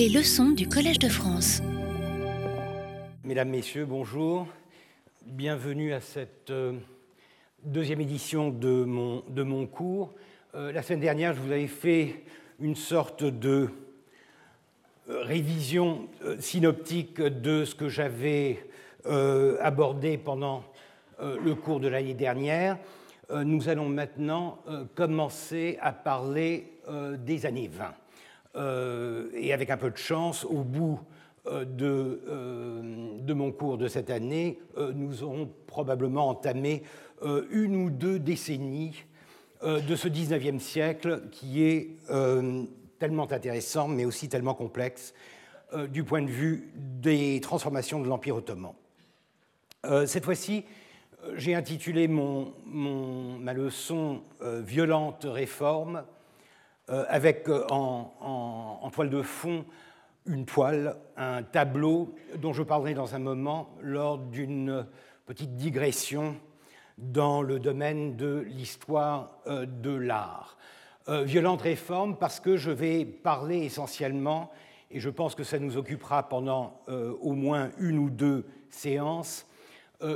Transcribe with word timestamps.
Les 0.00 0.08
leçons 0.08 0.52
du 0.52 0.66
Collège 0.66 0.98
de 0.98 1.10
France. 1.10 1.60
Mesdames, 3.22 3.50
Messieurs, 3.50 3.84
bonjour. 3.84 4.46
Bienvenue 5.26 5.92
à 5.92 6.00
cette 6.00 6.48
euh, 6.48 6.72
deuxième 7.64 8.00
édition 8.00 8.48
de 8.48 8.84
mon, 8.84 9.66
cours. 9.66 10.14
Euh, 10.54 10.72
la 10.72 10.82
semaine 10.82 11.00
dernière, 11.00 11.34
je 11.34 11.40
vous 11.42 11.52
avais 11.52 11.66
fait 11.66 12.24
une 12.60 12.76
sorte 12.76 13.24
de 13.24 13.68
euh, 15.10 15.22
révision 15.22 16.08
synoptique 16.38 17.20
de 17.20 17.66
ce 17.66 17.74
que 17.74 17.90
j'avais 17.90 18.64
abordé 19.04 20.16
pendant 20.16 20.64
le 21.20 21.54
cours 21.54 21.78
de 21.78 21.88
l'année 21.88 22.14
dernière. 22.14 22.78
Nous 23.30 23.68
allons 23.68 23.90
maintenant 23.90 24.60
commencer 24.94 25.78
à 25.82 25.92
parler 25.92 26.78
des 27.18 27.44
années 27.44 27.68
20. 27.68 27.94
Et 28.54 29.52
avec 29.52 29.70
un 29.70 29.76
peu 29.76 29.90
de 29.90 29.96
chance, 29.96 30.44
au 30.44 30.62
bout 30.64 31.00
de, 31.46 32.20
de, 33.20 33.32
mon 33.32 33.52
cours 33.52 33.78
de 33.78 33.86
cette 33.86 34.10
année, 34.10 34.58
nous 34.94 35.22
aurons 35.22 35.48
probablement 35.66 36.28
entamé 36.28 36.82
une 37.50 37.76
ou 37.76 37.90
deux 37.90 38.18
décennies 38.18 39.04
de 39.62 39.94
ce 39.94 40.08
19e 40.08 40.58
siècle 40.58 41.22
qui 41.30 41.62
est 41.62 41.96
tellement 42.98 43.30
intéressant, 43.30 43.86
mais 43.86 44.04
aussi 44.04 44.28
tellement 44.28 44.54
complexe 44.54 45.14
du 45.88 46.02
point 46.02 46.22
de 46.22 46.30
vue 46.30 46.70
des 46.74 47.40
transformations 47.40 48.00
de 48.00 48.08
l'Empire 48.08 48.36
ottoman. 48.36 48.72
Cette 50.06 50.24
fois-ci, 50.24 50.64
j'ai 51.36 51.54
intitulé 51.54 52.08
mon, 52.08 52.52
ma 52.66 53.52
leçon 53.52 54.22
Violente 54.42 55.24
réforme, 55.28 56.04
avec 57.08 57.48
en, 57.70 58.12
en, 58.82 58.90
toile 58.90 59.10
de 59.10 59.22
fond 59.22 59.64
une 60.26 60.44
toile, 60.44 60.96
un 61.16 61.42
tableau 61.42 62.14
dont 62.38 62.52
je 62.52 62.62
parlerai 62.62 62.94
dans 62.94 63.14
un 63.14 63.18
moment 63.18 63.70
lors 63.80 64.18
d'une 64.18 64.86
petite 65.26 65.54
digression 65.56 66.36
dans 66.98 67.42
le 67.42 67.58
domaine 67.58 68.16
de 68.16 68.44
l'histoire 68.46 69.38
euh, 69.46 69.66
de 69.66 69.90
l'art. 69.90 70.56
Euh, 71.08 71.22
violente 71.24 71.62
réforme 71.62 72.16
parce 72.16 72.40
que 72.40 72.56
je 72.56 72.70
vais 72.70 73.04
parler 73.04 73.58
essentiellement, 73.58 74.50
et 74.90 75.00
je 75.00 75.08
pense 75.08 75.34
que 75.34 75.44
ça 75.44 75.58
nous 75.58 75.76
occupera 75.76 76.28
pendant 76.28 76.82
euh, 76.88 77.14
au 77.20 77.32
moins 77.32 77.70
une 77.78 77.98
ou 77.98 78.10
deux 78.10 78.46
séances, 78.68 79.46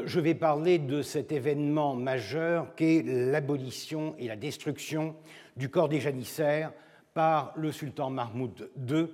je 0.06 0.18
vais 0.18 0.34
parler 0.34 0.78
de 0.78 1.02
cet 1.02 1.30
événement 1.30 1.94
majeur 1.94 2.74
qu'est 2.74 3.02
l'abolition 3.04 4.14
et 4.18 4.28
la 4.28 4.36
destruction 4.36 5.14
du 5.56 5.68
corps 5.68 5.88
des 5.88 6.00
janissaires 6.00 6.72
par 7.12 7.52
le 7.56 7.72
sultan 7.72 8.10
Mahmoud 8.10 8.70
II 8.88 9.06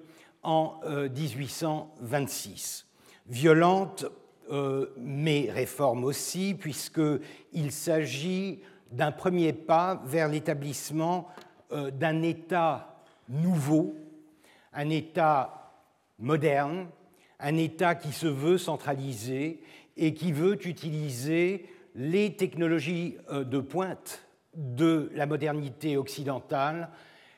en 0.42 0.80
1826. 1.14 2.86
Violente 3.26 4.06
euh, 4.50 4.86
mais 4.96 5.48
réforme 5.48 6.02
aussi, 6.02 6.56
puisqu'il 6.58 7.70
s'agit 7.70 8.58
d'un 8.90 9.12
premier 9.12 9.52
pas 9.52 10.02
vers 10.04 10.26
l'établissement 10.26 11.28
euh, 11.70 11.92
d'un 11.92 12.22
État 12.22 13.00
nouveau, 13.28 13.94
un 14.72 14.90
État 14.90 15.72
moderne, 16.18 16.88
un 17.38 17.56
État 17.56 17.94
qui 17.94 18.10
se 18.10 18.26
veut 18.26 18.58
centralisé 18.58 19.62
et 19.96 20.14
qui 20.14 20.32
veut 20.32 20.66
utiliser 20.66 21.66
les 21.94 22.34
technologies 22.34 23.18
euh, 23.30 23.44
de 23.44 23.60
pointe 23.60 24.26
de 24.54 25.10
la 25.14 25.26
modernité 25.26 25.96
occidentale 25.96 26.90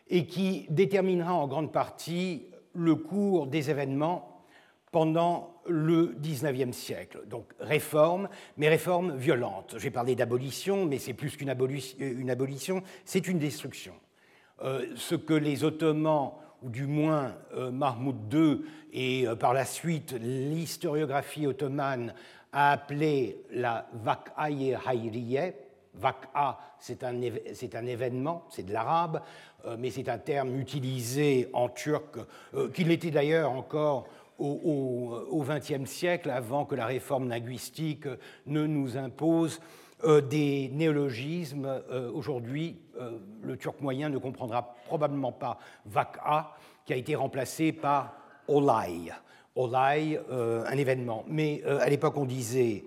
et 0.09 0.27
qui 0.27 0.67
déterminera 0.71 1.35
en 1.35 1.47
grande 1.47 1.73
partie 1.73 2.47
le 2.75 2.95
cours 2.95 3.47
des 3.47 3.71
événements 3.71 4.45
pendant 4.91 5.55
le 5.67 6.15
XIXe 6.21 6.77
siècle. 6.77 7.23
Donc 7.27 7.47
réforme, 7.61 8.29
mais 8.57 8.69
réforme 8.69 9.17
violente. 9.17 9.77
J'ai 9.79 9.91
parlé 9.91 10.15
d'abolition, 10.15 10.85
mais 10.85 10.99
c'est 10.99 11.15
plus 11.15 11.37
qu'une 11.37 11.51
abolition, 11.51 12.83
c'est 13.05 13.27
une 13.27 13.39
destruction. 13.39 13.95
Euh, 14.63 14.87
ce 14.97 15.15
que 15.15 15.35
les 15.35 15.65
Ottomans, 15.65 16.33
ou 16.63 16.69
du 16.69 16.87
moins 16.87 17.35
euh, 17.55 17.71
Mahmoud 17.71 18.33
II, 18.33 18.61
et 18.93 19.27
euh, 19.27 19.35
par 19.35 19.55
la 19.55 19.65
suite 19.65 20.13
l'historiographie 20.13 21.47
ottomane, 21.47 22.15
a 22.53 22.73
appelé 22.73 23.43
la 23.51 23.89
Vak'aye 23.95 24.77
Hayriye. 24.87 25.55
Vak'a, 25.95 26.59
c'est 26.79 27.05
un, 27.05 27.15
un, 27.15 27.87
événement, 27.87 28.45
c'est 28.51 28.65
de 28.65 28.73
l'arabe, 28.73 29.21
mais 29.79 29.91
c'est 29.91 30.09
un 30.09 30.19
terme 30.19 30.59
utilisé 30.59 31.49
en 31.53 31.69
turc, 31.69 32.19
qu'il 32.73 32.91
était 32.91 33.11
d'ailleurs 33.11 33.53
encore 33.53 34.07
au 34.39 35.45
XXe 35.47 35.89
siècle, 35.89 36.31
avant 36.31 36.65
que 36.65 36.75
la 36.75 36.87
réforme 36.87 37.29
linguistique 37.29 38.07
ne 38.47 38.67
nous 38.67 38.97
impose 38.97 39.61
euh, 40.05 40.21
des 40.21 40.69
néologismes. 40.73 41.81
Euh, 41.91 42.11
aujourd'hui, 42.13 42.77
euh, 43.01 43.19
le 43.45 43.57
turc 43.57 43.81
moyen 43.81 44.09
ne 44.09 44.19
comprendra 44.19 44.75
probablement 44.87 45.31
pas 45.31 45.59
vak'a, 45.87 46.57
qui 46.85 46.93
a 46.93 46.97
été 46.97 47.15
remplacé 47.15 47.71
par 47.73 48.13
olay. 48.49 49.13
Olay, 49.55 50.19
un 50.31 50.77
événement. 50.79 51.25
Mais 51.29 51.63
à 51.63 51.89
l'époque, 51.91 52.17
on 52.17 52.25
disait 52.25 52.85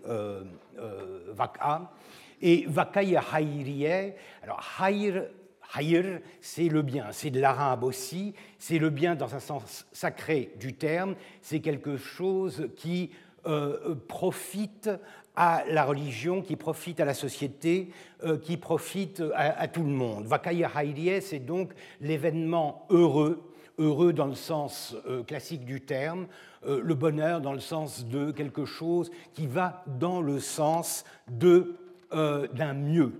vak'a. 1.27 1.91
Et 2.41 2.65
vakaya 2.67 3.23
hayriye, 3.33 4.13
alors 4.43 4.61
hayr 4.79 5.25
Hayr, 5.73 6.21
c'est 6.41 6.69
le 6.69 6.81
bien, 6.81 7.07
c'est 7.11 7.29
de 7.29 7.39
l'arabe 7.39 7.83
aussi, 7.83 8.33
c'est 8.59 8.79
le 8.79 8.89
bien 8.89 9.15
dans 9.15 9.35
un 9.35 9.39
sens 9.39 9.85
sacré 9.91 10.51
du 10.59 10.73
terme, 10.73 11.15
c'est 11.41 11.59
quelque 11.59 11.97
chose 11.97 12.69
qui 12.75 13.11
euh, 13.47 13.95
profite 14.07 14.89
à 15.35 15.63
la 15.69 15.83
religion, 15.83 16.41
qui 16.41 16.55
profite 16.55 16.99
à 16.99 17.05
la 17.05 17.13
société, 17.13 17.89
euh, 18.23 18.37
qui 18.37 18.57
profite 18.57 19.21
à, 19.33 19.67
tout 19.67 19.83
le 19.83 19.89
monde. 19.89 20.25
Vakaya 20.25 20.71
Hayriye, 20.73 21.21
c'est 21.21 21.39
donc 21.39 21.73
l'événement 21.99 22.85
heureux, 22.89 23.43
heureux 23.77 24.13
dans 24.13 24.27
le 24.27 24.35
sens 24.35 24.95
euh, 25.07 25.23
classique 25.23 25.65
du 25.65 25.81
terme, 25.81 26.27
le 26.67 26.95
bonheur 26.95 27.41
dans 27.41 27.53
le 27.53 27.59
sens 27.59 28.07
de 28.07 28.31
quelque 28.31 28.65
chose 28.65 29.11
qui 29.35 29.45
va 29.45 29.83
dans 29.99 30.19
le 30.19 30.39
sens 30.39 31.03
d'un 32.11 32.73
mieux. 32.73 33.13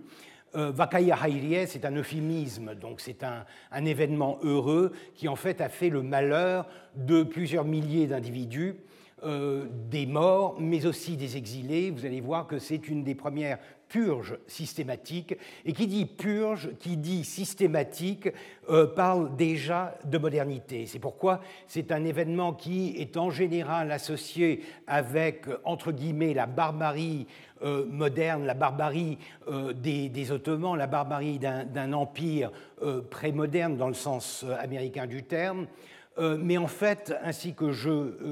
Euh, 0.56 0.72
Vakaya 0.72 1.18
Hayriye, 1.22 1.68
c'est 1.68 1.86
un 1.86 1.92
euphémisme, 1.92 2.76
donc 2.76 3.02
c'est 3.02 3.24
un, 3.24 3.46
événement 3.86 4.40
heureux 4.42 4.94
qui 5.14 5.28
en 5.28 5.36
fait 5.36 5.60
a 5.60 5.70
fait 5.70 5.90
le 5.90 6.02
malheur 6.02 6.68
de 6.96 7.24
plusieurs 7.24 7.66
milliers 7.66 8.08
d'individus, 8.08 8.76
euh, 9.24 9.66
des 9.90 10.06
morts, 10.06 10.56
mais 10.60 10.86
aussi 10.86 11.18
des 11.18 11.36
exilés. 11.36 11.92
Vous 11.92 12.06
allez 12.06 12.22
voir 12.22 12.48
que 12.48 12.58
c'est 12.58 12.88
une 12.88 13.04
des 13.04 13.16
premières 13.16 13.60
purges 13.90 14.38
systématiques. 14.48 15.36
Et 15.66 15.74
qui 15.74 15.88
dit 15.88 16.06
purge, 16.06 16.70
qui 16.80 16.98
dit 16.98 17.24
systématique, 17.24 18.30
euh, 18.70 18.88
parle 18.88 19.36
déjà 19.36 19.98
de 20.06 20.18
modernité. 20.18 20.86
C'est 20.86 21.00
pourquoi 21.00 21.42
c'est 21.68 21.92
un 21.92 22.04
événement 22.06 22.54
qui 22.54 22.96
est 22.98 23.18
en 23.18 23.30
général 23.30 23.92
associé 23.92 24.64
avec, 24.88 25.46
entre 25.66 25.92
guillemets, 25.92 26.34
la 26.34 26.46
barbarie 26.46 27.28
euh, 27.64 27.86
moderne, 27.86 28.46
la 28.46 28.54
barbarie 28.54 29.18
euh, 29.48 29.72
des, 29.72 30.32
Ottomans, 30.32 30.76
la 30.76 30.88
barbarie 30.88 31.40
d'un 31.40 31.94
empire 31.94 32.52
euh, 32.82 33.02
prémoderne 33.02 33.78
dans 33.78 33.88
le 33.88 33.94
sens 33.94 34.46
américain 34.60 35.08
du 35.08 35.24
terme. 35.24 35.68
mais 36.18 36.58
en 36.58 36.68
fait, 36.68 37.14
ainsi 37.24 37.54
que 37.54 37.72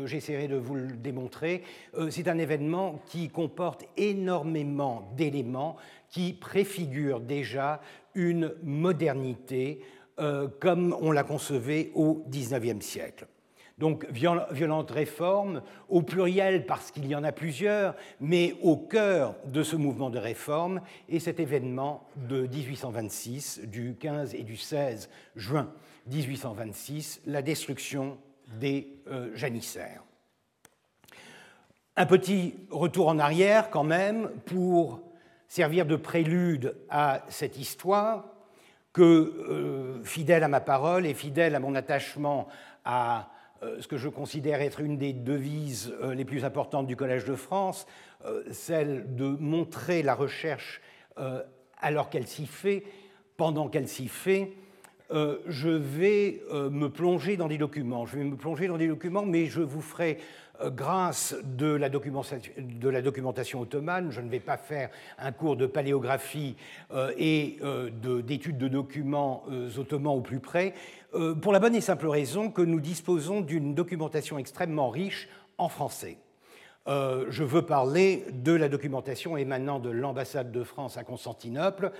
j'essaierai 0.06 0.48
de 0.48 0.56
vous 0.56 0.76
le 0.76 0.94
démontrer, 0.94 1.64
c'est 2.10 2.30
un 2.30 2.38
événement 2.38 3.02
qui 3.08 3.30
comporte 3.30 3.86
énormément 3.98 5.12
d'éléments 5.18 5.76
qui 6.10 6.32
préfigurent 6.32 7.20
déjà 7.20 7.82
une 8.16 8.54
modernité 8.64 9.82
comme 10.62 10.96
on 11.02 11.12
la 11.12 11.24
concevait 11.24 11.92
au 11.94 12.24
XIXe 12.30 12.86
siècle. 12.86 13.28
Donc 13.80 14.06
violente 14.12 14.92
réforme, 14.92 15.64
au 15.90 16.04
pluriel 16.04 16.66
parce 16.66 16.92
qu'il 16.92 17.08
y 17.08 17.16
en 17.16 17.24
a 17.24 17.32
plusieurs, 17.32 17.96
mais 18.22 18.56
au 18.62 18.78
cœur 18.78 19.36
de 19.46 19.64
ce 19.64 19.76
mouvement 19.76 20.12
de 20.12 20.20
réforme 20.20 20.82
est 21.10 21.20
cet 21.20 21.40
événement 21.40 22.08
de 22.16 22.46
1826, 22.46 23.62
du 23.66 23.96
15 24.00 24.36
et 24.36 24.44
du 24.44 24.58
16 24.58 25.10
juin 25.36 25.70
1826, 26.08 27.22
la 27.26 27.42
destruction 27.42 28.18
des 28.60 29.00
euh, 29.08 29.36
janissaires. 29.36 30.04
Un 31.96 32.06
petit 32.06 32.56
retour 32.70 33.08
en 33.08 33.18
arrière 33.20 33.70
quand 33.70 33.84
même 33.84 34.30
pour 34.46 35.02
servir 35.48 35.86
de 35.86 35.96
prélude 35.96 36.76
à 36.90 37.24
cette 37.30 37.58
histoire 37.58 38.26
que, 38.92 39.02
euh, 39.02 40.04
fidèle 40.04 40.44
à 40.44 40.48
ma 40.48 40.60
parole 40.60 41.06
et 41.06 41.14
fidèle 41.14 41.56
à 41.56 41.60
mon 41.60 41.76
attachement 41.76 42.48
à 42.86 43.30
ce 43.80 43.88
que 43.88 43.98
je 43.98 44.10
considère 44.10 44.62
être 44.62 44.80
une 44.80 44.98
des 44.98 45.14
devises 45.14 45.94
euh, 46.02 46.14
les 46.14 46.26
plus 46.26 46.46
importantes 46.46 46.88
du 46.88 46.96
Collège 46.96 47.26
de 47.26 47.36
France, 47.36 47.86
euh, 48.26 48.44
celle 48.52 49.16
de 49.16 49.26
montrer 49.26 50.04
la 50.04 50.16
recherche 50.16 50.82
alors 51.80 52.10
qu'elle 52.10 52.26
s'y 52.26 52.48
fait, 52.48 52.84
pendant 53.38 53.70
qu'elle 53.70 53.88
s'y 53.88 54.08
fait, 54.08 54.54
je 55.12 55.70
vais 55.70 56.42
me 56.52 56.88
plonger 56.88 57.38
dans 57.38 57.48
des 57.48 57.60
documents. 57.60 58.08
Je 58.08 58.18
vais 58.18 58.24
me 58.24 58.36
plonger 58.36 58.68
dans 58.68 58.80
des 58.80 58.88
documents, 58.88 59.24
mais 59.24 59.46
je 59.46 59.62
vous 59.62 59.82
ferai 59.82 60.18
euh, 60.18 60.20
grâce 60.70 61.36
de 61.44 61.68
la, 61.68 61.90
documentation 61.90 63.62
ottomane, 63.62 64.12
je 64.12 64.22
ne 64.22 64.30
vais 64.30 64.40
pas 64.40 64.58
faire 64.58 64.90
un 65.18 65.32
cours 65.32 65.56
de 65.56 65.66
paléographie 65.66 66.56
euh, 66.92 67.12
et 67.18 67.58
euh, 67.64 67.90
d'études 68.22 68.58
de, 68.58 68.68
documents 68.68 69.44
ottomans 69.78 70.16
au 70.16 70.22
plus 70.22 70.40
près, 70.40 70.74
pour 71.42 71.54
la 71.54 71.60
bonne 71.60 71.76
et 71.76 71.82
simple 71.82 72.08
raison 72.08 72.50
que 72.50 72.64
nous 72.64 72.80
disposons 72.80 73.42
d'une 73.42 73.76
documentation 73.76 74.40
extrêmement 74.40 74.90
riche 74.90 75.30
en 75.60 75.70
français. 75.70 76.18
je 76.88 77.44
veux 77.44 77.62
parler 77.62 78.26
de 78.32 78.52
la 78.52 78.68
documentation 78.68 79.38
émanant 79.38 79.80
de 79.80 79.92
l'ambassade 79.92 80.52
de 80.52 80.64
France 80.64 80.98
à 80.98 81.04
Constantinople, 81.04 81.92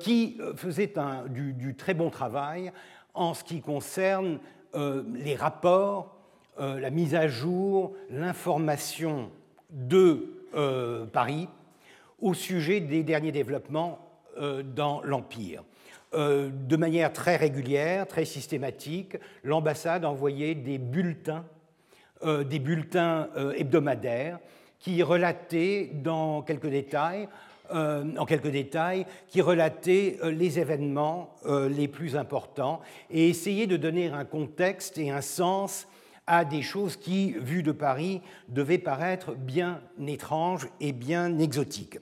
qui 0.00 0.38
faisait 0.56 0.92
du, 1.28 1.76
très 1.76 1.94
bon 1.94 2.10
travail 2.10 2.72
en 3.14 3.32
ce 3.32 3.44
qui 3.44 3.60
concerne 3.60 4.40
les 4.74 5.36
rapports 5.36 6.21
euh, 6.62 6.78
la 6.78 6.90
mise 6.90 7.16
à 7.16 7.26
jour, 7.26 7.92
l'information 8.08 9.30
de 9.70 10.28
euh, 10.54 11.06
Paris 11.06 11.48
au 12.20 12.34
sujet 12.34 12.78
des 12.78 13.02
derniers 13.02 13.32
développements 13.32 13.98
euh, 14.38 14.62
dans 14.62 15.02
l'Empire. 15.02 15.64
de 16.14 16.76
manière 16.76 17.12
très 17.12 17.36
régulière, 17.36 18.06
très 18.06 18.24
systématique, 18.26 19.16
l'ambassade 19.42 20.04
envoyait 20.04 20.54
des 20.54 20.78
bulletins, 20.78 21.44
des 22.22 22.58
bulletins 22.58 23.30
hebdomadaires 23.56 24.38
qui 24.78 25.02
relataient 25.02 25.90
dans 25.94 26.42
quelques 26.42 26.68
détails 26.68 27.28
qui 29.28 29.40
relataient 29.40 30.18
les 30.22 30.58
événements 30.58 31.34
les 31.46 31.88
plus 31.88 32.14
importants 32.14 32.82
et 33.10 33.30
essayaient 33.30 33.66
de 33.66 33.78
donner 33.78 34.08
un 34.08 34.26
contexte 34.26 34.98
et 34.98 35.10
un 35.10 35.22
sens 35.22 35.88
à 36.26 36.44
des 36.44 36.62
choses 36.62 36.96
qui, 36.96 37.32
vues 37.32 37.62
de 37.62 37.72
Paris, 37.72 38.20
devaient 38.48 38.78
paraître 38.78 39.34
bien 39.34 39.80
étranges 40.06 40.68
et 40.80 40.92
bien 40.92 41.38
exotiques. 41.38 41.98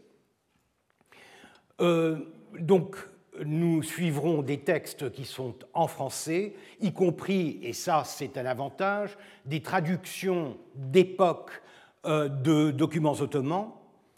Euh, 1.80 2.18
donc, 2.58 2.96
nous 3.44 3.82
suivrons 3.82 4.42
des 4.42 4.58
textes 4.58 5.10
qui 5.12 5.24
sont 5.24 5.54
en 5.72 5.86
français, 5.86 6.54
y 6.80 6.92
compris, 6.92 7.58
et 7.62 7.72
ça 7.72 8.02
c'est 8.04 8.36
un 8.36 8.46
avantage, 8.46 9.16
des 9.46 9.62
traductions 9.62 10.58
d'époque 10.74 11.62
euh, 12.06 12.28
de 12.28 12.70
documents 12.70 13.12
ottomans, 13.12 13.72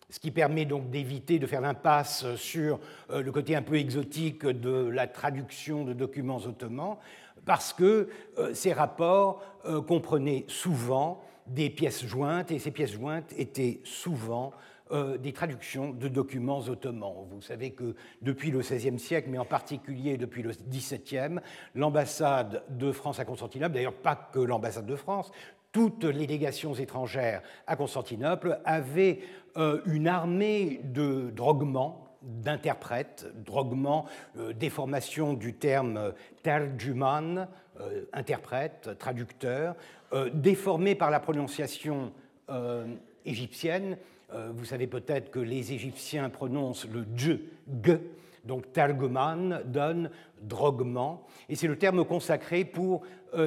ce 0.08 0.18
qui 0.18 0.30
permet 0.30 0.64
donc 0.64 0.90
d'éviter 0.90 1.38
de 1.38 1.46
faire 1.46 1.60
l'impasse 1.60 2.34
sur 2.36 2.80
euh, 3.10 3.22
le 3.22 3.32
côté 3.32 3.56
un 3.56 3.62
peu 3.62 3.76
exotique 3.76 4.44
de 4.44 4.88
la 4.88 5.06
traduction 5.06 5.84
de 5.84 5.92
documents 5.92 6.36
ottomans, 6.36 6.98
parce 7.44 7.72
que 7.72 8.08
euh, 8.38 8.54
ces 8.54 8.72
rapports 8.72 9.42
euh, 9.64 9.80
comprenaient 9.80 10.44
souvent 10.48 11.22
des 11.46 11.70
pièces 11.70 12.04
jointes, 12.04 12.50
et 12.50 12.58
ces 12.58 12.70
pièces 12.70 12.92
jointes 12.92 13.32
étaient 13.36 13.80
souvent 13.84 14.52
euh, 14.92 15.18
des 15.18 15.32
traductions 15.32 15.90
de 15.90 16.08
documents 16.08 16.60
ottomans. 16.60 17.26
Vous 17.30 17.42
savez 17.42 17.72
que 17.72 17.94
depuis 18.20 18.50
le 18.50 18.60
XVIe 18.60 18.98
siècle, 18.98 19.28
mais 19.30 19.38
en 19.38 19.44
particulier 19.44 20.16
depuis 20.16 20.42
le 20.42 20.50
XVIIe, 20.50 21.40
l'ambassade 21.74 22.62
de 22.68 22.92
France 22.92 23.18
à 23.18 23.24
Constantinople, 23.24 23.74
d'ailleurs 23.74 23.94
pas 23.94 24.16
que 24.16 24.38
l'ambassade 24.38 24.86
de 24.86 24.96
France, 24.96 25.32
toutes 25.72 26.04
les 26.04 26.26
légations 26.26 26.74
étrangères 26.74 27.42
à 27.66 27.76
Constantinople 27.76 28.60
avaient 28.66 29.20
une 29.86 30.06
armée 30.06 30.82
de 30.84 31.30
droguements 31.30 32.01
d'interprète, 32.22 33.26
droguement, 33.44 34.06
euh, 34.38 34.52
déformation 34.52 35.34
du 35.34 35.54
terme 35.54 35.96
euh, 35.96 36.10
terjuman, 36.42 37.48
euh, 37.80 38.04
interprète, 38.12 38.90
traducteur, 38.98 39.74
déformé 40.34 40.94
par 40.94 41.10
la 41.10 41.20
prononciation 41.20 42.12
égyptienne. 43.24 43.96
vous 44.30 44.66
savez 44.66 44.86
peut-être 44.86 45.30
que 45.30 45.38
les 45.38 45.72
Égyptiens 45.72 46.28
prononcent 46.28 46.86
le 46.92 47.06
dj, 47.16 47.40
g, 47.82 47.98
donc 48.44 48.70
terguman 48.74 49.62
donne 49.64 50.10
droguement, 50.42 51.26
et 51.48 51.56
c'est 51.56 51.66
le 51.66 51.78
terme 51.78 52.04
consacré 52.04 52.66
pour 52.66 53.04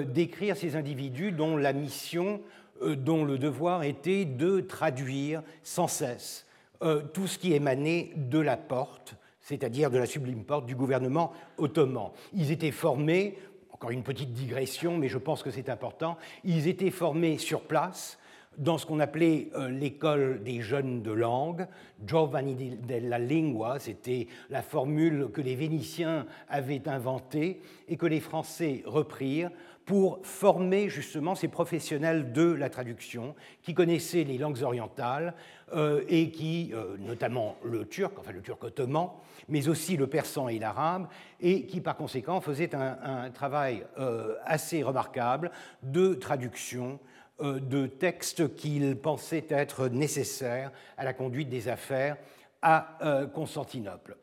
décrire 0.08 0.58
ces 0.58 0.76
individus 0.76 1.32
dont 1.32 1.56
la 1.56 1.72
mission, 1.72 2.42
dont 2.82 3.24
le 3.24 3.38
devoir 3.38 3.84
était 3.84 4.26
de 4.26 4.60
traduire 4.60 5.44
sans 5.62 5.88
cesse 5.88 6.45
euh, 6.82 7.02
tout 7.14 7.28
ce 7.28 7.38
qui 7.38 7.54
émanait 7.54 8.12
de 8.16 8.40
la 8.40 8.58
porte, 8.58 9.16
c'est-à-dire 9.42 9.92
de 9.92 9.98
la 9.98 10.06
sublime 10.06 10.44
porte 10.44 10.66
du 10.66 10.76
gouvernement 10.76 11.34
ottoman. 11.58 12.12
Ils 12.34 12.52
étaient 12.52 12.72
formés, 12.72 13.38
encore 13.72 13.92
une 13.92 14.04
petite 14.04 14.34
digression, 14.34 14.98
mais 14.98 15.08
je 15.08 15.18
pense 15.18 15.44
que 15.44 15.52
c'est 15.52 15.70
important, 15.70 16.18
ils 16.44 16.68
étaient 16.68 16.92
formés 16.92 17.38
sur 17.38 17.62
place 17.62 18.18
dans 18.58 18.78
ce 18.78 18.86
qu'on 18.86 19.00
appelait 19.00 19.50
euh, 19.56 19.70
l'école 19.70 20.42
des 20.44 20.62
jeunes 20.62 21.02
de 21.02 21.12
langue, 21.12 21.68
Giovanni 22.06 22.56
della 22.56 23.20
Lingua, 23.20 23.80
c'était 23.80 24.28
la 24.50 24.62
formule 24.62 25.30
que 25.34 25.42
les 25.42 25.56
Vénitiens 25.56 26.26
avaient 26.50 26.88
inventée 26.88 27.62
et 27.88 27.98
que 27.98 28.06
les 28.06 28.20
Français 28.20 28.84
reprirent 28.86 29.52
pour 29.86 30.20
former 30.24 30.90
justement 30.90 31.36
ces 31.36 31.48
professionnels 31.48 32.32
de 32.34 32.52
la 32.52 32.70
traduction 32.70 33.36
qui 33.62 33.76
connaissaient 33.76 34.24
les 34.24 34.38
langues 34.38 34.64
orientales 34.64 35.36
euh, 35.74 36.04
et 36.10 36.32
qui, 36.32 36.72
euh, 36.74 36.98
notamment 36.98 37.56
le 37.64 37.86
turc, 37.86 38.18
enfin 38.18 38.32
le 38.32 38.42
turc 38.42 38.64
ottoman, 38.64 39.10
mais 39.48 39.68
aussi 39.68 39.96
le 39.96 40.08
persan 40.08 40.50
et 40.50 40.58
l'arabe, 40.58 41.08
et 41.40 41.68
qui 41.68 41.82
par 41.82 41.98
conséquent 41.98 42.42
faisaient 42.42 42.74
un, 42.74 43.30
travail 43.30 43.86
euh, 44.00 44.36
assez 44.44 44.82
remarquable 44.82 45.52
de 45.84 46.14
traduction 46.14 47.00
de 47.42 47.86
textes 47.86 48.56
qu'ils 48.56 48.96
pensaient 48.96 49.46
être 49.50 49.90
nécessaires 49.90 50.72
à 50.98 51.04
la 51.04 51.14
conduite 51.14 51.50
des 51.50 51.68
affaires 51.68 52.16
à 52.62 52.98
Constantinople. 53.34 54.16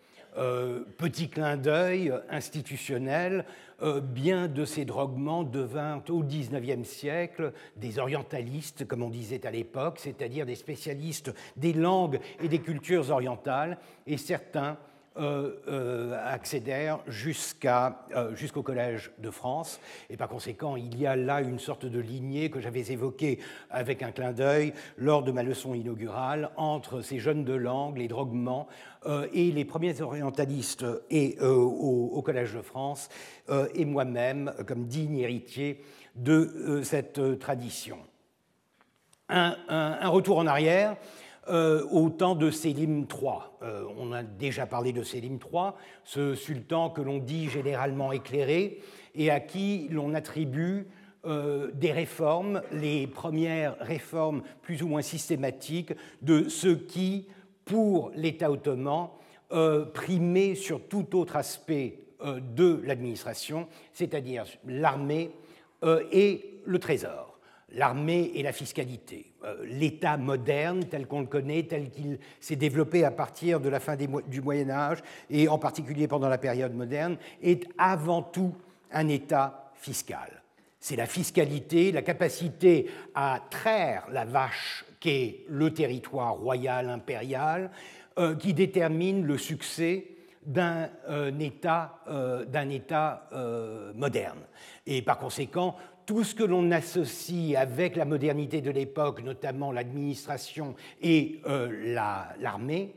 petit 0.97 1.29
clin 1.29 1.58
d'œil 1.58 2.11
institutionnel, 2.31 3.44
bien 4.00 4.49
de 4.49 4.64
ces 4.64 4.84
droguements 4.84 5.43
devinrent 5.43 6.02
au 6.08 6.23
XIXe 6.23 6.88
siècle 6.88 7.52
des 7.76 7.99
orientalistes, 7.99 8.87
comme 8.87 9.02
on 9.02 9.11
disait 9.11 9.44
à 9.46 9.50
l'époque, 9.50 9.99
c'est-à-dire 9.99 10.46
des 10.46 10.55
spécialistes 10.55 11.34
des 11.56 11.73
langues 11.73 12.20
et 12.40 12.49
des 12.49 12.61
cultures 12.61 13.11
orientales, 13.11 13.79
et 14.06 14.17
certains 14.17 14.70
euh, 14.73 14.75
euh, 14.75 14.92
accédèrent 15.17 17.00
euh, 17.64 18.35
jusqu'au 18.35 18.62
Collège 18.62 19.11
de 19.19 19.31
France. 19.31 19.81
Et 20.11 20.17
par 20.17 20.29
conséquent, 20.29 20.76
il 20.76 20.99
y 20.99 21.06
a 21.06 21.17
là 21.17 21.41
une 21.41 21.59
sorte 21.59 21.87
de 21.87 22.00
lignée 22.00 22.50
que 22.50 22.61
j'avais 22.61 22.93
évoquée 22.93 23.38
avec 23.70 24.03
un 24.03 24.10
clin 24.10 24.32
d'œil 24.32 24.72
lors 24.96 25.22
de 25.22 25.32
ma 25.32 25.43
leçon 25.43 25.75
inaugurale 25.75 26.51
entre 26.56 27.01
ces 27.01 27.19
jeunes 27.19 27.44
de 27.44 27.55
langue, 27.55 27.98
les 27.98 28.08
droguements, 28.08 28.69
et 29.32 29.51
les 29.51 29.65
premiers 29.65 30.01
orientalistes 30.01 30.84
au, 31.41 32.22
Collège 32.25 32.55
de 32.55 32.63
France, 32.63 33.08
et 33.75 33.84
moi-même 33.84 34.53
comme 34.65 34.86
digne 34.86 35.19
héritier 35.19 35.82
de 36.15 36.81
cette 36.84 37.41
tradition. 37.41 37.98
un, 39.29 40.08
retour 40.08 40.39
en 40.39 40.46
arrière 40.46 40.96
euh, 41.49 41.84
au 41.91 42.11
temps 42.11 42.34
de 42.34 42.51
Sélim 42.51 43.06
III. 43.11 43.31
Euh, 43.63 43.84
on 43.99 44.13
a 44.13 44.22
déjà 44.22 44.67
parlé 44.67 44.93
de 44.93 45.03
Sélim 45.03 45.39
III, 45.39 45.72
ce 46.05 46.34
sultan 46.34 46.91
que 46.91 47.01
l'on 47.01 47.19
dit 47.19 47.49
généralement 47.49 48.13
éclairé 48.13 48.81
et 49.15 49.31
à 49.31 49.41
qui 49.41 49.89
l'on 49.91 50.15
attribue 50.15 50.87
euh, 51.25 51.70
des 51.75 51.93
réformes, 51.93 52.63
les 52.72 53.06
premières 53.06 53.77
réformes 53.81 54.43
plus 54.63 54.82
ou 54.82 54.89
moins 54.89 55.03
systématiques 55.03 55.93
de 56.22 56.49
ce 56.49 56.69
qui, 56.69 57.29
pour 57.65 58.11
l'État 58.15 58.51
ottoman, 58.51 59.08
primait 59.93 60.55
sur 60.55 60.89
tout 60.89 61.15
autre 61.15 61.37
aspect 61.37 61.99
de 62.25 62.81
l'administration, 62.84 63.69
c'est-à-dire 63.93 64.46
l'armée 64.65 65.31
et 66.11 66.61
le 66.65 66.79
trésor 66.79 67.32
l'armée 67.75 68.32
et 68.34 68.43
la 68.43 68.53
fiscalité. 68.53 69.31
Euh, 69.44 69.65
L'État 69.65 70.17
moderne, 70.17 70.84
tel 70.84 71.06
qu'on 71.06 71.20
le 71.20 71.27
connaît, 71.27 71.65
tel 71.65 71.91
qu'il 71.91 72.19
s'est 72.41 72.56
développé 72.56 73.05
à 73.05 73.11
partir 73.11 73.61
de 73.61 73.69
la 73.69 73.81
fin 73.81 73.96
du 73.96 74.41
Moyen 74.41 74.70
Âge, 74.70 74.99
et 75.31 75.49
en 75.49 75.58
particulier 75.58 76.06
pendant 76.06 76.29
la 76.29 76.39
période 76.39 76.75
moderne, 76.75 77.17
est 77.43 77.67
avant 77.79 78.22
tout 78.22 78.55
un 78.93 79.08
État 79.08 79.72
fiscal. 79.75 80.43
C'est 80.79 80.96
la 80.96 81.06
fiscalité, 81.06 81.93
la 81.93 82.03
capacité 82.03 82.91
à 83.15 83.41
traire 83.51 84.06
la 84.11 84.25
vache 84.25 84.84
qu'est 85.01 85.44
le 85.49 85.72
territoire 85.72 86.34
royal 86.34 86.89
impérial, 86.89 87.70
euh, 88.19 88.37
qui 88.37 88.53
détermine 88.53 89.25
le 89.25 89.39
succès 89.39 90.06
d'un 90.44 90.89
euh, 91.08 91.31
État, 91.39 92.01
état 92.70 93.29
moderne. 93.94 94.41
Et 94.87 95.03
par 95.03 95.19
conséquent, 95.19 95.77
tout 96.06 96.25
ce 96.25 96.35
que 96.35 96.44
l'on 96.44 96.71
associe 96.71 97.56
avec 97.56 97.97
la 97.97 98.05
modernité 98.05 98.61
de 98.61 98.71
l'époque, 98.71 99.23
notamment 99.23 99.73
l'administration 99.73 100.75
et 101.01 101.41
euh, 101.47 102.37
l'armée, 102.39 102.94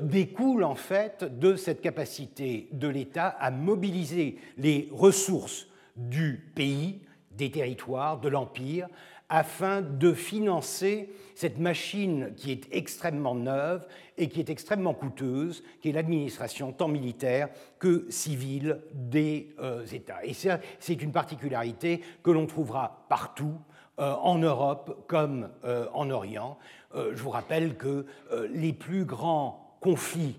découle 0.00 0.64
en 0.64 0.74
fait 0.74 1.38
de 1.38 1.54
cette 1.54 1.80
capacité 1.80 2.68
de 2.72 2.88
l'État 2.88 3.28
à 3.28 3.52
mobiliser 3.52 4.36
les 4.58 4.88
ressources 4.90 5.68
du 5.94 6.50
pays, 6.56 7.02
des 7.30 7.52
territoires, 7.52 8.18
de 8.18 8.28
l'Empire, 8.28 8.88
afin 9.28 9.82
de 9.82 10.12
financer 10.12 11.10
cette 11.34 11.58
machine 11.58 12.32
qui 12.36 12.52
est 12.52 12.68
extrêmement 12.70 13.34
neuve 13.34 13.86
et 14.18 14.28
qui 14.28 14.40
est 14.40 14.50
extrêmement 14.50 14.94
coûteuse, 14.94 15.62
qui 15.80 15.90
est 15.90 15.92
l'administration 15.92 16.72
tant 16.72 16.88
militaire 16.88 17.48
que 17.78 18.06
civile 18.10 18.80
des 18.92 19.54
euh, 19.60 19.84
États. 19.86 20.24
Et 20.24 20.32
c'est 20.34 21.02
une 21.02 21.12
particularité 21.12 22.00
que 22.22 22.30
l'on 22.30 22.46
trouvera 22.46 23.06
partout, 23.08 23.54
euh, 23.98 24.12
en 24.12 24.38
Europe 24.38 25.04
comme 25.06 25.48
euh, 25.64 25.86
en 25.94 26.10
Orient. 26.10 26.58
je 26.94 27.22
vous 27.22 27.30
rappelle 27.30 27.76
que 27.76 28.06
les 28.50 28.72
plus 28.72 29.04
grands 29.04 29.76
conflits 29.80 30.38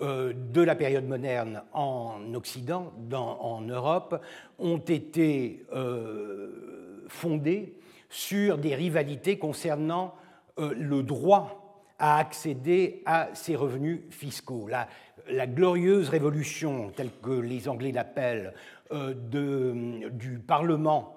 de 0.00 0.60
la 0.60 0.76
période 0.76 1.08
moderne 1.08 1.62
en 1.72 2.34
Occident, 2.34 2.92
en 3.12 3.62
Europe, 3.62 4.22
ont 4.60 4.78
été 4.78 5.66
fondés 7.08 7.74
sur 8.08 8.58
des 8.58 8.76
rivalités 8.76 9.38
concernant 9.38 10.14
le 10.56 11.02
droit 11.02 11.67
à 11.98 12.18
accéder 12.18 13.02
à 13.06 13.28
ces 13.34 13.56
revenus 13.56 14.00
fiscaux. 14.10 14.68
La, 14.68 15.46
glorieuse 15.46 16.08
révolution, 16.08 16.90
telle 16.96 17.10
que 17.22 17.30
les 17.30 17.68
Anglais 17.68 17.92
l'appellent, 17.92 18.54
euh, 18.92 19.14
du 20.10 20.38
Parlement 20.38 21.14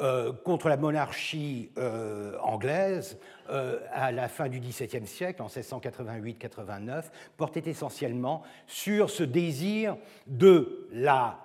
euh, 0.00 0.32
contre 0.44 0.68
la 0.68 0.76
monarchie 0.76 1.70
anglaise 2.40 3.18
à 3.48 4.12
la 4.12 4.28
fin 4.28 4.48
du 4.48 4.60
XVIIe 4.60 5.06
siècle, 5.06 5.42
en 5.42 5.46
1688-89, 5.48 7.04
portait 7.36 7.68
essentiellement 7.68 8.42
sur 8.66 9.10
ce 9.10 9.24
désir 9.24 9.96
de 10.26 10.88
la, 10.92 11.40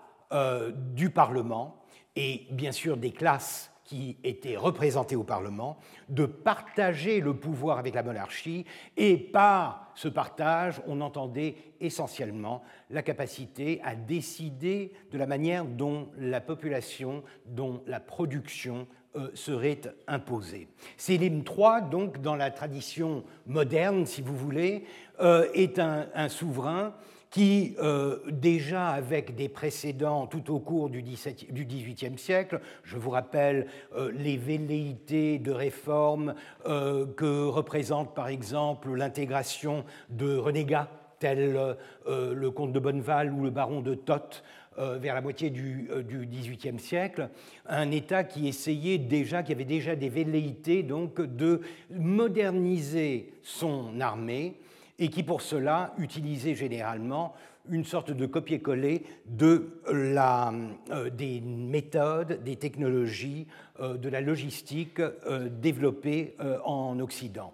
du 0.93 1.09
Parlement 1.09 1.83
et 2.15 2.45
bien 2.51 2.71
sûr 2.71 2.97
des 2.97 3.11
classes 3.11 3.72
qui 3.83 4.17
étaient 4.23 4.57
représentés 4.57 5.15
au 5.15 5.23
Parlement 5.23 5.77
de 6.09 6.25
partager 6.25 7.19
le 7.19 7.33
pouvoir 7.33 7.77
avec 7.77 7.95
la 7.95 8.03
monarchie 8.03 8.65
et 8.97 9.17
par 9.17 9.91
ce 9.95 10.07
partage, 10.07 10.81
on 10.87 11.01
entendait 11.01 11.55
essentiellement 11.79 12.63
la 12.89 13.03
capacité 13.03 13.81
à 13.83 13.95
décider 13.95 14.93
de 15.11 15.17
la 15.17 15.27
manière 15.27 15.65
dont 15.65 16.09
la 16.17 16.41
population, 16.41 17.23
dont 17.45 17.83
la 17.85 17.99
production 17.99 18.87
euh, 19.15 19.29
serait 19.35 19.81
imposée. 20.07 20.67
Sélim 20.97 21.43
III, 21.45 21.89
donc 21.91 22.21
dans 22.21 22.35
la 22.35 22.49
tradition 22.49 23.23
moderne, 23.45 24.05
si 24.05 24.21
vous 24.21 24.35
voulez, 24.35 24.85
euh, 25.19 25.47
est 25.53 25.77
un 25.77 26.29
souverain 26.29 26.95
qui, 27.33 27.75
euh, 27.79 28.19
déjà 28.29 28.89
avec 28.89 29.33
des 29.33 29.49
précédents 29.49 30.27
tout 30.27 30.53
au 30.53 30.59
cours 30.59 30.91
du 30.91 31.01
XVIIIe 31.01 32.19
siècle, 32.19 32.61
je 32.83 32.95
vous 32.95 33.09
rappelle 33.09 33.65
euh, 33.95 34.11
les 34.13 34.37
velléités 34.37 35.39
de 35.39 35.51
réforme 35.51 36.35
euh, 36.67 37.07
que 37.07 37.47
représente 37.47 38.13
par 38.13 38.27
exemple 38.27 38.93
l'intégration 38.93 39.83
de 40.11 40.37
renégats 40.37 40.91
tels 41.17 41.75
le 42.05 42.49
comte 42.49 42.73
de 42.73 42.79
Bonneval 42.79 43.31
ou 43.31 43.43
le 43.43 43.49
baron 43.49 43.79
de 43.81 43.95
Toth 43.95 44.43
vers 44.77 45.15
la 45.15 45.21
moitié 45.21 45.51
du 45.51 45.87
XVIIIe 46.29 46.79
siècle, 46.79 47.29
un 47.65 47.91
État 47.91 48.25
qui 48.25 48.49
essayait 48.49 48.97
déjà, 48.97 49.41
qui 49.41 49.53
avait 49.53 49.63
déjà 49.63 49.95
des 49.95 50.09
velléités 50.09 50.83
donc 50.83 51.21
de 51.21 51.61
moderniser 51.91 53.31
son 53.41 54.01
armée, 54.01 54.59
et 55.00 55.09
qui 55.09 55.23
pour 55.23 55.41
cela 55.41 55.93
utilisait 55.97 56.55
généralement 56.55 57.33
une 57.69 57.85
sorte 57.85 58.12
de 58.12 58.25
copier-coller 58.25 59.05
de 59.25 59.79
la, 59.91 60.53
euh, 60.91 61.09
des 61.09 61.41
méthodes, 61.41 62.43
des 62.43 62.57
technologies, 62.57 63.47
euh, 63.79 63.97
de 63.97 64.09
la 64.09 64.21
logistique 64.21 65.00
euh, 65.00 65.50
développées 65.50 66.35
en 66.65 67.00
Occident. 67.00 67.53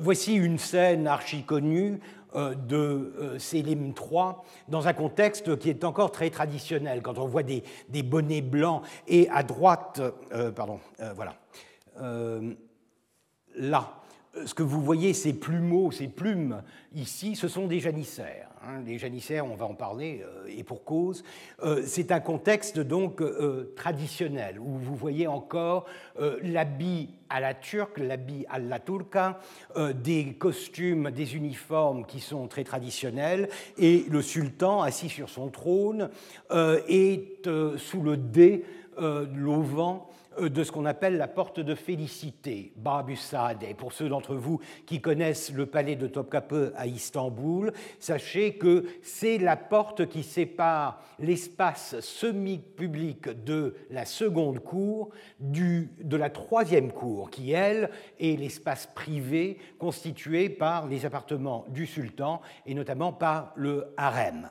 voici 0.00 0.34
une 0.34 0.58
scène 0.58 1.06
archi 1.06 1.42
connue 1.44 2.00
de 2.34 3.36
Sélim 3.38 3.92
III 3.92 4.34
dans 4.68 4.88
un 4.88 4.92
contexte 4.92 5.56
qui 5.58 5.70
est 5.70 5.84
encore 5.84 6.10
très 6.10 6.30
traditionnel, 6.30 7.02
quand 7.02 7.18
on 7.18 7.26
voit 7.26 7.42
des, 7.44 7.62
des 7.88 8.02
bonnets 8.02 8.42
blancs 8.42 8.82
et 9.06 9.28
à 9.28 9.42
droite, 9.42 10.00
pardon, 10.56 10.80
voilà, 11.14 11.36
là, 13.56 14.03
ce 14.44 14.54
que 14.54 14.62
vous 14.62 14.82
voyez, 14.82 15.12
ces 15.12 15.32
plumeaux, 15.32 15.90
ces 15.90 16.08
plumes 16.08 16.62
ici, 16.94 17.36
ce 17.36 17.48
sont 17.48 17.66
des 17.66 17.80
janissaires. 17.80 18.48
Hein. 18.66 18.82
Les 18.86 18.98
janissaires, 18.98 19.46
on 19.46 19.54
va 19.54 19.66
en 19.66 19.74
parler, 19.74 20.24
euh, 20.24 20.46
et 20.48 20.64
pour 20.64 20.84
cause. 20.84 21.24
Euh, 21.62 21.82
c'est 21.86 22.12
un 22.12 22.20
contexte 22.20 22.78
donc 22.78 23.20
euh, 23.20 23.72
traditionnel, 23.76 24.58
où 24.58 24.78
vous 24.78 24.94
voyez 24.94 25.26
encore 25.26 25.86
l'habit 26.42 27.10
à 27.28 27.40
la 27.40 27.54
turque, 27.54 27.98
l'habit 27.98 28.46
à 28.48 28.58
la 28.58 28.78
turca, 28.78 29.40
des 29.94 30.34
costumes, 30.34 31.10
des 31.10 31.34
uniformes 31.34 32.06
qui 32.06 32.20
sont 32.20 32.46
très 32.46 32.64
traditionnels, 32.64 33.48
et 33.78 34.04
le 34.08 34.22
sultan, 34.22 34.82
assis 34.82 35.08
sur 35.08 35.28
son 35.28 35.48
trône, 35.48 36.10
est 36.88 37.48
sous 37.76 38.02
le 38.02 38.16
dé, 38.16 38.64
l'auvent 38.98 39.98
de 40.40 40.64
ce 40.64 40.72
qu'on 40.72 40.84
appelle 40.84 41.16
la 41.16 41.28
porte 41.28 41.60
de 41.60 41.74
félicité, 41.74 42.72
Babusade. 42.76 43.64
Pour 43.76 43.92
ceux 43.92 44.08
d'entre 44.08 44.34
vous 44.34 44.60
qui 44.86 45.00
connaissent 45.00 45.52
le 45.52 45.66
palais 45.66 45.96
de 45.96 46.06
Topkapı 46.06 46.72
à 46.76 46.86
Istanbul, 46.86 47.72
sachez 47.98 48.54
que 48.54 48.84
c'est 49.02 49.38
la 49.38 49.56
porte 49.56 50.06
qui 50.08 50.22
sépare 50.22 51.02
l'espace 51.18 52.00
semi-public 52.00 53.44
de 53.44 53.74
la 53.90 54.04
seconde 54.04 54.60
cour 54.60 55.10
du, 55.40 55.90
de 56.00 56.16
la 56.16 56.30
troisième 56.30 56.92
cour, 56.92 57.30
qui, 57.30 57.52
elle, 57.52 57.90
est 58.18 58.38
l'espace 58.38 58.88
privé 58.94 59.58
constitué 59.78 60.48
par 60.48 60.86
les 60.86 61.06
appartements 61.06 61.64
du 61.68 61.86
sultan 61.86 62.40
et 62.66 62.74
notamment 62.74 63.12
par 63.12 63.52
le 63.56 63.92
harem. 63.96 64.50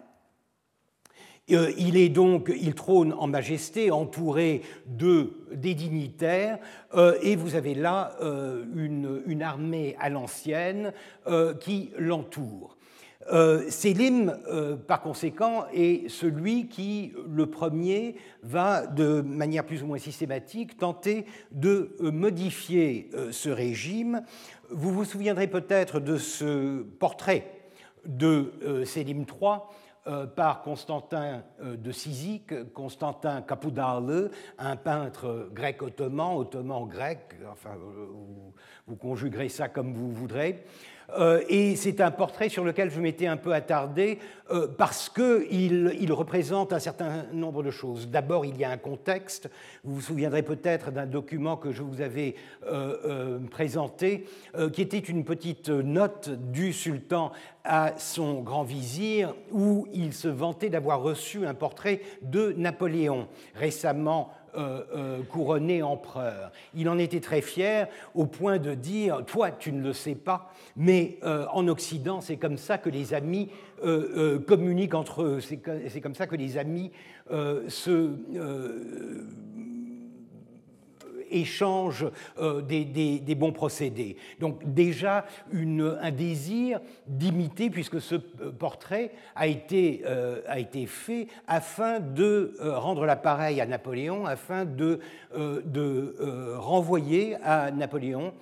Euh, 1.52 1.72
il 1.78 1.98
est 1.98 2.10
donc, 2.10 2.52
il 2.56 2.74
trône 2.74 3.14
en 3.14 3.28
majesté, 3.28 3.92
entouré 3.92 4.62
de 4.88 5.32
des 5.52 5.74
dignitaires, 5.74 6.58
euh, 6.96 7.18
et 7.22 7.36
vous 7.36 7.56
avez 7.56 7.76
là 7.76 8.16
euh, 8.22 8.64
une, 8.76 9.42
armée 9.42 9.96
à 10.00 10.10
l'ancienne 10.10 10.94
qui 11.60 11.92
l'entoure. 11.98 12.78
Sélim, 13.70 14.38
par 14.88 15.02
conséquent, 15.02 15.66
est 15.74 16.10
celui 16.10 16.68
qui, 16.68 17.14
le 17.30 17.46
premier, 17.46 18.16
va 18.42 18.86
de 18.86 19.22
manière 19.22 19.66
plus 19.66 19.82
ou 19.82 19.88
moins 19.88 19.98
systématique 19.98 20.78
tenter 20.78 21.26
de 21.52 21.96
modifier 22.02 23.10
ce 23.32 23.50
régime. 23.50 24.24
Vous 24.70 24.92
vous 24.92 25.06
souviendrez 25.06 25.48
peut-être 25.48 26.00
de 26.00 26.18
ce 26.18 26.84
portrait 26.84 27.48
de 28.06 28.84
Sélim 28.86 29.20
III 29.22 29.60
par 30.36 30.62
Constantin 30.62 31.44
euh, 31.62 31.78
de 31.78 31.92
Cyzique, 31.92 32.74
Constantin 32.74 33.42
Kapoudarle, 33.42 34.32
un 34.58 34.76
peintre 34.76 35.50
grec 35.54 35.82
ottoman, 35.82 36.36
ottoman 36.38 36.86
grec, 36.88 37.36
enfin, 37.52 37.72
euh, 37.76 38.08
vous 38.88 38.96
conjuguerez 38.96 39.50
ça 39.50 39.70
comme 39.70 39.94
vous 39.94 40.12
voudrez, 40.12 40.66
euh, 40.66 40.93
et 41.48 41.76
c'est 41.76 42.02
un 42.02 42.12
portrait 42.12 42.50
sur 42.50 42.64
lequel 42.64 42.90
je 42.90 43.00
m'étais 43.00 43.28
un 43.28 43.38
peu 43.38 43.54
attardé 43.54 44.20
euh, 44.52 44.68
parce 44.68 45.10
qu'il 45.10 45.96
il 46.00 46.14
représente 46.14 46.74
un 46.74 46.80
certain 46.80 47.26
nombre 47.34 47.64
de 47.64 47.72
choses. 47.72 48.10
D'abord, 48.10 48.46
il 48.46 48.58
y 48.58 48.64
a 48.64 48.70
un 48.70 48.78
contexte. 48.78 49.50
Vous 49.84 49.96
vous 49.96 50.02
souviendrez 50.02 50.44
peut-être 50.44 50.92
d'un 50.92 51.06
document 51.06 51.58
que 51.58 51.72
je 51.72 51.82
vous 51.82 52.02
avais 52.02 52.36
euh, 52.68 53.40
présenté, 53.52 54.26
qui 54.74 54.82
était 54.82 55.00
une 55.00 55.24
petite 55.24 55.70
note 55.70 56.30
du 56.30 56.74
sultan 56.74 57.32
à 57.64 57.94
son 57.98 58.42
grand 58.42 58.64
vizir, 58.64 59.34
où 59.52 59.88
il 59.94 60.14
se 60.14 60.28
vantait 60.28 60.70
d'avoir 60.70 61.02
reçu 61.02 61.46
un 61.46 61.54
portrait 61.54 62.02
de 62.22 62.54
Napoléon, 62.58 63.28
récemment 63.56 64.32
euh, 64.32 64.43
euh, 64.43 64.43
couronné 65.30 65.84
empereur. 65.84 66.52
Il 66.76 66.90
en 66.90 66.98
était 66.98 67.20
très 67.20 67.42
fier 67.42 67.88
au 68.16 68.26
point 68.26 68.58
de 68.58 68.74
dire, 68.74 69.24
toi 69.26 69.52
tu 69.52 69.72
ne 69.72 69.82
le 69.82 69.94
sais 69.94 70.16
pas, 70.16 70.52
mais 70.76 71.18
euh, 71.24 71.46
en 71.52 71.68
Occident 71.68 72.22
c'est 72.22 72.38
comme 72.38 72.58
ça 72.58 72.78
que 72.78 72.90
les 72.90 73.14
amis 73.14 73.50
communiquent 74.48 74.94
entre 74.94 75.24
eux, 75.24 75.40
c'est 75.42 75.58
comme 76.02 76.16
ça 76.16 76.26
que 76.26 76.36
les 76.36 76.58
amis 76.58 76.92
se 77.30 78.12
échange 81.34 82.06
des, 82.68 83.36
bons 83.36 83.52
procédés. 83.52 84.18
Donc 84.40 84.74
déjà 84.74 85.26
un 85.54 86.12
désir 86.12 86.80
d'imiter, 87.08 87.70
puisque 87.70 88.00
ce 88.00 88.16
portrait 88.16 89.12
a 89.36 89.48
été, 89.48 90.04
a 90.48 90.60
été 90.60 90.86
fait 90.86 91.28
afin 91.48 92.00
de 92.00 92.56
rendre 92.60 93.06
l'appareil 93.06 93.62
à 93.62 93.66
Napoléon, 93.66 94.26
afin 94.26 94.66
de, 94.66 95.00
de 95.36 96.56
renvoyer 96.58 97.36
à 97.44 97.72
Napoléon, 97.72 98.34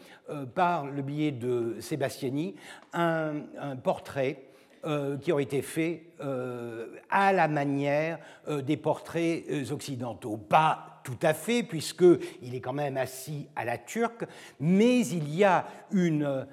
par 0.56 0.86
le 0.86 1.02
biais 1.02 1.32
de 1.32 1.76
Sébastiani, 1.80 2.56
un, 2.94 3.42
portrait 3.84 4.44
euh, 4.86 5.18
qui 5.18 5.32
ont 5.32 5.40
été 5.40 5.62
faits 5.62 6.02
euh, 6.22 6.88
à 7.10 7.32
la 7.34 7.48
manière 7.48 8.20
euh, 8.48 8.62
des 8.62 8.78
portraits 8.78 9.44
occidentaux. 9.72 10.38
Pas 10.38 10.91
tout 11.04 11.20
à 11.22 11.34
fait, 11.34 11.64
puisqu'il 11.64 12.56
est 12.56 12.62
quand 12.62 12.74
même 12.74 12.98
assis 12.98 13.48
à 13.56 13.66
la 13.66 13.78
turque, 13.78 14.26
mais 14.60 15.06
il 15.08 15.34
y 15.34 15.44
a 15.44 15.66
une, 15.92 16.46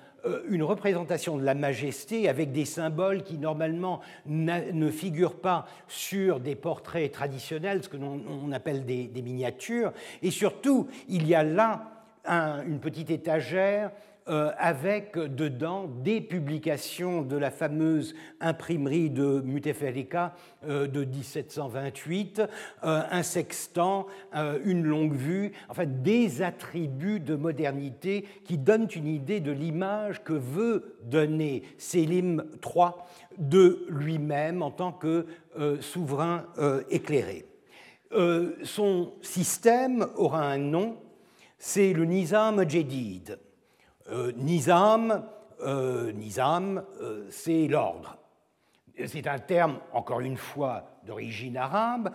une 0.49 0.63
représentation 0.63 1.37
de 1.37 1.45
la 1.45 1.55
majesté 1.55 2.29
avec 2.29 2.53
des 2.53 2.65
symboles 2.65 3.23
qui 3.23 3.39
normalement 3.39 4.01
ne 4.27 4.91
figurent 4.91 5.41
pas 5.41 5.67
sur 5.87 6.41
des 6.41 6.55
portraits 6.55 7.13
traditionnels, 7.13 7.83
ce 7.85 7.89
que 7.89 7.97
l'on 7.97 8.53
appelle 8.53 8.85
des, 8.85 9.23
miniatures, 9.23 9.93
et 10.23 10.31
surtout 10.31 10.89
il 11.09 11.27
y 11.27 11.35
a 11.35 11.43
là 11.43 11.91
une 12.67 12.81
petite 12.81 13.11
étagère 13.11 13.91
euh, 13.91 13.91
avec 14.29 15.17
dedans 15.17 15.89
des 16.03 16.21
publications 16.21 17.23
de 17.23 17.37
la 17.37 17.51
fameuse 17.51 18.15
imprimerie 18.41 19.11
de 19.11 19.41
Mutefalika 19.41 20.35
euh, 20.67 20.87
de 20.87 21.05
1728, 21.05 22.43
euh, 22.85 23.03
un 23.11 23.23
sextant, 23.23 24.07
une 24.65 24.85
longue 24.85 25.15
vue, 25.15 25.53
enfin 25.69 25.87
des 25.87 26.43
attributs 26.43 27.21
de 27.21 27.35
modernité 27.35 28.25
qui 28.45 28.59
donnent 28.59 28.89
une 28.95 29.09
idée 29.09 29.41
de 29.41 29.53
l'image 29.53 30.23
que 30.23 30.33
veut 30.33 30.97
donner 31.05 31.63
Sélim 31.79 32.45
III 32.65 32.91
de 33.39 33.87
lui-même 33.89 34.63
en 34.63 34.71
tant 34.71 34.93
que 34.93 35.27
souverain 35.81 36.47
éclairé. 36.91 37.47
son 38.63 39.13
système 39.23 40.07
aura 40.17 40.45
un 40.45 40.59
nom, 40.59 40.97
c'est 41.59 41.93
le 41.93 42.05
Nizam 42.05 42.69
Jedid. 42.69 43.39
Euh, 44.11 44.33
nizam, 44.37 45.25
euh, 45.61 46.13
nizam 46.13 46.83
euh, 47.01 47.27
c'est 47.31 47.67
l'ordre. 47.69 48.17
C'est 49.07 49.29
un 49.29 49.39
terme, 49.39 49.79
encore 49.93 50.21
une 50.21 50.37
fois, 50.37 50.91
d'origine 51.07 51.57
arabe, 51.57 52.11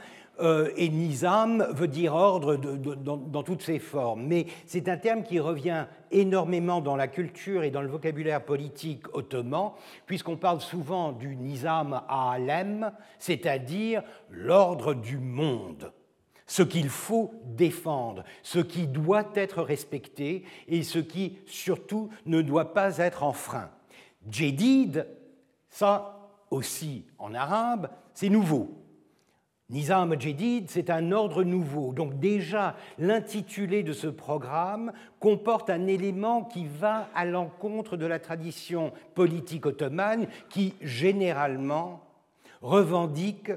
et 0.76 0.90
nizam 0.90 1.66
veut 1.72 1.88
dire 1.88 2.14
ordre 2.14 2.58
dans, 2.58 3.44
toutes 3.44 3.62
ses 3.62 3.80
formes. 3.80 4.26
Mais 4.28 4.48
c'est 4.66 4.90
un 4.90 4.98
terme 4.98 5.24
qui 5.24 5.40
revient 5.40 5.86
énormément 6.12 6.82
dans 6.82 6.98
la 6.98 7.08
culture 7.08 7.64
et 7.64 7.72
dans 7.72 7.82
le 7.82 7.88
vocabulaire 7.88 8.44
politique 8.44 9.06
ottoman, 9.16 9.72
puisqu'on 10.06 10.36
parle 10.36 10.60
souvent 10.60 11.14
du 11.14 11.38
nizam 11.38 12.02
alem, 12.10 12.92
c'est-à-dire 13.18 14.04
l'ordre 14.30 14.94
du 14.94 15.20
monde 15.20 15.94
ce 16.54 16.62
qu'il 16.62 16.90
faut 16.90 17.32
défendre, 17.46 18.24
ce 18.44 18.60
qui 18.60 18.86
doit 18.86 19.32
être 19.34 19.64
respecté 19.64 20.44
et 20.68 20.84
ce 20.84 21.00
qui 21.00 21.40
surtout 21.48 22.12
ne 22.28 22.44
doit 22.44 22.76
pas 22.76 23.00
être 23.00 23.24
enfreint. 23.24 23.72
Jedid, 24.30 25.08
ça 25.68 26.30
aussi 26.52 27.08
en 27.18 27.34
arabe, 27.34 27.90
c'est 28.14 28.30
nouveau. 28.30 28.70
Nizam 29.72 30.14
Jedid, 30.22 30.70
c'est 30.70 30.92
un 30.92 31.12
ordre 31.12 31.44
nouveau. 31.44 31.92
Donc 31.92 32.20
déjà, 32.20 32.76
l'intitulé 33.00 33.82
de 33.82 33.94
ce 33.94 34.06
programme 34.06 34.94
comporte 35.20 35.72
un 35.72 35.88
élément 35.88 36.44
qui 36.44 36.68
va 36.68 37.10
à 37.16 37.26
l'encontre 37.26 37.98
de 37.98 38.06
la 38.06 38.20
tradition 38.20 38.94
politique 39.16 39.66
ottomane 39.66 40.28
qui, 40.50 40.76
généralement, 40.82 42.06
revendique 42.62 43.50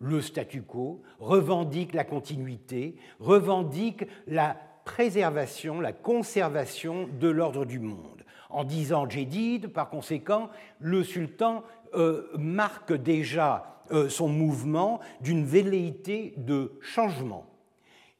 le 0.00 0.20
statu 0.20 0.62
quo, 0.62 1.02
revendique 1.18 1.94
la 1.94 2.04
continuité, 2.04 2.96
revendique 3.18 4.04
la 4.26 4.56
préservation, 4.88 5.80
la 5.80 5.92
conservation 5.92 7.08
de 7.20 7.28
l'ordre 7.28 7.66
du 7.66 7.78
monde. 7.78 8.24
En 8.48 8.64
disant 8.64 9.08
Jedid, 9.08 9.68
par 9.68 9.90
conséquent, 9.90 10.48
le 10.80 11.04
sultan 11.04 11.62
euh, 11.94 12.28
marque 12.38 12.94
déjà 12.94 13.82
euh, 13.90 14.08
son 14.08 14.28
mouvement 14.28 15.00
d'une 15.20 15.44
velléité 15.44 16.32
de 16.38 16.72
changement. 16.80 17.44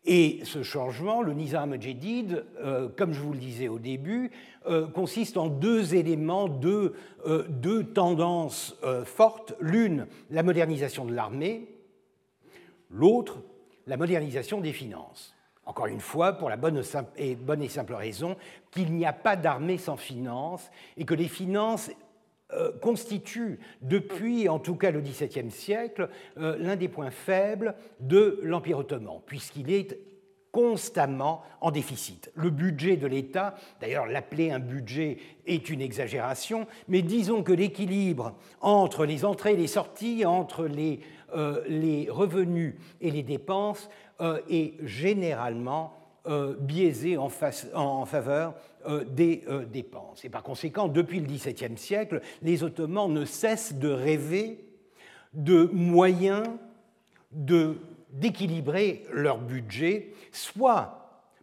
Et 0.04 0.40
ce 0.44 0.62
changement, 0.62 1.22
le 1.22 1.32
Nizam 1.32 1.80
Jedid, 1.80 2.44
euh, 2.60 2.88
comme 2.94 3.14
je 3.14 3.20
vous 3.20 3.32
le 3.32 3.38
disais 3.38 3.68
au 3.68 3.78
début, 3.78 4.30
consiste 4.92 5.38
en 5.38 5.46
deux 5.46 5.94
éléments, 5.94 6.46
deux, 6.46 6.92
deux 7.48 7.84
tendances 7.84 8.78
fortes. 9.06 9.54
L'une, 9.60 10.06
la 10.30 10.42
modernisation 10.42 11.06
de 11.06 11.14
l'armée, 11.14 11.77
l'autre, 12.90 13.42
la 13.86 13.96
modernisation 13.96 14.60
des 14.60 14.72
finances. 14.72 15.34
Encore 15.64 15.86
une 15.86 16.00
fois, 16.00 16.32
pour 16.32 16.48
la 16.48 16.56
bonne 16.56 16.82
et, 17.16 17.68
simple 17.68 17.94
raison 17.94 18.36
qu'il 18.70 18.92
n'y 18.94 19.04
a 19.04 19.12
pas 19.12 19.36
d'armée 19.36 19.76
sans 19.76 19.96
finances 19.96 20.70
et 20.96 21.04
que 21.04 21.14
les 21.14 21.28
finances 21.28 21.90
euh, 22.54 22.72
constituent, 22.80 23.60
depuis 23.82 24.48
en 24.48 24.58
tout 24.58 24.76
cas 24.76 24.90
le 24.90 25.02
XVIIe 25.02 25.50
siècle, 25.50 26.08
euh, 26.38 26.56
l'un 26.58 26.76
des 26.76 26.88
points 26.88 27.10
faibles 27.10 27.74
de 28.00 28.40
l'Empire 28.42 28.78
ottoman, 28.78 29.20
puisqu'il 29.26 29.70
est 29.70 29.98
constamment 30.52 31.42
en 31.60 31.70
déficit. 31.70 32.30
Le 32.34 32.50
budget 32.50 32.96
de 32.96 33.06
l'État, 33.06 33.54
d'ailleurs 33.80 34.06
l'appeler 34.06 34.50
un 34.50 34.58
budget 34.58 35.18
est 35.46 35.68
une 35.68 35.80
exagération, 35.80 36.66
mais 36.88 37.02
disons 37.02 37.42
que 37.42 37.52
l'équilibre 37.52 38.34
entre 38.60 39.04
les 39.04 39.24
entrées 39.24 39.52
et 39.52 39.56
les 39.56 39.66
sorties, 39.66 40.24
entre 40.24 40.66
les 40.66 41.00
euh, 41.34 42.06
revenus 42.08 42.74
et 43.02 43.10
les 43.10 43.22
dépenses 43.22 43.90
euh, 44.22 44.40
est 44.48 44.74
généralement 44.86 45.92
euh, 46.26 46.54
biaisé 46.58 47.18
en, 47.18 47.28
faveur 47.28 48.54
des 49.10 49.44
dépenses. 49.70 50.24
Et 50.24 50.30
par 50.30 50.42
conséquent, 50.42 50.88
depuis 50.88 51.20
le 51.20 51.26
XVIIe 51.26 51.76
siècle, 51.76 52.22
les 52.40 52.62
Ottomans 52.62 53.12
ne 53.12 53.26
cessent 53.26 53.74
de 53.74 53.90
rêver 53.90 54.64
de 55.34 55.68
moyens 55.72 56.46
d'équilibrer 58.10 59.04
leur 59.12 59.38
budget, 59.38 60.12
soit 60.32 60.98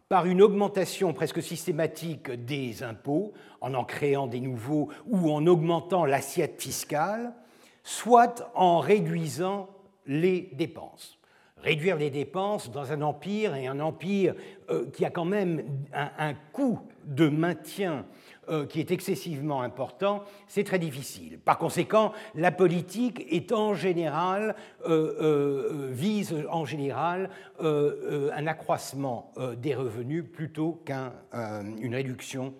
par 0.08 0.26
une 0.26 0.40
augmentation 0.40 1.12
presque 1.12 1.42
systématique 1.42 2.30
des 2.30 2.82
impôts, 2.82 3.32
en 3.60 3.74
en 3.74 3.84
créant 3.84 4.26
des 4.26 4.40
nouveaux 4.40 4.88
ou 5.06 5.30
en 5.32 5.46
augmentant 5.46 6.04
l'assiette 6.04 6.60
fiscale, 6.60 7.34
soit 7.82 8.50
en 8.54 8.78
réduisant 8.78 9.68
les 10.06 10.50
dépenses. 10.52 11.18
Réduire 11.58 11.96
les 11.96 12.10
dépenses 12.10 12.70
dans 12.70 12.92
un 12.92 13.02
empire, 13.02 13.54
et 13.56 13.66
un 13.66 13.80
empire 13.80 14.34
euh, 14.70 14.90
qui 14.90 15.04
a 15.04 15.10
quand 15.10 15.24
même 15.24 15.64
un, 15.92 16.34
coût 16.52 16.80
de 17.04 17.28
maintien 17.28 18.04
euh, 18.48 18.66
qui 18.66 18.80
est 18.80 18.90
excessivement 18.90 19.62
important, 19.62 20.22
c'est 20.46 20.64
très 20.64 20.78
difficile. 20.78 21.38
Par 21.38 21.58
conséquent, 21.58 22.12
la 22.34 22.50
politique 22.50 23.26
en 23.52 23.74
général, 23.74 24.54
euh, 24.88 25.88
vise 25.92 26.34
en 26.50 26.64
général 26.64 27.30
un 27.60 28.46
accroissement 28.46 29.32
des 29.58 29.74
revenus 29.74 30.24
plutôt 30.30 30.82
qu'une 30.84 31.94
réduction 31.94 32.54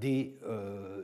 des, 0.00 0.34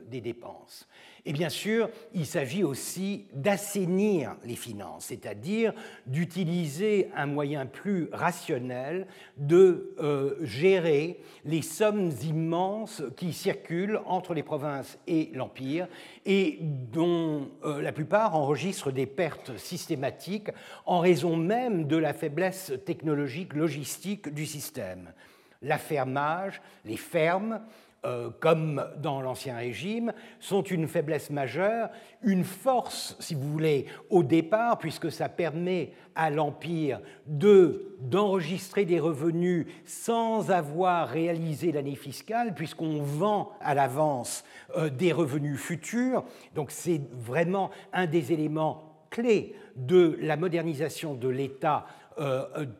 des 0.07 0.21
dépenses. 0.21 0.87
Et 1.25 1.31
bien 1.31 1.49
sûr, 1.49 1.89
il 2.13 2.25
s'agit 2.25 2.63
aussi 2.65 3.27
d'assainir 3.33 4.35
les 4.43 4.57
finances, 4.57 5.05
c'est-à-dire 5.05 5.73
d'utiliser 6.05 7.09
un 7.15 7.27
moyen 7.27 7.65
plus 7.65 8.09
rationnel 8.11 9.07
de 9.37 9.95
euh, 9.99 10.35
gérer 10.41 11.21
les 11.45 11.61
sommes 11.61 12.11
immenses 12.23 13.03
qui 13.15 13.31
circulent 13.31 14.01
entre 14.05 14.33
les 14.33 14.43
provinces 14.43 14.97
et 15.07 15.31
l'Empire 15.33 15.87
et 16.25 16.59
dont 16.61 17.49
euh, 17.63 17.81
la 17.81 17.93
plupart 17.93 18.35
enregistrent 18.35 18.91
des 18.91 19.05
pertes 19.05 19.57
systématiques 19.57 20.49
en 20.85 20.99
raison 20.99 21.37
même 21.37 21.87
de 21.87 21.95
la 21.95 22.13
faiblesse 22.13 22.73
technologique, 22.85 23.53
logistique 23.53 24.27
du 24.33 24.45
système. 24.45 25.13
L'affermage, 25.61 26.61
les 26.83 26.97
fermes, 26.97 27.61
euh, 28.05 28.29
comme 28.39 28.85
dans 28.97 29.21
l'Ancien 29.21 29.55
Régime, 29.55 30.13
sont 30.39 30.61
une 30.61 30.87
faiblesse 30.87 31.29
majeure, 31.29 31.89
une 32.21 32.43
force, 32.43 33.15
si 33.19 33.33
vous 33.33 33.49
voulez, 33.49 33.85
au 34.09 34.23
départ, 34.23 34.77
puisque 34.77 35.11
ça 35.11 35.29
permet 35.29 35.91
à 36.15 36.29
l'Empire 36.29 36.99
de, 37.27 37.95
d'enregistrer 38.01 38.85
des 38.85 38.99
revenus 38.99 39.67
sans 39.85 40.51
avoir 40.51 41.07
réalisé 41.07 41.71
l'année 41.71 41.95
fiscale, 41.95 42.53
puisqu'on 42.53 43.01
vend 43.01 43.51
à 43.61 43.73
l'avance 43.73 44.43
euh, 44.75 44.89
des 44.89 45.11
revenus 45.11 45.59
futurs. 45.59 46.25
Donc 46.55 46.71
c'est 46.71 47.01
vraiment 47.11 47.71
un 47.93 48.05
des 48.05 48.33
éléments 48.33 48.93
clés 49.09 49.55
de 49.75 50.17
la 50.21 50.37
modernisation 50.37 51.13
de 51.13 51.29
l'État 51.29 51.85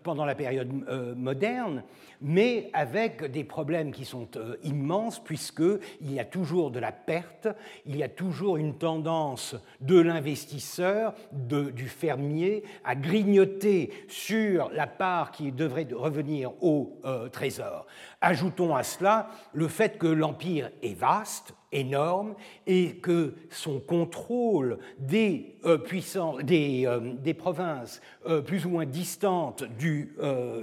pendant 0.03 0.25
la 0.25 0.35
période 0.35 0.71
moderne, 1.17 1.83
mais 2.21 2.69
avec 2.73 3.25
des 3.31 3.43
problèmes 3.43 3.91
qui 3.91 4.05
sont 4.05 4.29
immenses, 4.63 5.21
puisqu'il 5.21 6.13
y 6.13 6.19
a 6.19 6.25
toujours 6.25 6.71
de 6.71 6.79
la 6.79 6.91
perte, 6.91 7.47
il 7.85 7.97
y 7.97 8.03
a 8.03 8.09
toujours 8.09 8.57
une 8.57 8.77
tendance 8.77 9.55
de 9.81 9.99
l'investisseur, 9.99 11.13
du 11.31 11.87
fermier, 11.87 12.63
à 12.83 12.95
grignoter 12.95 13.91
sur 14.07 14.69
la 14.71 14.87
part 14.87 15.31
qui 15.31 15.51
devrait 15.51 15.87
revenir 15.91 16.51
au 16.63 17.01
trésor. 17.31 17.85
Ajoutons 18.21 18.75
à 18.75 18.83
cela 18.83 19.29
le 19.53 19.67
fait 19.67 19.97
que 19.97 20.07
l'Empire 20.07 20.71
est 20.81 20.97
vaste, 20.97 21.53
énorme 21.73 22.36
et 22.65 22.95
que 22.95 23.33
son 23.49 23.79
contrôle 23.79 24.79
des, 24.97 25.57
euh, 25.65 25.77
euh, 25.83 27.33
provinces 27.33 28.01
euh, 28.25 28.41
plus 28.41 28.65
ou 28.65 28.69
moins 28.69 28.86
distantes 28.86 29.63
du, 29.77 30.15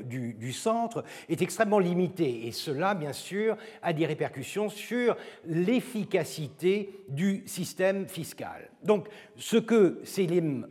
du, 0.04 0.34
du, 0.34 0.52
centre 0.52 1.04
est 1.28 1.42
extrêmement 1.42 1.78
limité. 1.78 2.46
Et 2.46 2.52
cela, 2.52 2.94
bien 2.94 3.12
sûr, 3.12 3.56
a 3.82 3.92
des 3.92 4.06
répercussions 4.06 4.68
sur 4.68 5.16
l'efficacité 5.46 6.90
du 7.08 7.42
système 7.46 8.08
fiscal. 8.08 8.69
Donc, 8.82 9.08
ce 9.36 9.56
que 9.56 10.00
Selim, 10.04 10.66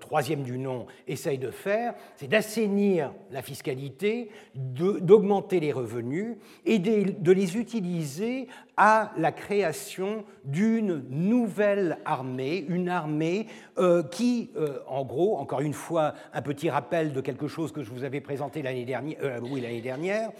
troisième 0.00 0.42
du 0.42 0.58
nom, 0.58 0.86
essaye 1.06 1.38
de 1.38 1.50
faire, 1.50 1.94
c'est 2.16 2.28
d'assainir 2.28 3.12
la 3.30 3.42
fiscalité, 3.42 4.30
d'augmenter 4.54 5.60
les 5.60 5.72
revenus 5.72 6.36
et 6.64 6.78
de 6.78 7.32
les 7.32 7.56
utiliser 7.56 8.48
à 8.76 9.12
la 9.18 9.30
création 9.30 10.24
d'une 10.44 11.04
nouvelle 11.10 11.98
armée, 12.06 12.64
une 12.66 12.88
armée 12.88 13.46
euh, 13.78 14.02
qui, 14.02 14.50
euh, 14.56 14.78
en 14.86 15.04
gros, 15.04 15.36
encore 15.36 15.60
une 15.60 15.74
fois, 15.74 16.14
un 16.32 16.40
petit 16.40 16.70
rappel 16.70 17.12
de 17.12 17.20
quelque 17.20 17.46
chose 17.46 17.72
que 17.72 17.82
je 17.82 17.90
vous 17.90 18.04
avais 18.04 18.22
présenté 18.22 18.60
euh, 18.60 19.40
l'année 19.60 19.80
dernière 19.82 20.30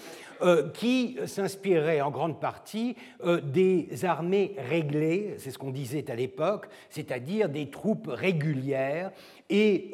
qui 0.74 1.16
s'inspirait 1.26 2.00
en 2.00 2.10
grande 2.10 2.40
partie 2.40 2.96
des 3.42 3.88
armées 4.04 4.54
réglées, 4.68 5.34
c'est 5.38 5.50
ce 5.50 5.58
qu'on 5.58 5.70
disait 5.70 6.10
à 6.10 6.14
l'époque, 6.14 6.66
c'est-à-dire 6.88 7.48
des 7.48 7.70
troupes 7.70 8.08
régulières 8.08 9.10
et 9.48 9.90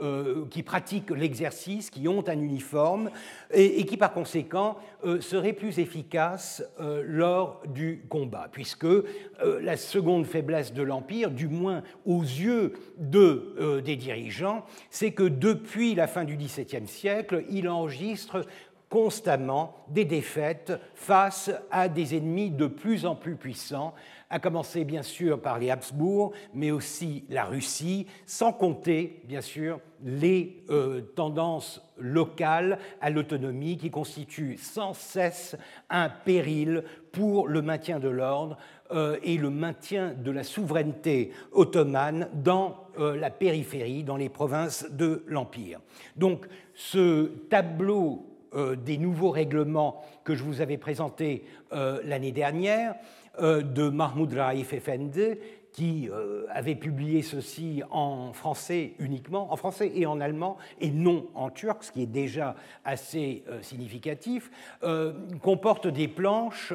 qui 0.50 0.62
pratiquent 0.62 1.10
l'exercice, 1.10 1.90
qui 1.90 2.08
ont 2.08 2.28
un 2.28 2.38
uniforme 2.38 3.10
et, 3.52 3.84
qui 3.86 3.96
par 3.96 4.12
conséquent 4.12 4.76
seraient 5.20 5.52
plus 5.52 5.78
efficaces 5.78 6.62
lors 6.78 7.62
du 7.66 8.04
combat, 8.08 8.48
puisque 8.52 8.86
la 9.42 9.76
seconde 9.76 10.26
faiblesse 10.26 10.72
de 10.72 10.82
l'Empire, 10.82 11.30
du 11.30 11.48
moins 11.48 11.82
aux 12.04 12.22
yeux 12.22 12.72
de, 12.98 13.54
euh, 13.58 13.80
des 13.80 13.96
dirigeants, 13.96 14.64
c'est 14.90 15.12
que 15.12 15.22
depuis 15.22 15.94
la 15.94 16.06
fin 16.06 16.24
du 16.24 16.36
XVIIe 16.36 16.86
siècle, 16.86 17.44
il 17.50 17.68
enregistre 17.68 18.44
constamment 18.88 19.84
des 19.88 20.04
défaites 20.04 20.72
face 20.94 21.50
à 21.70 21.88
des 21.88 22.16
ennemis 22.16 22.50
de 22.50 22.66
plus 22.66 23.04
en 23.04 23.16
plus 23.16 23.36
puissants, 23.36 23.94
à 24.30 24.38
commencer 24.38 24.84
bien 24.84 25.02
sûr 25.02 25.40
par 25.40 25.58
les 25.58 25.70
Habsbourg, 25.70 26.32
mais 26.54 26.70
aussi 26.70 27.24
la 27.28 27.44
Russie, 27.44 28.06
sans 28.26 28.52
compter 28.52 29.22
bien 29.24 29.40
sûr 29.40 29.80
les 30.04 30.62
euh, 30.70 31.00
tendances 31.00 31.82
locales 31.98 32.78
à 33.00 33.10
l'autonomie 33.10 33.76
qui 33.76 33.90
constituent 33.90 34.58
sans 34.58 34.94
cesse 34.94 35.56
un 35.90 36.08
péril 36.08 36.84
pour 37.12 37.48
le 37.48 37.62
maintien 37.62 37.98
de 37.98 38.08
l'ordre 38.08 38.56
euh, 38.92 39.18
et 39.22 39.36
le 39.36 39.50
maintien 39.50 40.12
de 40.12 40.30
la 40.30 40.44
souveraineté 40.44 41.32
ottomane 41.52 42.28
dans 42.34 42.88
euh, 42.98 43.16
la 43.16 43.30
périphérie, 43.30 44.04
dans 44.04 44.16
les 44.16 44.28
provinces 44.28 44.86
de 44.90 45.24
l'Empire. 45.26 45.80
Donc 46.16 46.46
ce 46.74 47.26
tableau 47.48 48.35
des 48.56 48.98
nouveaux 48.98 49.30
règlements 49.30 50.02
que 50.24 50.34
je 50.34 50.42
vous 50.42 50.60
avais 50.60 50.78
présenté 50.78 51.44
l'année 51.70 52.32
dernière 52.32 52.94
de 53.40 53.88
Mahmoud 53.88 54.32
Raif 54.32 54.72
Effendi 54.72 55.36
qui 55.76 56.08
euh, 56.10 56.46
avait 56.48 56.74
publié 56.74 57.20
ceci 57.20 57.82
en 57.90 58.32
français 58.32 58.94
uniquement, 58.98 59.52
en 59.52 59.56
français 59.56 59.92
et 59.94 60.06
en 60.06 60.22
allemand, 60.22 60.56
et 60.80 60.90
non 60.90 61.26
en 61.34 61.50
turc, 61.50 61.84
ce 61.84 61.92
qui 61.92 62.02
est 62.02 62.06
déjà 62.06 62.56
assez 62.82 63.44
euh, 63.46 63.60
significatif, 63.60 64.50
euh, 64.82 65.12
comporte 65.42 65.86
des 65.86 66.08
planches 66.08 66.72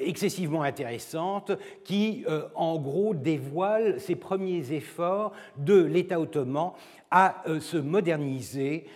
excessivement 0.00 0.62
intéressantes 0.62 1.52
qui, 1.84 2.24
en 2.54 2.78
gros, 2.78 3.12
dévoilent 3.12 4.00
ces 4.00 4.16
premiers 4.16 4.72
efforts 4.72 5.32
de 5.58 5.78
l'État 5.84 6.18
ottoman 6.18 6.72
à 7.12 7.44
se 7.60 7.76
moderniser 7.76 8.86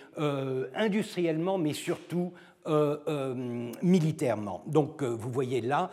industriellement, 0.75 1.57
mais 1.57 1.73
surtout 1.73 2.33
euh, 2.67 2.97
euh, 3.07 3.71
militairement. 3.81 4.61
Donc 4.67 5.01
euh, 5.01 5.07
vous 5.07 5.31
voyez 5.31 5.61
là 5.61 5.89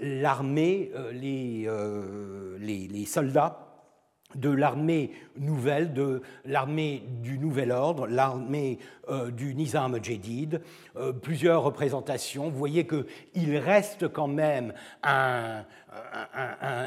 l'armée, 0.00 0.90
les, 1.12 1.68
les, 2.58 2.88
les, 2.88 3.04
soldats 3.04 3.66
de 4.34 4.48
l'armée 4.48 5.10
nouvelle, 5.38 5.92
de 5.92 6.22
l'armée 6.46 7.02
du 7.22 7.38
Nouvel 7.38 7.70
Ordre, 7.70 8.06
l'armée 8.06 8.78
du 9.36 9.54
Nizam 9.54 10.02
Jedid, 10.02 10.60
plusieurs 11.22 11.62
représentations. 11.62 12.50
Vous 12.50 12.58
voyez 12.58 12.86
qu'il 12.86 13.56
reste 13.56 14.08
quand 14.08 14.26
même 14.26 14.72
un, 15.02 15.64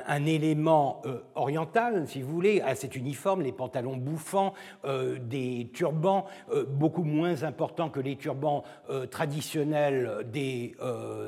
un, 0.08 0.26
élément 0.26 1.02
euh, 1.06 1.20
oriental, 1.36 2.08
si 2.08 2.22
vous 2.22 2.32
voulez, 2.32 2.62
à 2.62 2.76
cet 2.76 2.96
uniforme, 2.96 3.42
les 3.42 3.52
pantalons 3.52 3.98
bouffants, 3.98 4.54
euh, 4.86 5.18
des 5.20 5.70
turbans 5.74 6.26
euh, 6.52 6.66
beaucoup 6.66 7.04
moins 7.04 7.44
importants 7.44 7.90
que 7.90 8.00
les 8.00 8.16
turbans 8.16 8.64
traditionnels 9.12 10.26
des 10.32 10.76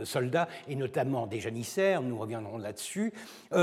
soldats, 0.04 0.48
et 0.68 0.76
notamment 0.76 1.28
des 1.28 1.40
janissaires, 1.40 2.02
nous 2.02 2.18
reviendrons 2.18 2.58
là-dessus. 2.58 3.14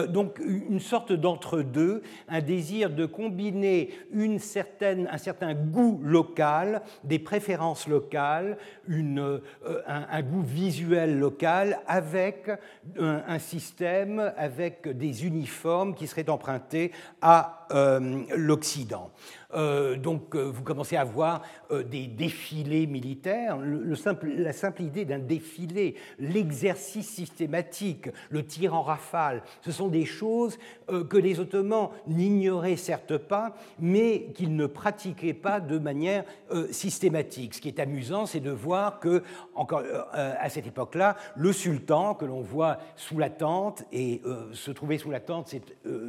donc 0.08 0.38
une 0.38 0.80
sorte 0.80 1.12
d'entre-deux, 1.12 2.02
un 2.28 2.40
désir 2.40 2.90
de 2.90 3.06
combiner 3.06 3.90
une 4.12 4.38
certaine, 4.38 5.08
un 5.10 5.18
certain 5.18 5.54
goût 5.54 6.00
local, 6.02 6.82
des 7.04 7.17
préférences 7.18 7.88
locales, 7.88 8.58
une, 8.86 9.40
un, 9.86 10.22
goût 10.22 10.42
visuel 10.42 11.18
local, 11.18 11.80
avec 11.86 12.50
un 12.98 13.38
système 13.38 14.32
avec 14.36 14.88
des 14.88 15.26
uniformes 15.26 15.94
qui 15.94 16.06
seraient 16.06 16.30
empruntés 16.30 16.92
à 17.20 17.66
euh, 17.72 18.22
l'Occident. 18.36 19.10
Euh, 19.54 19.96
donc 19.96 20.34
euh, 20.34 20.42
vous 20.42 20.62
commencez 20.62 20.96
à 20.96 21.04
voir 21.04 21.42
des 21.70 22.06
défilés 22.06 22.86
militaires. 22.86 23.58
La 23.58 24.52
simple 24.52 24.82
idée 24.82 25.04
d'un 25.04 25.18
défilé, 25.18 25.94
l'exercice 26.18 27.08
systématique, 27.08 28.08
le 28.30 28.44
tir 28.44 28.74
en 28.74 28.82
rafale, 28.82 29.42
ce 29.62 29.72
sont 29.72 29.88
des 29.88 30.04
choses 30.04 30.58
que 30.86 31.16
les 31.16 31.40
Ottomans 31.40 31.90
n'ignoraient 32.06 32.76
certes 32.76 33.18
pas, 33.18 33.54
mais 33.78 34.30
qu'ils 34.34 34.56
ne 34.56 34.66
pratiquaient 34.66 35.34
pas 35.34 35.60
de 35.60 35.78
manière 35.78 36.24
systématique. 36.70 37.54
Ce 37.54 37.60
qui 37.60 37.68
est 37.68 37.78
amusant, 37.78 38.26
c'est 38.26 38.40
de 38.40 38.50
voir 38.50 39.00
que, 39.00 39.22
encore 39.54 39.82
à 40.12 40.48
cette 40.48 40.66
époque-là, 40.66 41.16
le 41.36 41.52
sultan 41.52 42.14
que 42.14 42.24
l'on 42.24 42.40
voit 42.40 42.78
sous 42.96 43.18
la 43.18 43.30
tente, 43.30 43.84
et 43.92 44.22
se 44.52 44.70
trouver 44.70 44.98
sous 44.98 45.10
la 45.10 45.20
tente, 45.20 45.54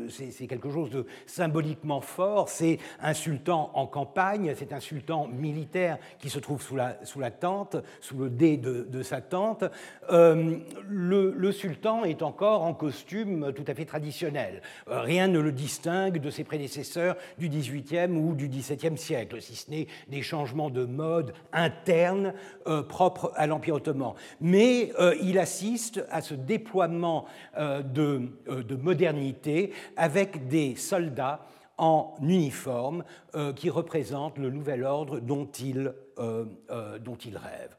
c'est 0.10 0.48
quelque 0.48 0.72
chose 0.72 0.90
de 0.90 1.06
symboliquement 1.26 2.02
fort, 2.02 2.48
c'est 2.48 2.78
un 3.02 3.14
sultan 3.14 3.29
en 3.48 3.88
campagne, 3.88 4.54
c'est 4.56 4.74
un 4.74 4.80
sultan 4.80 5.28
militaire 5.28 5.98
qui 6.20 6.30
se 6.30 6.40
trouve 6.40 6.62
sous 6.62 6.76
la, 6.76 7.32
tente, 7.32 7.78
sous 8.02 8.18
le 8.18 8.30
dé 8.30 8.58
de, 8.58 9.04
sa 9.04 9.22
tente. 9.22 9.64
Euh, 10.12 10.58
le, 10.88 11.52
sultan 11.52 12.06
est 12.06 12.22
encore 12.22 12.64
en 12.64 12.74
costume 12.74 13.52
tout 13.54 13.64
à 13.68 13.74
fait 13.74 13.86
traditionnel. 13.86 14.62
Euh, 14.90 15.02
rien 15.02 15.28
ne 15.28 15.40
le 15.40 15.52
distingue 15.52 16.20
de 16.20 16.30
ses 16.30 16.44
prédécesseurs 16.44 17.16
du 17.38 17.50
XVIIIe 17.50 18.12
ou 18.12 18.36
du 18.36 18.48
XVIIe 18.48 18.98
siècle, 18.98 19.42
si 19.42 19.56
ce 19.56 19.70
n'est 19.72 19.88
des 20.08 20.22
changements 20.22 20.70
de 20.70 20.86
mode 20.86 21.34
internes 21.52 22.34
euh, 22.68 22.84
propres 22.84 23.32
à 23.36 23.48
l'Empire 23.48 23.76
ottoman. 23.76 24.14
Mais 24.42 24.92
il 25.22 25.40
assiste 25.40 26.04
à 26.10 26.22
ce 26.22 26.34
déploiement 26.34 27.26
de 27.58 28.76
modernité 28.76 29.72
avec 29.98 30.48
des 30.48 30.76
soldats 30.76 31.46
en 31.80 32.14
uniforme 32.22 33.04
euh, 33.36 33.54
qui 33.54 33.70
représente 33.70 34.38
le 34.38 34.52
nouvel 34.52 34.84
ordre 34.84 35.20
dont 35.20 35.46
il, 35.46 35.94
euh, 36.20 36.46
euh, 36.70 37.00
dont 37.00 37.16
il 37.16 37.38
rêve. 37.38 37.76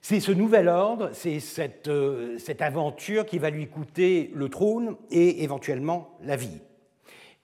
C'est 0.00 0.20
ce 0.20 0.32
nouvel 0.32 0.68
ordre, 0.68 1.10
c'est 1.12 1.38
cette, 1.38 1.90
cette, 2.38 2.62
aventure 2.62 3.24
qui 3.24 3.38
va 3.38 3.50
lui 3.50 3.68
coûter 3.68 4.32
le 4.34 4.48
trône 4.48 4.96
et 5.10 5.44
éventuellement 5.44 6.18
la 6.24 6.34
vie. 6.34 6.60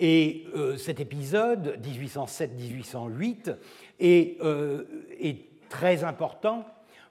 Et 0.01 0.45
cet 0.77 0.99
épisode, 0.99 1.79
1807-1808, 1.85 3.57
est, 4.01 4.39
est, 5.21 5.37
très 5.69 6.03
important 6.03 6.65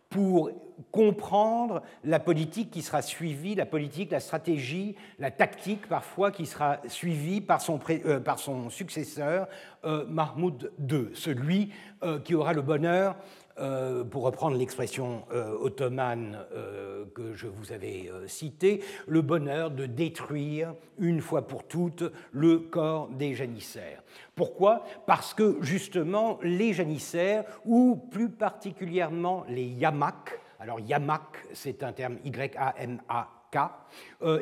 pour 0.10 0.52
comprendre 0.91 1.82
la 2.04 2.20
politique 2.20 2.72
qui 2.72 2.82
sera 2.82 3.02
suivie, 3.02 3.56
la 3.56 3.65
politique, 3.65 4.12
la 4.12 4.20
stratégie, 4.20 4.96
la 5.20 5.32
tactique 5.32 5.88
parfois 5.88 6.32
qui 6.32 6.46
sera 6.46 6.78
suivie 6.88 7.41
par 7.41 7.62
son, 7.62 7.80
euh, 7.89 8.70
successeur, 8.70 9.48
euh, 9.86 10.06
Mahmoud 10.08 10.72
II, 10.89 11.10
celui 11.13 11.72
euh, 12.04 12.20
qui 12.20 12.36
aura 12.36 12.54
le 12.54 12.62
bonheur 12.62 13.15
euh, 13.60 14.04
pour 14.04 14.24
reprendre 14.24 14.56
l'expression 14.56 15.24
euh, 15.34 15.58
ottomane 15.60 16.38
euh, 16.54 17.06
que 17.15 17.34
je 17.34 17.48
vous 17.48 17.72
avais 17.72 18.12
citée, 18.28 18.84
le 19.08 19.22
bonheur 19.22 19.72
de 19.72 19.88
détruire 19.88 20.76
une 21.00 21.22
fois 21.22 21.48
pour 21.48 21.63
toutes 21.63 22.04
le 22.32 22.60
corps 22.60 23.10
des 23.10 23.34
janissaires. 23.34 24.04
Pourquoi? 24.36 24.84
Parce 25.08 25.34
que 25.34 25.58
justement 25.62 26.38
les 26.43 26.74
janissaires, 26.74 27.46
ou 27.65 27.96
plus 27.96 28.30
particulièrement 28.30 29.43
les 29.50 29.65
yamaks, 29.65 30.39
alors 30.60 30.80
yamak 30.80 31.48
c'est 31.54 31.82
un 31.82 31.93
terme 31.93 32.17
Y-A-M-A-K, 32.24 33.58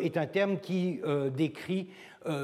est 0.01 0.17
un 0.17 0.27
terme 0.27 0.59
qui 0.59 0.99
décrit 1.33 1.89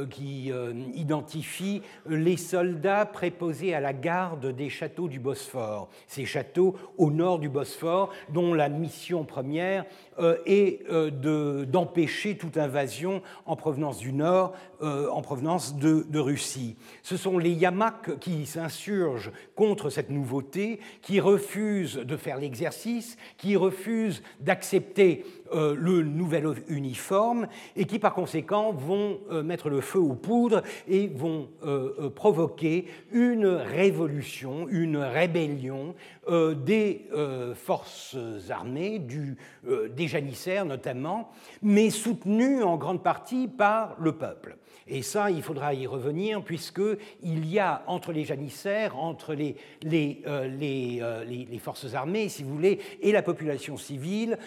qui 0.10 0.52
euh, 0.52 0.74
identifie 0.94 1.82
les 2.08 2.38
soldats 2.38 3.06
préposés 3.06 3.74
à 3.74 3.80
la 3.80 3.94
garde 3.94 4.48
des 4.56 4.70
châteaux 4.70 5.08
du 5.08 5.20
Bosphore, 5.20 5.90
ces 6.08 6.26
châteaux 6.26 6.76
au 6.98 7.12
nord 7.12 7.40
du 7.40 7.50
Bosphore, 7.50 8.12
dont 8.30 8.54
la 8.54 8.70
mission 8.70 9.24
première 9.24 9.86
euh, 10.20 10.38
est 10.46 10.82
d'empêcher 11.72 12.38
toute 12.38 12.58
invasion 12.58 13.22
en 13.46 13.56
provenance 13.56 13.98
du 13.98 14.14
nord, 14.14 14.54
en 14.82 15.22
provenance 15.22 15.76
de, 15.76 16.06
de, 16.10 16.20
Russie. 16.20 16.76
Ce 17.04 17.16
sont 17.18 17.38
les 17.38 17.52
Yamaks 17.52 18.20
qui 18.20 18.48
s'insurgent 18.48 19.32
contre 19.56 19.90
cette 19.90 20.10
nouveauté, 20.10 20.80
qui 21.02 21.20
refusent 21.20 21.98
de 21.98 22.18
faire 22.18 22.38
l'exercice, 22.38 23.16
qui 23.38 23.56
refusent 23.56 24.24
d'accepter 24.40 25.24
le 25.54 26.02
nouvel 26.02 26.48
uniforme 26.68 27.48
et 27.76 27.86
qui 27.86 28.00
par 28.00 28.14
conséquent 28.14 28.72
vont 28.72 29.20
mettre 29.44 29.70
le 29.70 29.82
feu 29.82 30.00
aux 30.00 30.16
poudres 30.16 30.64
et 30.88 31.08
vont 31.08 31.50
euh, 31.64 31.94
euh, 32.00 32.10
provoquer 32.10 32.88
une 33.12 33.46
révolution, 33.46 34.68
une 34.70 34.98
rébellion 34.98 35.96
euh, 36.28 36.54
des 36.54 37.06
forces 37.56 38.16
armées, 38.50 39.00
du, 39.00 39.38
des 39.96 40.01
janissaires 40.08 40.66
notamment, 40.66 41.32
mais 41.62 41.90
soutenues 41.90 42.64
en 42.64 42.78
grande 42.78 43.04
partie 43.04 43.48
par 43.48 43.96
le 44.00 44.14
peuple. 44.14 44.58
Et 44.88 45.04
ça, 45.04 45.32
il 45.32 45.42
faudra 45.42 45.74
y 45.74 45.88
revenir, 45.88 46.44
puisqu'il 46.44 47.48
y 47.48 47.60
a 47.60 47.84
entre 47.88 48.12
les 48.12 48.26
janissaires, 48.26 48.98
entre 48.98 49.34
les, 49.34 49.56
les, 49.84 50.22
les, 50.60 51.60
forces 51.60 51.94
armées, 51.94 52.28
si 52.30 52.44
vous 52.44 52.54
voulez, 52.56 52.80
et 53.02 53.12
la 53.12 53.22
population 53.22 53.78
civile, 53.78 54.38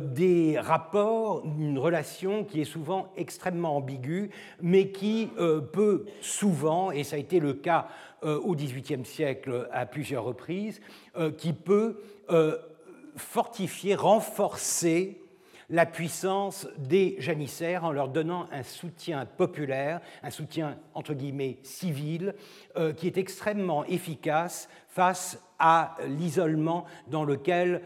des 0.00 0.58
rapports, 0.58 1.44
une 1.44 1.78
relation 1.78 2.44
qui 2.44 2.60
est 2.60 2.64
souvent 2.64 3.12
extrêmement 3.16 3.76
ambiguë, 3.76 4.30
mais 4.60 4.88
qui 4.88 5.30
euh, 5.38 5.60
peut 5.60 6.06
souvent, 6.20 6.90
et 6.90 7.04
ça 7.04 7.16
a 7.16 7.18
été 7.18 7.40
le 7.40 7.54
cas 7.54 7.88
euh, 8.24 8.38
au 8.40 8.54
XVIIIe 8.54 9.04
siècle 9.04 9.68
à 9.72 9.86
plusieurs 9.86 10.24
reprises, 10.24 10.80
euh, 11.16 11.30
qui 11.30 11.52
peut 11.52 11.98
fortifier, 13.16 13.94
renforcer 13.94 15.18
la 15.70 15.86
puissance 15.86 16.68
des 16.76 17.16
janissaires 17.18 17.84
en 17.84 17.92
leur 17.92 18.08
donnant 18.08 18.46
un 18.52 18.62
soutien 18.62 19.24
populaire, 19.24 20.00
un 20.22 20.30
soutien 20.30 20.76
entre 20.92 21.14
guillemets 21.14 21.58
civil, 21.62 22.34
qui 22.96 23.06
est 23.06 23.16
extrêmement 23.16 23.84
efficace 23.86 24.68
face 24.88 25.42
à 25.58 25.96
l'isolement 26.06 26.84
dans 27.06 27.24
lequel 27.24 27.80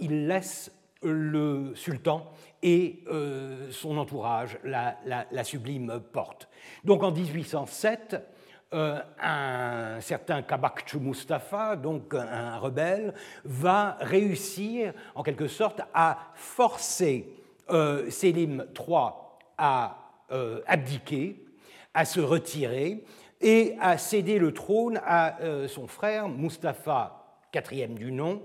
ils 0.00 0.26
laissent 0.26 0.72
le 1.02 1.72
sultan 1.74 2.32
et 2.62 3.02
euh, 3.08 3.70
son 3.70 3.96
entourage, 3.96 4.58
la, 4.64 5.44
sublime 5.44 6.00
porte. 6.12 6.48
Donc 6.84 7.02
en 7.02 7.10
1807, 7.10 8.16
euh, 8.72 9.00
un 9.20 10.00
certain 10.00 10.42
Kabakçı 10.42 10.98
Mustafa, 10.98 11.76
donc 11.76 12.14
un 12.14 12.58
rebelle, 12.58 13.14
va 13.44 13.96
réussir 14.00 14.92
en 15.14 15.22
quelque 15.22 15.48
sorte 15.48 15.80
à 15.92 16.18
forcer 16.34 17.28
euh, 17.70 18.10
Sélim 18.10 18.66
III 18.78 19.10
à 19.58 19.96
abdiquer, 20.66 21.44
à 21.92 22.04
se 22.04 22.20
retirer 22.20 23.04
et 23.40 23.74
à 23.80 23.98
céder 23.98 24.38
le 24.38 24.54
trône 24.54 25.00
à 25.04 25.38
son 25.66 25.88
frère 25.88 26.28
Mustafa, 26.28 27.40
quatrième 27.50 27.94
du 27.94 28.12
nom, 28.12 28.40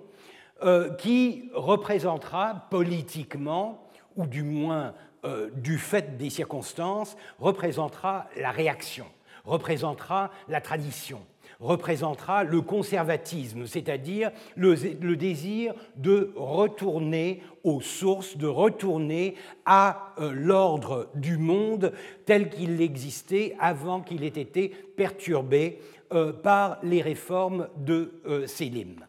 qui 0.98 1.52
représentera 1.54 2.66
politiquement 2.72 3.88
ou 4.16 4.26
du 4.26 4.42
moins 4.42 4.96
euh, 5.26 5.50
du 5.56 5.80
fait 5.80 6.18
des 6.18 6.30
circonstances, 6.30 7.18
représentera 7.40 8.28
la 8.38 8.52
réaction, 8.52 9.08
représentera 9.46 10.32
la 10.48 10.62
tradition, 10.62 11.22
représentera 11.60 12.44
le 12.44 12.62
conservatisme, 12.62 13.66
c'est-à-dire 13.66 14.32
le, 14.56 14.76
désir 15.16 15.74
de 15.96 16.34
retourner 16.36 17.42
aux 17.64 17.82
sources, 17.82 18.38
de 18.38 18.48
retourner 18.48 19.36
à 19.66 20.14
euh, 20.20 20.32
l'ordre 20.34 21.10
du 21.16 21.38
monde 21.38 21.94
tel 22.26 22.50
qu'il 22.50 22.82
existait 22.82 23.56
avant 23.60 24.02
qu'il 24.02 24.24
ait 24.24 24.28
été 24.28 24.70
perturbé 24.70 25.80
euh, 26.14 26.34
par 26.34 26.78
les 26.84 27.02
réformes 27.02 27.68
de 27.78 28.12
Sélim. 28.48 29.06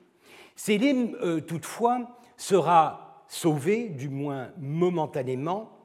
Sélim, 0.54 1.16
toutefois, 1.46 2.16
sera 2.36 3.24
sauvé, 3.28 3.88
du 3.88 4.08
moins 4.08 4.48
momentanément, 4.58 5.76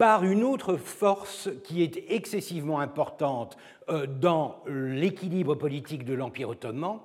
par 0.00 0.24
une 0.24 0.44
autre 0.44 0.76
force 0.76 1.50
qui 1.62 1.82
est 1.82 2.04
excessivement 2.08 2.80
importante 2.80 3.58
euh, 3.58 3.79
dans 4.20 4.62
l'équilibre 4.66 5.54
politique 5.54 6.04
de 6.04 6.14
l'Empire 6.14 6.50
ottoman 6.50 7.00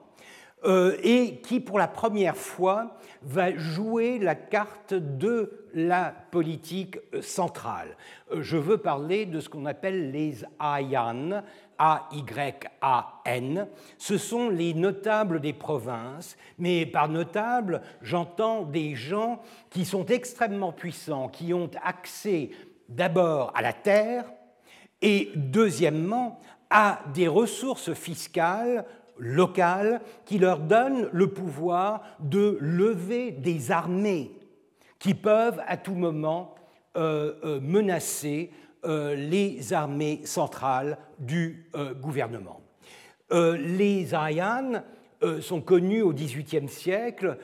euh, 0.66 0.98
et 1.04 1.42
qui, 1.44 1.60
pour 1.60 1.78
la 1.78 1.88
première 1.88 2.36
fois, 2.36 2.98
va 3.22 3.56
jouer 3.56 4.18
la 4.18 4.34
carte 4.34 4.96
de 4.96 5.68
la 5.76 6.12
politique 6.32 6.98
centrale. 7.22 7.96
Euh, 8.32 8.42
je 8.42 8.58
veux 8.58 8.78
parler 8.78 9.28
de 9.28 9.40
ce 9.40 9.48
qu'on 9.48 9.68
appelle 9.68 10.12
les 10.12 10.44
Ayan, 10.60 11.44
a-Y-A-N, 11.78 13.68
ce 14.00 14.18
sont 14.18 14.50
les 14.50 14.74
notables 14.74 15.40
des 15.40 15.54
provinces, 15.54 16.36
mais 16.58 16.88
par 16.88 17.10
notables, 17.10 17.82
j'entends 18.02 18.64
des 18.64 18.96
gens 18.96 19.42
qui 19.70 19.86
sont 19.86 20.06
extrêmement 20.08 20.72
puissants, 20.72 21.28
qui 21.28 21.54
ont 21.54 21.70
accès 21.84 22.50
d'abord 22.90 23.52
à 23.56 23.62
la 23.62 23.74
terre 23.74 24.26
et 25.02 25.32
deuxièmement 25.36 26.40
à 26.70 27.00
des 27.14 27.28
ressources 27.28 27.94
fiscales 27.94 28.86
locales 29.18 30.02
qui 30.26 30.38
leur 30.38 30.60
donnent 30.60 31.10
le 31.12 31.28
pouvoir 31.28 32.02
de 32.20 32.58
lever 32.60 33.32
des 33.32 33.72
armées 33.72 34.32
qui 35.00 35.14
peuvent 35.14 35.62
à 35.68 35.78
tout 35.78 35.94
moment 35.94 36.56
euh, 36.98 37.34
euh, 37.44 37.60
menacer 37.62 38.52
euh, 38.86 39.16
les 39.16 39.74
armées 39.74 40.22
centrales 40.24 40.98
du 41.20 41.70
gouvernement. 42.02 42.62
Les 43.32 44.14
Ayans 44.14 44.84
sont 45.42 45.62
connus 45.62 46.02
au 46.02 46.14
XVIIIe 46.14 46.70
siècle 46.70 47.38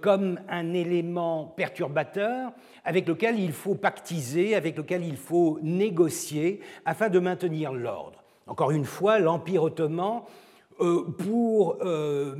comme 0.00 0.40
un 0.48 0.72
élément 0.72 1.44
perturbateur 1.44 2.52
avec 2.84 3.06
lequel 3.06 3.38
il 3.38 3.52
faut 3.52 3.76
pactiser, 3.76 4.56
avec 4.56 4.76
lequel 4.76 5.04
il 5.04 5.16
faut 5.16 5.58
négocier 5.62 6.60
afin 6.84 7.08
de 7.08 7.18
maintenir 7.20 7.72
l'ordre. 7.72 8.19
Encore 8.50 8.72
une 8.72 8.84
fois, 8.84 9.20
l'Empire 9.20 9.62
ottoman 9.62 10.22
euh, 10.80 11.04
pour, 11.04 11.76
euh, 11.82 12.34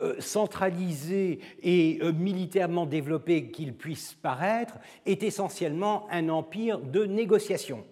euh, 0.00 0.14
centraliser 0.20 1.40
et 1.64 1.98
militairement 2.12 2.86
développer 2.86 3.50
qu'il 3.50 3.74
puisse 3.74 4.14
paraître, 4.14 4.78
est 5.04 5.24
essentiellement 5.24 6.06
un 6.12 6.28
empire 6.28 6.78
de 6.78 7.06
négociation. 7.06 7.84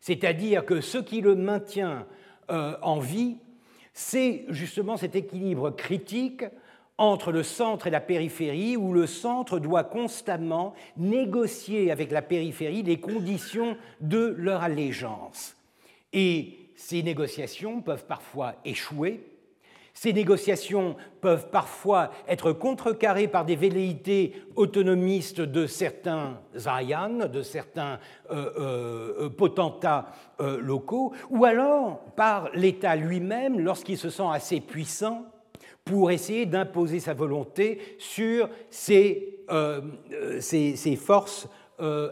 C'est-à-dire 0.00 0.66
que 0.66 0.82
ce 0.82 0.98
qui 0.98 1.22
le 1.22 1.36
maintient 1.36 2.06
en 2.48 2.98
vie, 2.98 3.38
c'est 3.94 4.44
justement 4.48 4.98
cet 4.98 5.16
équilibre 5.16 5.70
critique 5.70 6.44
entre 6.98 7.32
le 7.32 7.42
centre 7.42 7.86
et 7.86 7.90
la 7.90 8.00
périphérie, 8.00 8.76
où 8.76 8.92
le 8.92 9.06
centre 9.06 9.58
doit 9.58 9.84
constamment 9.84 10.74
négocier 10.98 11.90
avec 11.90 12.10
la 12.10 12.20
périphérie 12.20 12.82
les 12.82 13.00
conditions 13.00 13.76
de 14.00 14.34
leur 14.36 14.62
allégeance. 14.62 15.56
Et 16.12 16.58
ces 16.74 17.02
négociations 17.02 17.80
peuvent 17.80 18.06
parfois 18.06 18.54
échouer. 18.64 19.32
Ces 19.94 20.12
négociations 20.12 20.96
peuvent 21.20 21.50
parfois 21.50 22.10
être 22.26 22.52
contrecarrées 22.52 23.28
par 23.28 23.44
des 23.44 23.56
velléités 23.56 24.32
autonomistes 24.56 25.40
de 25.40 25.66
certains 25.66 26.40
Zayan, 26.56 27.28
de 27.28 27.42
certains 27.42 27.98
euh, 28.30 29.18
euh, 29.26 29.28
potentats 29.28 30.06
euh, 30.40 30.58
locaux, 30.60 31.12
ou 31.28 31.44
alors 31.44 32.00
par 32.16 32.48
l'État 32.54 32.96
lui-même 32.96 33.60
lorsqu'il 33.60 33.98
se 33.98 34.08
sent 34.08 34.26
assez 34.32 34.60
puissant 34.60 35.26
pour 35.84 36.10
essayer 36.10 36.46
d'imposer 36.46 37.00
sa 37.00 37.12
volonté 37.12 37.96
sur 37.98 38.48
ces, 38.70 39.28
forces 40.96 41.48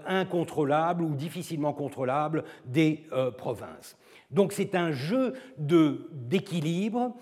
incontrôlables 0.07 1.05
ou 1.05 1.15
difficilement 1.15 1.73
contrôlables 1.73 2.45
des 2.67 3.05
provinces. 3.39 3.97
Donc 4.31 4.53
c'est 4.53 4.75
un 4.75 4.93
jeu 4.93 5.35
d'équilibre 5.59 7.15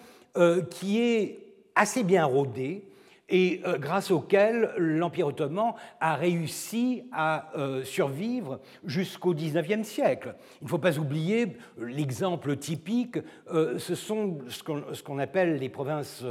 qui 0.70 1.00
est 1.00 1.38
assez 1.74 2.02
bien 2.02 2.24
rodé 2.24 2.87
et 3.28 3.60
euh, 3.66 3.78
grâce 3.78 4.10
auquel 4.10 4.70
l'Empire 4.78 5.28
ottoman 5.28 5.74
a 6.00 6.16
réussi 6.16 7.04
à 7.12 7.50
euh, 7.56 7.84
survivre 7.84 8.60
jusqu'au 8.84 9.34
XIXe 9.34 9.86
siècle. 9.86 10.34
Il 10.60 10.64
ne 10.64 10.68
faut 10.68 10.78
pas 10.78 10.98
oublier 10.98 11.56
l'exemple 11.78 12.56
typique, 12.56 13.18
euh, 13.52 13.78
ce 13.78 13.94
sont 13.94 14.38
ce 14.48 15.02
qu'on 15.02 15.18
appelle 15.18 15.58
les 15.58 15.68
provinces 15.68 16.24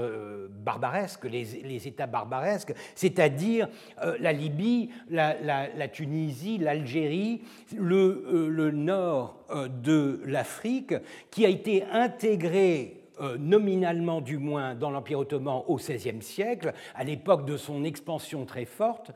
barbaresques, 0.64 1.26
les, 1.26 1.88
États 1.88 2.08
barbaresques, 2.08 2.74
c'est-à-dire 2.96 3.70
la 4.20 4.34
Libye, 4.34 4.90
la, 5.10 5.88
Tunisie, 5.88 6.58
l'Algérie, 6.58 7.42
le, 7.76 8.50
le, 8.50 8.72
nord 8.72 9.46
de 9.84 10.22
l'Afrique, 10.26 10.96
qui 11.30 11.46
a 11.46 11.50
été 11.50 11.84
intégré 11.92 12.97
euh, 12.97 12.97
nominalement 13.40 14.22
du 14.22 14.38
moins 14.38 14.76
dans 14.76 14.92
l'Empire 14.92 15.20
ottoman 15.20 15.64
au 15.68 15.78
XVIe 15.78 16.22
siècle, 16.22 16.74
à 16.96 17.04
l'époque 17.04 17.46
de 17.46 17.58
son 17.58 17.84
expansion 17.84 18.46
très 18.46 18.66
forte, 18.66 19.12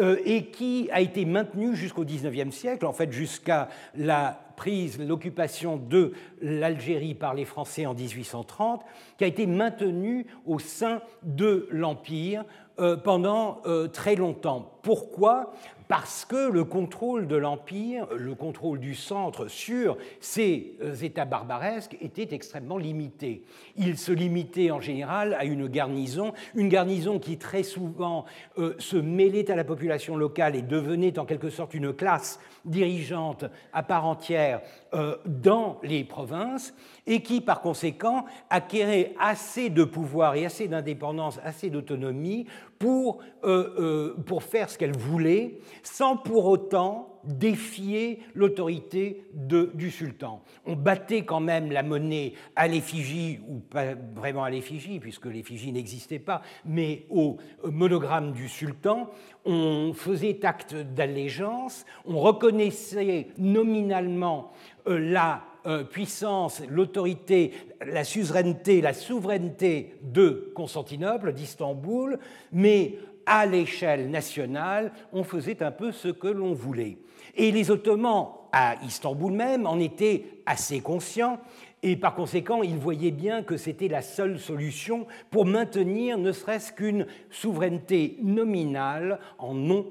euh, 0.00 0.16
et 0.24 0.46
qui 0.46 0.88
a 0.90 1.00
été 1.00 1.24
maintenu 1.24 1.76
jusqu'au 1.76 2.04
XIXe 2.04 2.52
siècle, 2.54 2.84
en 2.84 2.92
fait 2.92 3.12
jusqu'à 3.12 3.68
la 3.94 4.40
prise, 4.56 4.98
l'occupation 4.98 5.76
de 5.76 6.12
l'Algérie 6.40 7.14
par 7.14 7.34
les 7.34 7.44
Français 7.44 7.86
en 7.86 7.94
1830, 7.94 8.82
qui 9.18 9.24
a 9.24 9.26
été 9.28 9.46
maintenu 9.46 10.26
au 10.46 10.58
sein 10.58 11.00
de 11.22 11.68
l'Empire 11.70 12.44
euh, 12.80 12.96
pendant 12.96 13.62
très 13.92 14.16
longtemps. 14.16 14.78
Pourquoi? 14.82 15.52
Parce 15.88 16.24
que 16.24 16.50
le 16.50 16.64
contrôle 16.64 17.26
de 17.26 17.36
l'Empire, 17.36 18.06
le 18.16 18.34
contrôle 18.34 18.80
du 18.80 18.94
centre 18.94 19.48
sur 19.48 19.96
ces 20.20 20.76
euh, 20.82 20.94
États 20.94 21.24
barbaresques 21.24 21.96
était 22.00 22.34
extrêmement 22.34 22.78
limité. 22.78 23.44
Il 23.76 23.98
se 23.98 24.12
limitait 24.12 24.70
en 24.70 24.80
général 24.80 25.34
à 25.34 25.44
une 25.44 25.68
garnison, 25.68 26.32
une 26.54 26.68
garnison 26.68 27.18
qui 27.18 27.36
très 27.36 27.62
souvent 27.62 28.24
euh, 28.58 28.74
se 28.78 28.96
mêlait 28.96 29.50
à 29.50 29.56
la 29.56 29.64
population 29.64 30.16
locale 30.16 30.56
et 30.56 30.62
devenait 30.62 31.18
en 31.18 31.24
quelque 31.24 31.50
sorte 31.50 31.74
une 31.74 31.92
classe 31.92 32.40
dirigeante 32.64 33.44
à 33.72 33.82
part 33.82 34.06
entière 34.06 34.60
euh, 34.94 35.16
dans 35.26 35.78
les 35.82 36.04
provinces, 36.04 36.74
et 37.06 37.22
qui 37.22 37.40
par 37.40 37.60
conséquent 37.60 38.24
acquérait 38.50 39.14
assez 39.18 39.70
de 39.70 39.84
pouvoir 39.84 40.34
et 40.34 40.46
assez 40.46 40.68
d'indépendance, 40.68 41.38
assez 41.44 41.70
d'autonomie 41.70 42.46
pour, 42.78 43.18
euh, 43.44 43.74
euh, 43.78 44.22
pour 44.26 44.42
faire 44.42 44.70
ce 44.70 44.78
qu'elle 44.78 44.96
voulait, 44.96 45.58
sans 45.82 46.16
pour 46.16 46.46
autant 46.46 47.13
défier 47.26 48.20
l'autorité 48.34 49.24
du 49.32 49.90
sultan. 49.90 50.42
On 50.66 50.76
battait 50.76 51.24
quand 51.24 51.40
même 51.40 51.72
la 51.72 51.82
monnaie 51.82 52.34
à 52.56 52.68
l'effigie, 52.68 53.40
ou 53.48 53.58
pas 53.58 53.94
vraiment 54.14 54.44
à 54.44 54.50
l'effigie, 54.50 55.00
puisque 55.00 55.26
l'effigie 55.26 55.72
n'existait 55.72 56.18
pas, 56.18 56.42
mais 56.64 57.06
au 57.10 57.36
monogramme 57.64 58.32
du 58.32 58.48
sultan. 58.48 59.10
On 59.44 59.92
faisait 59.94 60.44
acte 60.44 60.74
d'allégeance, 60.74 61.84
on 62.06 62.18
reconnaissait 62.18 63.28
nominalement 63.38 64.52
euh, 64.86 64.98
la 64.98 65.42
euh, 65.66 65.82
puissance, 65.82 66.62
l'autorité, 66.68 67.52
la 67.86 68.04
suzeraineté, 68.04 68.82
la 68.82 68.92
souveraineté 68.92 69.94
de 70.02 70.52
Constantinople, 70.54 71.32
d'Istanbul, 71.32 72.18
mais 72.52 72.98
à 73.26 73.46
l'échelle 73.46 74.10
nationale, 74.10 74.92
on 75.12 75.24
faisait 75.24 75.62
un 75.62 75.70
peu 75.70 75.92
ce 75.92 76.08
que 76.08 76.28
l'on 76.28 76.52
voulait. 76.52 76.98
Et 77.36 77.50
les 77.50 77.70
Ottomans, 77.70 78.28
à 78.52 78.76
Istanbul 78.84 79.32
même, 79.32 79.66
en 79.66 79.78
étaient 79.78 80.24
assez 80.46 80.80
conscients, 80.80 81.40
et 81.82 81.96
par 81.96 82.14
conséquent, 82.14 82.62
ils 82.62 82.78
voyaient 82.78 83.10
bien 83.10 83.42
que 83.42 83.58
c'était 83.58 83.88
la 83.88 84.00
seule 84.00 84.38
solution 84.38 85.06
pour 85.30 85.44
maintenir 85.44 86.16
ne 86.16 86.32
serait-ce 86.32 86.72
qu'une 86.72 87.06
souveraineté 87.30 88.16
nominale 88.22 89.18
en 89.38 89.52
nom 89.52 89.86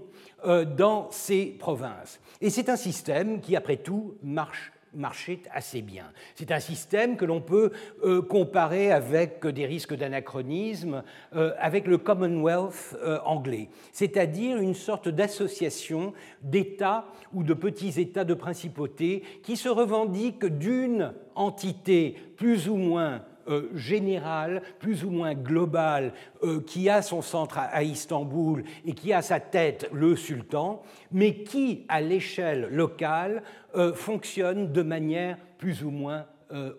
euh, 0.45 0.65
dans 0.65 1.12
ces 1.12 1.45
provinces. 1.45 2.19
Et 2.41 2.49
c'est 2.49 2.69
un 2.69 2.77
système 2.77 3.41
qui, 3.41 3.56
après 3.56 3.77
tout, 3.77 4.15
marche 4.23 4.71
marchait 4.95 5.39
assez 5.51 5.82
bien. 5.82 6.06
C'est 6.36 6.51
un 6.51 6.60
système 6.60 7.17
que 7.17 7.25
l'on 7.25 7.41
peut 7.41 7.71
euh, 8.03 8.21
comparer 8.21 8.91
avec 8.91 9.45
des 9.45 9.65
risques 9.65 9.95
d'anachronisme 9.95 11.03
euh, 11.36 11.51
avec 11.60 11.88
le 11.88 11.97
Commonwealth 11.97 12.95
euh, 13.03 13.19
anglais, 13.25 13.69
c'est-à-dire 13.91 14.58
une 14.58 14.75
sorte 14.75 15.10
d'association 15.10 16.13
d'États 16.41 17.06
ou 17.34 17.43
de 17.43 17.53
petits 17.53 17.99
États 17.99 18.25
de 18.25 18.34
principauté 18.34 19.23
qui 19.43 19.58
se 19.58 19.69
revendiquent 19.69 20.45
d'une 20.45 21.13
entité 21.36 22.15
plus 22.38 22.69
ou 22.69 22.75
moins 22.75 23.23
euh, 23.47 23.69
général, 23.75 24.62
plus 24.79 25.03
ou 25.03 25.10
moins 25.10 25.34
global, 25.34 26.13
euh, 26.43 26.62
qui 26.62 26.89
a 26.89 27.01
son 27.01 27.21
centre 27.21 27.58
à, 27.60 27.84
Istanbul 27.84 28.63
et 28.86 28.93
qui 28.93 29.13
a 29.13 29.21
sa 29.21 29.39
tête 29.39 29.89
le 29.91 30.15
sultan, 30.15 30.82
mais 31.12 31.43
qui, 31.43 31.86
à 31.89 32.01
l'échelle 32.01 32.67
locale, 32.71 33.43
euh, 33.75 33.93
fonctionne 33.93 34.71
de 34.71 34.82
manière 34.82 35.38
plus 35.58 35.84
ou 35.84 35.91
moins 35.91 36.25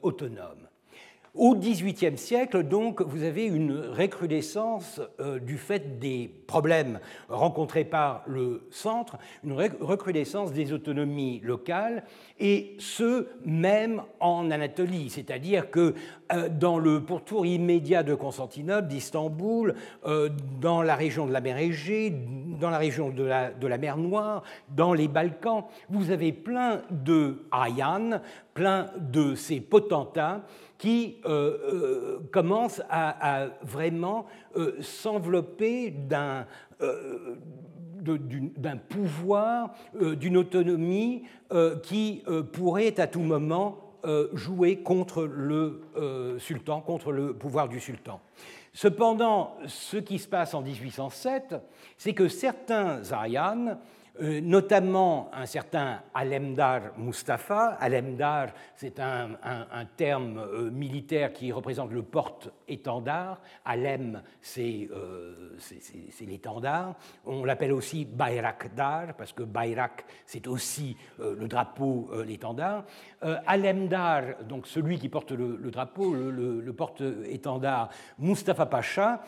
autonome. 0.03 0.63
Au 1.35 1.57
XVIIIe 1.57 2.16
siècle, 2.16 2.62
donc, 2.62 3.03
vous 3.03 3.25
avez 3.25 3.44
une 3.44 3.77
recrudescence 3.77 5.01
euh, 5.18 5.40
du 5.40 5.59
fait 5.59 5.99
des 5.99 6.31
problèmes 6.47 7.01
rencontrés 7.29 7.85
par 7.85 8.23
le 8.29 8.68
centre, 8.70 9.18
une 9.42 9.55
recrudescence 9.81 10.53
des 10.53 10.73
autonomies 10.73 11.40
locales, 11.42 12.05
et 12.38 12.77
ce, 12.79 13.27
même 13.44 14.03
en 14.20 14.49
Anatolie. 14.53 15.11
C'est-à-dire 15.11 15.73
que 15.73 15.94
euh, 16.33 16.49
dans 16.49 16.79
le 16.79 17.03
pourtour 17.03 17.47
immédiat 17.47 18.05
de 18.05 18.14
Constantinople, 18.14 18.87
d'Istanbul, 18.87 19.75
euh, 20.07 20.29
dans 20.61 20.83
la 20.83 20.94
région 20.94 21.27
de 21.27 21.33
la 21.33 21.40
mer 21.40 21.59
Égée, 21.59 22.14
dans 22.61 22.70
la 22.70 22.79
région 22.79 23.11
de 23.11 23.25
la, 23.25 23.51
de 23.51 23.66
la 23.66 23.79
mer 23.79 23.97
Noire, 23.97 24.44
dans 24.68 24.92
les 24.92 25.09
Balkans, 25.09 25.64
vous 25.88 26.12
avez 26.12 26.33
plein 26.33 26.83
de 26.92 27.42
Ayan, 27.51 28.20
plein 28.55 28.92
de 29.01 29.35
ces 29.35 29.61
potentats 29.61 30.42
qui 30.78 31.16
euh, 31.24 31.58
euh, 31.72 32.18
commence 32.32 32.82
à, 32.90 33.46
vraiment 33.62 34.26
euh, 34.56 34.76
s'envelopper 34.80 35.90
d'un 35.90 36.46
pouvoir, 38.88 39.74
d'une 39.94 40.37
autonomie 40.37 41.24
qui 41.82 42.22
pourrait 42.52 43.00
à 43.00 43.06
tout 43.06 43.20
moment 43.20 43.78
jouer 44.34 44.76
contre 44.82 45.24
le 45.24 45.80
sultan, 46.38 46.80
contre 46.80 47.12
le 47.12 47.32
pouvoir 47.32 47.68
du 47.68 47.80
sultan. 47.80 48.20
Cependant, 48.74 49.56
ce 49.68 49.96
qui 49.98 50.18
se 50.18 50.26
passe 50.26 50.52
en 50.52 50.60
1807, 50.60 51.54
c'est 51.96 52.12
que 52.12 52.26
certains 52.26 53.00
Arianes 53.12 53.70
euh, 53.70 53.74
notamment 54.20 55.29
un 55.33 55.46
certain 55.46 56.00
Alemdar 56.14 56.96
Mustafa. 56.96 57.77
Alemdar, 57.81 58.48
c'est 58.77 59.00
un, 59.00 59.31
terme 59.96 60.38
euh, 60.38 60.70
militaire 60.70 61.33
qui 61.33 61.50
représente 61.50 61.90
le 61.90 62.03
porte-étendard. 62.03 63.40
Alem, 63.64 64.22
euh, 64.59 65.57
c'est 65.59 66.27
l'étendard. 66.27 66.94
On 67.27 67.44
l'appelle 67.44 67.72
aussi 67.72 68.05
Bayrakdar, 68.05 69.14
parce 69.16 69.33
que 69.33 69.42
Bayrak, 69.42 70.05
c'est 70.27 70.46
aussi 70.46 70.96
le 71.18 71.46
drapeau, 71.48 72.11
l'étendard. 72.24 72.85
Alemdar, 73.46 74.44
donc 74.48 74.66
celui 74.66 74.98
qui 74.98 75.08
porte 75.08 75.32
le, 75.32 75.70
drapeau, 75.70 76.12
le, 76.14 76.72
porte-étendard, 76.72 77.88
Mustafa 78.18 78.66
Pacha, 78.66 79.22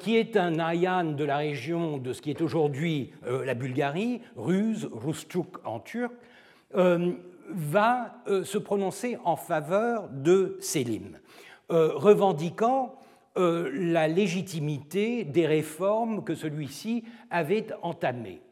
qui 0.00 0.16
est 0.16 0.36
un 0.36 0.58
ayan 0.58 1.12
de 1.12 1.24
la 1.24 1.38
région 1.38 1.98
de 1.98 2.12
ce 2.12 2.20
qui 2.20 2.30
est 2.30 2.42
aujourd'hui 2.42 3.12
la 3.24 3.54
Bulgarie, 3.54 4.20
Ruse, 4.36 4.88
Rustuk 4.92 5.56
en 5.64 5.80
turc, 5.80 6.12
euh, 6.76 7.12
va 7.52 8.22
euh, 8.28 8.44
se 8.44 8.56
prononcer 8.56 9.18
en 9.24 9.34
faveur 9.34 10.08
de 10.08 10.56
Selim, 10.60 11.18
euh, 11.72 11.90
revendiquant 11.94 12.94
la 13.36 14.06
légitimité 14.06 15.24
des 15.24 15.46
réformes 15.46 16.24
que 16.24 16.34
celui-ci 16.34 17.04
avait 17.30 17.68
entamées. 17.80 18.42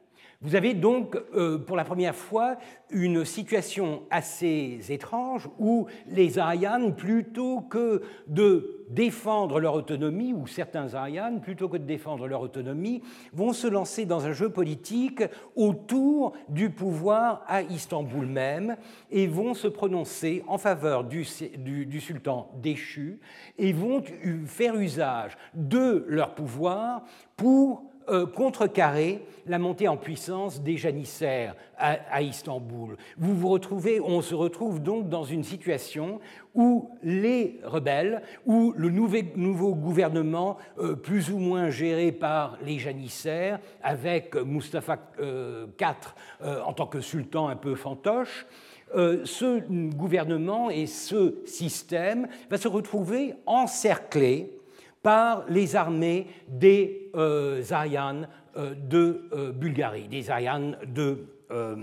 Vous 0.40 0.55
avez 0.55 0.74
donc 0.74 1.16
euh, 1.35 1.59
pour 1.59 1.77
la 1.77 1.83
première 1.83 2.14
fois 2.14 2.59
une 2.90 3.24
situation 3.24 4.05
assez 4.09 4.79
étrange 4.88 5.48
où 5.59 5.88
les 6.07 6.38
Arianes, 6.38 6.94
plutôt 6.94 7.62
que 7.62 8.03
de 8.29 8.85
défendre 8.88 9.59
leur 9.59 9.74
autonomie, 9.74 10.33
ou 10.33 10.46
certains 10.46 10.94
Arianes, 10.94 11.40
plutôt 11.40 11.68
que 11.68 11.77
de 11.77 11.83
défendre 11.83 12.29
leur 12.29 12.40
autonomie, 12.40 13.03
vont 13.33 13.53
se 13.53 13.66
lancer 13.66 14.07
dans 14.07 14.27
un 14.27 14.33
jeu 14.33 14.48
politique 14.48 15.24
autour 15.57 16.35
du 16.48 16.70
pouvoir 16.70 17.42
à 17.48 17.62
Istanbul 17.62 18.27
même 18.27 18.77
et 19.11 19.27
vont 19.27 19.55
se 19.55 19.66
prononcer 19.66 20.44
en 20.46 20.57
faveur 20.57 21.03
du, 21.03 21.27
du 21.59 22.01
sultan 22.01 22.48
déchu 22.62 23.18
et 23.59 23.72
vont 23.72 24.05
faire 24.47 24.76
usage 24.76 25.36
de 25.55 26.05
leur 26.07 26.36
pouvoir 26.36 27.03
pour 27.36 27.88
euh, 28.11 28.27
contrecarrer 28.27 29.23
la 29.47 29.59
montée 29.59 29.89
en 29.89 29.97
puissance 29.97 30.63
des 30.63 30.77
janissaires 30.77 31.55
à, 31.79 32.23
Istanbul. 32.23 32.97
Vous 33.17 33.35
vous 33.35 33.49
retrouvez, 33.49 34.01
on 34.01 34.21
se 34.21 34.35
retrouve 34.35 34.83
donc 34.83 35.09
dans 35.09 35.25
une 35.25 35.45
situation 35.45 36.21
où 36.55 36.91
les 37.03 37.61
rebelles, 37.65 38.23
où 38.47 38.75
le 38.77 38.91
nouveau 38.91 39.75
gouvernement, 39.75 40.59
euh, 40.79 40.95
plus 40.95 41.31
ou 41.31 41.39
moins 41.39 41.71
géré 41.71 42.13
par 42.13 42.59
les 42.65 42.79
janissaires, 42.79 43.61
avec 43.83 44.35
Mustafa 44.37 44.99
IV 45.19 45.95
euh, 46.43 46.63
en 46.63 46.73
tant 46.73 46.87
que 46.87 47.01
sultan 47.01 47.49
un 47.49 47.57
peu 47.57 47.75
fantoche, 47.75 48.47
ce 48.95 49.61
gouvernement 49.95 50.71
et 50.71 50.87
ce 50.87 51.35
système 51.45 52.27
va 52.49 52.57
se 52.57 52.69
retrouver 52.69 53.35
encerclé 53.45 54.58
par 55.03 55.44
les 55.49 55.76
armées 55.76 56.26
des 56.49 57.11
euh, 57.14 57.62
euh 57.72 58.74
de 58.74 59.28
euh, 59.32 59.53
Bulgarie, 59.53 60.09
des 60.09 60.30
Arianes 60.30 60.76
de, 60.86 61.26
euh, 61.51 61.76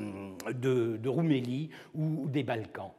de, 0.54 0.98
de, 0.98 1.10
Roumélie 1.10 1.70
ou 1.94 2.28
des 2.28 2.44
Balkans. 2.44 2.92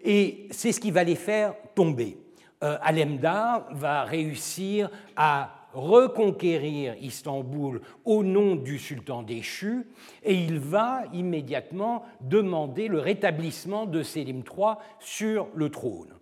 Et 0.00 0.48
c'est 0.50 0.72
ce 0.72 0.80
qui 0.80 0.90
va 0.90 1.04
les 1.04 1.14
faire 1.14 1.54
tomber. 1.74 2.18
Alemdar 2.60 3.66
va 3.72 4.04
réussir 4.04 4.88
à 5.16 5.50
reconquérir 5.72 6.94
Istanbul 7.00 7.80
au 8.04 8.22
nom 8.22 8.54
du 8.54 8.78
sultan 8.78 9.24
déchu 9.24 9.84
et 10.22 10.34
il 10.34 10.60
va 10.60 11.02
immédiatement 11.12 12.04
demander 12.20 12.86
le 12.86 13.00
rétablissement 13.00 13.86
de 13.86 14.04
Selim 14.04 14.44
III 14.48 14.74
sur 15.00 15.48
le 15.56 15.70
trône. 15.70 16.14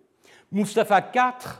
Mustapha 0.51 1.11
IV 1.13 1.59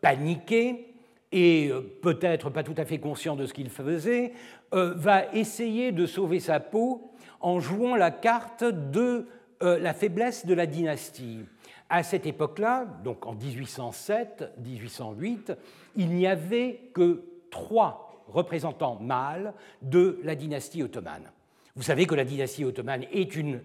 paniqué 0.00 0.90
et 1.32 1.68
euh, 1.68 1.80
peut-être 2.02 2.50
pas 2.50 2.62
tout 2.62 2.74
à 2.76 2.84
fait 2.84 2.98
conscient 2.98 3.34
de 3.36 3.46
ce 3.46 3.54
qu'il 3.54 3.70
faisait, 3.70 4.34
euh, 4.74 4.92
va 4.94 5.32
essayer 5.34 5.92
de 5.92 6.04
sauver 6.06 6.40
sa 6.40 6.60
peau 6.60 7.12
en 7.40 7.60
jouant 7.60 7.96
la 7.96 8.10
carte 8.10 8.64
de 8.64 9.26
euh, 9.62 9.78
la 9.78 9.94
faiblesse 9.94 10.44
de 10.46 10.54
la 10.54 10.66
dynastie. 10.66 11.40
À 11.88 12.02
cette 12.02 12.26
époque-là, 12.26 12.84
donc 13.04 13.24
en 13.26 13.34
1807-1808, 13.34 15.56
il 15.96 16.10
n'y 16.10 16.26
avait 16.26 16.90
que 16.94 17.22
trois 17.50 18.24
représentants 18.28 18.98
mâles 19.00 19.54
de 19.82 20.20
la 20.22 20.34
dynastie 20.34 20.82
ottomane. 20.82 21.30
Vous 21.76 21.82
savez 21.82 22.06
que 22.06 22.14
la 22.14 22.24
dynastie 22.24 22.64
ottomane 22.64 23.04
est 23.12 23.36
une 23.36 23.60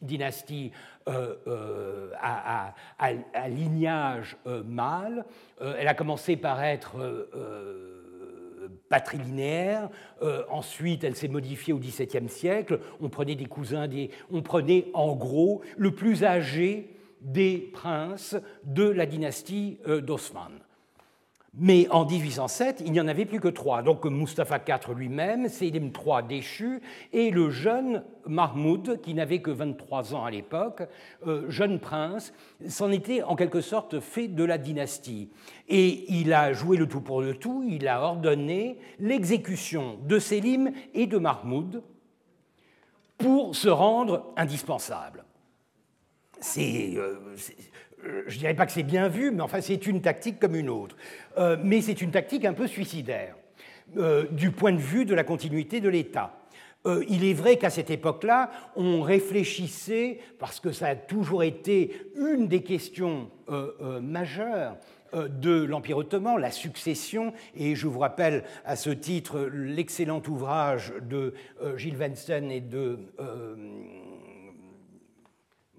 dynastie 0.00 0.72
euh, 1.08 1.36
euh, 1.46 2.10
à, 2.20 2.74
lignage 3.48 4.36
euh, 4.46 4.62
mâle. 4.64 5.24
elle 5.60 5.88
a 5.88 5.94
commencé 5.94 6.36
par 6.36 6.62
être 6.62 6.96
patrilinéaire, 8.88 9.88
ensuite 10.50 11.04
elle 11.04 11.16
s'est 11.16 11.28
modifiée 11.28 11.72
au 11.72 11.78
XVIIe 11.78 12.28
siècle. 12.28 12.80
On 13.00 13.08
prenait 13.08 13.34
des 13.34 13.46
cousins, 13.46 13.88
des, 13.88 14.10
on 14.30 14.42
prenait 14.42 14.86
en 14.94 15.14
gros 15.14 15.62
le 15.76 15.94
plus 15.94 16.24
âgé 16.24 16.96
des 17.20 17.58
princes 17.58 18.36
de 18.64 18.84
la 18.84 19.06
dynastie 19.06 19.78
d'Osman. 19.86 20.60
Mais 21.54 21.88
en 21.90 22.06
1807, 22.06 22.80
il 22.86 22.92
n'y 22.92 23.00
en 23.00 23.08
avait 23.08 23.24
plus 23.24 23.40
que 23.40 23.48
trois. 23.48 23.82
Donc 23.82 24.04
Mustapha 24.04 24.60
IV 24.66 24.94
lui-même, 24.94 25.48
Selim 25.48 25.86
III 25.86 26.22
déchu, 26.28 26.80
et 27.12 27.30
le 27.30 27.50
jeune 27.50 28.04
Mahmoud, 28.26 29.00
qui 29.02 29.14
n'avait 29.14 29.40
que 29.40 29.50
23 29.50 30.14
ans 30.14 30.24
à 30.24 30.30
l'époque, 30.30 30.82
euh, 31.26 31.50
jeune 31.50 31.80
prince, 31.80 32.32
s'en 32.68 32.92
était 32.92 33.22
en 33.24 33.34
quelque 33.34 33.60
sorte 33.60 33.98
fait 33.98 34.28
de 34.28 34.44
la 34.44 34.58
dynastie. 34.58 35.30
Et 35.68 36.12
il 36.12 36.32
a 36.32 36.52
joué 36.52 36.76
le 36.76 36.86
tout 36.86 37.00
pour 37.00 37.20
le 37.20 37.34
tout, 37.34 37.64
il 37.68 37.88
a 37.88 38.00
ordonné 38.00 38.78
l'exécution 39.00 39.98
de 40.04 40.20
Selim 40.20 40.70
et 40.94 41.08
de 41.08 41.18
Mahmoud 41.18 41.82
pour 43.18 43.56
se 43.56 43.68
rendre 43.68 44.32
indispensable. 44.36 45.24
C'est 46.40 46.94
euh, 46.96 47.16
je 48.26 48.34
ne 48.34 48.38
dirais 48.38 48.54
pas 48.54 48.66
que 48.66 48.72
c'est 48.72 48.82
bien 48.82 49.08
vu, 49.08 49.30
mais 49.30 49.42
enfin 49.42 49.60
c'est 49.60 49.86
une 49.86 50.00
tactique 50.00 50.38
comme 50.38 50.54
une 50.54 50.68
autre. 50.68 50.96
Euh, 51.38 51.56
mais 51.62 51.80
c'est 51.80 52.00
une 52.00 52.10
tactique 52.10 52.44
un 52.44 52.52
peu 52.52 52.66
suicidaire 52.66 53.36
euh, 53.96 54.26
du 54.30 54.50
point 54.50 54.72
de 54.72 54.78
vue 54.78 55.04
de 55.04 55.14
la 55.14 55.24
continuité 55.24 55.80
de 55.80 55.88
l'État. 55.88 56.36
il 57.08 57.24
est 57.24 57.34
vrai 57.34 57.58
qu'à 57.58 57.68
cette 57.68 57.90
époque-là, 57.90 58.50
on 58.74 59.02
réfléchissait, 59.02 60.18
parce 60.38 60.60
que 60.60 60.72
ça 60.72 60.86
a 60.88 60.96
toujours 60.96 61.42
été 61.42 62.10
une 62.16 62.48
des 62.48 62.62
questions 62.62 63.28
majeures 64.00 64.76
de 65.12 65.64
l'Empire 65.64 65.98
ottoman, 65.98 66.38
la 66.38 66.50
succession, 66.50 67.34
et 67.54 67.74
je 67.74 67.86
vous 67.86 67.98
rappelle 67.98 68.44
à 68.64 68.76
ce 68.76 68.88
titre 68.88 69.50
l'excellent 69.52 70.22
ouvrage 70.26 70.94
de 71.02 71.34
Gilles 71.76 71.98
Wensten 71.98 72.50
et 72.50 72.62
de 72.62 72.98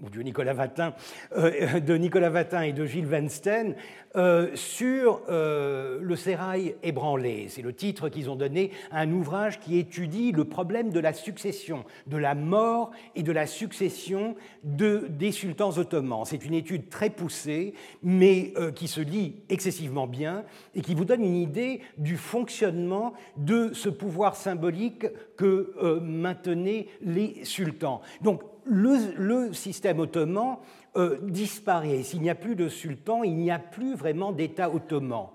de 0.09 0.21
Nicolas 0.21 0.53
Vatin, 0.53 0.93
euh, 1.37 1.79
de 1.79 1.95
Nicolas 1.95 2.29
Vatin 2.29 2.61
et 2.61 2.73
de 2.73 2.85
Gilles 2.85 3.05
Wensten 3.05 3.75
euh, 4.15 4.49
sur 4.55 5.21
euh, 5.29 5.99
le 6.01 6.15
sérail 6.15 6.75
ébranlé. 6.83 7.45
C'est 7.49 7.61
le 7.61 7.73
titre 7.73 8.09
qu'ils 8.09 8.29
ont 8.29 8.35
donné 8.35 8.71
à 8.91 9.01
un 9.01 9.11
ouvrage 9.11 9.59
qui 9.59 9.77
étudie 9.77 10.31
le 10.31 10.45
problème 10.45 10.89
de 10.89 10.99
la 10.99 11.13
succession, 11.13 11.85
de 12.07 12.17
la 12.17 12.35
mort 12.35 12.91
et 13.15 13.23
de 13.23 13.31
la 13.31 13.45
succession 13.45 14.35
de, 14.63 15.07
des 15.09 15.31
sultans 15.31 15.77
ottomans. 15.77 16.25
C'est 16.25 16.45
une 16.45 16.53
étude 16.53 16.89
très 16.89 17.09
poussée, 17.09 17.73
mais 18.03 18.53
qui 18.75 18.87
se 18.87 19.01
lit 19.01 19.35
excessivement 19.49 20.07
bien 20.07 20.43
et 20.75 20.81
qui 20.81 20.95
vous 20.95 21.05
donne 21.05 21.23
une 21.23 21.35
idée 21.35 21.81
du 21.97 22.17
fonctionnement 22.17 23.13
de 23.37 23.71
ce 23.73 23.89
pouvoir 23.89 24.35
symbolique 24.35 25.05
que 25.37 25.99
maintenaient 26.01 26.87
les 27.01 27.43
sultans. 27.43 28.01
Donc 28.21 28.41
le, 28.65 29.53
système 29.53 29.99
ottoman 29.99 30.57
euh, 30.95 31.17
disparaît. 31.23 32.03
S'il 32.03 32.21
n'y 32.21 32.29
a 32.29 32.35
plus 32.35 32.55
de 32.55 32.69
sultan, 32.69 33.23
il 33.23 33.35
n'y 33.35 33.51
a 33.51 33.59
plus 33.59 33.95
vraiment 33.95 34.31
d'État 34.31 34.73
ottoman. 34.73 35.27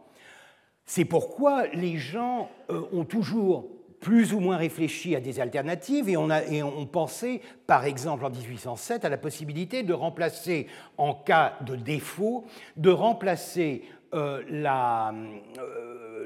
C'est 0.85 1.05
pourquoi 1.05 1.67
les 1.69 1.97
gens 1.97 2.49
euh, 2.71 2.83
ont 2.93 3.05
toujours 3.05 3.69
plus 4.01 4.35
ou 4.35 4.41
moins 4.41 4.57
réfléchi 4.57 5.17
à 5.17 5.21
des 5.21 5.41
alternatives 5.41 6.09
et 6.09 6.17
on, 6.17 6.31
a, 6.31 6.45
et 6.45 6.63
on 6.63 6.87
pensait, 6.87 7.41
par 7.67 7.87
exemple 7.87 8.25
en 8.25 8.31
1807, 8.31 9.05
à 9.05 9.09
la 9.09 9.17
possibilité 9.17 9.83
de 9.83 9.93
remplacer, 9.93 10.69
en 10.97 11.15
cas 11.15 11.55
de 11.63 11.75
défaut, 11.75 12.45
de 12.77 12.91
remplacer 12.91 13.83
euh, 14.15 14.43
la, 14.49 15.13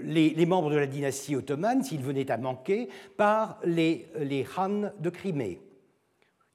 les, 0.03 0.31
les, 0.31 0.47
membres 0.47 0.71
de 0.71 0.77
la 0.77 0.87
dynastie 0.87 1.37
ottomane, 1.37 1.83
s'ils 1.83 2.03
venaient 2.03 2.31
à 2.31 2.37
manquer, 2.37 2.89
par 3.17 3.59
les, 3.65 4.09
les 4.19 4.45
de 4.99 5.11
Crimée 5.11 5.61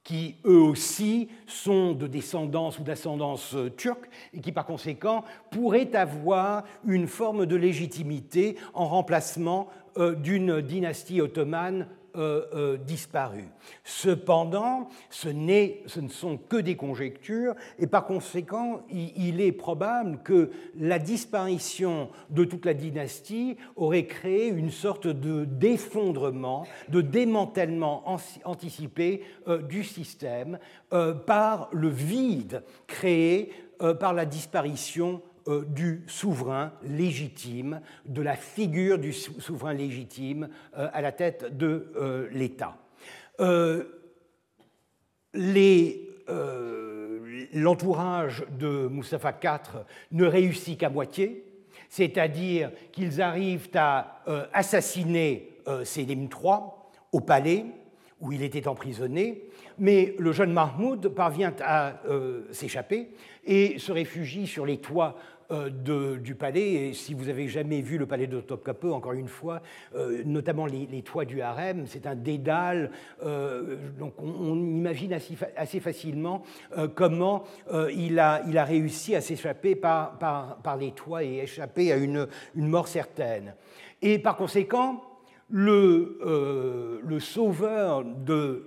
qui 0.05 0.35
eux 0.45 0.61
aussi 0.61 1.27
sont 1.47 1.91
de 1.93 2.07
descendance 2.07 2.79
ou 2.79 2.83
d'ascendance 2.83 3.55
euh, 3.55 3.69
turque 3.69 4.07
et 4.33 4.39
qui 4.39 4.53
par 4.53 4.65
conséquent 4.65 5.25
pourraient 5.49 5.93
avoir 5.95 6.63
une 6.85 7.07
forme 7.07 7.45
de 7.45 7.55
légitimité 7.55 8.55
en 8.73 8.85
remplacement 8.85 9.67
euh, 9.97 10.13
d'une 10.13 10.61
dynastie 10.61 11.21
ottomane 11.21 11.87
euh, 12.17 12.45
euh, 12.53 12.77
disparu. 12.77 13.45
Cependant, 13.83 14.89
ce, 15.09 15.29
ce, 15.29 15.99
ne 15.99 16.09
sont 16.09 16.37
que 16.37 16.57
des 16.57 16.75
conjectures 16.75 17.55
et 17.79 17.87
par 17.87 18.05
conséquent, 18.05 18.81
il, 18.89 19.41
est 19.41 19.51
probable 19.51 20.19
que 20.23 20.51
la 20.79 20.99
disparition 20.99 22.09
de 22.29 22.43
toute 22.43 22.65
la 22.65 22.73
dynastie 22.73 23.57
aurait 23.75 24.05
créé 24.05 24.47
une 24.47 24.71
sorte 24.71 25.07
de 25.07 25.45
d'effondrement, 25.45 26.65
de 26.89 27.01
démantèlement 27.01 28.03
anticipé 28.43 29.23
euh, 29.47 29.61
du 29.61 29.83
système 29.83 30.59
par 31.25 31.69
le 31.73 31.89
vide 31.89 32.63
créé 32.87 33.51
par 33.99 34.13
la 34.13 34.25
disparition 34.25 35.21
du 35.47 36.03
souverain 36.07 36.73
légitime, 36.83 37.81
de 38.05 38.21
la 38.21 38.35
figure 38.35 38.97
du 38.97 39.13
souverain 39.13 39.73
légitime 39.73 40.49
euh, 40.77 40.89
à 40.91 41.01
la 41.01 41.11
tête 41.11 41.55
de 41.57 41.91
euh, 41.95 42.27
l'État. 42.31 42.77
L'entourage 47.53 48.43
de 48.57 48.87
Mustafa 48.87 49.37
IV 49.43 49.83
ne 50.11 50.25
réussit 50.25 50.79
qu'à 50.79 50.89
moitié, 50.89 51.45
c'est-à-dire 51.89 52.71
qu'ils 52.91 53.21
arrivent 53.21 53.69
à 53.75 54.23
assassiner 54.51 55.59
Selim 55.83 56.23
III 56.23 56.59
au 57.11 57.19
palais 57.19 57.65
où 58.19 58.31
il 58.31 58.41
était 58.41 58.67
emprisonné, 58.67 59.43
mais 59.77 60.15
le 60.17 60.31
jeune 60.31 60.51
Mahmoud 60.51 61.09
parvient 61.09 61.53
à 61.61 62.01
s'échapper 62.51 63.09
et 63.45 63.77
se 63.77 63.91
réfugie 63.91 64.47
sur 64.47 64.65
les 64.65 64.77
toits 64.77 65.15
euh, 65.51 66.17
du 66.17 66.35
palais. 66.35 66.73
Et 66.73 66.93
si 66.93 67.13
vous 67.13 67.29
avez 67.29 67.47
jamais 67.47 67.81
vu 67.81 67.97
le 67.97 68.05
palais 68.05 68.27
de 68.27 68.41
Topkapi, 68.41 68.87
encore 68.87 69.13
une 69.13 69.27
fois, 69.27 69.61
euh, 69.95 70.23
notamment 70.25 70.65
les, 70.65 71.01
toits 71.03 71.25
du 71.25 71.41
harem, 71.41 71.85
c'est 71.85 72.07
un 72.07 72.15
dédale. 72.15 72.91
Euh, 73.23 73.77
donc 73.99 74.13
on, 74.17 74.55
imagine 74.55 75.13
assez, 75.13 75.79
facilement 75.79 76.43
comment 76.95 77.43
il, 77.91 78.19
a, 78.19 78.41
réussi 78.63 79.15
à 79.15 79.21
s'échapper 79.21 79.75
par, 79.75 80.17
les 80.79 80.91
toits 80.91 81.23
et 81.23 81.39
échapper 81.39 81.91
à 81.91 81.97
une, 81.97 82.27
une 82.55 82.67
mort 82.67 82.87
certaine. 82.87 83.53
Et 84.01 84.19
par 84.19 84.37
conséquent, 84.37 85.01
le, 85.49 86.17
euh, 86.25 86.99
le, 87.03 87.19
sauveur 87.19 88.03
de 88.03 88.65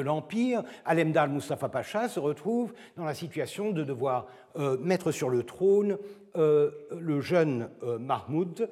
l'Empire, 0.00 0.62
de 0.62 0.68
Alemdar 0.84 1.28
Mustafa 1.28 1.68
Pacha, 1.68 2.08
se 2.08 2.20
retrouve 2.20 2.74
dans 2.96 3.04
la 3.04 3.14
situation 3.14 3.70
de 3.70 3.82
devoir 3.82 4.26
euh, 4.56 4.76
mettre 4.78 5.10
sur 5.10 5.30
le 5.30 5.42
trône 5.42 5.96
euh, 6.36 6.70
le 6.98 7.20
jeune 7.20 7.68
Mahmoud, 8.00 8.68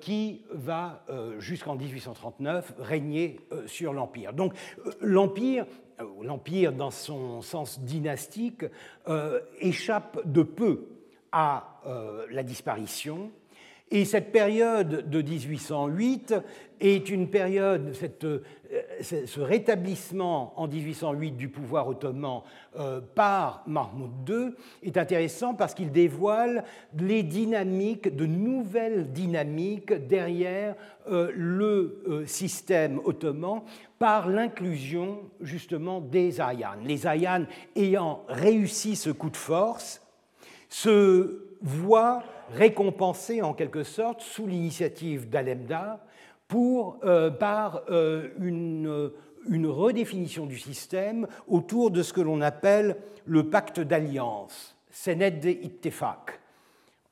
qui 0.00 0.42
va 0.50 1.04
jusqu'en 1.38 1.76
1839 1.76 2.74
régner 2.80 3.38
sur 3.66 3.92
l'Empire. 3.92 4.32
Donc 4.32 4.52
l'Empire, 5.00 5.64
l'Empire 6.20 6.72
dans 6.72 6.90
son 6.90 7.40
sens 7.40 7.78
dynastique, 7.78 8.64
échappe 9.60 10.26
de 10.26 10.42
peu 10.42 10.88
à 11.30 11.80
la 12.32 12.42
disparition 12.42 13.30
et 13.92 14.04
cette 14.04 14.30
période 14.30 15.10
de 15.10 15.22
1808 15.22 16.34
est 16.80 17.10
une 17.10 17.28
période, 17.28 17.92
euh, 18.24 18.38
ce 19.02 19.40
rétablissement 19.40 20.54
en 20.56 20.68
1808 20.68 21.32
du 21.32 21.48
pouvoir 21.48 21.88
ottoman 21.88 22.42
euh, 22.78 23.00
par 23.00 23.64
Mahmoud 23.66 24.28
II 24.28 24.54
est 24.84 24.96
intéressant 24.96 25.54
parce 25.54 25.74
qu'il 25.74 25.90
dévoile 25.90 26.62
les 26.98 27.24
dynamiques, 27.24 28.14
de 28.14 28.26
nouvelles 28.26 29.12
dynamiques 29.12 29.92
derrière 30.06 30.76
euh, 31.10 31.32
le 31.34 32.24
système 32.26 33.00
ottoman 33.04 33.62
par 33.98 34.28
l'inclusion 34.28 35.18
justement 35.40 36.00
des 36.00 36.40
Ayanes. 36.40 36.84
Les 36.84 37.08
Ayanes 37.08 37.48
ayant 37.74 38.22
réussi 38.28 38.94
ce 38.94 39.10
coup 39.10 39.30
de 39.30 39.36
force 39.36 40.00
se 40.68 41.44
voient 41.60 42.22
récompensé 42.54 43.42
en 43.42 43.54
quelque 43.54 43.82
sorte 43.82 44.20
sous 44.20 44.46
l'initiative 44.46 45.28
d'Alemdar 45.28 45.98
pour, 46.48 46.98
euh, 47.04 47.30
par 47.30 47.82
euh, 47.90 48.30
une, 48.38 49.12
une, 49.48 49.66
redéfinition 49.66 50.46
du 50.46 50.58
système 50.58 51.28
autour 51.46 51.90
de 51.90 52.02
ce 52.02 52.12
que 52.12 52.20
l'on 52.20 52.40
appelle 52.40 52.96
le 53.24 53.48
pacte 53.48 53.80
d'alliance, 53.80 54.76
Sened 54.90 55.44
Ittifaq. 55.44 56.40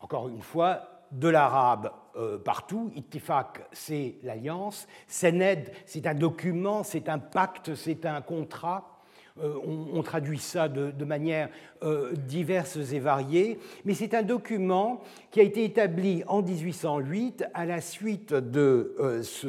Encore 0.00 0.28
une 0.28 0.42
fois, 0.42 0.98
de 1.12 1.28
l'arabe 1.28 1.90
euh, 2.16 2.38
partout. 2.38 2.90
Ittifaq, 2.94 3.66
c'est 3.72 4.16
l'alliance. 4.22 4.86
Sened, 5.06 5.70
c'est 5.86 6.06
un 6.06 6.14
document, 6.14 6.82
c'est 6.82 7.08
un 7.08 7.18
pacte, 7.18 7.74
c'est 7.74 8.06
un 8.06 8.20
contrat. 8.20 8.97
Euh, 9.42 9.54
on, 9.92 10.02
traduit 10.02 10.38
ça 10.38 10.68
de, 10.68 11.04
manière 11.04 11.48
euh, 11.82 12.12
diverses 12.14 12.92
et 12.92 12.98
variées, 12.98 13.58
mais 13.84 13.94
c'est 13.94 14.14
un 14.14 14.22
document 14.22 15.02
qui 15.30 15.40
a 15.40 15.42
été 15.42 15.64
établi 15.64 16.22
en 16.26 16.42
1808 16.42 17.44
à 17.52 17.66
la 17.66 17.80
suite 17.80 18.32
de 18.32 18.94
euh, 18.98 19.22
ce 19.22 19.48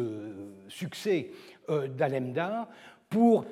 succès 0.68 1.32
d'Alemdar 1.98 2.68
pour 3.10 3.46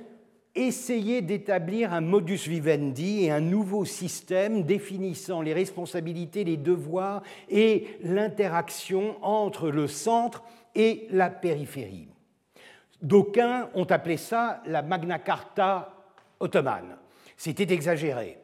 essayer 0.55 1.21
d'établir 1.21 1.93
un 1.93 2.01
modus 2.01 2.49
vivendi 2.49 3.25
et 3.25 3.31
un 3.31 3.41
nouveau 3.41 3.85
système 3.85 4.63
définissant 4.63 5.41
les 5.41 5.53
responsabilités, 5.53 6.43
les 6.43 6.57
devoirs 6.57 7.21
et 7.47 7.87
l'interaction 8.01 9.23
entre 9.23 9.69
le 9.69 9.87
centre 9.87 10.43
et 10.73 11.07
la 11.11 11.29
périphérie. 11.29 12.07
D'aucuns 13.03 13.69
ont 13.75 13.85
appelé 13.85 14.17
ça 14.17 14.63
la 14.65 14.81
Magna 14.81 15.19
Carta 15.19 15.96
C'était 17.37 17.73
exagéré. 17.73 18.39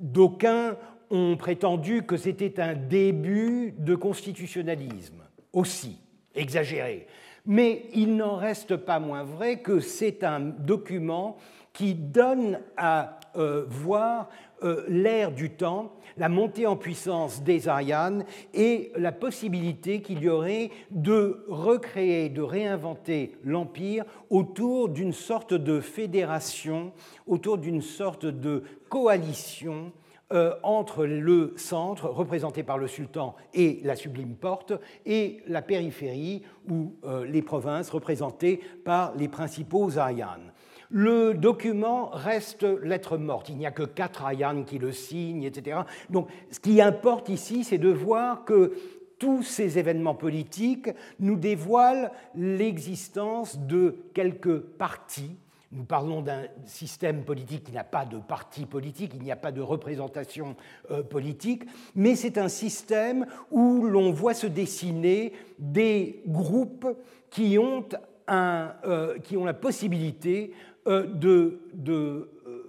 D'aucuns 0.00 0.76
ont 1.10 1.36
prétendu 1.36 2.02
que 2.02 2.16
c'était 2.16 2.60
un 2.60 2.74
début 2.74 3.74
de 3.78 3.94
constitutionnalisme, 3.94 5.22
aussi 5.52 5.98
exagéré. 6.34 7.06
Mais 7.46 7.84
il 7.94 8.16
n'en 8.16 8.36
reste 8.36 8.76
pas 8.76 8.98
moins 8.98 9.22
vrai 9.22 9.60
que 9.60 9.78
c'est 9.80 10.24
un 10.24 10.40
document 10.40 11.36
qui 11.76 11.94
donne 11.94 12.60
à 12.78 13.20
euh, 13.36 13.66
voir 13.68 14.30
euh, 14.62 14.84
l'ère 14.88 15.30
du 15.30 15.50
temps, 15.50 15.92
la 16.16 16.30
montée 16.30 16.66
en 16.66 16.74
puissance 16.74 17.42
des 17.42 17.68
Arianes 17.68 18.24
et 18.54 18.92
la 18.96 19.12
possibilité 19.12 20.00
qu'il 20.00 20.20
y 20.20 20.30
aurait 20.30 20.70
de 20.90 21.44
recréer, 21.48 22.30
de 22.30 22.40
réinventer 22.40 23.36
l'Empire 23.44 24.06
autour 24.30 24.88
d'une 24.88 25.12
sorte 25.12 25.52
de 25.52 25.80
fédération, 25.80 26.94
autour 27.26 27.58
d'une 27.58 27.82
sorte 27.82 28.24
de 28.24 28.62
coalition 28.88 29.92
euh, 30.32 30.54
entre 30.62 31.04
le 31.04 31.52
centre, 31.58 32.06
représenté 32.06 32.62
par 32.62 32.78
le 32.78 32.86
sultan 32.86 33.36
et 33.52 33.80
la 33.84 33.96
sublime 33.96 34.34
porte, 34.34 34.72
et 35.04 35.42
la 35.46 35.60
périphérie, 35.60 36.42
ou 36.70 36.94
les 37.28 37.42
provinces, 37.42 37.90
représentées 37.90 38.60
par 38.82 39.14
les 39.14 39.28
principaux 39.28 39.98
Arianes. 39.98 40.52
Le 40.90 41.34
document 41.34 42.10
reste 42.12 42.62
lettre 42.62 43.18
morte. 43.18 43.48
Il 43.48 43.56
n'y 43.56 43.66
a 43.66 43.70
que 43.70 43.82
quatre 43.82 44.26
ayans 44.26 44.62
qui 44.62 44.78
le 44.78 44.92
signent, 44.92 45.44
etc. 45.44 45.80
Donc, 46.10 46.28
ce 46.50 46.60
qui 46.60 46.80
importe 46.80 47.28
ici, 47.28 47.64
c'est 47.64 47.78
de 47.78 47.90
voir 47.90 48.44
que 48.44 48.72
tous 49.18 49.42
ces 49.42 49.78
événements 49.78 50.14
politiques 50.14 50.90
nous 51.20 51.36
dévoilent 51.36 52.10
l'existence 52.34 53.58
de 53.58 53.96
quelques 54.14 54.58
partis. 54.58 55.36
Nous 55.72 55.84
parlons 55.84 56.22
d'un 56.22 56.44
système 56.64 57.24
politique 57.24 57.64
qui 57.64 57.72
n'a 57.72 57.84
pas 57.84 58.04
de 58.04 58.18
parti 58.18 58.66
politique, 58.66 59.12
il 59.14 59.22
n'y 59.22 59.32
a 59.32 59.36
pas 59.36 59.52
de 59.52 59.60
représentation 59.60 60.54
euh, 60.90 61.02
politique, 61.02 61.64
mais 61.94 62.14
c'est 62.14 62.38
un 62.38 62.48
système 62.48 63.26
où 63.50 63.84
l'on 63.84 64.12
voit 64.12 64.34
se 64.34 64.46
dessiner 64.46 65.32
des 65.58 66.22
groupes 66.26 66.86
qui 67.30 67.58
ont, 67.58 67.84
euh, 68.30 69.18
qui 69.18 69.36
ont 69.36 69.44
la 69.44 69.54
possibilité 69.54 70.52
de, 70.86 71.60
de, 71.74 72.28
euh, 72.46 72.62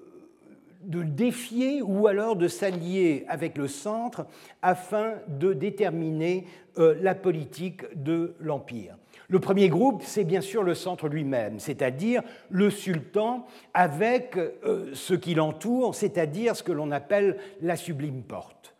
de, 0.84 1.04
défier 1.04 1.82
ou 1.82 2.08
alors 2.08 2.36
de 2.36 2.48
s'allier 2.48 3.26
avec 3.28 3.58
le 3.58 3.68
centre 3.68 4.26
afin 4.62 5.16
de 5.28 5.54
déterminer 5.54 6.46
euh, 6.78 6.96
la 7.02 7.16
politique 7.16 7.84
de 7.96 8.34
l'Empire. 8.40 8.98
Le 9.30 9.40
premier 9.40 9.68
groupe, 9.70 10.04
c'est 10.06 10.24
bien 10.24 10.42
sûr 10.42 10.64
le 10.64 10.74
centre 10.74 11.10
lui-même, 11.10 11.60
c'est-à-dire 11.60 12.22
le 12.50 12.70
sultan 12.70 13.46
avec 13.74 14.38
ce 14.94 15.14
qui 15.14 15.36
l'entoure, 15.36 15.96
c'est-à-dire 15.96 16.56
ce 16.56 16.64
que 16.64 16.72
l'on 16.72 16.92
appelle 16.92 17.38
la 17.62 17.76
sublime 17.76 18.24
porte. 18.24 18.74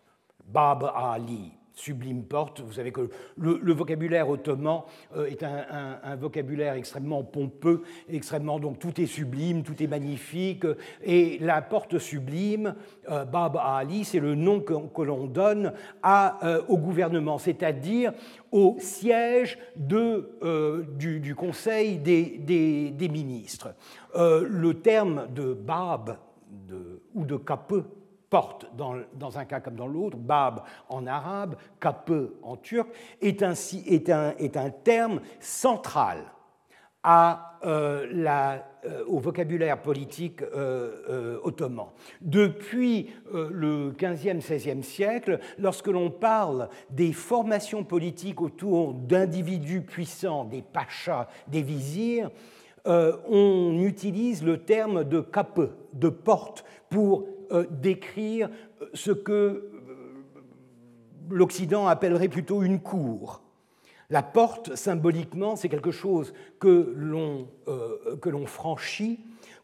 Bab 0.46 0.90
Ali, 0.96 1.52
sublime 1.78 2.24
porte. 2.24 2.62
Vous 2.62 2.74
savez 2.74 2.92
que 2.92 3.10
le, 3.38 3.74
vocabulaire 3.74 4.30
ottoman 4.30 4.82
euh, 5.16 5.28
est 5.28 5.44
un, 5.44 6.16
vocabulaire 6.16 6.74
extrêmement 6.74 7.24
pompeux, 7.24 7.84
extrêmement 8.10 8.60
donc 8.60 8.80
tout 8.80 9.00
est 9.00 9.06
sublime, 9.06 9.64
tout 9.64 9.82
est 9.82 9.88
magnifique. 9.88 10.66
Et 11.04 11.38
la 11.40 11.62
porte 11.62 12.00
sublime, 12.00 12.76
euh, 13.10 13.26
Bab 13.26 13.58
Ali, 13.58 14.04
c'est 14.04 14.20
le 14.20 14.36
nom 14.36 14.60
que, 14.60 15.02
l'on 15.04 15.28
donne 15.28 15.74
euh, 16.06 16.62
au 16.68 16.78
gouvernement, 16.78 17.38
c'est-à-dire 17.38 18.12
au 18.52 18.78
siège 18.80 19.58
du, 19.76 21.36
Conseil 21.36 22.00
des, 22.00 23.10
ministres. 23.10 23.76
le 24.16 24.74
terme 24.74 25.28
de 25.34 25.54
Bab 25.54 26.18
ou 27.14 27.26
de 27.26 27.38
Kapı 27.38 27.86
porte 28.30 28.66
dans, 28.76 29.38
un 29.38 29.46
cas 29.46 29.60
comme 29.60 29.76
dans 29.76 29.88
l'autre, 29.88 30.18
bab 30.18 30.62
en 30.90 31.08
arabe, 31.08 31.56
kapı 31.80 32.34
en 32.44 32.58
turc, 32.58 32.90
est, 33.22 33.42
ainsi, 33.44 33.84
est, 33.88 34.10
un, 34.10 34.34
est 34.38 34.58
un 34.58 34.70
terme 34.70 35.22
central 35.40 36.18
à, 37.04 37.58
euh, 37.66 38.06
la, 38.12 38.68
euh, 38.86 39.04
au 39.08 39.20
vocabulaire 39.20 39.82
politique 39.82 40.42
euh, 40.42 41.40
ottoman. 41.42 41.88
Depuis 42.22 43.10
le 43.34 43.92
15e, 43.92 44.42
16e 44.42 44.84
siècle, 44.84 45.40
lorsque 45.58 45.88
l'on 45.88 46.12
parle 46.12 46.70
des 46.90 47.14
formations 47.14 47.84
politiques 47.84 48.42
autour 48.42 48.94
d'individus 48.94 49.82
puissants, 49.82 50.44
des 50.44 50.62
pachas, 50.62 51.28
des 51.48 51.62
vizirs, 51.62 52.30
on 52.86 53.80
utilise 53.80 54.44
le 54.44 54.60
terme 54.60 55.04
de 55.04 55.20
kapı, 55.20 55.72
de 55.94 56.10
porte, 56.10 56.64
pour 56.90 57.26
décrire 57.70 58.50
ce 58.94 59.12
que 59.12 59.32
euh, 59.32 59.64
l'Occident 61.30 61.88
appellerait 61.88 62.30
plutôt 62.30 62.64
une 62.64 62.80
cour. 62.80 63.42
La 64.10 64.24
porte, 64.24 64.76
symboliquement, 64.76 65.56
c'est 65.56 65.68
quelque 65.70 65.92
chose 65.92 66.34
que 66.60 66.94
l'on 66.96 67.48
euh, 67.68 68.46
franchit 68.46 69.20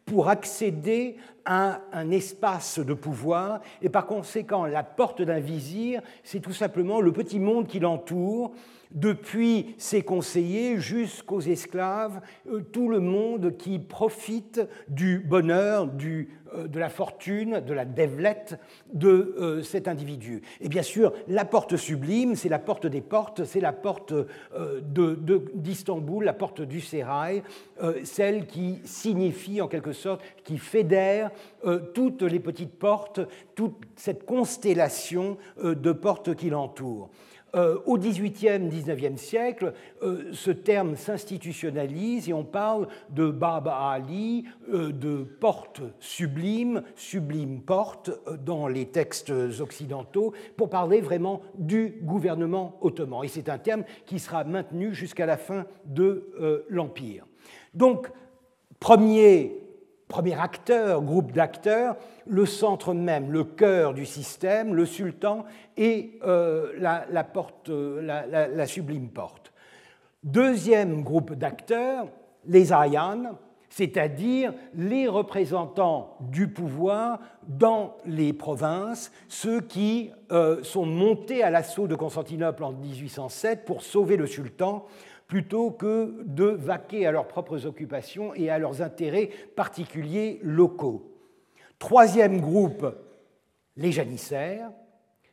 pour 0.05 0.27
accéder 0.27 1.15
à 1.45 1.79
un 1.93 2.11
espace 2.11 2.79
de 2.79 2.93
pouvoir, 2.93 3.61
et 3.81 3.87
par 3.87 4.05
conséquent, 4.05 4.65
la 4.65 4.83
porte 4.83 5.21
d'un 5.21 5.39
vizir, 5.39 6.01
c'est 6.23 6.41
tout 6.41 6.51
simplement 6.51 6.99
le 6.99 7.13
petit 7.13 7.39
monde 7.39 7.67
qui 7.67 7.79
l'entoure, 7.79 8.51
depuis 8.93 9.75
ses 9.77 10.03
conseillers 10.03 10.79
jusqu'aux 10.79 11.41
esclaves, 11.41 12.21
euh, 12.49 12.61
tout 12.61 12.89
le 12.89 12.99
monde 12.99 13.57
qui 13.57 13.79
profite 13.79 14.61
du 14.87 15.19
bonheur, 15.19 15.87
du, 15.87 16.29
euh, 16.55 16.67
de 16.67 16.79
la 16.79 16.89
fortune, 16.89 17.59
de 17.59 17.73
la 17.73 17.85
dévelette 17.85 18.59
de 18.93 19.35
euh, 19.39 19.63
cet 19.63 19.87
individu. 19.87 20.43
Et 20.61 20.69
bien 20.69 20.83
sûr, 20.83 21.13
la 21.27 21.45
porte 21.45 21.75
sublime, 21.75 22.35
c'est 22.35 22.49
la 22.49 22.59
porte 22.59 22.85
des 22.85 23.01
portes, 23.01 23.45
c'est 23.45 23.59
la 23.59 23.73
porte 23.73 24.13
d'Istanbul, 25.55 26.21
de, 26.21 26.25
la 26.25 26.33
porte 26.33 26.61
du 26.61 26.81
sérail, 26.81 27.43
celle 28.03 28.45
qui 28.45 28.79
signifie 28.83 29.61
en 29.61 29.67
quelque 29.67 29.93
sorte, 29.93 30.21
qui 30.43 30.57
fédère 30.57 31.31
toutes 31.93 32.21
les 32.21 32.39
petites 32.39 32.77
portes, 32.77 33.21
toute 33.55 33.75
cette 33.95 34.25
constellation 34.25 35.37
de 35.61 35.91
portes 35.91 36.35
qui 36.35 36.49
l'entourent. 36.49 37.09
Euh, 37.55 37.77
au 37.85 37.99
XVIIIe, 37.99 38.67
XIXe 38.67 39.21
siècle, 39.21 39.73
euh, 40.01 40.31
ce 40.31 40.49
terme 40.49 40.95
s'institutionnalise 40.95 42.27
et 42.27 42.33
on 42.33 42.43
parle 42.43 42.87
de 43.11 43.29
Baba 43.29 43.91
Ali, 43.91 44.45
euh, 44.73 44.91
de 44.91 45.23
porte 45.23 45.81
sublime, 45.99 46.81
sublime 46.95 47.61
porte 47.61 48.09
dans 48.43 48.67
les 48.67 48.87
textes 48.87 49.31
occidentaux, 49.59 50.33
pour 50.57 50.71
parler 50.71 50.99
vraiment 50.99 51.41
du 51.53 51.99
gouvernement 52.01 52.79
ottoman. 52.81 53.23
Et 53.23 53.27
c'est 53.27 53.49
un 53.49 53.59
terme 53.59 53.83
qui 54.07 54.17
sera 54.17 54.43
maintenu 54.43 54.95
jusqu'à 54.95 55.27
la 55.27 55.37
fin 55.37 55.65
de 55.85 56.65
l'Empire. 56.69 57.25
Donc, 57.75 58.09
premier 58.79 59.62
premier 60.13 60.39
acteur, 60.39 61.01
groupe 61.01 61.31
d'acteurs, 61.31 61.95
le 62.27 62.45
centre 62.45 62.93
même, 62.93 63.31
le 63.31 63.43
cœur 63.43 63.95
du 63.95 64.05
système, 64.05 64.75
le 64.75 64.85
sultan 64.85 65.43
et 65.75 66.19
euh, 66.23 66.71
la, 66.77 67.23
porte, 67.23 67.69
la, 67.69 68.67
sublime 68.67 69.09
porte. 69.09 69.51
Deuxième 70.23 71.01
groupe 71.01 71.33
d'acteurs, 71.33 72.05
les 72.45 72.71
ayans, 72.71 73.39
c'est-à-dire 73.69 74.53
les 74.75 75.07
représentants 75.07 76.15
du 76.19 76.47
pouvoir 76.47 77.19
dans 77.47 77.95
les 78.05 78.33
provinces, 78.33 79.11
ceux 79.27 79.61
qui 79.61 80.11
euh, 80.31 80.61
sont 80.61 80.85
montés 80.85 81.41
à 81.41 81.49
l'assaut 81.49 81.87
de 81.87 81.95
Constantinople 81.95 82.63
en 82.63 82.71
1807 82.71 83.65
pour 83.65 83.81
sauver 83.81 84.15
le 84.17 84.27
sultan 84.27 84.85
plutôt 85.33 85.71
que 85.71 86.21
de 86.25 86.45
vaquer 86.45 87.07
à 87.07 87.11
leurs 87.11 87.27
propres 87.27 87.65
occupations 87.65 88.35
et 88.35 88.51
à 88.51 88.59
leurs 88.59 88.83
intérêts 88.83 89.31
particuliers 89.55 90.39
locaux. 90.43 91.11
Troisième 91.79 92.39
groupe, 92.39 92.85
les 93.75 93.91
janissaires, 93.91 94.69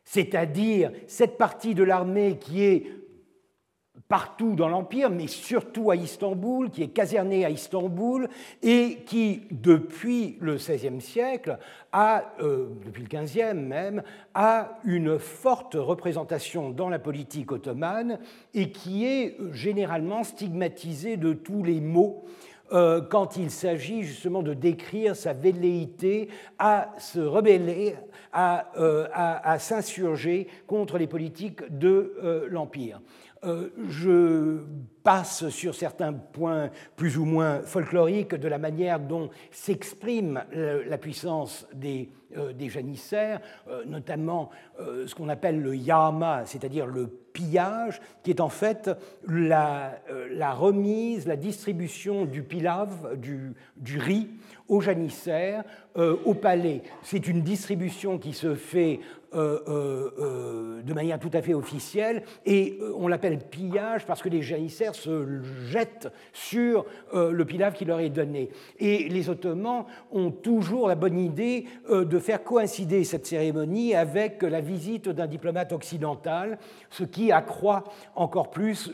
c'est-à-dire 0.02 0.90
cette 1.06 1.36
partie 1.36 1.74
de 1.74 1.82
l'armée 1.82 2.38
qui 2.38 2.62
est 2.62 2.86
partout 4.10 4.56
dans 4.56 4.68
l'Empire, 4.68 5.08
mais 5.08 5.28
surtout 5.28 5.92
à 5.92 5.96
Istanbul, 5.96 6.68
qui 6.68 6.82
est 6.82 6.88
caserné 6.88 7.44
à 7.44 7.50
Istanbul 7.50 8.28
et 8.60 9.04
qui, 9.06 9.44
depuis 9.52 10.36
le 10.40 10.56
XVIe 10.56 11.00
siècle, 11.00 11.58
a, 11.92 12.24
euh, 12.42 12.66
depuis 12.84 13.04
le 13.04 13.08
XVe 13.08 13.54
même, 13.54 14.02
a 14.34 14.80
une 14.84 15.20
forte 15.20 15.76
représentation 15.76 16.70
dans 16.70 16.88
la 16.88 16.98
politique 16.98 17.52
ottomane 17.52 18.18
et 18.52 18.72
qui 18.72 19.06
est 19.06 19.36
généralement 19.52 20.24
stigmatisée 20.24 21.16
de 21.16 21.32
tous 21.32 21.62
les 21.62 21.80
maux 21.80 22.24
euh, 22.72 23.00
quand 23.00 23.36
il 23.36 23.50
s'agit 23.50 24.02
justement 24.02 24.42
de 24.42 24.54
décrire 24.54 25.14
sa 25.14 25.32
velléité 25.32 26.28
à 26.58 26.94
se 26.98 27.20
rebeller, 27.20 27.94
à, 28.32 28.72
euh, 28.76 29.06
s'insurger 29.58 30.48
contre 30.66 30.98
les 30.98 31.06
politiques 31.06 31.62
de 31.70 32.48
l'Empire. 32.48 33.00
Euh, 33.42 33.70
je 33.88 34.58
passe 35.02 35.48
sur 35.48 35.74
certains 35.74 36.12
points 36.12 36.68
plus 36.94 37.16
ou 37.16 37.24
moins 37.24 37.60
folkloriques 37.62 38.34
de 38.34 38.48
la 38.48 38.58
manière 38.58 39.00
dont 39.00 39.30
s'exprime 39.50 40.44
la 40.52 40.98
puissance 40.98 41.66
des, 41.72 42.10
euh, 42.36 42.52
janissaires, 42.68 43.40
euh, 43.68 43.82
notamment 43.86 44.50
ce 44.78 45.14
qu'on 45.14 45.30
appelle 45.30 45.60
le 45.60 45.74
yama, 45.74 46.42
c'est-à-dire 46.44 46.86
le 46.86 47.06
pillage, 47.06 48.02
qui 48.22 48.30
est 48.30 48.40
en 48.40 48.50
fait 48.50 48.90
la, 49.26 49.94
remise, 50.52 51.26
la 51.26 51.36
distribution 51.36 52.26
du 52.26 52.42
pilav, 52.42 53.16
du, 53.16 53.54
riz, 53.98 54.28
aux 54.68 54.80
janissaires, 54.80 55.64
au 55.96 56.34
palais. 56.34 56.82
C'est 57.02 57.26
une 57.28 57.42
distribution 57.42 58.18
qui 58.18 58.32
se 58.32 58.54
fait 58.54 59.00
de 59.32 60.94
manière 60.94 61.18
tout 61.18 61.30
à 61.32 61.42
fait 61.42 61.54
officielle, 61.54 62.22
et 62.46 62.78
on 62.96 63.08
l'appelle 63.08 63.38
pillage 63.38 64.06
parce 64.06 64.22
que 64.22 64.28
les 64.28 64.42
janissaires 64.42 64.94
se 64.94 65.40
jettent 65.68 66.12
sur 66.32 66.84
le 67.14 67.44
pilaf 67.44 67.74
qui 67.74 67.84
leur 67.84 68.00
est 68.00 68.10
donné. 68.10 68.50
Et 68.78 69.08
les 69.08 69.28
Ottomans 69.30 69.84
ont 70.10 70.30
toujours 70.30 70.88
la 70.88 70.94
bonne 70.94 71.18
idée 71.18 71.66
de 71.90 72.18
faire 72.18 72.42
coïncider 72.42 73.04
cette 73.04 73.26
cérémonie 73.26 73.94
avec 73.94 74.42
la 74.42 74.60
visite 74.60 75.08
d'un 75.08 75.26
diplomate 75.26 75.72
occidental, 75.72 76.58
ce 76.90 77.04
qui 77.04 77.30
accroît 77.32 77.84
encore 78.14 78.50
plus 78.50 78.92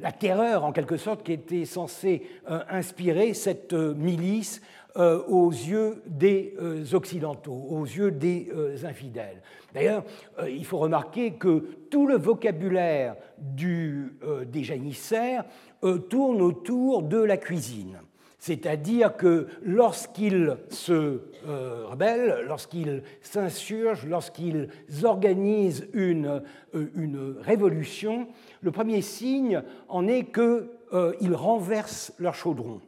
la 0.00 0.12
terreur, 0.12 0.64
en 0.64 0.72
quelque 0.72 0.96
sorte, 0.96 1.22
qui 1.22 1.32
était 1.32 1.64
censée 1.64 2.22
inspirer 2.68 3.34
cette 3.34 3.72
milice 3.72 4.60
aux 4.98 5.50
yeux 5.50 6.02
des 6.06 6.54
Occidentaux, 6.92 7.66
aux 7.70 7.84
yeux 7.84 8.10
des 8.10 8.50
infidèles. 8.84 9.42
D'ailleurs, 9.74 10.04
euh, 10.38 10.50
il 10.50 10.64
faut 10.64 10.78
remarquer 10.78 11.32
que 11.32 11.64
tout 11.90 12.06
le 12.06 12.16
vocabulaire 12.16 13.16
du, 13.38 14.14
euh, 14.24 14.44
des 14.44 14.64
janissaires 14.64 15.44
euh, 15.84 15.98
tourne 15.98 16.40
autour 16.40 17.02
de 17.02 17.18
la 17.18 17.36
cuisine. 17.36 17.98
C'est-à-dire 18.40 19.16
que 19.16 19.48
lorsqu'ils 19.62 20.56
se 20.70 21.22
rebellent, 21.44 22.44
lorsqu'ils 22.46 23.02
s'insurgent, 23.20 24.06
lorsqu'ils 24.06 24.68
organisent 25.02 25.88
une, 25.92 26.42
une, 26.72 27.34
révolution, 27.40 28.28
le 28.60 28.70
premier 28.70 29.02
signe 29.02 29.62
en 29.88 30.06
est 30.06 30.32
qu'ils 30.32 31.34
renversent 31.34 32.14
leur 32.20 32.36
chaudron. 32.36 32.80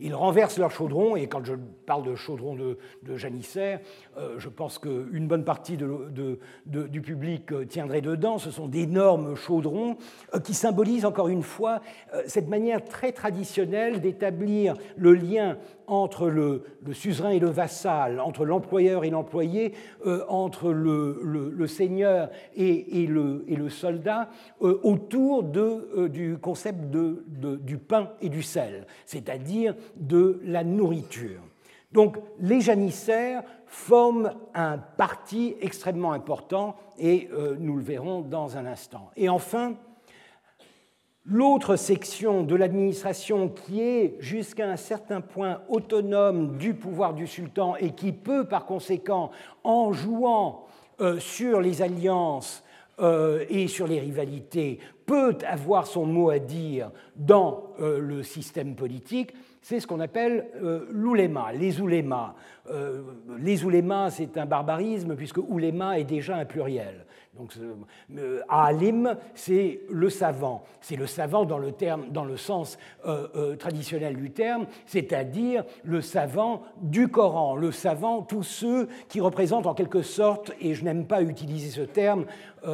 Ils 0.00 0.14
renversent 0.14 0.58
leur 0.58 0.72
chaudron, 0.72 1.14
et 1.14 1.28
quand 1.28 1.44
je 1.44 1.54
parle 1.86 2.04
de 2.04 2.16
chaudron 2.16 2.56
de, 2.56 2.78
de 3.04 3.16
janissaire, 3.16 3.78
euh, 4.18 4.34
je 4.38 4.48
pense 4.48 4.80
qu'une 4.80 5.28
bonne 5.28 5.44
partie 5.44 5.76
du 5.76 7.00
public 7.00 7.52
euh, 7.52 7.64
tiendrait 7.64 8.00
dedans. 8.00 8.38
Ce 8.38 8.50
sont 8.50 8.66
d'énormes 8.66 9.36
chaudrons 9.36 9.96
euh, 10.34 10.40
qui 10.40 10.52
symbolisent 10.52 11.04
encore 11.04 11.28
une 11.28 11.44
fois 11.44 11.80
cette 12.26 12.48
manière 12.48 12.84
très 12.84 13.12
traditionnelle 13.12 14.00
d'établir 14.00 14.74
le 14.96 15.14
lien 15.14 15.58
entre 15.86 16.28
le, 16.28 16.64
suzerain 16.92 17.30
et 17.30 17.38
le 17.38 17.48
vassal, 17.48 18.20
entre 18.20 18.44
l'employeur 18.44 19.04
et 19.04 19.10
l'employé, 19.10 19.74
entre 20.28 20.70
le, 20.70 21.66
seigneur 21.66 22.30
et, 22.56 23.06
le, 23.06 23.68
soldat, 23.68 24.28
autour 24.60 25.42
du 25.44 26.38
concept 26.40 26.90
du 26.90 27.78
pain 27.78 28.10
et 28.20 28.28
du 28.28 28.42
sel, 28.42 28.86
c'est-à-dire 29.06 29.74
de 29.96 30.40
la 30.44 30.64
nourriture. 30.64 31.40
Donc 31.94 32.16
les 32.40 32.60
janissaires 32.60 33.44
forment 33.66 34.34
un 34.52 34.78
parti 34.78 35.54
extrêmement 35.60 36.12
important 36.12 36.74
et 36.98 37.28
euh, 37.32 37.56
nous 37.58 37.76
le 37.76 37.82
verrons 37.82 38.20
dans 38.20 38.56
un 38.56 38.66
instant. 38.66 39.10
Et 39.16 39.28
enfin, 39.28 39.76
l'autre 41.26 41.76
section 41.76 42.42
de 42.42 42.54
l'administration 42.54 43.48
qui 43.48 43.80
est 43.80 44.16
jusqu'à 44.20 44.68
un 44.68 44.76
certain 44.76 45.20
point 45.20 45.60
autonome 45.68 46.56
du 46.58 46.74
pouvoir 46.74 47.14
du 47.14 47.26
sultan 47.26 47.76
et 47.76 47.92
qui 47.92 48.12
peut 48.12 48.46
par 48.46 48.66
conséquent, 48.66 49.30
en 49.62 49.92
jouant 49.92 50.66
euh, 51.00 51.18
sur 51.18 51.60
les 51.60 51.82
alliances 51.82 52.62
euh, 53.00 53.44
et 53.48 53.68
sur 53.68 53.86
les 53.86 54.00
rivalités, 54.00 54.78
peut 55.06 55.36
avoir 55.46 55.86
son 55.86 56.06
mot 56.06 56.30
à 56.30 56.38
dire 56.38 56.90
dans 57.16 57.64
le 57.78 58.22
système 58.22 58.74
politique, 58.74 59.34
c'est 59.64 59.80
ce 59.80 59.86
qu'on 59.86 60.00
appelle 60.00 60.46
euh, 60.62 60.86
l'ouléma, 60.90 61.50
les 61.54 61.80
oulémas. 61.80 62.34
Euh, 62.70 63.00
les 63.38 63.64
oulémas, 63.64 64.10
c'est 64.10 64.36
un 64.36 64.44
barbarisme 64.44 65.16
puisque 65.16 65.38
ouléma 65.38 65.98
est 65.98 66.04
déjà 66.04 66.36
un 66.36 66.44
pluriel. 66.44 67.06
Donc, 67.36 67.52
euh, 68.16 68.42
Alim, 68.48 69.16
c'est 69.34 69.80
le 69.90 70.08
savant. 70.08 70.64
C'est 70.80 70.94
le 70.94 71.08
savant 71.08 71.44
dans 71.44 71.58
le, 71.58 71.72
terme, 71.72 72.10
dans 72.10 72.24
le 72.24 72.36
sens 72.36 72.78
euh, 73.06 73.26
euh, 73.34 73.56
traditionnel 73.56 74.16
du 74.16 74.30
terme, 74.30 74.66
c'est-à-dire 74.86 75.64
le 75.82 76.00
savant 76.00 76.62
du 76.80 77.08
Coran, 77.08 77.56
le 77.56 77.72
savant, 77.72 78.22
tous 78.22 78.44
ceux 78.44 78.88
qui 79.08 79.20
représentent 79.20 79.66
en 79.66 79.74
quelque 79.74 80.02
sorte, 80.02 80.52
et 80.60 80.74
je 80.74 80.84
n'aime 80.84 81.06
pas 81.06 81.22
utiliser 81.22 81.70
ce 81.70 81.80
terme, 81.80 82.26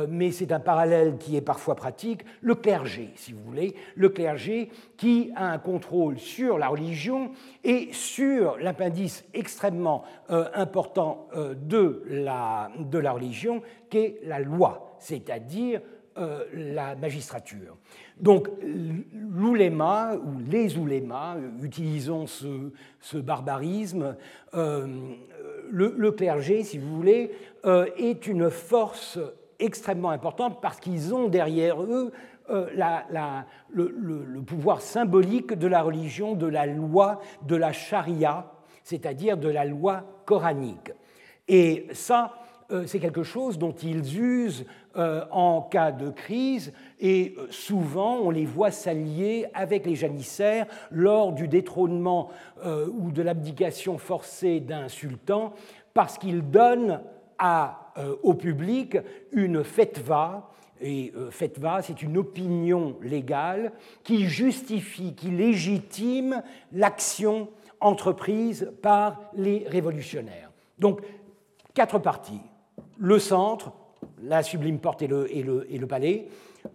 mais 0.08 0.30
c'est 0.30 0.52
un 0.52 0.60
parallèle 0.60 1.16
qui 1.18 1.36
est 1.36 1.40
parfois 1.40 1.74
pratique, 1.74 2.22
le 2.40 2.54
clergé, 2.54 3.10
si 3.16 3.32
vous 3.32 3.42
voulez, 3.42 3.74
le 3.96 4.08
clergé 4.08 4.70
qui 4.96 5.30
a 5.34 5.50
un 5.50 5.58
contrôle 5.58 6.18
sur 6.18 6.58
la 6.58 6.68
religion 6.68 7.32
et 7.64 7.88
sur 7.92 8.56
l'appendice 8.58 9.24
extrêmement 9.34 10.04
important 10.28 11.28
de 11.38 12.04
la, 12.08 12.70
de 12.78 12.98
la 12.98 13.12
religion, 13.12 13.62
qu'est 13.88 14.20
la 14.24 14.38
loi, 14.38 14.96
c'est-à-dire 14.98 15.80
euh, 16.18 16.44
la 16.52 16.96
magistrature. 16.96 17.76
Donc 18.18 18.48
l'ouléma, 19.14 20.16
ou 20.16 20.40
les 20.50 20.76
oulémas, 20.76 21.36
utilisons 21.62 22.26
ce, 22.26 23.16
barbarisme, 23.16 24.16
euh, 24.54 24.88
le, 25.70 26.10
clergé, 26.10 26.64
si 26.64 26.78
vous 26.78 26.96
voulez, 26.96 27.30
euh, 27.64 27.86
est 27.96 28.26
une 28.26 28.50
force 28.50 29.20
extrêmement 29.60 30.10
importante 30.10 30.60
parce 30.60 30.80
qu'ils 30.80 31.14
ont 31.14 31.28
derrière 31.28 31.82
eux 31.82 32.12
la, 32.74 33.46
le, 33.72 34.40
pouvoir 34.40 34.80
symbolique 34.80 35.52
de 35.52 35.68
la 35.68 35.82
religion, 35.82 36.34
de 36.34 36.48
la 36.48 36.66
loi, 36.66 37.20
de 37.46 37.54
la 37.54 37.72
charia, 37.72 38.50
c'est-à-dire 38.82 39.36
de 39.36 39.48
la 39.48 39.64
loi 39.64 40.02
coranique. 40.24 40.90
Et 41.46 41.86
ça, 41.92 42.34
euh, 42.72 42.84
c'est 42.86 43.00
quelque 43.00 43.22
chose 43.22 43.58
dont 43.58 43.72
ils 43.72 44.18
usent 44.18 44.64
euh, 44.96 45.24
en 45.30 45.62
cas 45.62 45.90
de 45.90 46.10
crise 46.10 46.72
et 47.00 47.34
euh, 47.36 47.46
souvent 47.50 48.18
on 48.18 48.30
les 48.30 48.44
voit 48.44 48.70
s'allier 48.70 49.46
avec 49.54 49.86
les 49.86 49.96
janissaires 49.96 50.66
lors 50.90 51.32
du 51.32 51.48
détrônement 51.48 52.30
ou 52.64 53.10
de 53.10 53.22
l'abdication 53.22 53.96
forcée 53.96 54.60
d'un 54.60 54.88
sultan 54.88 55.54
parce 55.94 56.18
qu'ils 56.18 56.42
donnent 56.50 57.00
au 58.22 58.34
public 58.34 58.96
une 59.32 59.64
fetva, 59.64 60.50
et 60.80 61.12
fetva, 61.30 61.82
c'est 61.82 62.02
une 62.02 62.16
opinion 62.16 62.96
légale 63.02 63.72
qui 64.02 64.26
justifie, 64.26 65.14
qui 65.14 65.30
légitime 65.30 66.42
l'action 66.72 67.48
entreprise 67.80 68.72
par 68.80 69.20
les 69.34 69.66
révolutionnaires. 69.68 70.50
Donc, 70.78 71.00
quatre 71.74 71.98
parties 71.98 72.40
le 73.00 73.18
centre, 73.18 73.72
la 74.22 74.42
sublime 74.42 74.78
porte 74.78 75.02
et 75.02 75.06
le, 75.06 75.34
et 75.34 75.42
le, 75.42 75.66
et 75.72 75.78
le 75.78 75.86
palais, 75.86 76.28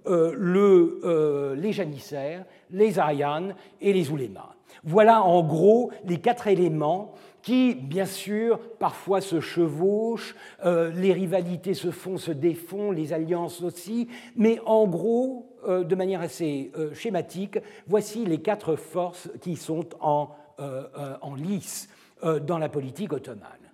euh, 0.07 0.33
le, 0.35 0.99
euh, 1.03 1.55
les 1.55 1.71
janissaires, 1.71 2.43
les 2.71 2.97
arianes 2.99 3.55
et 3.79 3.93
les 3.93 4.09
oulémas. 4.09 4.55
Voilà 4.83 5.21
en 5.23 5.43
gros 5.43 5.91
les 6.05 6.17
quatre 6.17 6.47
éléments 6.47 7.13
qui, 7.45 7.75
bien 7.75 8.07
sûr, 8.07 8.59
parfois 8.79 9.21
se 9.21 9.39
chevauchent, 9.39 10.35
euh, 10.65 10.91
les 10.91 11.13
rivalités 11.13 11.75
se 11.75 11.91
font, 11.91 12.17
se 12.17 12.31
défont, 12.31 12.89
les 12.91 13.13
alliances 13.13 13.61
aussi, 13.61 14.07
mais 14.35 14.59
en 14.65 14.87
gros, 14.87 15.51
de 15.67 15.95
manière 15.95 16.21
assez 16.21 16.71
schématique, 16.93 17.57
voici 17.87 18.23
les 18.23 18.37
quatre 18.39 18.75
forces 18.75 19.29
qui 19.41 19.55
sont 19.55 19.87
en, 19.99 20.29
lice 21.37 21.89
dans 22.21 22.59
la 22.59 22.69
politique 22.69 23.13
ottomane. 23.13 23.65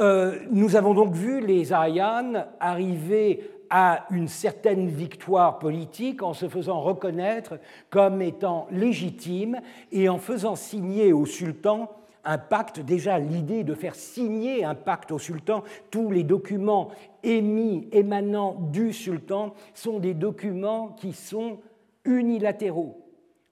Euh, 0.00 0.38
nous 0.50 0.76
avons 0.76 0.94
donc 0.94 1.12
vu 1.12 1.44
les 1.46 1.74
Arianes 1.74 2.46
arriver 2.58 3.50
à 3.68 4.06
une 4.10 4.28
certaine 4.28 4.88
victoire 4.88 5.58
politique 5.58 6.22
en 6.22 6.32
se 6.32 6.48
faisant 6.48 6.80
reconnaître 6.80 7.58
comme 7.90 8.22
étant 8.22 8.66
légitime 8.70 9.60
et 9.92 10.08
en 10.08 10.18
faisant 10.18 10.56
signer 10.56 11.12
au 11.12 11.26
sultan 11.26 11.90
un 12.24 12.38
pacte, 12.38 12.80
déjà 12.80 13.18
l'idée 13.18 13.64
de 13.64 13.74
faire 13.74 13.94
signer 13.94 14.64
un 14.64 14.74
pacte 14.74 15.12
au 15.12 15.18
sultan, 15.18 15.62
tous 15.90 16.10
les 16.10 16.24
documents 16.24 16.90
émis, 17.22 17.88
émanant 17.92 18.54
du 18.72 18.92
sultan, 18.92 19.54
sont 19.74 19.98
des 19.98 20.14
documents 20.14 20.88
qui 20.88 21.12
sont 21.12 21.58
unilatéraux. 22.04 23.06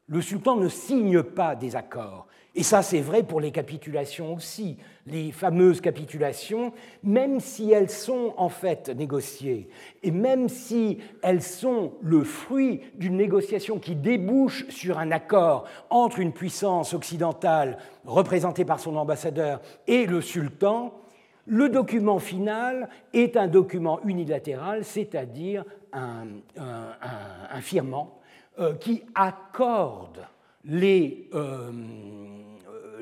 Le 0.06 0.22
sultan 0.22 0.56
ne 0.56 0.68
signe 0.68 1.22
pas 1.22 1.54
des 1.54 1.76
accords. 1.76 2.26
Et 2.58 2.64
ça, 2.64 2.82
c'est 2.82 3.00
vrai 3.00 3.22
pour 3.22 3.40
les 3.40 3.52
capitulations 3.52 4.34
aussi. 4.34 4.78
Les 5.06 5.30
fameuses 5.30 5.80
capitulations, 5.80 6.72
même 7.04 7.38
si 7.38 7.70
elles 7.70 7.88
sont 7.88 8.34
en 8.36 8.48
fait 8.48 8.88
négociées, 8.88 9.68
et 10.02 10.10
même 10.10 10.48
si 10.48 10.98
elles 11.22 11.40
sont 11.40 11.92
le 12.02 12.24
fruit 12.24 12.80
d'une 12.96 13.16
négociation 13.16 13.78
qui 13.78 13.94
débouche 13.94 14.68
sur 14.70 14.98
un 14.98 15.12
accord 15.12 15.66
entre 15.88 16.18
une 16.18 16.32
puissance 16.32 16.94
occidentale 16.94 17.78
représentée 18.04 18.64
par 18.64 18.80
son 18.80 18.96
ambassadeur 18.96 19.60
et 19.86 20.04
le 20.04 20.20
sultan, 20.20 20.92
le 21.46 21.68
document 21.68 22.18
final 22.18 22.88
est 23.12 23.36
un 23.36 23.46
document 23.46 24.00
unilatéral, 24.04 24.84
c'est-à-dire 24.84 25.64
un, 25.92 26.26
firmament 27.60 28.18
euh, 28.58 28.74
qui 28.74 29.04
accorde 29.14 30.26
les, 30.64 31.28
euh, 31.34 31.70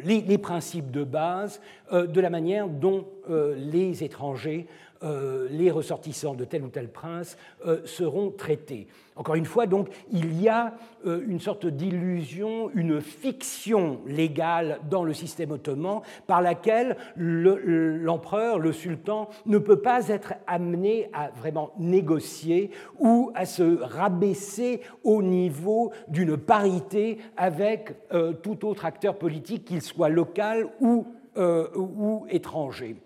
les, 0.05 0.39
principes 0.39 0.91
de 0.91 1.05
base 1.05 1.61
euh, 1.93 2.07
de 2.07 2.21
la 2.21 2.31
manière 2.31 2.69
dont 2.69 3.07
euh, 3.31 3.55
les 3.57 4.05
étrangers, 4.05 4.67
les 5.03 5.71
ressortissants 5.71 6.35
de 6.35 6.45
tel 6.45 6.63
ou 6.63 6.69
tel 6.69 6.89
prince 6.89 7.37
seront 7.85 8.31
traités. 8.31 8.87
Encore 9.17 9.35
une 9.35 9.47
fois, 9.47 9.67
donc, 9.67 9.89
il 10.13 10.41
y 10.41 10.49
a 10.49 10.75
une 11.07 11.41
sorte 11.41 11.67
d'illusion, 11.67 12.71
une 12.75 13.01
fiction 13.01 14.01
légale 14.07 14.79
dans 14.91 15.05
le 15.05 15.15
système 15.15 15.53
ottoman 15.53 16.03
par 16.27 16.43
laquelle 16.43 16.97
l'empereur, 17.17 18.59
le, 18.59 18.73
sultan, 18.73 19.31
ne 19.47 19.57
peut 19.57 19.81
pas 19.81 20.09
être 20.09 20.35
amené 20.47 21.09
à 21.15 21.31
vraiment 21.31 21.73
négocier 21.79 22.71
ou 22.99 23.33
à 23.35 23.47
se 23.47 23.83
rabaisser 23.83 24.83
au 25.03 25.23
niveau 25.23 25.93
d'une 26.09 26.37
parité 26.37 27.19
avec 27.39 27.95
tout 28.43 28.67
autre 28.67 28.85
acteur 28.85 29.17
politique, 29.17 29.65
qu'il 29.65 29.81
soit 29.81 30.11
local 30.11 30.69
ou, 30.81 31.07
ou 31.37 32.27
étranger. 32.29 32.97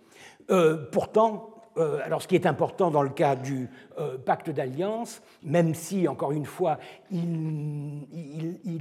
pourtant, 0.90 1.49
euh, 1.76 2.00
alors 2.04 2.20
ce 2.20 2.28
qui 2.28 2.34
est 2.34 2.46
important 2.46 2.90
dans 2.90 3.02
le 3.02 3.10
cas 3.10 3.36
du 3.36 3.68
euh, 3.98 4.18
pacte 4.18 4.50
d'alliance, 4.50 5.22
même 5.42 5.74
si, 5.74 6.08
encore 6.08 6.32
une 6.32 6.44
fois, 6.44 6.78
il, 7.10 8.06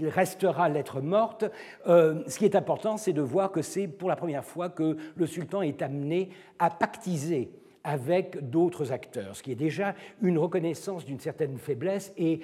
restera 0.10 0.70
lettre 0.70 1.02
morte, 1.02 1.46
euh, 1.88 2.24
ce 2.28 2.40
qui 2.40 2.46
est 2.46 2.56
important, 2.56 2.98
c'est 2.98 3.14
de 3.14 3.22
voir 3.22 3.52
que 3.52 3.62
c'est 3.62 3.88
pour 3.88 4.10
la 4.10 4.16
première 4.16 4.44
fois 4.44 4.70
que 4.70 4.98
le 5.16 5.26
sultan 5.28 5.62
est 5.62 5.82
amené 5.82 6.30
à 6.58 6.70
pactiser 6.70 7.52
avec 7.84 8.50
d'autres 8.50 8.92
acteurs, 8.92 9.36
ce 9.36 9.44
qui 9.44 9.52
est 9.52 9.56
déjà 9.56 9.96
une 10.22 10.38
reconnaissance 10.38 11.06
d'une 11.06 11.20
certaine 11.20 11.58
faiblesse, 11.58 12.14
et 12.18 12.42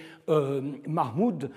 Mahmoud 0.87 1.51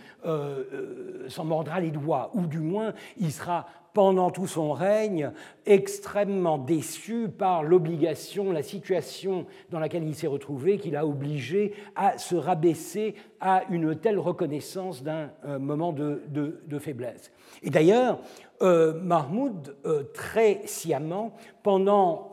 s'en 1.28 1.44
mordra 1.44 1.80
les 1.80 1.92
doigts, 1.92 2.30
ou 2.34 2.46
du 2.46 2.58
moins 2.58 2.92
il 3.18 3.32
sera 3.32 3.66
pendant 3.98 4.30
tout 4.30 4.46
son 4.46 4.74
règne, 4.74 5.32
extrêmement 5.66 6.56
déçu 6.56 7.28
par 7.28 7.64
l'obligation, 7.64 8.52
la 8.52 8.62
situation 8.62 9.44
dans 9.70 9.80
laquelle 9.80 10.04
il 10.04 10.14
s'est 10.14 10.28
retrouvé, 10.28 10.78
qu'il 10.78 10.94
a 10.94 11.04
obligé 11.04 11.74
à 11.96 12.16
se 12.16 12.36
rabaisser 12.36 13.16
à 13.40 13.64
une 13.70 13.96
telle 13.96 14.20
reconnaissance 14.20 15.02
d'un 15.02 15.30
euh, 15.44 15.58
moment 15.58 15.92
de, 15.92 16.78
faiblesse. 16.78 17.32
Et 17.64 17.70
d'ailleurs, 17.70 18.20
euh, 18.62 19.00
Mahmoud, 19.02 19.74
euh, 19.84 20.04
très 20.14 20.60
sciemment, 20.66 21.34
pendant, 21.64 22.30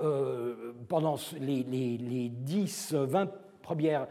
pendant 0.87 1.15
les, 1.41 1.63
les, 1.63 2.29
10, 2.29 2.93
20 2.93 3.31
premières 3.63 4.05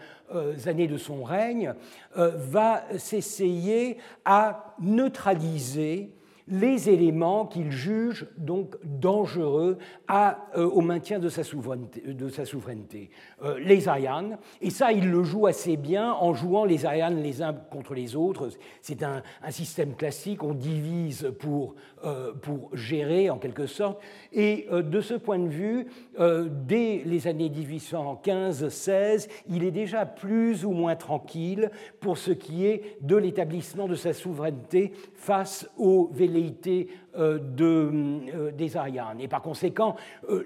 années 0.66 0.88
de 0.88 0.96
son 0.96 1.22
règne, 1.22 1.72
va 2.16 2.82
s'essayer 2.98 3.98
à 4.24 4.74
neutraliser 4.80 6.10
les 6.46 6.90
éléments 6.90 7.46
qu'il 7.46 7.70
juge 7.70 8.26
donc 8.36 8.76
dangereux 8.84 9.78
euh, 10.10 10.66
au 10.66 10.82
maintien 10.82 11.18
de 11.18 11.28
sa 11.28 11.42
souveraineté. 11.42 12.02
Souveraineté. 12.44 13.10
Euh, 13.42 13.58
les 13.58 13.88
Arianes, 13.88 14.38
et 14.60 14.70
ça 14.70 14.92
il 14.92 15.10
le 15.10 15.22
joue 15.22 15.46
assez 15.46 15.76
bien 15.76 16.12
en 16.12 16.34
jouant 16.34 16.64
les 16.64 16.84
Arianes 16.84 17.22
les 17.22 17.40
uns 17.42 17.54
contre 17.54 17.94
les 17.94 18.14
autres. 18.14 18.50
C'est 18.82 19.02
un, 19.02 19.22
système 19.50 19.94
classique, 19.94 20.42
on 20.42 20.52
divise 20.52 21.32
pour, 21.38 21.74
euh, 22.04 22.32
pour 22.32 22.74
gérer 22.76 23.30
en 23.30 23.38
quelque 23.38 23.66
sorte, 23.66 24.00
et 24.32 24.66
de 24.70 25.00
ce 25.00 25.14
point 25.14 25.38
de 25.38 25.48
vue, 25.48 25.86
dès 26.18 27.02
les 27.04 27.26
années 27.26 27.48
1815-16, 27.48 29.28
il 29.48 29.64
est 29.64 29.70
déjà 29.70 30.04
plus 30.04 30.64
ou 30.64 30.72
moins 30.72 30.96
tranquille 30.96 31.70
pour 32.00 32.18
ce 32.18 32.32
qui 32.32 32.66
est 32.66 32.98
de 33.00 33.16
l'établissement 33.16 33.86
de 33.86 33.94
sa 33.94 34.12
souveraineté 34.12 34.92
face 35.14 35.68
aux 35.78 36.10
Vélésiens 36.12 36.33
velléités 36.34 36.88
de, 37.16 38.50
des 38.50 38.76
Arianes. 38.76 39.20
Et 39.20 39.28
par 39.28 39.40
conséquent, 39.40 39.96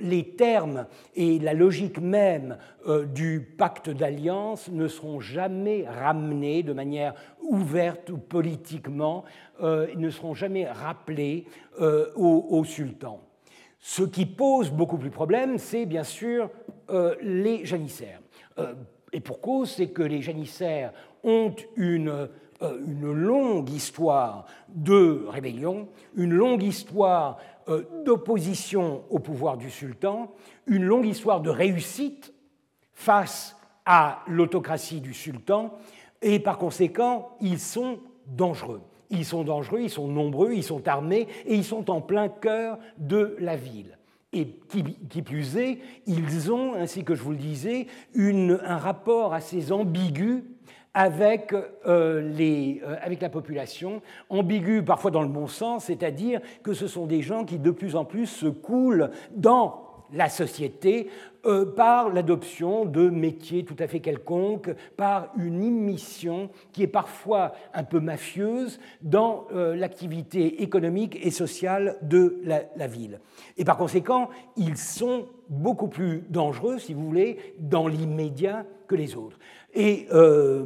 les 0.00 0.30
termes 0.36 0.86
et 1.14 1.38
la 1.38 1.54
logique 1.54 2.00
même 2.00 2.58
du 3.14 3.40
pacte 3.40 3.88
d'alliance 3.88 4.70
ne 4.70 4.86
seront 4.86 5.20
jamais 5.20 5.86
ramenés 5.88 6.62
de 6.62 6.72
manière 6.72 7.14
ouverte 7.40 8.10
ou 8.10 8.18
politiquement, 8.18 9.24
ne 9.62 10.10
seront 10.10 10.34
jamais 10.34 10.66
rappelés 10.66 11.46
au, 11.80 12.64
sultan. 12.64 13.20
Ce 13.80 14.02
qui 14.02 14.26
pose 14.26 14.70
beaucoup 14.70 14.98
plus 14.98 15.10
de 15.10 15.14
problèmes, 15.14 15.58
c'est 15.58 15.86
bien 15.86 16.04
sûr 16.04 16.50
euh, 16.90 17.14
les 17.22 17.64
janissaires. 17.64 18.20
Euh, 18.58 18.74
et 19.12 19.20
pour 19.20 19.40
cause, 19.40 19.70
c'est 19.70 19.88
que 19.88 20.02
les 20.02 20.20
janissaires 20.20 20.92
ont 21.22 21.54
une, 21.76 22.08
euh, 22.08 22.26
une, 22.60 23.12
longue 23.12 23.70
histoire 23.70 24.46
de 24.68 25.24
rébellion, 25.28 25.88
une 26.16 26.34
longue 26.34 26.62
histoire 26.62 27.38
d'opposition 28.04 29.02
au 29.10 29.18
pouvoir 29.18 29.56
du 29.56 29.70
sultan, 29.70 30.32
une 30.66 30.84
longue 30.84 31.06
histoire 31.06 31.40
de 31.40 31.50
réussite 31.50 32.32
face 32.94 33.56
à 33.84 34.22
l'autocratie 34.26 35.00
du 35.00 35.14
sultan, 35.14 35.78
et 36.20 36.38
par 36.38 36.58
conséquent, 36.58 37.30
ils 37.40 37.60
sont 37.60 38.00
dangereux. 38.26 38.82
Ils 39.10 39.24
sont 39.24 39.44
dangereux, 39.44 39.80
ils 39.82 39.90
sont 39.90 40.08
nombreux, 40.08 40.52
ils 40.52 40.62
sont 40.62 40.86
armés 40.86 41.28
et 41.46 41.54
ils 41.54 41.64
sont 41.64 41.90
en 41.90 42.00
plein 42.00 42.28
cœur 42.28 42.78
de 42.98 43.36
la 43.38 43.56
ville. 43.56 43.96
Et 44.32 44.46
qui, 45.08 45.22
plus 45.22 45.56
est, 45.56 45.78
ils 46.06 46.52
ont, 46.52 46.74
ainsi 46.74 47.02
que 47.02 47.14
je 47.14 47.22
vous 47.22 47.30
le 47.30 47.38
disais, 47.38 47.86
un 48.14 48.76
rapport 48.76 49.32
assez 49.32 49.72
ambigu 49.72 50.44
avec, 50.94 51.54
euh, 51.86 52.20
les, 52.20 52.80
euh, 52.84 52.96
avec 53.02 53.20
la 53.20 53.28
population, 53.28 54.02
ambigu 54.30 54.82
parfois 54.82 55.10
dans 55.10 55.22
le 55.22 55.28
bon 55.28 55.46
sens, 55.46 55.84
c'est-à-dire 55.84 56.40
que 56.62 56.72
ce 56.72 56.86
sont 56.86 57.06
des 57.06 57.22
gens 57.22 57.44
qui 57.44 57.58
de 57.58 57.70
plus 57.70 57.96
en 57.96 58.04
plus 58.04 58.26
se 58.26 58.46
coulent 58.46 59.10
dans 59.34 59.84
la 60.12 60.30
société 60.30 61.10
euh, 61.44 61.66
par 61.66 62.08
l'adoption 62.08 62.86
de 62.86 63.10
métiers 63.10 63.64
tout 63.64 63.76
à 63.78 63.86
fait 63.86 64.00
quelconques, 64.00 64.74
par 64.96 65.28
une 65.36 65.62
immission 65.62 66.48
qui 66.72 66.82
est 66.82 66.88
parfois 66.88 67.52
un 67.74 67.84
peu 67.84 68.00
mafieuse 68.00 68.80
dans 69.02 69.46
l'activité 69.52 70.62
économique 70.62 71.18
et 71.22 71.30
sociale 71.30 71.98
de 72.00 72.40
la, 72.44 72.86
ville. 72.86 73.20
Et 73.58 73.64
par 73.64 73.76
conséquent, 73.76 74.30
ils 74.56 74.78
sont 74.78 75.26
beaucoup 75.50 75.88
plus 75.88 76.24
dangereux, 76.30 76.78
si 76.78 76.94
vous 76.94 77.04
voulez, 77.04 77.54
dans 77.58 77.86
l'immédiat 77.86 78.64
que 78.86 78.96
les 78.96 79.14
autres. 79.14 79.38
Et 79.74 80.06
euh, 80.12 80.64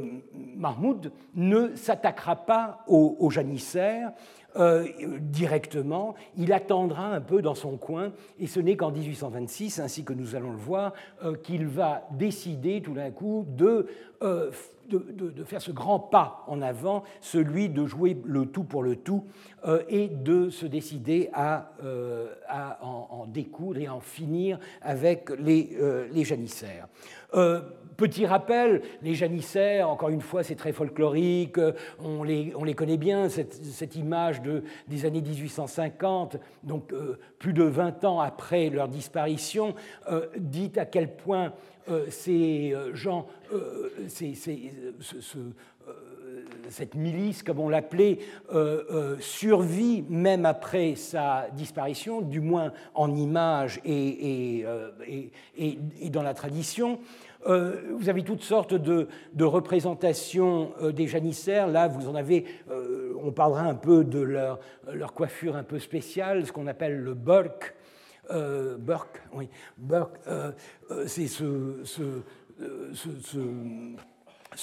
Mahmoud 0.57 1.13
ne 1.35 1.75
s'attaquera 1.75 2.37
pas 2.37 2.85
aux, 2.87 3.31
janissaires, 3.31 4.13
euh, 4.55 4.87
directement, 5.21 6.15
il 6.37 6.53
attendra 6.53 7.07
un 7.07 7.21
peu 7.21 7.43
dans 7.43 7.55
son 7.55 7.77
coin, 7.79 8.13
et 8.39 8.47
ce 8.47 8.61
n'est 8.61 8.77
qu'en 8.77 8.93
1826, 8.93 9.81
ainsi 9.81 10.05
que 10.05 10.13
nous 10.13 10.37
allons 10.37 10.53
le 10.53 10.59
voir, 10.59 10.93
euh, 11.25 11.35
qu'il 11.35 11.67
va 11.67 12.07
décider 12.13 12.81
tout 12.81 12.93
d'un 12.93 13.11
coup 13.11 13.47
de, 13.49 13.87
de, 14.21 15.45
faire 15.45 15.61
ce 15.63 15.73
grand 15.73 15.99
pas 15.99 16.45
en 16.47 16.63
avant, 16.63 17.03
celui 17.21 17.69
de 17.69 17.87
jouer 17.87 18.17
le 18.25 18.47
tout 18.47 18.65
pour 18.65 18.83
le 18.85 18.97
tout, 18.97 19.25
et 19.89 20.09
de 20.09 20.49
se 20.51 20.67
décider 20.67 21.29
à, 21.33 21.73
à 22.47 22.79
en, 22.85 23.27
découdre 23.27 23.81
et 23.81 23.89
en 23.89 24.01
finir 24.01 24.61
avec 24.81 25.31
les, 25.39 25.77
les 26.13 26.25
janissaires. 26.25 26.87
Petit 27.97 28.26
rappel, 28.26 28.82
les 29.03 29.14
janissaires, 29.14 29.88
encore 29.88 30.09
une 30.09 30.20
fois, 30.20 30.43
c'est 30.43 30.55
très 30.55 30.72
folklorique, 30.72 31.59
on 32.03 32.22
les, 32.22 32.53
on 32.57 32.64
les 32.64 32.74
connaît 32.74 32.97
bien, 32.97 33.28
cette, 33.28 33.97
image 33.97 34.40
de, 34.43 34.64
des 34.88 35.05
années 35.05 35.20
1850, 35.20 36.36
donc 36.62 36.93
euh, 36.93 37.18
plus 37.38 37.53
de 37.53 37.64
20 37.64 38.05
ans 38.05 38.20
après 38.20 38.70
leur 38.70 38.88
disparition, 38.88 39.74
euh, 40.11 40.26
dit 40.36 40.72
à 40.76 40.86
quel 40.86 41.14
point 41.16 41.53
euh, 41.90 42.07
ces 42.09 42.74
gens, 42.95 43.26
cette 46.68 46.95
milice, 46.95 47.43
comme 47.43 47.59
on 47.59 47.68
l'appelait, 47.68 48.18
survit 49.18 50.05
même 50.09 50.47
après 50.47 50.95
sa 50.95 51.49
disparition, 51.53 52.22
du 52.22 52.40
moins 52.40 52.72
en 52.95 53.14
image 53.14 53.80
et 53.84 54.64
dans 56.11 56.22
la 56.22 56.34
tradition. 56.34 56.99
Euh, 57.47 57.93
vous 57.93 58.09
avez 58.09 58.22
toutes 58.22 58.43
sortes 58.43 58.74
de, 58.74 59.09
représentations 59.40 60.72
euh, 60.80 60.93
des 60.93 61.07
janissaires. 61.07 61.66
Là, 61.66 61.88
vous 61.88 62.09
en 62.09 62.14
avez, 62.14 62.45
euh, 62.70 63.14
on 63.22 63.32
parlera 63.32 63.62
un 63.62 63.74
peu 63.74 64.05
de 64.05 64.20
leur, 64.20 64.59
coiffure 65.14 65.57
un 65.57 65.64
peu 65.64 65.78
spéciale, 65.78 66.47
ce 66.47 66.53
qu'on 66.53 66.66
appelle 66.66 66.99
le 67.01 67.14
burk. 67.14 67.74
burk, 68.78 69.22
oui, 69.34 69.49
burk, 69.76 70.14
c'est 71.07 71.26
ce, 71.26 71.80
ce, 71.84 72.03
ce 72.95 73.09
ce 73.20 73.38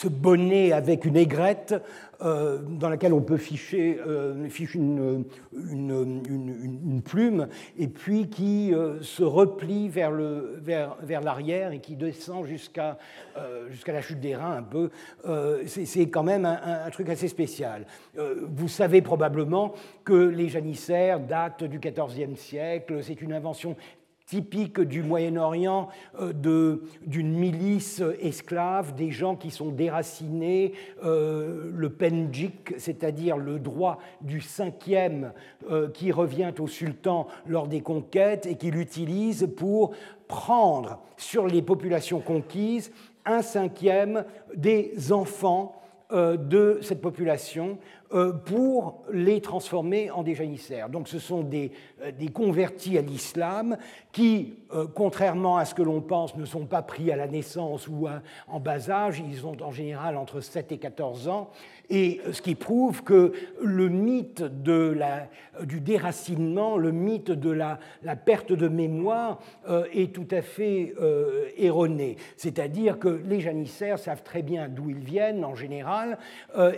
bonnet 0.08 0.72
avec 0.72 1.06
une 1.06 1.18
aigrette 1.18 1.76
euh, 2.22 2.60
dans 2.62 2.90
laquelle 2.90 3.14
on 3.14 3.22
peut 3.22 3.38
ficher, 3.38 3.98
euh, 4.06 4.50
une, 4.74 5.26
une, 5.54 7.02
plume 7.02 7.48
et 7.78 7.88
puis 7.88 8.30
qui 8.30 8.74
euh, 8.74 9.02
se 9.02 9.24
replie 9.24 9.88
vers, 9.88 10.12
l'arrière 11.24 11.72
et 11.72 11.80
qui 11.80 11.96
descend 11.96 12.46
jusqu'à 12.46 12.98
la 13.88 14.02
chute 14.02 14.20
des 14.20 14.36
reins 14.36 14.58
un 14.58 14.64
peu. 14.64 14.90
c'est 15.66 16.10
quand 16.10 16.24
même 16.24 16.46
un, 16.46 16.90
truc 16.90 17.08
assez 17.08 17.30
spécial. 17.30 17.86
vous 18.18 18.68
savez 18.68 19.02
probablement 19.02 19.74
que 20.04 20.14
les 20.14 20.50
janissaires 20.50 21.22
datent 21.22 21.64
du 21.64 21.80
XIVe 21.80 22.36
siècle. 22.36 23.02
C'est 23.02 23.22
une 23.22 23.32
invention 23.32 23.78
typique 24.30 24.80
du 24.80 25.02
Moyen-Orient, 25.02 25.90
euh, 26.22 26.78
d'une 27.02 27.34
milice 27.34 28.04
esclave, 28.22 28.94
des 28.94 29.10
gens 29.10 29.36
qui 29.36 29.50
sont 29.50 29.70
déracinés, 29.70 30.74
euh, 31.04 31.72
le 31.74 31.90
penjik, 31.90 32.76
c'est-à-dire 32.78 33.38
le 33.38 33.58
droit 33.58 33.98
du 34.22 34.40
cinquième 34.40 35.34
euh, 35.72 35.90
qui 35.90 36.12
revient 36.12 36.54
au 36.60 36.68
sultan 36.68 37.28
lors 37.48 37.68
des 37.68 37.82
conquêtes 37.82 38.46
et 38.46 38.56
qu'il 38.56 38.78
utilise 38.78 39.50
pour 39.58 39.96
prendre 40.28 41.00
sur 41.18 41.48
les 41.48 41.64
populations 41.64 42.20
conquises 42.20 42.92
un 43.26 43.42
cinquième 43.42 44.26
des 44.56 45.12
enfants 45.12 45.79
de 46.12 46.80
cette 46.82 47.02
population 47.02 47.78
euh, 48.12 48.34
pour 48.34 49.04
les 49.14 49.40
transformer 49.40 50.10
en 50.10 50.24
des 50.24 50.34
janissaires. 50.34 50.90
Donc 50.90 51.08
ce 51.08 51.20
sont 51.20 51.44
des, 51.44 51.72
euh, 52.02 52.12
des 52.12 52.30
convertis 52.30 52.98
à 52.98 53.02
l'islam 53.02 53.78
qui, 54.12 54.56
euh, 54.74 54.88
contrairement 54.92 55.58
à 55.58 55.66
ce 55.66 55.76
que 55.76 55.84
l'on 55.84 56.02
pense, 56.02 56.36
ne 56.36 56.44
sont 56.44 56.66
pas 56.66 56.82
pris 56.82 57.12
à 57.12 57.16
la 57.16 57.28
naissance 57.28 57.88
ou 57.88 58.08
en 58.48 58.60
bas 58.60 58.90
âge, 58.90 59.22
ils 59.24 59.46
ont 59.46 59.56
en 59.62 59.70
général 59.70 60.18
entre 60.18 60.42
7 60.42 60.72
et 60.72 60.80
14 60.80 61.28
ans, 61.28 61.52
et 61.90 62.22
ce 62.32 62.42
qui 62.42 62.56
prouve 62.56 63.04
que 63.04 63.34
le 63.62 63.90
mythe 63.90 64.44
du 64.44 65.80
déracinement, 65.82 66.78
le 66.78 66.92
mythe 66.92 67.32
de 67.32 67.50
la, 67.50 67.80
perte 68.16 68.54
de 68.54 68.68
mémoire 68.68 69.40
est 69.94 70.14
tout 70.14 70.28
à 70.32 70.42
fait 70.42 70.94
erroné. 71.58 72.18
C'est-à-dire 72.38 73.00
que 73.00 73.22
les 73.26 73.42
janissaires 73.42 74.00
savent 74.00 74.24
très 74.24 74.42
bien 74.42 74.68
d'où 74.68 74.90
ils 74.90 75.00
viennent 75.00 75.44
en 75.44 75.56
général, 75.56 76.18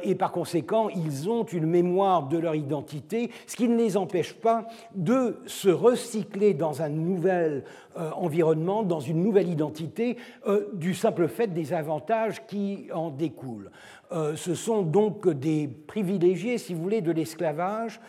et 0.03 0.15
par 0.15 0.31
conséquent, 0.31 0.89
ils 0.89 1.29
ont 1.29 1.43
une 1.43 1.65
mémoire 1.65 2.27
de 2.27 2.37
leur 2.37 2.55
identité, 2.55 3.31
ce 3.47 3.55
qui 3.55 3.67
ne 3.67 3.77
les 3.77 3.97
empêche 3.97 4.33
pas 4.33 4.67
de 4.95 5.37
se 5.45 5.69
recycler 5.69 6.53
dans 6.53 6.81
un 6.81 6.89
nouvel 6.89 7.63
euh, 7.97 8.11
environnement, 8.11 8.83
dans 8.83 8.99
une 8.99 9.23
nouvelle 9.23 9.49
identité, 9.49 10.17
euh, 10.47 10.69
du 10.73 10.93
simple 10.93 11.27
fait 11.27 11.47
des 11.47 11.73
avantages 11.73 12.45
qui 12.45 12.87
en 12.93 13.09
découlent. 13.09 13.69
Euh, 14.11 14.35
ce 14.35 14.55
sont 14.55 14.81
donc 14.81 15.29
des 15.29 15.69
privilégiés, 15.87 16.57
si 16.57 16.73
vous 16.73 16.81
voulez, 16.81 17.01
de 17.01 17.11
l'esclavage. 17.11 17.99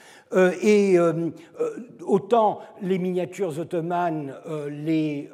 et 0.63 0.97
autant 2.07 2.61
les 2.81 2.99
miniatures 2.99 3.59
ottomanes 3.59 4.35
les, 4.71 5.29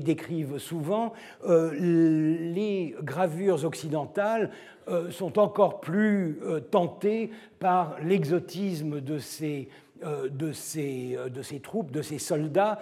décrivent 0.00 0.58
souvent, 0.58 1.12
les 1.48 2.96
gravures 3.00 3.64
occidentales 3.64 4.50
sont 5.10 5.38
encore 5.38 5.80
plus 5.80 6.40
tentées 6.72 7.30
par 7.60 7.96
l'exotisme 8.02 9.00
de 9.00 9.18
ces 9.18 9.68
troupes, 11.62 11.92
de 11.92 12.02
ces 12.02 12.18
soldats. 12.18 12.80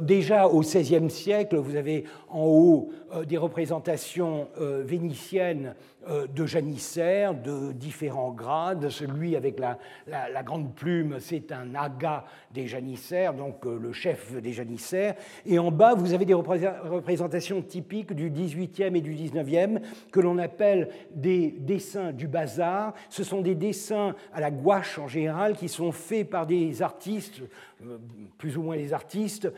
Déjà 0.00 0.48
au 0.48 0.60
XVIe 0.60 1.10
siècle, 1.10 1.56
vous 1.56 1.76
avez 1.76 2.04
en 2.30 2.44
haut 2.46 2.88
des 3.26 3.36
représentations 3.36 4.48
vénitiennes 4.58 5.66
euh, 5.66 5.72
de 6.06 6.46
janissaires 6.46 7.34
de 7.34 7.72
différents 7.72 8.30
grades. 8.30 8.88
Celui 8.90 9.36
avec 9.36 9.58
la, 9.58 10.42
grande 10.42 10.74
plume, 10.74 11.16
c'est 11.20 11.52
un 11.52 11.74
aga 11.74 12.24
des 12.52 12.66
janissaires, 12.66 13.34
donc 13.34 13.66
euh, 13.66 13.78
le 13.78 13.92
chef 13.92 14.34
des 14.34 14.52
janissaires. 14.52 15.14
Et 15.44 15.58
en 15.58 15.70
bas, 15.70 15.94
vous 15.94 16.12
avez 16.12 16.24
des 16.24 16.34
représentations 16.34 17.62
typiques 17.62 18.12
du 18.12 18.30
18e 18.30 18.94
et 18.94 19.00
du 19.00 19.14
19e 19.14 19.80
que 20.12 20.20
l'on 20.20 20.38
appelle 20.38 20.88
des 21.14 21.50
dessins 21.50 22.12
du 22.12 22.28
bazar. 22.28 22.94
Ce 23.08 23.24
sont 23.24 23.40
des 23.40 23.54
dessins 23.54 24.14
à 24.32 24.40
la 24.40 24.50
gouache 24.50 24.98
en 24.98 25.08
général 25.08 25.56
qui 25.56 25.68
sont 25.68 25.92
faits 25.92 26.30
par 26.30 26.46
des 26.46 26.82
artistes 26.82 27.42
euh, 27.84 27.98
plus 28.38 28.56
ou 28.56 28.62
moins 28.62 28.76
les 28.76 28.92
artistes, 28.92 29.50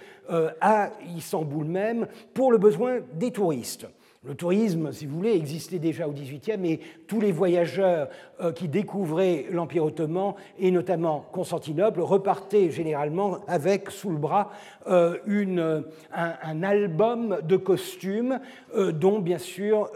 à 0.61 0.91
Istanbul 1.17 1.67
même, 1.67 2.07
pour 2.35 2.53
le 2.53 2.59
besoin 2.59 2.99
des 3.15 3.31
touristes. 3.31 3.87
Le 4.25 4.35
tourisme, 4.35 4.93
si 4.93 5.07
vous 5.07 5.17
voulez, 5.17 5.33
existait 5.33 5.79
déjà 5.79 6.09
au 6.09 6.13
XVIIIe 6.13 6.67
et 6.67 6.81
tous 7.07 7.21
les 7.21 7.31
voyageurs 7.31 8.09
qui 8.55 8.69
découvraient 8.69 9.47
l'Empire 9.51 9.85
ottoman 9.85 10.35
et 10.59 10.71
notamment 10.71 11.25
Constantinople 11.33 12.01
repartaient 12.01 12.71
généralement 12.71 13.39
avec 13.47 13.91
sous 13.91 14.11
le 14.11 14.17
bras 14.17 14.51
euh, 14.89 15.19
une, 15.27 15.85
un, 16.13 16.63
album 16.63 17.39
de 17.43 17.57
costumes 17.57 18.41
euh, 18.77 18.93
dont 18.93 19.19
bien 19.19 19.39
sûr 19.39 19.91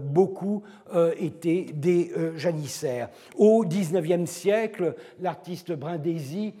beaucoup 0.00 0.62
étaient 1.18 1.66
des 1.72 2.10
janissaires. 2.36 3.08
Au 3.36 3.64
XIXe 3.64 4.28
siècle, 4.30 4.94
l'artiste 5.20 5.72
Brindisi 5.72 6.54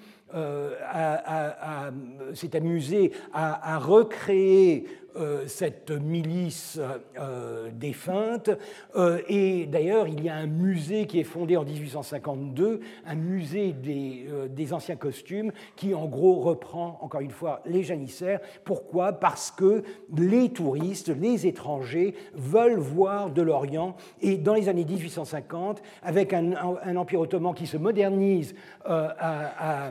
s'est 2.34 2.56
amusé 2.56 3.12
à, 3.32 3.78
recréer 3.78 4.86
euh, 5.18 5.44
cette 5.46 5.90
milice 5.90 6.78
euh, 7.18 7.70
défunte. 7.72 8.50
Euh, 8.96 9.20
et 9.28 9.64
d'ailleurs, 9.64 10.08
il 10.08 10.22
y 10.22 10.28
a 10.28 10.34
un 10.34 10.46
musée 10.46 11.06
qui 11.06 11.20
est 11.20 11.24
fondé 11.26 11.56
en 11.56 11.64
1852, 11.64 12.80
un 13.06 13.14
musée 13.14 13.72
des, 13.72 14.26
des, 14.48 14.72
anciens 14.72 14.96
costumes, 14.96 15.52
qui 15.76 15.94
en 15.94 16.06
gros 16.06 16.40
reprend, 16.40 16.98
encore 17.02 17.20
une 17.20 17.30
fois, 17.30 17.60
les 17.66 17.82
janissaires. 17.82 18.40
Pourquoi? 18.64 19.12
Parce 19.12 19.50
que 19.50 19.82
les 20.16 20.48
touristes, 20.48 21.08
les 21.08 21.46
étrangers 21.46 22.14
veulent 22.34 22.78
voir 22.78 23.30
de 23.30 23.42
l'Orient. 23.42 23.96
Et 24.22 24.36
dans 24.38 24.54
les 24.54 24.68
années 24.68 24.84
1850, 24.84 25.82
avec 26.02 26.32
un, 26.32 26.54
empire 26.96 27.20
ottoman 27.20 27.54
qui 27.54 27.66
se 27.66 27.76
modernise 27.76 28.54
à, 28.84 29.90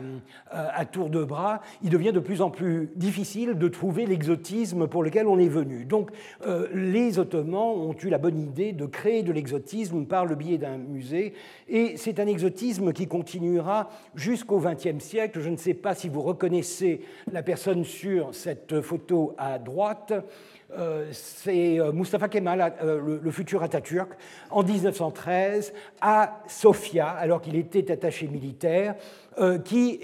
à 0.50 0.84
tour 0.84 1.08
de 1.10 1.22
bras, 1.22 1.60
il 1.82 1.90
devient 1.90 2.12
de 2.12 2.20
plus 2.20 2.42
en 2.42 2.50
plus 2.50 2.90
difficile 2.96 3.54
de 3.54 3.68
trouver 3.68 4.06
l'exotisme 4.06 4.86
pour 4.86 5.02
lequel 5.02 5.26
on 5.26 5.38
est 5.38 5.48
venu. 5.48 5.84
Donc 5.84 6.10
euh, 6.46 6.68
les 6.74 7.18
Ottomans 7.18 7.74
ont 7.76 7.94
eu 7.94 8.08
la 8.08 8.18
bonne 8.18 8.38
idée 8.38 8.72
de 8.72 8.86
créer 8.86 9.22
de 9.22 9.32
l'exotisme 9.32 10.06
par 10.06 10.26
le 10.26 10.34
biais 10.34 10.58
d'un 10.58 10.78
musée, 10.78 11.25
et 11.68 11.96
c'est 11.96 12.20
un 12.20 12.26
exotisme 12.26 12.92
qui 12.92 13.06
continuera 13.06 13.90
jusqu'au 14.14 14.58
XXe 14.58 15.02
siècle. 15.02 15.40
Je 15.40 15.48
ne 15.50 15.56
sais 15.56 15.74
pas 15.74 15.94
si 15.94 16.08
vous 16.08 16.22
reconnaissez 16.22 17.02
la 17.30 17.42
personne 17.42 17.84
sur 17.84 18.34
cette 18.34 18.80
photo 18.80 19.34
à 19.38 19.58
droite. 19.58 20.12
Euh, 20.76 21.06
c'est 21.12 21.78
euh, 21.78 21.92
Mustafa 21.92 22.28
Kemal, 22.28 22.74
le, 22.82 23.30
futur 23.30 23.62
Atatürk, 23.62 24.10
en 24.50 24.62
1913 24.62 25.72
à 26.00 26.40
Sofia, 26.48 27.08
alors 27.08 27.40
qu'il 27.40 27.56
était 27.56 27.90
attaché 27.90 28.26
militaire, 28.26 28.96
qui 29.64 30.00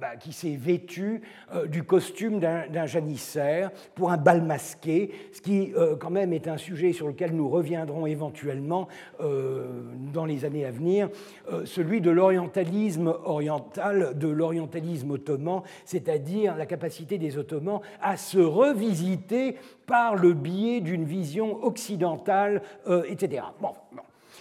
bah, 0.00 0.16
qui 0.16 0.32
s'est 0.32 0.56
vêtu 0.56 1.22
euh, 1.54 1.66
du 1.66 1.82
costume 1.82 2.40
d'un 2.40 2.86
janissaire 2.86 3.70
pour 3.94 4.10
un 4.10 4.16
bal 4.16 4.42
masqué, 4.42 5.10
ce 5.32 5.40
qui 5.40 5.72
euh, 5.76 5.96
quand 5.96 6.10
même 6.10 6.32
est 6.32 6.46
un 6.48 6.56
sujet 6.56 6.92
sur 6.92 7.08
lequel 7.08 7.34
nous 7.34 7.48
reviendrons 7.48 8.06
éventuellement 8.06 8.88
euh, 9.20 9.66
dans 10.12 10.24
les 10.24 10.44
années 10.44 10.64
à 10.64 10.70
venir, 10.70 11.08
celui 11.64 12.00
de 12.00 12.10
l'orientalisme 12.10 13.14
oriental, 13.24 14.16
de 14.16 14.28
l'orientalisme 14.28 15.10
ottoman, 15.12 15.62
c'est-à-dire 15.84 16.56
la 16.56 16.66
capacité 16.66 17.18
des 17.18 17.38
Ottomans 17.38 17.80
à 18.00 18.16
se 18.16 18.38
revisiter 18.38 19.56
par 19.86 20.14
le 20.16 20.32
biais 20.32 20.80
d'une 20.80 21.04
vision 21.04 21.62
occidentale, 21.64 22.62
etc. 23.08 23.42
bon. 23.60 23.72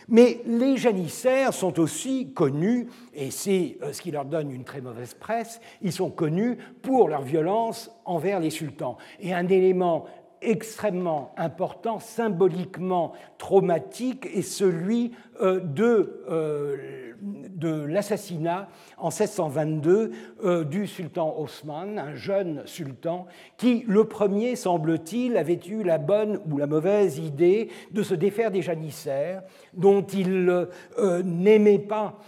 Mais 0.10 0.39
les 0.45 0.78
janissaires 0.78 1.53
sont 1.53 1.80
aussi 1.80 2.32
connus, 2.34 2.88
et 3.14 3.30
c'est 3.30 3.78
euh, 3.82 3.91
ce 3.91 4.01
qui 4.01 4.12
leur 4.12 4.24
donne 4.24 4.51
une 4.51 4.64
très 4.64 4.80
mauvaise 4.80 5.14
presse, 5.14 5.60
ils 5.82 5.91
sont 5.91 6.10
connus 6.10 6.58
pour 6.82 7.10
leur 7.10 7.24
violence 7.24 7.91
envers 8.05 8.39
les 8.39 8.49
sultans. 8.49 8.97
Et 9.20 9.34
un 9.34 9.47
élément 9.47 10.05
extrêmement 10.41 11.33
important, 11.38 11.99
symboliquement 11.99 13.13
traumatique, 13.38 14.27
est 14.33 14.41
celui 14.41 15.11
euh, 15.41 15.59
de, 15.59 16.23
euh, 16.29 17.13
de 17.21 17.85
l'assassinat 17.85 18.69
en 18.97 19.09
1622 19.09 20.11
euh, 20.43 20.63
du 20.63 20.88
sultan 20.88 21.35
Osman, 21.38 21.97
un 21.97 22.15
jeune 22.15 22.63
sultan 22.65 23.27
qui, 23.57 23.83
le 23.88 24.05
premier, 24.05 24.55
semble-t-il, 24.55 25.38
avait 25.38 25.59
eu 25.67 25.83
la 25.83 25.97
bonne 25.97 26.39
ou 26.49 26.57
la 26.57 26.67
mauvaise 26.67 27.19
idée 27.19 27.69
de 27.91 28.03
se 28.03 28.13
défaire 28.13 28.51
des 28.51 28.61
janissaires, 28.61 29.43
dont 29.73 30.01
il 30.01 30.67
n'aimait 31.23 31.79
pas 31.79 32.19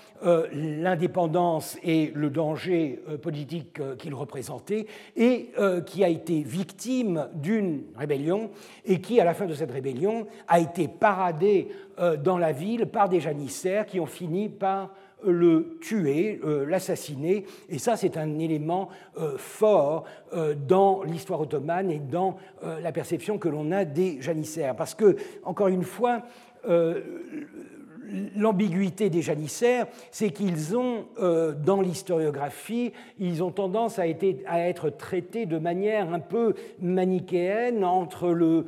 l'indépendance 0.52 1.78
et 1.84 2.12
le 2.14 2.30
danger 2.30 3.00
politique 3.22 3.80
qu'il 3.98 4.14
représentait, 4.14 4.86
et 5.16 5.52
qui 5.86 6.04
a 6.04 6.10
été 6.10 6.42
victime 6.42 7.30
d'une 7.34 7.84
rébellion, 7.96 8.52
et 8.86 9.00
qui, 9.00 9.20
à 9.20 9.24
la 9.24 9.34
fin 9.34 9.46
de 9.46 9.54
cette 9.54 9.72
rébellion, 9.72 10.28
a 10.48 10.60
été 10.60 10.88
paradé 10.88 11.70
euh, 12.00 12.18
dans 12.18 12.38
la 12.38 12.52
ville 12.52 12.86
par 12.86 13.10
des 13.10 13.20
janissaires 13.20 13.86
qui 13.86 14.00
ont 14.00 14.06
fini 14.06 14.50
par 14.50 14.94
le 15.26 15.78
tuer, 15.82 16.40
euh, 16.46 16.66
l'assassiner. 16.66 17.46
Et 17.68 17.78
ça, 17.78 17.98
c'est 17.98 18.16
un 18.16 18.40
élément 18.40 18.88
euh, 19.18 19.38
fort 19.38 20.06
dans 20.68 21.04
l'histoire 21.04 21.42
ottomane 21.42 21.90
et 21.90 22.00
dans 22.00 22.38
la 22.62 22.92
perception 22.92 23.40
que 23.40 23.50
l'on 23.50 23.72
a 23.72 23.84
des 23.84 24.22
janissaires. 24.22 24.76
Parce 24.76 24.94
que, 24.94 25.16
encore 25.44 25.70
une 25.70 25.82
fois, 25.82 26.22
l'ambiguïté 28.36 29.10
des 29.10 29.22
janissaires, 29.22 29.88
c'est 30.12 30.32
qu'ils 30.32 30.76
ont, 30.76 31.06
euh, 31.20 31.54
dans 31.54 31.82
l'historiographie, 31.82 32.92
ils 33.20 33.44
ont 33.44 33.52
tendance 33.52 34.00
à, 34.00 34.08
être 34.08 34.90
traités 34.90 35.46
de 35.46 35.58
manière 35.58 36.14
un 36.14 36.20
peu 36.20 36.54
manichéenne 36.82 37.84
entre 37.84 38.28
euh, 38.28 38.66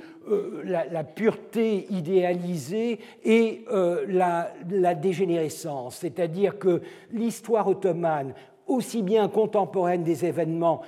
la, 0.63 1.03
pureté 1.03 1.87
idéalisée 1.89 2.99
et 3.23 3.65
euh, 3.71 4.05
la 4.07 4.95
dégénérescence. 4.95 5.97
C'est-à-dire 5.97 6.59
que 6.59 6.81
l'histoire 7.11 7.67
ottomane, 7.67 8.33
aussi 8.67 9.01
bien 9.01 9.27
contemporaine 9.27 10.03
des 10.03 10.25
événements 10.25 10.81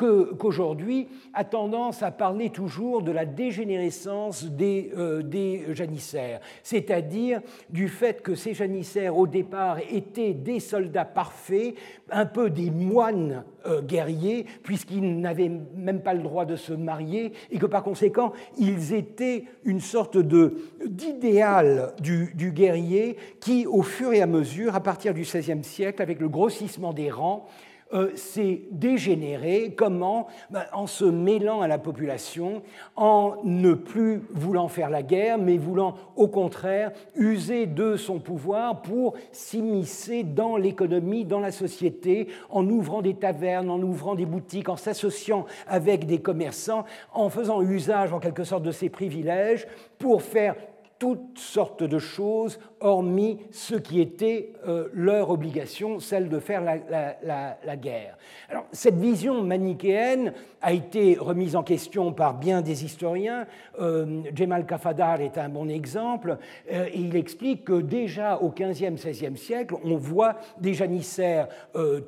qu'aujourd'hui 0.00 1.08
a 1.34 1.44
tendance 1.44 2.02
à 2.02 2.10
parler 2.10 2.50
toujours 2.50 3.02
de 3.02 3.12
la 3.12 3.26
dégénérescence 3.26 4.44
des, 4.44 4.92
euh, 4.96 5.22
des 5.22 5.74
janissaires, 5.74 6.40
c'est-à-dire 6.62 7.40
du 7.68 7.88
fait 7.88 8.22
que 8.22 8.34
ces 8.34 8.54
janissaires 8.54 9.16
au 9.16 9.26
départ 9.26 9.78
étaient 9.90 10.32
des 10.32 10.60
soldats 10.60 11.04
parfaits, 11.04 11.74
un 12.10 12.26
peu 12.26 12.48
des 12.48 12.70
moines 12.70 13.44
euh, 13.66 13.82
guerriers, 13.82 14.46
puisqu'ils 14.62 15.20
n'avaient 15.20 15.50
même 15.76 16.00
pas 16.00 16.14
le 16.14 16.22
droit 16.22 16.46
de 16.46 16.56
se 16.56 16.72
marier, 16.72 17.32
et 17.50 17.58
que 17.58 17.66
par 17.66 17.82
conséquent, 17.82 18.32
ils 18.58 18.94
étaient 18.94 19.44
une 19.64 19.80
sorte 19.80 20.16
d'idéal 20.16 21.92
du, 22.00 22.32
du 22.34 22.52
guerrier 22.52 23.16
qui, 23.40 23.66
au 23.66 23.82
fur 23.82 24.12
et 24.14 24.22
à 24.22 24.26
mesure, 24.26 24.74
à 24.74 24.80
partir 24.80 25.12
du 25.12 25.22
XVIe 25.22 25.62
siècle, 25.62 26.00
avec 26.00 26.20
le 26.20 26.28
grossissement 26.28 26.94
des 26.94 27.10
rangs, 27.10 27.46
euh, 27.92 28.14
s'est 28.14 28.62
dégénéré. 28.70 29.74
Comment? 29.76 30.28
Ben, 30.50 30.64
En 30.72 30.86
se 30.86 31.04
mêlant 31.04 31.60
à 31.60 31.68
la 31.68 31.78
population, 31.78 32.62
en 32.94 33.36
ne 33.44 33.74
plus 33.74 34.22
voulant 34.30 34.68
faire 34.68 34.90
la 34.90 35.02
guerre, 35.02 35.38
mais 35.38 35.56
voulant 35.56 35.94
au 36.16 36.28
contraire 36.28 36.92
user 37.16 37.66
de 37.66 37.96
son 37.96 38.20
pouvoir 38.20 38.82
pour 38.82 39.14
s'immiscer 39.32 40.22
dans 40.22 40.56
l'économie, 40.56 41.24
dans 41.24 41.40
la 41.40 41.52
société, 41.52 42.28
en 42.50 42.68
ouvrant 42.68 43.02
des 43.02 43.14
tavernes, 43.14 43.70
en 43.70 43.80
ouvrant 43.80 44.14
des 44.14 44.26
boutiques, 44.26 44.68
en 44.68 44.76
s'associant 44.76 45.46
avec 45.66 46.06
des 46.06 46.20
commerçants, 46.20 46.84
en 47.12 47.28
faisant 47.28 47.60
usage 47.60 48.12
en 48.12 48.20
quelque 48.20 48.44
sorte 48.44 48.62
de 48.62 48.72
ses 48.72 48.88
privilèges 48.88 49.66
pour 49.98 50.22
faire 50.22 50.54
toutes 51.00 51.38
sortes 51.38 51.82
de 51.82 51.98
choses 51.98 52.60
hormis 52.80 53.38
ce 53.50 53.74
qui 53.74 54.00
était 54.00 54.52
euh, 54.66 54.88
leur 54.92 55.30
obligation, 55.30 56.00
celle 56.00 56.28
de 56.28 56.38
faire 56.38 56.62
la, 56.62 57.76
guerre. 57.76 58.16
Alors, 58.48 58.66
cette 58.72 58.96
vision 58.96 59.42
manichéenne 59.42 60.32
a 60.60 60.72
été 60.72 61.16
remise 61.18 61.56
en 61.56 61.62
question 61.62 62.12
par 62.12 62.34
bien 62.34 62.62
des 62.62 62.84
historiens. 62.84 63.46
Euh, 63.80 64.22
Jemal 64.34 64.66
Kafadar 64.66 65.20
est 65.20 65.38
un 65.38 65.48
bon 65.48 65.68
exemple, 65.68 66.38
euh, 66.72 66.88
il 66.94 67.16
explique 67.16 67.64
que 67.64 67.80
déjà 67.80 68.38
au 68.38 68.50
XVe, 68.50 68.94
XVIe 68.94 69.36
siècle, 69.36 69.74
on 69.84 69.96
voit 69.96 70.36
des 70.60 70.74
janissaires 70.74 71.48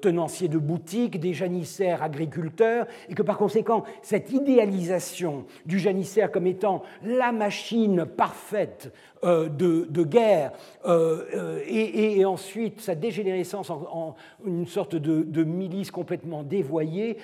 tenanciers 0.00 0.48
de 0.48 0.58
boutiques, 0.58 1.20
des 1.20 1.32
janissaires 1.32 2.02
agriculteurs, 2.02 2.86
et 3.08 3.14
que 3.14 3.22
par 3.22 3.38
conséquent, 3.38 3.84
cette 4.02 4.32
idéalisation 4.32 5.44
du 5.66 5.78
janissaire 5.78 6.30
comme 6.30 6.46
étant 6.46 6.82
la 7.02 7.32
machine 7.32 8.04
parfaite 8.04 8.92
euh, 9.24 9.48
de, 9.48 10.02
guerre 10.02 10.50
euh, 10.84 11.22
euh, 11.32 11.60
et, 11.68 12.24
ensuite 12.24 12.80
sa 12.80 12.96
dégénérescence 12.96 13.70
en, 13.70 14.16
une 14.44 14.66
sorte 14.66 14.96
de, 14.96 15.44
milice 15.44 15.92
complètement 15.92 16.42
dévoyée 16.42 17.18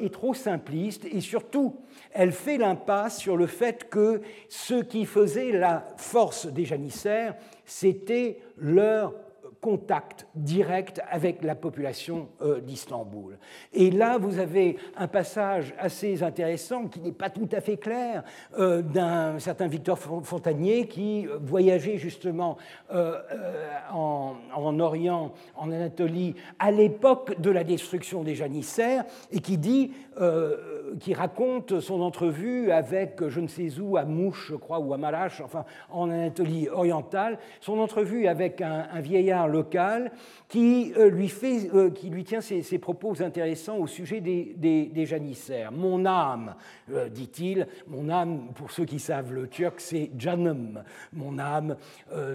est 0.00 0.12
trop 0.14 0.32
simpliste 0.32 1.04
et 1.04 1.20
surtout 1.20 1.76
elle 2.12 2.32
fait 2.32 2.56
l'impasse 2.56 3.18
sur 3.18 3.36
le 3.36 3.46
fait 3.46 3.90
que 3.90 4.22
ce 4.48 4.82
qui 4.82 5.04
faisait 5.04 5.52
la 5.52 5.84
force 5.98 6.46
des 6.46 6.64
janissaires, 6.64 7.34
c'était 7.66 8.38
leur 8.56 9.12
contact 9.62 10.26
direct 10.34 11.00
avec 11.08 11.44
la 11.44 11.54
population 11.54 12.28
euh, 12.42 12.60
d'Istanbul. 12.60 13.38
Et 13.72 13.92
là, 13.92 14.18
vous 14.18 14.40
avez 14.40 14.76
un 14.96 15.06
passage 15.06 15.72
assez 15.78 16.24
intéressant 16.24 16.88
qui 16.88 16.98
n'est 16.98 17.12
pas 17.12 17.30
tout 17.30 17.48
à 17.52 17.60
fait 17.60 17.76
clair 17.76 18.24
euh, 18.58 18.82
d'un 18.82 19.38
certain 19.38 19.68
Victor 19.68 20.00
Fontanier 20.00 20.88
qui 20.88 21.28
voyageait 21.40 21.96
justement 21.96 22.58
euh, 22.92 23.20
en, 23.92 24.34
en, 24.52 24.80
Orient, 24.80 25.32
en 25.54 25.70
Anatolie, 25.70 26.34
à 26.58 26.72
l'époque 26.72 27.40
de 27.40 27.50
la 27.52 27.62
destruction 27.62 28.24
des 28.24 28.34
janissaires, 28.34 29.04
et 29.30 29.38
qui 29.38 29.58
dit 29.58 29.92
qui 31.00 31.14
raconte 31.14 31.80
son 31.80 32.02
entrevue 32.02 32.70
avec, 32.70 33.26
je 33.28 33.40
ne 33.40 33.48
sais 33.48 33.80
où, 33.80 33.96
à 33.96 34.04
Mouche, 34.04 34.48
je 34.50 34.56
crois, 34.56 34.78
ou 34.78 34.92
à 34.92 34.98
Malache, 34.98 35.40
enfin 35.40 35.64
en 35.90 36.10
Anatolie 36.10 36.68
orientale, 36.68 37.38
son 37.60 37.78
entrevue 37.78 38.26
avec 38.26 38.60
un, 38.60 39.00
vieillard 39.00 39.48
local 39.52 40.10
qui, 40.48 40.92
euh, 40.96 41.08
lui, 41.08 41.28
fait, 41.28 41.70
euh, 41.74 41.90
qui 41.90 42.10
lui 42.10 42.24
tient 42.24 42.40
ses, 42.40 42.62
propos 42.78 43.22
intéressants 43.22 43.78
au 43.78 43.86
sujet 43.86 44.20
des, 44.20 45.06
janissaires. 45.06 45.72
Mon 45.72 46.04
âme, 46.04 46.54
euh, 46.92 47.08
dit-il, 47.08 47.66
mon 47.86 48.08
âme, 48.08 48.48
pour 48.54 48.70
ceux 48.70 48.84
qui 48.84 48.98
savent 48.98 49.32
le 49.32 49.48
turc, 49.48 49.80
c'est 49.80 50.10
janum. 50.18 50.82
Mon 51.12 51.38
âme, 51.38 51.76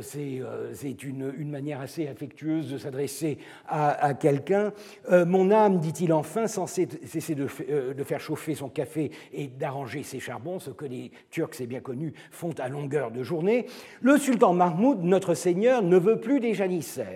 c'est 0.02 1.04
une, 1.04 1.34
une, 1.38 1.50
manière 1.50 1.82
assez 1.82 2.08
affectueuse 2.08 2.72
de 2.72 2.78
s'adresser 2.78 3.38
à, 3.68 4.06
à 4.06 4.14
quelqu'un. 4.14 4.72
mon 5.10 5.52
âme, 5.52 5.80
dit-il 5.80 6.14
enfin, 6.14 6.48
sans 6.48 6.68
cesser 6.68 7.36
de, 7.36 7.48
de 7.94 8.04
faire 8.04 8.20
chauffer 8.20 8.56
son 8.56 8.70
café 8.70 9.12
et 9.34 9.48
d'arranger 9.48 10.04
ses 10.04 10.20
charbons, 10.20 10.60
ce 10.60 10.72
que 10.72 10.86
les 10.86 11.12
Turcs, 11.30 11.54
c'est 11.54 11.68
bien 11.68 11.82
connu, 11.82 12.14
font 12.32 12.54
à 12.60 12.70
longueur 12.70 13.12
de 13.12 13.24
journée, 13.24 13.66
le 14.02 14.18
sultan 14.18 14.54
Mahmoud, 14.54 15.04
notre 15.04 15.34
seigneur, 15.34 15.82
ne 15.82 15.98
veut 15.98 16.20
plus 16.20 16.40
des 16.40 16.54
janissaires. 16.54 17.07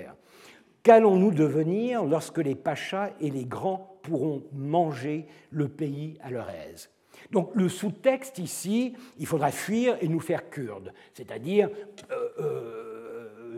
Qu'allons-nous 0.84 1.32
devenir 1.32 2.04
lorsque 2.06 2.40
les 2.40 2.56
pachas 2.56 3.12
et 3.20 3.30
les 3.30 3.46
grands 3.46 4.00
pourront 4.02 4.44
manger 4.52 5.28
le 5.52 5.68
pays 5.68 6.18
à 6.24 6.32
leur 6.32 6.50
aise? 6.50 6.90
Donc 7.32 7.52
le 7.54 7.70
sous-texte 7.70 8.40
ici, 8.40 8.96
il 9.20 9.28
faudra 9.28 9.52
fuir 9.52 9.98
et 10.02 10.08
nous 10.08 10.20
faire 10.20 10.50
kurdes, 10.50 10.92
c'est-à-dire 11.14 11.70
euh, 12.12 12.30
euh, 12.40 12.91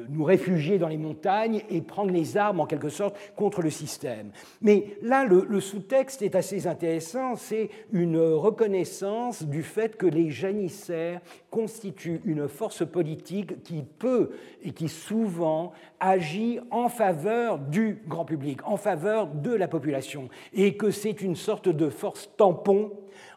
nous 0.10 0.24
réfugier 0.24 0.78
dans 0.78 0.88
les 0.88 0.98
montagnes 0.98 1.62
et 1.70 1.82
prendre 1.82 2.12
les 2.12 2.38
armes 2.38 2.60
en 2.60 2.66
quelque 2.66 2.90
sorte 2.90 3.16
contre 3.36 3.62
le 3.62 3.70
système. 3.70 4.32
Mais 4.62 4.98
là, 5.02 5.26
le, 5.26 5.60
sous-texte 5.60 6.22
est 6.22 6.36
assez 6.36 6.68
intéressant, 6.68 7.36
c'est 7.36 7.70
une 7.92 8.18
reconnaissance 8.18 9.44
du 9.44 9.64
fait 9.64 9.98
que 9.98 10.06
les 10.06 10.32
janissaires 10.32 11.22
constituent 11.50 12.22
une 12.26 12.48
force 12.48 12.86
politique 12.86 13.64
qui 13.64 13.84
peut 13.84 14.32
et 14.64 14.72
qui 14.72 14.90
souvent 14.90 15.74
agit 16.00 16.60
en 16.72 16.90
faveur 16.90 17.60
du 17.60 18.02
grand 18.08 18.26
public, 18.26 18.60
en 18.68 18.78
faveur 18.78 19.28
de 19.28 19.54
la 19.54 19.68
population, 19.68 20.30
et 20.54 20.76
que 20.76 20.92
c'est 20.92 21.22
une 21.22 21.36
sorte 21.36 21.70
de 21.70 21.90
force 21.90 22.30
tampon 22.38 22.92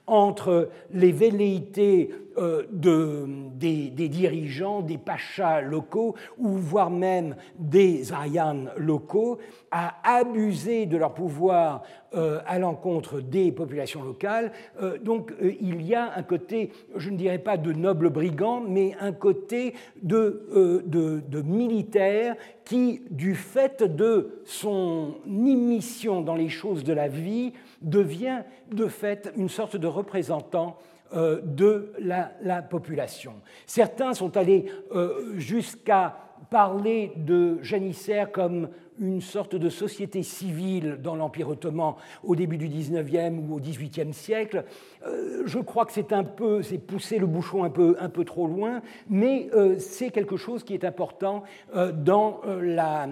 entre 0.07 0.69
les 0.93 1.13
velléités 1.13 2.11
euh, 2.39 2.65
de, 2.71 3.27
des, 3.55 4.09
dirigeants, 4.09 4.83
des 4.83 4.99
pachas 4.99 5.63
locaux, 5.63 6.15
ou 6.37 6.51
voire 6.51 6.91
même 6.91 7.35
des 7.59 8.13
ayans 8.13 8.67
locaux, 8.77 9.39
à 9.71 9.97
abuser 10.05 10.85
de 10.85 10.99
leur 10.99 11.15
pouvoir 11.15 11.83
euh, 12.15 12.41
à 12.47 12.59
l'encontre 12.59 13.21
des 13.21 13.53
populations 13.53 14.03
locales. 14.03 14.53
Euh, 14.83 14.99
donc 14.99 15.33
il 15.41 15.81
y 15.81 15.95
a 15.95 16.13
un 16.15 16.23
côté, 16.23 16.73
je 16.95 17.09
ne 17.09 17.17
dirais 17.17 17.39
pas 17.39 17.57
de 17.57 17.73
noble 17.73 18.11
brigand, 18.11 18.61
mais 18.61 18.95
un 19.01 19.13
côté 19.13 19.75
de, 20.03 20.83
de, 20.87 21.23
de 21.27 21.43
militaire 21.43 22.37
qui, 22.67 23.03
du 23.11 23.35
fait 23.35 23.83
de 23.83 24.43
son 24.45 25.15
immission 25.27 26.21
dans 26.21 26.35
les 26.35 26.51
choses 26.51 26.85
de 26.85 26.93
la 26.93 27.09
vie, 27.09 27.55
devient 27.83 28.43
de 28.70 28.87
fait 28.87 29.33
une 29.37 29.49
sorte 29.49 29.77
de 29.77 29.87
représentant 29.87 30.79
euh, 31.14 31.41
de 31.43 31.93
la, 32.01 32.62
population. 32.62 33.35
Certains 33.64 34.12
sont 34.12 34.37
allés 34.37 34.66
euh, 34.93 35.39
jusqu'à 35.39 36.16
parler 36.51 37.12
de 37.16 37.62
janissaires 37.62 38.33
comme 38.33 38.68
une 39.01 39.20
sorte 39.20 39.55
de 39.57 39.68
société 39.68 40.22
civile 40.22 40.99
dans 41.03 41.14
l'Empire 41.14 41.49
ottoman 41.49 41.94
au 42.22 42.34
début 42.36 42.57
du 42.57 42.68
19e 42.68 43.38
ou 43.38 43.55
au 43.55 43.61
18e 43.61 44.12
siècle. 44.12 44.64
Euh, 45.07 45.42
je 45.47 45.59
crois 45.59 45.84
que 45.84 45.92
c'est 45.92 46.12
un 46.12 46.24
peu, 46.24 46.62
c'est 46.62 46.78
pousser 46.78 47.18
le 47.18 47.26
bouchon 47.26 47.64
un 47.64 47.70
peu, 47.70 47.97
un 48.01 48.09
peu 48.09 48.24
trop 48.24 48.47
loin, 48.47 48.82
mais 49.09 49.49
euh, 49.55 49.78
c'est 49.78 50.11
quelque 50.11 50.36
chose 50.36 50.64
qui 50.64 50.74
est 50.74 50.84
important 50.84 51.42
euh, 51.74 51.92
dans, 51.92 52.40
la, 52.62 53.09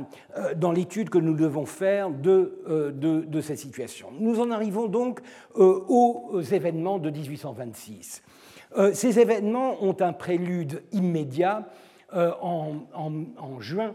dans 0.57 0.73
l'étude 0.73 1.11
que 1.11 1.19
nous 1.19 1.35
devons 1.35 1.67
faire 1.67 2.11
de, 2.11 2.93
de, 2.95 3.21
de, 3.21 3.41
cette 3.41 3.59
situation. 3.59 4.09
Nous 4.19 4.41
en 4.41 4.51
arrivons 4.51 4.87
donc 4.87 5.21
aux 5.55 6.41
événements 6.41 6.99
de 6.99 7.11
1826. 7.11 8.23
Ces 8.93 9.21
événements 9.21 9.83
ont 9.83 9.97
un 10.01 10.13
prélude 10.13 10.83
immédiat 10.93 11.69
en, 12.13 12.75
en, 12.95 13.13
en 13.39 13.61
juin 13.61 13.95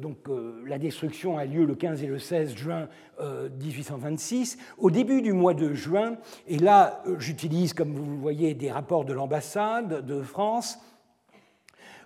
donc 0.00 0.18
euh, 0.28 0.62
la 0.66 0.78
destruction 0.78 1.38
a 1.38 1.44
lieu 1.44 1.64
le 1.64 1.74
15 1.74 2.02
et 2.02 2.06
le 2.06 2.18
16 2.18 2.54
juin 2.56 2.88
1826. 3.20 4.56
Euh, 4.58 4.62
Au 4.78 4.90
début 4.90 5.22
du 5.22 5.32
mois 5.32 5.54
de 5.54 5.72
juin, 5.74 6.16
et 6.46 6.58
là 6.58 7.02
j'utilise, 7.18 7.72
comme 7.72 7.92
vous 7.92 8.18
voyez, 8.18 8.54
des 8.54 8.70
rapports 8.70 9.04
de 9.04 9.12
l'ambassade 9.12 10.04
de 10.06 10.22
France, 10.22 10.78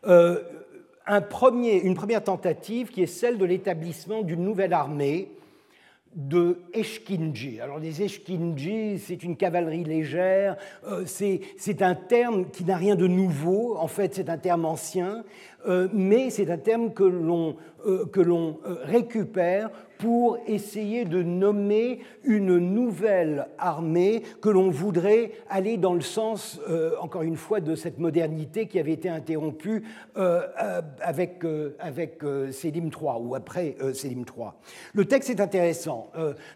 une 0.06 1.94
première 1.94 2.24
tentative 2.24 2.88
qui 2.88 3.02
est 3.02 3.06
celle 3.06 3.38
de 3.38 3.44
l'établissement 3.44 4.22
d'une 4.22 4.42
nouvelle 4.42 4.72
armée 4.72 5.30
de 6.14 6.58
Eshkinji. 6.74 7.60
Alors 7.60 7.78
les 7.78 8.02
Eshkinji, 8.02 8.98
c'est 8.98 9.22
une 9.22 9.36
cavalerie 9.36 9.84
légère, 9.84 10.56
c'est 11.06 11.82
un 11.82 11.94
terme 11.94 12.50
qui 12.50 12.64
n'a 12.64 12.76
rien 12.76 12.96
de 12.96 13.06
nouveau, 13.06 13.76
en 13.76 13.86
fait 13.86 14.14
c'est 14.14 14.28
un 14.28 14.38
terme 14.38 14.64
ancien, 14.64 15.24
euh, 15.68 15.88
mais 15.92 16.30
c'est 16.30 16.50
un 16.50 16.58
terme 16.58 16.92
que 16.92 17.04
l'on 17.04 17.56
euh, 17.86 18.10
euh, 18.16 18.76
récupère 18.84 19.70
pour 19.98 20.38
essayer 20.46 21.04
de 21.04 21.22
nommer 21.22 22.00
une 22.24 22.56
nouvelle 22.56 23.48
armée 23.58 24.22
que 24.40 24.48
l'on 24.48 24.70
voudrait 24.70 25.32
aller 25.50 25.76
dans 25.76 25.92
le 25.92 26.00
sens, 26.00 26.58
encore 27.02 27.20
une 27.20 27.36
fois, 27.36 27.60
de 27.60 27.74
cette 27.74 27.98
modernité 27.98 28.66
qui 28.66 28.78
avait 28.78 28.94
été 28.94 29.10
interrompue 29.10 29.84
avec, 31.02 31.44
avec 31.78 32.22
Selim 32.50 32.86
III 32.86 33.20
ou 33.20 33.34
après 33.34 33.76
Selim 33.92 34.20
III. 34.20 34.52
Le 34.94 35.04
texte 35.04 35.28
est 35.28 35.40
intéressant. 35.42 36.10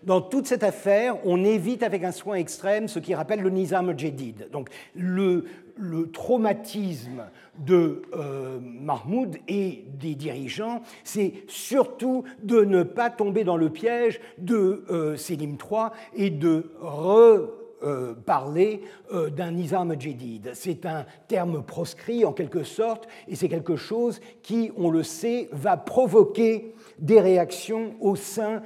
Dans 0.05 0.23
toute 0.23 0.47
cette 0.47 0.65
affaire, 0.65 1.19
on 1.27 1.45
évite 1.45 1.83
avec 1.83 2.03
un 2.03 2.13
soin 2.13 2.37
extrême 2.37 2.89
ce 2.89 2.99
qui 2.99 3.15
rappelle 3.15 3.43
le 3.43 3.51
Nizam 3.51 3.99
Jedid. 3.99 4.49
Donc 4.53 4.71
le, 4.97 5.45
le 5.77 6.11
traumatisme 6.11 7.25
de 7.59 8.03
euh, 8.15 8.59
Mahmoud 8.61 9.37
et 9.49 9.85
des 9.99 10.15
dirigeants, 10.15 10.83
c'est 11.03 11.35
surtout 11.47 12.25
de 12.43 12.65
ne 12.65 12.83
pas 12.83 13.11
tomber 13.11 13.45
dans 13.45 13.57
le 13.57 13.71
piège 13.71 14.21
de 14.39 14.85
euh, 14.91 15.17
Selim 15.17 15.53
III 15.53 15.89
et 16.15 16.31
de 16.31 16.73
reparler 16.81 18.83
euh, 19.13 19.31
d'un 19.31 19.53
Nizam 19.53 19.99
Jedid. 20.01 20.51
C'est 20.55 20.87
un 20.87 21.07
terme 21.29 21.63
proscrit 21.63 22.25
en 22.25 22.33
quelque 22.33 22.65
sorte, 22.65 23.07
et 23.29 23.37
c'est 23.37 23.49
quelque 23.49 23.77
chose 23.77 24.21
qui, 24.43 24.73
on 24.77 24.91
le 24.91 25.03
sait, 25.03 25.49
va 25.53 25.77
provoquer 25.77 26.75
des 26.99 27.21
réactions 27.21 27.95
au 28.01 28.17
sein 28.17 28.63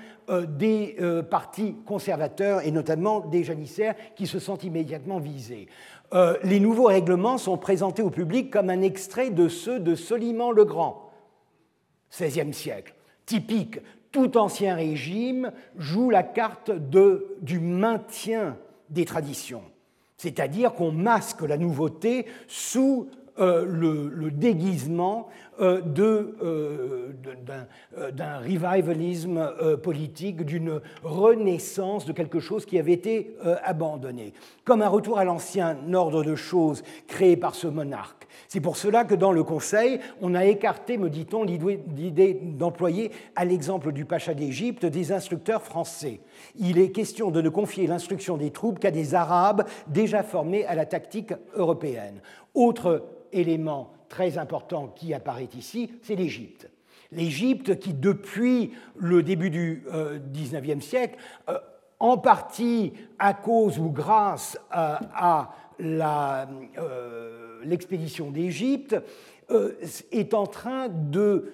des 0.59 0.97
partis 1.31 1.75
conservateurs 1.87 2.61
et 2.61 2.71
notamment 2.71 3.21
des 3.21 3.45
janissaires 3.45 3.95
qui 4.15 4.27
se 4.27 4.39
sentent 4.39 4.65
immédiatement 4.65 5.19
visés. 5.19 5.69
Euh, 6.15 6.37
les 6.43 6.61
nouveaux 6.61 6.87
règlements 6.87 7.39
sont 7.39 7.59
présentés 7.59 8.03
au 8.03 8.11
public 8.11 8.51
comme 8.51 8.71
un 8.71 8.83
extrait 8.83 9.31
de 9.31 9.49
ceux 9.49 9.79
de 9.79 9.95
Soliman 9.95 10.51
le 10.51 10.65
Grand. 10.65 11.11
XVIe 12.11 12.55
siècle, 12.55 12.95
typique. 13.27 13.81
Tout 14.11 14.39
ancien 14.39 14.75
régime 14.75 15.53
joue 15.77 16.09
la 16.09 16.23
carte 16.23 16.71
du 16.71 17.61
maintien 17.61 18.57
des 18.89 19.05
traditions, 19.05 19.63
c'est-à-dire 20.17 20.73
qu'on 20.73 20.93
masque 20.93 21.43
la 21.43 21.59
nouveauté 21.59 22.25
sous 22.47 23.11
euh, 23.39 23.67
le, 23.67 24.31
déguisement 24.31 25.29
d'un 25.59 25.89
revivalisme 28.39 29.53
politique, 29.83 30.45
d'une 30.45 30.81
renaissance 31.03 32.07
de 32.07 32.13
quelque 32.13 32.41
chose 32.41 32.65
qui 32.65 32.79
avait 32.79 32.93
été 32.93 33.37
abandonné, 33.65 34.33
comme 34.65 34.83
un 34.83 34.89
retour 34.89 35.19
à 35.19 35.25
l'ancien 35.25 35.77
ordre 35.93 36.23
de 36.23 36.35
choses 36.35 36.83
créé 37.07 37.37
par 37.37 37.55
ce 37.55 37.67
monarque. 37.67 38.27
C'est 38.47 38.61
pour 38.61 38.77
cela 38.77 39.05
que 39.05 39.15
dans 39.15 39.33
le 39.33 39.43
Conseil, 39.43 39.99
on 40.21 40.35
a 40.35 40.45
écarté, 40.45 40.97
me 40.99 41.11
dit-on, 41.11 41.43
l'idée 41.43 42.35
d'employer, 42.35 43.11
à 43.35 43.45
l'exemple 43.45 43.91
du 43.93 44.05
pacha 44.05 44.35
d'Égypte, 44.35 44.87
des 44.87 45.13
instructeurs 45.13 45.63
français. 45.63 46.21
Il 46.57 46.79
est 46.79 46.91
question 46.91 47.31
de 47.31 47.41
ne 47.41 47.49
confier 47.49 47.87
l'instruction 47.87 48.37
des 48.37 48.51
troupes 48.51 48.79
qu'à 48.79 48.91
des 48.91 49.15
Arabes 49.15 49.65
déjà 49.89 50.23
formés 50.23 50.65
à 50.67 50.75
la 50.75 50.87
tactique 50.87 51.33
européenne. 51.55 52.21
Autre 52.55 53.05
élément 53.33 53.93
très 54.09 54.39
important 54.39 54.89
qui 54.89 55.15
apparaît 55.15 55.49
ici, 55.57 55.91
c'est 56.03 56.15
l'Égypte. 56.15 56.69
L'Égypte 57.13 57.79
qui, 57.79 57.95
depuis 57.95 58.73
le 58.97 59.23
début 59.23 59.51
du 59.51 59.83
XIXe 60.33 60.77
euh, 60.77 60.81
siècle, 60.81 61.17
euh, 61.49 61.59
en 62.01 62.19
partie 62.19 62.93
à 63.19 63.35
cause 63.35 63.79
ou 63.79 63.91
grâce 63.91 64.59
à, 64.71 65.51
euh, 65.81 66.47
l'expédition 67.65 68.31
d'Égypte, 68.31 68.97
est 70.13 70.35
en 70.35 70.47
train 70.47 70.89
de 70.89 71.51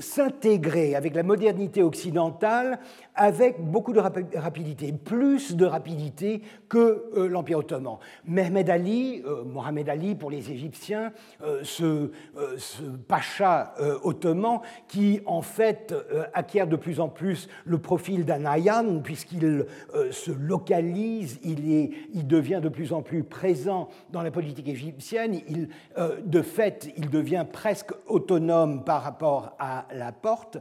s'intégrer 0.00 0.96
avec 0.96 1.14
la 1.14 1.22
modernité 1.22 1.82
occidentale 1.82 2.80
avec 3.16 3.62
beaucoup 3.64 3.92
de 3.92 4.00
rapidité, 4.00 4.92
plus 4.92 5.56
de 5.56 5.64
rapidité 5.64 6.42
que 6.68 7.04
euh, 7.16 7.28
l'Empire 7.28 7.58
ottoman. 7.58 7.96
Mehmed 8.26 8.68
Ali, 8.68 9.22
euh, 9.26 9.42
Mohamed 9.44 9.88
Ali 9.88 10.14
pour 10.14 10.30
les 10.30 10.50
Égyptiens, 10.50 11.12
euh, 11.42 11.60
ce, 11.62 12.10
pacha 13.08 13.74
ottoman 14.02 14.60
qui 14.88 15.20
en 15.26 15.40
fait 15.40 15.94
acquiert 16.34 16.66
de 16.66 16.76
plus 16.76 17.00
en 17.00 17.08
plus 17.08 17.48
le 17.64 17.78
profil 17.78 18.24
d'un 18.24 18.44
ayan 18.44 19.00
puisqu'il 19.00 19.66
se 20.10 20.30
localise, 20.30 21.38
il, 21.42 21.72
est, 21.72 21.90
il 22.12 22.26
devient 22.26 22.60
de 22.62 22.68
plus 22.68 22.92
en 22.92 23.02
plus 23.02 23.22
présent 23.22 23.88
dans 24.10 24.22
la 24.22 24.30
politique 24.30 24.68
égyptienne, 24.68 25.40
il, 25.48 25.68
de 26.24 26.42
fait 26.42 26.92
il 26.96 27.08
devient 27.08 27.46
presque 27.50 27.92
autonome 28.06 28.84
par 28.84 29.02
rapport 29.02 29.54
à 29.58 29.86
la 29.94 30.12
porte. 30.12 30.58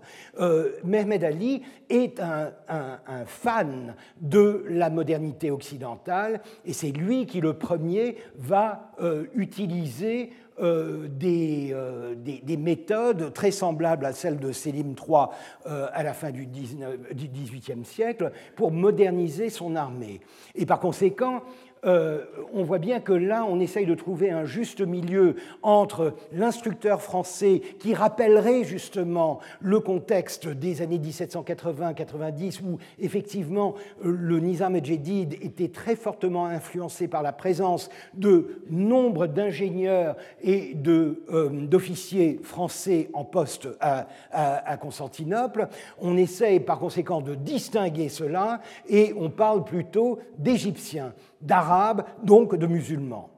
Mehmed 0.84 1.23
Ali 1.23 1.61
est 1.90 2.19
un 2.19 2.44
un, 2.67 3.26
fan 3.26 3.95
de 4.22 4.65
la 4.69 4.89
modernité 4.89 5.51
occidentale, 5.51 6.41
et 6.65 6.73
c'est 6.73 6.91
lui 6.91 7.26
qui, 7.26 7.41
le 7.41 7.53
premier, 7.53 8.17
va 8.38 8.91
euh, 9.01 9.26
utiliser 9.35 10.30
euh, 10.59 11.07
euh, 11.23 12.15
des, 12.15 12.41
des, 12.43 12.57
méthodes 12.57 13.34
très 13.34 13.51
semblables 13.51 14.05
à 14.05 14.13
celles 14.13 14.39
de 14.39 14.53
Sélim 14.53 14.95
III 14.95 15.26
à 15.65 16.01
la 16.01 16.13
fin 16.13 16.31
du 16.31 16.45
XVIIIe 16.45 17.84
siècle 17.84 18.31
pour 18.55 18.72
moderniser 18.72 19.49
son 19.49 19.76
armée. 19.76 20.22
Et 20.55 20.65
par 20.65 20.80
conséquent, 20.80 21.41
euh, 21.86 22.26
on 22.53 22.64
voit 22.64 22.80
bien 22.80 22.99
que 22.99 23.14
là, 23.14 23.45
on 23.48 23.60
essaye 23.60 23.86
de 23.86 23.95
trouver 23.95 24.32
un 24.32 24.45
juste 24.45 24.82
milieu 24.82 25.36
entre 25.62 26.14
l'instructeur 26.32 27.02
français 27.02 27.62
qui 27.80 27.94
rappellerait 27.94 28.64
justement 28.64 29.40
le 29.62 29.80
contexte 29.80 30.48
des 30.48 30.82
années 30.82 30.99
1780-90 30.99 32.62
où 32.64 32.78
effectivement 32.99 33.76
le 34.02 34.40
Nizam 34.40 34.76
Jedid 34.84 35.34
était 35.41 35.70
très 35.70 35.95
fortement 35.95 36.45
influencé 36.45 37.07
par 37.07 37.22
la 37.22 37.32
présence 37.32 37.90
de 38.14 38.62
nombre 38.70 39.28
d'ingénieurs 39.28 40.16
et 40.41 40.76
euh, 40.88 41.49
d'officiers 41.49 42.40
français 42.44 43.10
en 43.14 43.24
poste 43.24 43.68
à, 43.80 44.07
à 44.32 44.78
Constantinople. 44.78 45.68
On 45.99 46.18
essaye 46.18 46.60
par 46.60 46.80
conséquent 46.80 47.22
de 47.22 47.36
distinguer 47.36 48.10
cela 48.10 48.62
et 48.88 49.14
on 49.18 49.30
parle 49.30 49.64
plutôt 49.64 50.20
d'Égyptiens 50.38 51.14
d'Arabes, 51.41 52.03
donc 52.24 52.56
de 52.56 52.68
musulmans. 52.68 53.30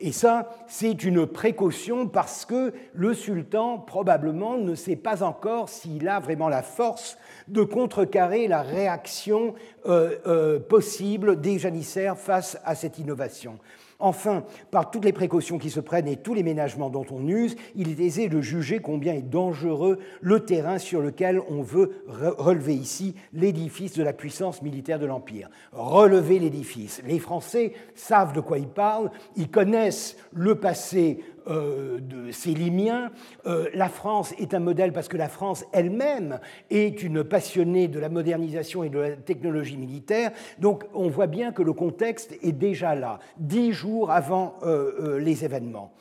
Et 0.00 0.12
ça, 0.12 0.50
c'est 0.66 1.04
une 1.04 1.26
précaution 1.26 2.08
parce 2.08 2.44
que 2.44 2.74
le 2.92 3.14
sultan, 3.14 3.78
probablement, 3.78 4.58
ne 4.58 4.74
sait 4.74 4.96
pas 4.96 5.22
encore 5.22 5.68
s'il 5.68 6.08
a 6.08 6.18
vraiment 6.18 6.48
la 6.48 6.62
force 6.62 7.16
de 7.48 7.62
contrecarrer 7.62 8.48
la 8.48 8.62
réaction 8.62 9.54
euh, 9.86 10.16
euh, 10.26 10.58
possible 10.58 11.40
des 11.40 11.58
janissaires 11.58 12.18
face 12.18 12.58
à 12.64 12.74
cette 12.74 12.98
innovation. 12.98 13.58
Enfin, 13.98 14.44
par 14.70 14.90
toutes 14.90 15.04
les 15.04 15.12
précautions 15.12 15.58
qui 15.58 15.70
se 15.70 15.80
prennent 15.80 16.08
et 16.08 16.16
tous 16.16 16.34
les 16.34 16.42
ménagements 16.42 16.90
dont 16.90 17.06
on 17.10 17.26
use, 17.28 17.56
il 17.74 17.90
est 17.90 18.04
aisé 18.04 18.28
de 18.28 18.40
juger 18.40 18.78
combien 18.80 19.14
est 19.14 19.22
dangereux 19.22 19.98
le 20.20 20.40
terrain 20.40 20.78
sur 20.78 21.00
lequel 21.00 21.40
on 21.48 21.62
veut 21.62 22.02
relever 22.06 22.74
ici 22.74 23.14
l'édifice 23.32 23.94
de 23.94 24.02
la 24.02 24.12
puissance 24.12 24.62
militaire 24.62 24.98
de 24.98 25.06
l'Empire. 25.06 25.48
Relever 25.72 26.38
l'édifice. 26.38 27.02
Les 27.06 27.18
Français 27.18 27.72
savent 27.94 28.32
de 28.32 28.40
quoi 28.40 28.58
ils 28.58 28.68
parlent, 28.68 29.10
ils 29.36 29.50
connaissent 29.50 30.16
le 30.32 30.56
passé 30.56 31.20
euh, 31.48 31.98
de 32.00 32.30
Célimien. 32.30 33.10
Euh, 33.46 33.68
la 33.74 33.88
France 33.88 34.34
est 34.38 34.54
un 34.54 34.60
modèle 34.60 34.92
parce 34.92 35.08
que 35.08 35.16
la 35.16 35.28
France 35.28 35.64
elle-même 35.72 36.40
est 36.70 37.02
une 37.02 37.22
passionnée 37.22 37.86
de 37.88 37.98
la 37.98 38.08
modernisation 38.08 38.82
et 38.82 38.88
de 38.88 38.98
la 38.98 39.10
technologie 39.10 39.76
militaire. 39.76 40.30
Donc 40.58 40.84
on 40.94 41.08
voit 41.08 41.26
bien 41.26 41.52
que 41.52 41.62
le 41.62 41.72
contexte 41.72 42.34
est 42.42 42.52
déjà 42.52 42.94
là, 42.94 43.18
dix 43.36 43.72
jours 43.72 44.10
avant 44.10 44.56
euh, 44.62 45.18
les 45.18 45.44
événements. 45.44 45.92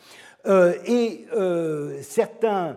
et 0.88 1.26
certains, 2.02 2.76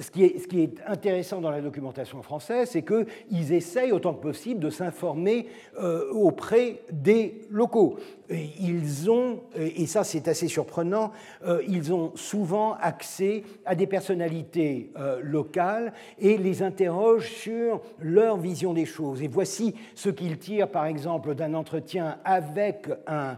ce 0.00 0.10
qui, 0.10 0.24
est, 0.24 0.38
ce, 0.38 0.48
qui 0.48 0.62
est, 0.62 0.74
intéressant 0.86 1.40
dans 1.40 1.50
la 1.50 1.60
documentation 1.60 2.22
française, 2.22 2.70
c'est 2.72 2.82
qu'ils 2.82 3.52
essayent 3.52 3.92
autant 3.92 4.14
que 4.14 4.22
possible 4.22 4.60
de 4.60 4.70
s'informer 4.70 5.46
auprès 6.12 6.82
des 6.90 7.42
locaux 7.50 7.98
ils 8.30 9.10
ont, 9.10 9.40
et 9.56 9.86
ça 9.86 10.04
c'est 10.04 10.28
assez 10.28 10.48
surprenant, 10.48 11.12
euh, 11.44 11.62
ils 11.68 11.92
ont 11.92 12.12
souvent 12.14 12.74
accès 12.74 13.42
à 13.64 13.74
des 13.74 13.86
personnalités 13.86 14.90
euh, 14.96 15.20
locales 15.22 15.92
et 16.18 16.36
les 16.38 16.62
interrogent 16.62 17.30
sur 17.30 17.80
leur 18.00 18.36
vision 18.36 18.72
des 18.72 18.86
choses. 18.86 19.22
Et 19.22 19.28
voici 19.28 19.74
ce 19.94 20.10
qu'ils 20.10 20.38
tirent 20.38 20.68
par 20.68 20.86
exemple 20.86 21.34
d'un 21.34 21.54
entretien 21.54 22.18
avec 22.24 22.88
un, 23.06 23.36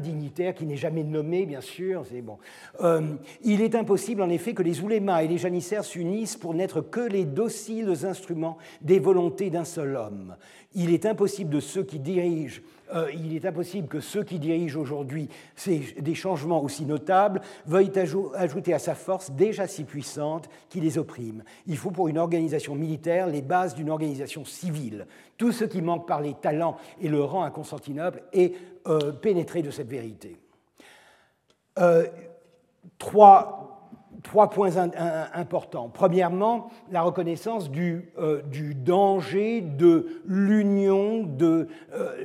dignitaire 0.00 0.54
qui 0.54 0.64
n'est 0.64 0.76
jamais 0.76 1.04
nommé, 1.04 1.44
bien 1.44 1.60
sûr. 1.60 2.04
C'est 2.08 2.22
bon. 2.22 2.38
Euh, 2.80 3.02
il 3.42 3.60
est 3.60 3.74
impossible 3.74 4.22
en 4.22 4.30
effet 4.30 4.54
que 4.54 4.62
les 4.62 4.80
oulémas 4.80 5.22
et 5.22 5.28
les 5.34 5.38
janissaires 5.38 5.84
s'unissent 5.84 6.36
pour 6.36 6.54
n'être 6.54 6.80
que 6.80 7.00
les 7.00 7.24
dociles 7.24 7.92
instruments 8.04 8.56
des 8.82 9.00
volontés 9.00 9.50
d'un 9.50 9.64
seul 9.64 9.96
homme. 9.96 10.36
Il 10.76 10.94
est 10.94 11.06
impossible 11.06 11.50
de 11.50 11.58
ceux 11.58 11.82
qui 11.82 11.98
dirigent 11.98 12.60
euh, 12.94 13.10
il 13.12 13.34
est 13.34 13.46
impossible 13.46 13.88
que 13.88 13.98
ceux 13.98 14.22
qui 14.22 14.38
dirigent 14.38 14.78
aujourd'hui 14.78 15.28
des 15.66 16.14
changements 16.14 16.62
aussi 16.62 16.84
notables 16.84 17.40
veuillent 17.66 17.90
ajouter 18.34 18.74
à 18.74 18.78
sa 18.78 18.94
force 18.94 19.30
déjà 19.32 19.66
si 19.66 19.84
puissante 19.84 20.50
qui 20.68 20.80
les 20.80 20.98
opprime. 20.98 21.42
Il 21.66 21.78
faut 21.78 21.90
pour 21.90 22.08
une 22.08 22.18
organisation 22.18 22.74
militaire 22.74 23.26
les 23.26 23.40
bases 23.40 23.74
d'une 23.74 23.90
organisation 23.90 24.44
civile. 24.44 25.06
Tout 25.38 25.50
ce 25.50 25.64
qui 25.64 25.80
manque 25.80 26.06
par 26.06 26.20
les 26.20 26.34
talents 26.34 26.76
et 27.00 27.08
le 27.08 27.24
rang 27.24 27.42
à 27.42 27.50
Constantinople 27.50 28.22
est 28.32 28.54
euh, 28.86 29.12
pénétré 29.12 29.62
de 29.62 29.70
cette 29.70 29.88
vérité. 29.88 30.36
Euh, 31.78 32.06
trois 32.98 33.73
trois 34.22 34.50
points 34.50 34.76
importants. 35.34 35.90
Premièrement, 35.92 36.70
la 36.90 37.02
reconnaissance 37.02 37.70
du, 37.70 38.10
euh, 38.18 38.42
danger 38.74 39.60
de 39.60 40.06
l'union 40.26 41.28
euh, 41.42 41.66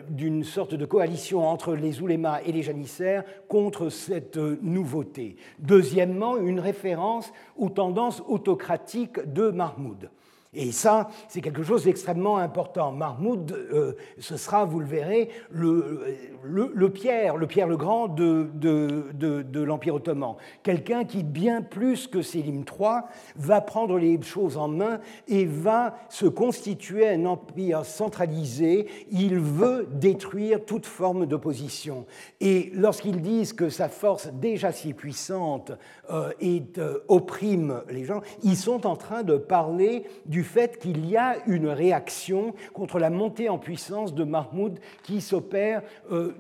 d'une 0.10 0.44
sorte 0.44 0.76
de 0.76 0.86
coalition 0.86 1.48
entre 1.48 1.74
les 1.76 2.02
oulémas 2.02 2.40
et 2.45 2.52
les 2.52 2.61
janissaires 2.61 3.24
contre 3.48 3.90
cette 3.90 4.38
euh, 4.38 4.60
nouveauté. 4.61 5.36
Deuxièmement, 5.60 6.38
une 6.38 6.60
référence 6.60 7.32
aux 7.57 7.70
tendances 7.70 8.24
autocratiques 8.28 9.20
de 9.34 9.49
Mahmoud. 9.49 10.10
Et 10.51 10.71
ça, 10.71 11.09
c'est 11.27 11.41
quelque 11.41 11.61
chose 11.61 11.84
d'extrêmement 11.84 12.38
important. 12.38 12.91
Mahmoud, 12.91 13.51
euh, 13.51 13.93
ce 14.17 14.35
sera, 14.35 14.65
vous 14.65 14.80
le 14.80 14.85
verrez, 14.88 15.30
le, 15.51 16.05
le, 16.43 16.89
Pierre, 16.89 17.38
le 17.38 17.45
Pierre 17.45 17.67
le 17.67 17.77
Grand 17.77 18.07
de, 18.07 18.49
de, 18.55 19.61
l'Empire 19.61 19.93
ottoman. 19.93 20.38
Quelqu'un 20.63 21.03
qui, 21.03 21.21
bien 21.21 21.61
plus 21.61 22.07
que 22.07 22.23
Sélim 22.23 22.63
III, 22.63 23.01
va 23.35 23.61
prendre 23.61 23.99
les 23.99 24.19
choses 24.23 24.57
en 24.57 24.69
main 24.69 24.99
et 25.27 25.45
va 25.45 25.95
se 26.09 26.26
constituer 26.26 27.07
un 27.07 27.26
empire 27.26 27.85
centralisé. 27.85 28.88
Il 29.11 29.38
veut 29.38 29.88
détruire 29.91 30.65
toute 30.65 30.88
forme 30.88 31.27
d'opposition. 31.27 32.07
Et 32.41 32.71
lorsqu'ils 32.73 33.21
disent 33.21 33.53
que 33.53 33.69
sa 33.69 33.88
force 33.88 34.30
déjà 34.34 34.71
si 34.71 34.95
puissante 34.95 35.73
euh, 36.09 36.31
euh, 36.80 36.99
opprime 37.07 37.84
les 37.91 38.05
gens, 38.05 38.21
ils 38.41 38.57
sont 38.57 38.88
en 38.88 38.95
train 38.95 39.21
de 39.21 39.38
parler 39.38 40.05
du 40.26 40.39
fait 40.44 40.78
qu'il 40.80 41.10
y 41.10 41.18
a 41.18 41.38
une 41.48 41.68
réaction 41.68 42.53
contre 42.74 42.99
la 42.99 43.10
montée 43.10 43.49
en 43.49 43.57
puissance 43.57 44.14
de 44.14 44.24
Mahmoud 44.24 44.80
qui 45.03 45.22
s'opère 45.22 45.82
euh, 46.11 46.34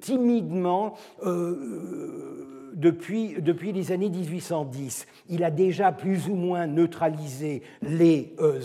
timidement 0.00 0.96
depuis, 2.76 3.36
depuis 3.40 3.72
les 3.72 3.90
années 3.90 4.10
1810. 4.10 5.06
Il 5.30 5.42
a 5.42 5.50
déjà 5.50 5.90
plus 5.90 6.28
ou 6.28 6.34
moins 6.34 6.66
neutralisé 6.66 7.62
les 7.82 8.34
euh, 8.38 8.60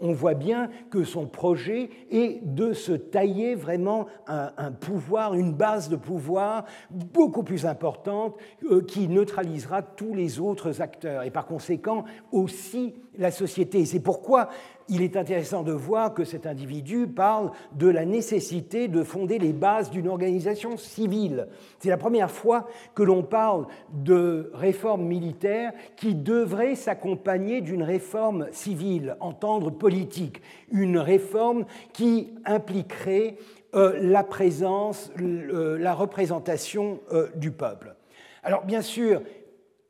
On 0.00 0.12
voit 0.12 0.34
bien 0.34 0.70
que 0.90 1.04
son 1.04 1.26
projet 1.26 1.90
est 2.10 2.40
de 2.44 2.72
se 2.72 2.92
tailler 2.92 3.54
vraiment 3.56 4.06
un, 4.28 4.72
pouvoir, 4.72 5.34
une 5.34 5.52
base 5.52 5.88
de 5.88 5.96
pouvoir 5.96 6.64
beaucoup 6.90 7.42
plus 7.42 7.66
importante 7.66 8.36
euh, 8.70 8.82
qui 8.82 9.08
neutralisera 9.08 9.82
tous 9.82 10.14
les 10.14 10.38
autres 10.38 10.80
acteurs 10.80 11.24
et 11.24 11.30
par 11.30 11.46
conséquent 11.46 12.04
aussi 12.30 12.94
la 13.18 13.32
société. 13.32 13.84
C'est 13.84 14.00
pourquoi 14.00 14.48
il 14.88 15.02
est 15.02 15.16
intéressant 15.16 15.62
de 15.62 15.72
voir 15.72 16.14
que 16.14 16.24
cet 16.24 16.46
individu 16.46 17.06
parle 17.06 17.50
de 17.72 17.88
la 17.88 18.04
nécessité 18.04 18.88
de 18.88 19.02
fonder 19.02 19.38
les 19.38 19.52
bases 19.52 19.90
d'une 19.90 20.08
organisation 20.08 20.76
civile. 20.76 21.48
C'est 21.78 21.90
la 21.90 21.96
première 21.96 22.30
fois 22.30 22.68
que 22.94 23.02
l'on 23.02 23.22
parle 23.22 23.66
de 23.92 24.50
réforme 24.54 25.04
militaire 25.04 25.72
qui 25.96 26.14
devrait 26.14 26.74
s'accompagner 26.74 27.60
d'une 27.60 27.82
réforme 27.82 28.46
civile, 28.52 29.16
entendre 29.20 29.70
politique, 29.70 30.40
une 30.70 30.98
réforme 30.98 31.64
qui 31.92 32.32
impliquerait 32.44 33.36
euh, 33.74 33.98
la 34.00 34.24
présence, 34.24 35.12
la 35.18 35.94
représentation 35.94 37.00
euh, 37.12 37.28
du 37.34 37.50
peuple. 37.50 37.94
Alors 38.42 38.64
bien 38.64 38.80
sûr, 38.80 39.20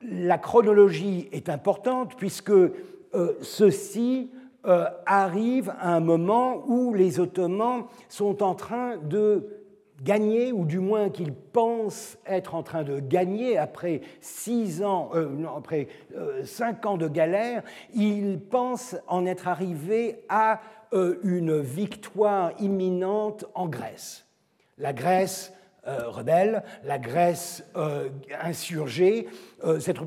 la 0.03 0.39
chronologie 0.39 1.29
est 1.33 1.49
importante 1.49 2.16
puisque 2.16 2.51
euh, 2.51 2.73
ceci 3.41 4.31
euh, 4.69 4.85
arrive 5.07 5.70
à 5.81 5.95
un 5.95 6.01
moment 6.01 6.62
où 6.66 6.93
les 6.93 7.20
Ottomans 7.20 7.85
sont 8.09 8.43
en 8.43 8.55
train 8.55 8.99
de 8.99 9.65
gagner, 10.03 10.53
ou 10.53 10.65
du 10.66 10.78
moins 10.78 11.09
qu'ils 11.09 11.32
pensent 11.32 12.19
être 12.27 12.55
en 12.55 12.62
train 12.62 12.85
de 12.85 13.01
gagner 13.01 13.57
après 13.57 14.03
six 14.20 14.82
ans, 14.82 15.11
euh, 15.15 15.28
après 15.57 15.89
euh, 16.15 16.45
cinq 16.45 16.85
ans 16.86 16.99
de 16.99 17.09
galère, 17.09 17.62
ils 17.95 18.39
pensent 18.39 18.97
en 19.07 19.27
être 19.27 19.49
arrivés 19.49 20.24
à 20.28 20.61
une 21.23 21.61
victoire 21.61 22.53
imminente 22.61 23.45
en 23.55 23.69
Grèce. 23.69 24.24
La 24.78 24.95
Grèce 24.95 25.53
euh, 25.89 26.60
la 26.85 26.98
Grèce 26.98 27.65
euh, 27.77 28.09
insurgée. 28.43 29.27
Euh, 29.65 29.81
cette, 29.81 29.98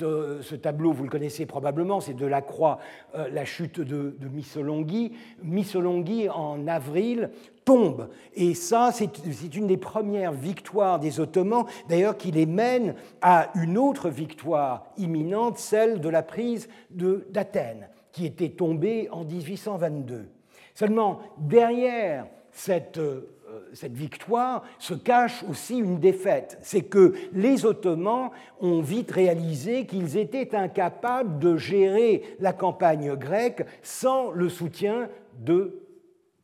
ce 0.00 0.54
tableau, 0.54 0.92
vous 0.92 1.04
le 1.04 1.10
connaissez 1.10 1.46
probablement, 1.46 2.00
c'est 2.00 2.14
de 2.14 2.26
la 2.26 2.42
croix, 2.42 2.78
la 3.14 3.44
chute 3.44 3.80
de, 3.80 4.16
Missolonghi. 4.32 5.12
Missolonghi, 5.42 6.28
en 6.28 6.66
avril, 6.66 7.30
tombe. 7.64 8.08
Et 8.34 8.54
ça, 8.54 8.90
c'est 8.92 9.54
une 9.54 9.66
des 9.66 9.76
premières 9.76 10.32
victoires 10.32 10.98
des 10.98 11.20
Ottomans, 11.20 11.66
d'ailleurs, 11.88 12.16
qui 12.16 12.30
les 12.30 12.46
mène 12.46 12.94
à 13.20 13.50
une 13.54 13.78
autre 13.78 14.08
victoire 14.08 14.86
imminente, 14.96 15.58
celle 15.58 16.00
de 16.00 16.08
la 16.08 16.22
prise 16.22 16.68
d'Athènes, 16.90 17.88
qui 18.12 18.26
était 18.26 18.50
tombée 18.50 19.08
en 19.10 19.24
1822. 19.24 20.28
Seulement, 20.74 21.20
derrière 21.38 22.26
cette 22.50 22.98
euh, 22.98 23.28
cette 23.72 23.94
victoire 23.94 24.62
se 24.78 24.94
cache 24.94 25.44
aussi 25.48 25.78
une 25.78 25.98
défaite. 25.98 26.58
C'est 26.62 26.82
que 26.82 27.14
les 27.32 27.66
Ottomans 27.66 28.30
ont 28.60 28.80
vite 28.80 29.10
réalisé 29.10 29.86
qu'ils 29.86 30.16
étaient 30.16 30.54
incapables 30.54 31.38
de 31.38 31.56
gérer 31.56 32.36
la 32.40 32.52
campagne 32.52 33.14
grecque 33.14 33.64
sans 33.82 34.30
le 34.30 34.48
soutien 34.48 35.08
de 35.38 35.80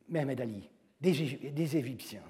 Mehmed 0.08 0.40
Ali, 0.40 0.68
des, 1.00 1.76
Égyptiens. 1.76 2.20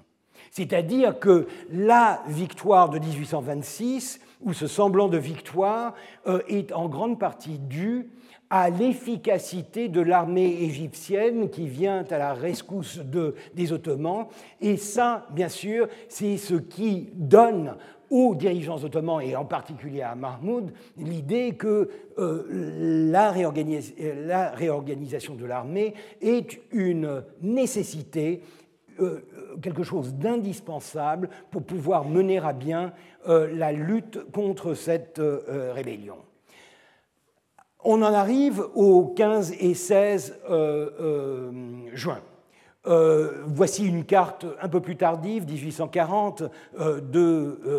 C'est-à-dire 0.51 1.19
que 1.19 1.47
la 1.71 2.21
victoire 2.27 2.89
de 2.89 2.99
1826, 2.99 4.19
ou 4.41 4.53
ce 4.53 4.67
semblant 4.67 5.07
de 5.07 5.17
victoire, 5.17 5.93
euh, 6.27 6.41
est 6.47 6.71
en 6.73 6.89
grande 6.89 7.19
partie 7.19 7.59
due 7.59 8.09
à 8.51 8.69
l'efficacité 8.69 9.87
de 9.87 10.01
l'armée 10.01 10.63
égyptienne 10.63 11.49
qui 11.49 11.67
vient 11.67 12.03
à 12.11 12.17
la 12.17 12.33
rescousse 12.33 12.99
de, 12.99 13.33
des 13.55 13.71
Ottomans. 13.71 14.27
Et 14.59 14.75
ça, 14.75 15.25
bien 15.31 15.47
sûr, 15.47 15.87
c'est 16.09 16.35
ce 16.35 16.55
qui 16.55 17.07
donne 17.15 17.77
aux 18.09 18.35
dirigeants 18.35 18.83
ottomans 18.83 19.21
et 19.21 19.37
en 19.37 19.45
particulier 19.45 20.01
à 20.01 20.15
Mahmoud 20.15 20.73
l'idée 20.97 21.53
que 21.53 21.89
euh, 22.19 23.09
la, 23.09 23.33
la, 24.25 24.49
réorganisation 24.51 25.35
de 25.35 25.45
l'armée 25.45 25.93
est 26.19 26.59
une 26.73 27.23
nécessité, 27.41 28.41
euh, 28.99 29.21
quelque 29.61 29.83
chose 29.83 30.13
d'indispensable 30.15 31.29
pour 31.51 31.63
pouvoir 31.63 32.03
mener 32.03 32.39
à 32.39 32.51
bien 32.51 32.91
euh, 33.29 33.49
la 33.55 33.71
lutte 33.71 34.29
contre 34.33 34.73
cette 34.73 35.21
rébellion. 35.73 36.17
On 37.83 38.03
en 38.03 38.13
arrive 38.13 38.63
aux 38.75 39.07
15 39.07 39.53
et 39.59 39.73
16 39.73 40.39
euh, 40.49 40.89
euh, 40.99 41.51
juin. 41.93 42.19
Euh, 42.87 43.43
voici 43.45 43.87
une 43.87 44.05
carte 44.05 44.45
un 44.59 44.67
peu 44.67 44.79
plus 44.79 44.95
tardive, 44.95 45.45
1840, 45.47 46.43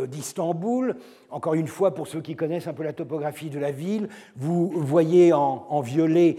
d'Istanbul. 0.09 0.97
Encore 1.31 1.55
une 1.55 1.67
fois, 1.67 1.95
pour 1.95 2.07
ceux 2.07 2.21
qui 2.21 2.37
connaissent 2.37 2.69
un 2.69 2.73
peu 2.73 2.85
la 2.85 2.93
topographie 2.93 3.51
de 3.51 3.59
la 3.59 3.71
ville, 3.71 4.09
vous 4.37 4.69
voyez 4.69 5.33
en, 5.33 5.81
violet 5.81 6.37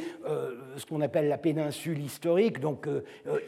ce 0.78 0.86
qu'on 0.86 1.02
appelle 1.02 1.28
la 1.28 1.38
péninsule 1.38 2.00
historique, 2.00 2.62
donc 2.62 2.88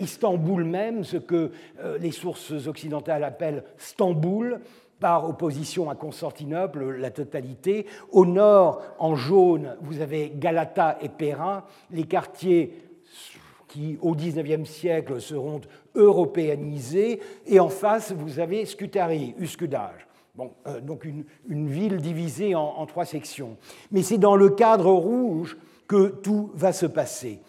Istanbul 0.01 0.65
même, 0.65 1.05
ce 1.05 1.15
que 1.15 1.51
les 1.99 2.11
sources 2.11 2.67
occidentales 2.67 3.23
appellent 3.23 3.63
Stamboul 3.77 4.59
par 4.99 5.27
opposition 5.27 5.89
à 5.89 5.95
Constantinople, 5.95 6.97
la 6.97 7.11
totalité. 7.11 7.85
Au 8.11 8.25
nord, 8.25 8.81
en 8.99 9.15
jaune, 9.15 9.75
vous 9.81 10.01
avez 10.01 10.31
Galata 10.35 10.97
et 11.01 11.09
Péra, 11.09 11.65
les 11.91 12.05
quartiers 12.05 12.73
qui, 13.67 13.97
au 14.01 14.15
XIXe 14.15 14.69
siècle, 14.69 15.19
seront 15.19 15.61
européanisés. 15.95 17.19
Et 17.45 17.59
en 17.59 17.69
face, 17.69 18.13
vous 18.13 18.39
avez 18.39 18.65
Scutari, 18.65 19.35
Uskudage. 19.37 20.07
Bon, 20.35 20.51
euh, 20.67 20.81
donc 20.81 21.05
une, 21.05 21.25
ville 21.67 21.97
divisée 21.97 22.55
en 22.55 22.85
trois 22.85 23.05
sections. 23.05 23.57
Mais 23.91 24.01
c'est 24.01 24.17
dans 24.17 24.35
le 24.35 24.49
cadre 24.49 24.91
rouge 24.91 25.57
que 25.87 26.07
tout 26.07 26.51
va 26.55 26.73
se 26.73 26.85
passer. 26.85 27.39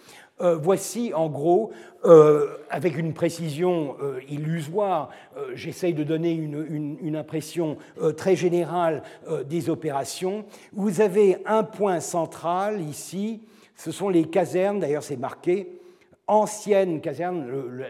Euh, 0.42 0.54
voici 0.54 1.14
en 1.14 1.30
gros, 1.30 1.72
euh, 2.04 2.58
avec 2.68 2.98
une 2.98 3.14
précision 3.14 3.96
euh, 4.02 4.20
illusoire, 4.28 5.08
j'essaye 5.54 5.94
de 5.94 6.04
donner 6.04 6.32
une, 6.32 7.16
impression 7.16 7.78
très 8.18 8.36
générale 8.36 9.02
des 9.46 9.70
opérations. 9.70 10.44
Vous 10.74 11.00
avez 11.00 11.38
un 11.46 11.62
point 11.62 12.00
central 12.00 12.82
ici, 12.82 13.40
ce 13.74 13.90
sont 13.90 14.10
les 14.10 14.24
casernes, 14.24 14.80
d'ailleurs 14.80 15.02
c'est 15.02 15.16
marqué, 15.16 15.80
ancienne 16.26 17.00
caserne, 17.00 17.46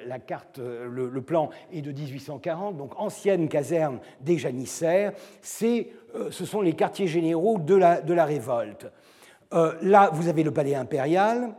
la 0.06 0.18
carte, 0.20 0.60
le, 0.60 1.20
plan 1.22 1.50
est 1.72 1.82
de 1.82 1.90
1840, 1.90 2.76
donc 2.76 2.92
ancienne 3.00 3.48
caserne 3.48 3.98
des 4.20 4.38
janissaires, 4.38 5.12
ce 5.42 5.84
sont 6.30 6.60
les 6.60 6.74
quartiers 6.74 7.08
généraux 7.08 7.58
de 7.58 7.74
la 7.74 8.24
révolte. 8.24 8.86
là, 9.50 10.10
vous 10.12 10.28
avez 10.28 10.44
le 10.44 10.52
palais 10.52 10.76
impérial, 10.76 11.52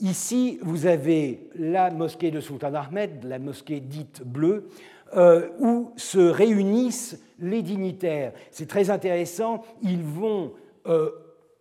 Ici, 0.00 0.58
vous 0.62 0.86
avez 0.86 1.50
la 1.54 1.90
mosquée 1.90 2.30
de 2.30 2.40
Sultan 2.40 2.72
Ahmed, 2.74 3.24
la 3.24 3.38
mosquée 3.38 3.80
dite 3.80 4.22
bleue, 4.24 4.68
euh, 5.14 5.48
où 5.58 5.92
se 5.96 6.18
réunissent 6.18 7.22
les 7.38 7.62
dignitaires. 7.62 8.32
C'est 8.50 8.68
très 8.68 8.88
intéressant, 8.88 9.62
ils 9.82 10.02
vont 10.02 10.54
euh, 10.86 11.10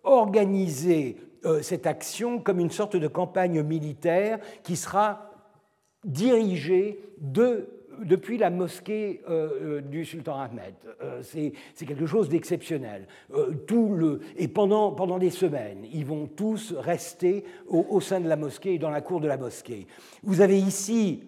organiser 0.04 1.18
euh, 1.46 1.62
cette 1.62 1.86
action 1.86 2.40
comme 2.40 2.60
une 2.60 2.72
sorte 2.72 2.96
de 2.96 3.08
campagne 3.08 3.62
militaire 3.62 4.40
qui 4.64 4.78
sera 4.78 5.32
dirigée 6.06 7.00
de 7.20 7.68
depuis 8.04 8.38
la 8.38 8.50
mosquée 8.50 9.22
du 9.90 10.06
sultan 10.06 10.40
Ahmed. 10.40 10.74
C'est 11.22 11.86
quelque 11.86 12.06
chose 12.06 12.30
d'exceptionnel. 12.30 13.08
tout 13.68 14.20
et 14.38 14.48
pendant, 14.48 14.92
pendant 14.92 15.20
des 15.20 15.30
semaines, 15.30 15.86
ils 15.92 16.06
vont 16.06 16.28
tous 16.28 16.74
rester 16.78 17.44
au, 17.68 17.86
au, 17.90 18.02
sein 18.02 18.20
de 18.20 18.28
la 18.28 18.36
mosquée 18.36 18.76
et 18.76 18.80
dans 18.80 18.90
la 18.90 19.02
cour 19.02 19.20
de 19.20 19.28
la 19.28 19.38
mosquée. 19.38 19.88
Vous 20.24 20.42
avez 20.42 20.60
ici 20.60 21.24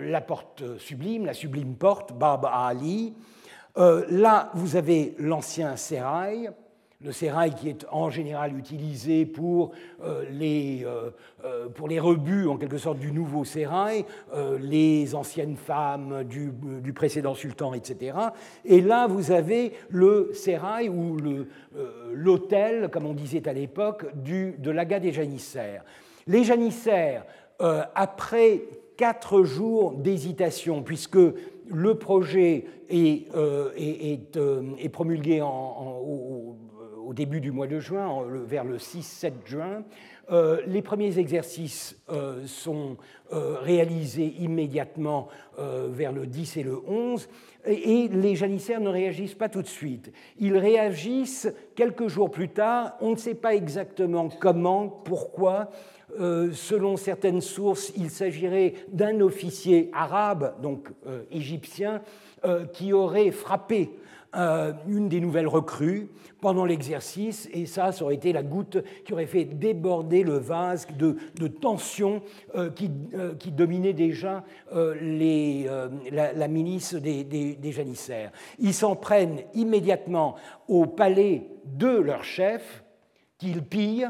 la 0.00 0.20
porte 0.20 0.78
sublime, 0.78 1.26
la 1.26 1.34
sublime 1.34 1.74
porte, 1.74 2.12
Bab 2.12 2.46
Ali. 2.46 3.14
là, 3.76 4.50
vous 4.54 4.76
avez 4.76 5.14
l'ancien 5.18 5.76
sérail 5.76 6.50
le 7.04 7.12
sérail 7.12 7.54
qui 7.54 7.68
est 7.68 7.84
en 7.90 8.08
général 8.08 8.56
utilisé 8.56 9.26
pour, 9.26 9.72
euh, 10.02 10.24
les, 10.30 10.84
euh, 10.84 11.10
euh, 11.44 11.68
pour 11.68 11.86
les 11.86 12.00
rebuts 12.00 12.46
en 12.46 12.56
quelque 12.56 12.78
sorte 12.78 12.98
du 12.98 13.12
nouveau 13.12 13.44
sérail, 13.44 14.04
les 14.60 15.14
anciennes 15.14 15.56
femmes 15.56 16.24
du, 16.24 16.50
précédent 16.94 17.34
sultan, 17.34 17.74
etc. 17.74 18.16
Et 18.64 18.80
là, 18.80 19.06
vous 19.06 19.30
avez 19.30 19.72
le 19.90 20.30
sérail 20.32 20.88
ou 20.88 21.16
l'hôtel, 22.12 22.88
comme 22.90 23.06
on 23.06 23.12
disait 23.12 23.46
à 23.48 23.52
l'époque, 23.52 24.06
de 24.14 24.70
l'aga 24.70 24.98
des 25.00 25.12
janissaires. 25.12 25.84
Les 26.26 26.44
janissaires, 26.44 27.26
après 27.58 28.62
quatre 28.96 29.42
jours 29.42 29.92
d'hésitation, 29.92 30.82
puisque 30.82 31.18
le 31.68 31.94
projet 31.96 32.64
est, 32.88 33.28
est, 33.76 34.88
promulgué 34.90 35.42
en, 35.42 36.43
début 37.12 37.40
du 37.40 37.50
mois 37.50 37.66
de 37.66 37.80
juin, 37.80 38.24
vers 38.46 38.64
le 38.64 38.78
6-7 38.78 39.32
juin. 39.44 39.84
Euh, 40.30 40.62
les 40.66 40.80
premiers 40.80 41.18
exercices 41.18 41.96
euh, 42.08 42.46
sont 42.46 42.96
euh, 43.32 43.56
réalisés 43.60 44.34
immédiatement 44.38 45.28
vers 45.56 46.10
le 46.10 46.26
10 46.26 46.56
et 46.56 46.62
le 46.64 46.80
11, 46.88 47.28
et, 47.64 48.08
les 48.08 48.34
janissaires 48.34 48.80
ne 48.80 48.88
réagissent 48.88 49.36
pas 49.36 49.48
tout 49.48 49.62
de 49.62 49.68
suite. 49.68 50.12
Ils 50.40 50.58
réagissent 50.58 51.48
quelques 51.76 52.08
jours 52.08 52.32
plus 52.32 52.48
tard, 52.48 52.96
on 53.00 53.12
ne 53.12 53.16
sait 53.16 53.36
pas 53.36 53.54
exactement 53.54 54.28
comment, 54.40 54.88
pourquoi. 54.88 55.70
selon 56.18 56.96
certaines 56.96 57.40
sources, 57.40 57.92
il 57.96 58.10
s'agirait 58.10 58.74
d'un 58.88 59.20
officier 59.20 59.90
arabe, 59.92 60.56
donc 60.60 60.88
égyptien, 61.30 62.02
qui 62.72 62.92
aurait 62.92 63.30
frappé 63.30 63.92
euh, 64.36 64.72
une 64.88 65.08
des 65.08 65.20
nouvelles 65.20 65.46
recrues 65.46 66.08
pendant 66.40 66.64
l'exercice, 66.64 67.48
et 67.52 67.66
ça, 67.66 67.92
ça 67.92 68.04
aurait 68.04 68.16
été 68.16 68.32
la 68.32 68.42
goutte 68.42 68.78
qui 69.04 69.12
aurait 69.12 69.26
fait 69.26 69.44
déborder 69.44 70.22
le 70.22 70.36
vase 70.36 70.86
de, 70.98 71.16
tensions 71.46 72.22
euh, 72.54 72.70
qui, 72.70 72.90
euh, 73.14 73.34
qui, 73.34 73.50
dominait 73.50 73.92
déjà 73.92 74.44
les, 75.00 75.66
la, 76.10 76.48
milice 76.48 76.94
des, 76.94 77.24
des, 77.24 77.72
janissaires. 77.72 78.30
Ils 78.58 78.74
s'en 78.74 78.96
prennent 78.96 79.40
immédiatement 79.54 80.36
au 80.68 80.86
palais 80.86 81.46
de 81.64 81.88
leur 81.88 82.24
chef, 82.24 82.84
qu'ils 83.38 83.62
pillent, 83.62 84.08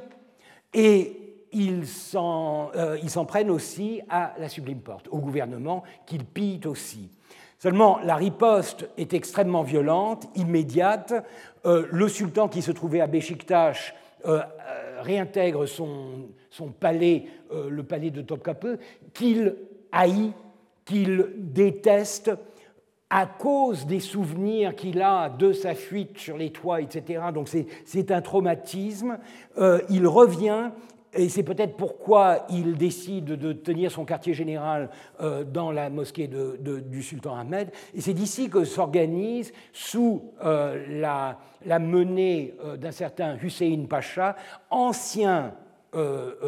et 0.72 1.38
ils 1.52 1.86
s'en 1.86 2.70
prennent 3.28 3.50
aussi 3.50 4.00
à 4.08 4.34
la 4.38 4.48
Sublime 4.48 4.80
Porte, 4.80 5.08
au 5.10 5.18
gouvernement, 5.18 5.84
qu'ils 6.06 6.24
pillent 6.24 6.66
aussi. 6.66 7.10
Seulement, 7.64 7.98
la 8.04 8.16
riposte 8.16 8.90
est 8.98 9.14
extrêmement 9.14 9.62
violente, 9.62 10.26
immédiate. 10.34 11.14
Euh, 11.64 11.86
le 11.90 12.08
sultan 12.08 12.46
qui 12.46 12.60
se 12.60 12.70
trouvait 12.70 13.00
à 13.00 13.06
Beşiktaş 13.06 13.94
euh, 14.26 14.40
euh, 14.40 15.00
réintègre 15.00 15.64
son, 15.64 16.68
palais, 16.78 17.24
le 17.50 17.82
palais 17.82 18.10
de 18.10 18.20
Topkapi, 18.20 18.76
qu'il 19.14 19.56
haït, 19.92 20.34
qu'il 20.84 21.26
déteste 21.38 22.32
à 23.08 23.24
cause 23.24 23.86
des 23.86 24.00
souvenirs 24.00 24.76
qu'il 24.76 25.00
a 25.00 25.30
de 25.30 25.54
sa 25.54 25.74
fuite 25.74 26.18
sur 26.18 26.36
les 26.36 26.50
toits, 26.50 26.82
etc. 26.82 27.22
Donc 27.32 27.48
c'est 27.86 28.10
un 28.10 28.20
traumatisme. 28.20 29.16
il 29.88 30.06
revient 30.06 30.70
et 31.16 31.28
c'est 31.28 31.42
peut-être 31.42 31.76
pourquoi 31.76 32.46
il 32.50 32.76
décide 32.76 33.24
de 33.24 33.52
tenir 33.52 33.90
son 33.90 34.04
quartier 34.04 34.34
général 34.34 34.90
euh, 35.20 35.44
dans 35.44 35.70
la 35.70 35.90
mosquée 35.90 36.28
du 36.28 37.02
sultan 37.02 37.36
Ahmed. 37.36 37.70
Et 37.94 38.00
c'est 38.00 38.14
d'ici 38.14 38.48
que 38.48 38.64
s'organise, 38.64 39.52
sous 39.72 40.32
euh, 40.44 40.84
la, 41.00 41.78
menée 41.78 42.54
euh, 42.64 42.76
d'un 42.76 42.92
certain 42.92 43.36
Hussein 43.42 43.86
Pacha, 43.88 44.36
ancien 44.70 45.54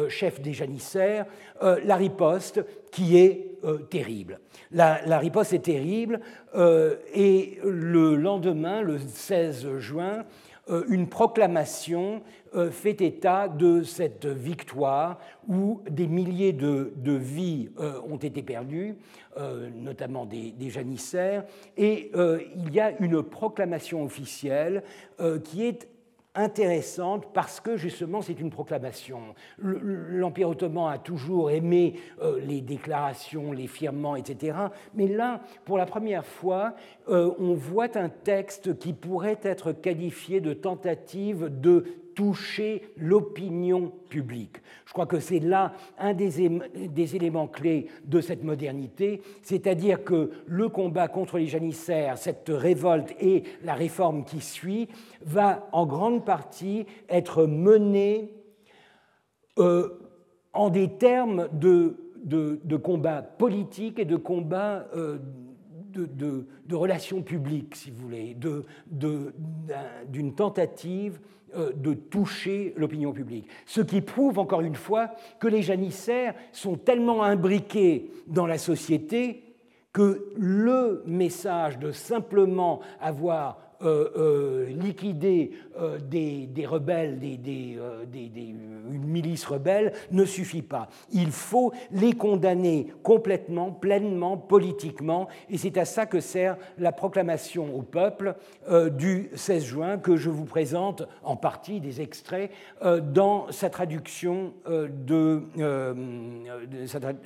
chef 0.09 0.41
des 0.41 0.51
janissaires, 0.51 1.25
la 1.61 1.95
riposte 1.95 2.65
qui 2.91 3.17
est 3.17 3.61
terrible. 3.89 4.41
La, 4.71 5.19
riposte 5.19 5.53
est 5.53 5.59
terrible 5.59 6.19
et 6.53 7.57
le 7.63 8.17
lendemain, 8.17 8.81
le 8.81 8.99
16 8.99 9.77
juin, 9.77 10.25
une 10.89 11.07
proclamation 11.07 12.21
euh, 12.55 12.71
fait 12.71 13.01
état 13.01 13.49
de 13.49 13.83
cette 13.83 14.25
victoire 14.25 15.19
où 15.47 15.81
des 15.89 16.07
milliers 16.07 16.53
de, 16.53 16.91
vies 17.05 17.69
euh, 17.79 17.99
ont 18.09 18.17
été 18.17 18.41
perdues, 18.41 18.95
euh, 19.37 19.69
notamment 19.75 20.25
des, 20.25 20.53
janissaires, 20.69 21.43
et 21.75 22.11
il 22.55 22.73
y 22.73 22.79
a 22.79 22.93
une 22.99 23.21
proclamation 23.21 24.03
officielle 24.03 24.83
qui 25.43 25.65
est 25.65 25.87
intéressante 26.37 27.27
parce 27.33 27.59
que 27.59 27.75
justement 27.75 28.21
c'est 28.21 28.39
une 28.39 28.49
proclamation. 28.49 29.35
L'Empire 29.57 30.49
ottoman 30.49 30.93
a 30.93 30.97
toujours 30.97 31.51
aimé 31.51 31.99
les 32.45 32.61
déclarations, 32.61 33.51
les 33.51 33.67
firmements, 33.67 34.15
etc. 34.15 34.57
Mais 34.93 35.07
là, 35.07 35.41
pour 35.65 35.77
la 35.77 35.85
première 35.85 36.25
fois, 36.25 36.75
on 37.07 37.53
voit 37.53 37.97
un 37.97 38.09
texte 38.09 38.77
qui 38.79 38.93
pourrait 38.93 39.39
être 39.43 39.71
qualifié 39.71 40.39
de 40.39 40.53
tentative 40.53 41.49
de 41.59 41.85
toucher 42.17 42.81
l'opinion 42.97 43.93
publique. 44.09 44.57
Je 44.87 44.91
crois 44.91 45.05
que 45.05 45.19
c'est 45.19 45.39
là 45.39 45.73
un 45.99 46.15
des, 46.15 47.15
éléments 47.15 47.47
clés 47.47 47.89
de 48.05 48.21
cette 48.21 48.43
modernité, 48.43 49.21
c'est-à-dire 49.43 50.03
que 50.03 50.31
le 50.47 50.67
combat 50.67 51.09
contre 51.09 51.37
les 51.37 51.45
janissaires, 51.45 52.17
cette 52.17 52.49
révolte 52.49 53.13
et 53.19 53.43
la 53.63 53.75
réforme 53.75 54.25
qui 54.25 54.41
suit, 54.41 54.87
va 55.21 55.69
en 55.71 55.85
grande 55.85 56.25
partie 56.25 56.87
être 57.07 57.45
mené 57.45 58.33
euh, 59.59 59.99
en 60.53 60.71
des 60.71 60.97
termes 60.97 61.47
de, 61.53 61.97
combat 62.77 63.21
politique 63.21 63.99
et 63.99 64.05
de 64.05 64.15
combat 64.15 64.87
euh, 64.95 65.19
de, 65.93 66.75
relations 66.75 67.21
publiques, 67.21 67.75
si 67.75 67.91
vous 67.91 68.01
voulez, 68.01 68.35
d'une 68.89 70.33
tentative 70.33 71.19
de 71.55 71.93
toucher 71.93 72.73
l'opinion 72.77 73.13
publique. 73.13 73.47
Ce 73.65 73.81
qui 73.81 74.01
prouve 74.01 74.37
encore 74.37 74.61
une 74.61 74.75
fois 74.75 75.11
que 75.39 75.47
les 75.47 75.61
janissaires 75.61 76.35
sont 76.51 76.75
tellement 76.75 77.23
imbriqués 77.23 78.11
dans 78.27 78.45
la 78.45 78.57
société 78.57 79.47
que 79.93 80.31
le 80.35 81.03
message 81.07 81.79
de 81.79 81.91
simplement 81.91 82.81
avoir 82.99 83.66
euh, 83.83 84.09
euh, 84.17 84.65
liquider 84.69 85.51
euh, 85.79 85.99
des, 85.99 86.65
rebelles, 86.65 87.19
une 87.21 89.05
milice 89.05 89.45
rebelle, 89.45 89.93
ne 90.11 90.25
suffit 90.25 90.63
pas. 90.63 90.89
Il 91.11 91.29
faut 91.29 91.71
les 91.91 92.13
condamner 92.13 92.87
complètement, 93.03 93.71
pleinement, 93.71 94.35
politiquement, 94.35 95.27
et 95.51 95.59
c'est 95.59 95.77
à 95.77 95.85
ça 95.85 96.07
que 96.07 96.19
sert 96.19 96.57
la 96.79 96.91
proclamation 96.91 97.75
au 97.75 97.83
peuple 97.83 98.35
du 98.97 99.29
16 99.35 99.63
juin 99.63 99.97
que 99.99 100.15
je 100.15 100.31
vous 100.31 100.45
présente 100.45 101.03
en 101.23 101.35
partie 101.35 101.79
des 101.79 102.01
extraits 102.01 102.49
dans 102.81 103.51
sa 103.51 103.69
traduction, 103.69 104.53
de, 104.65 105.43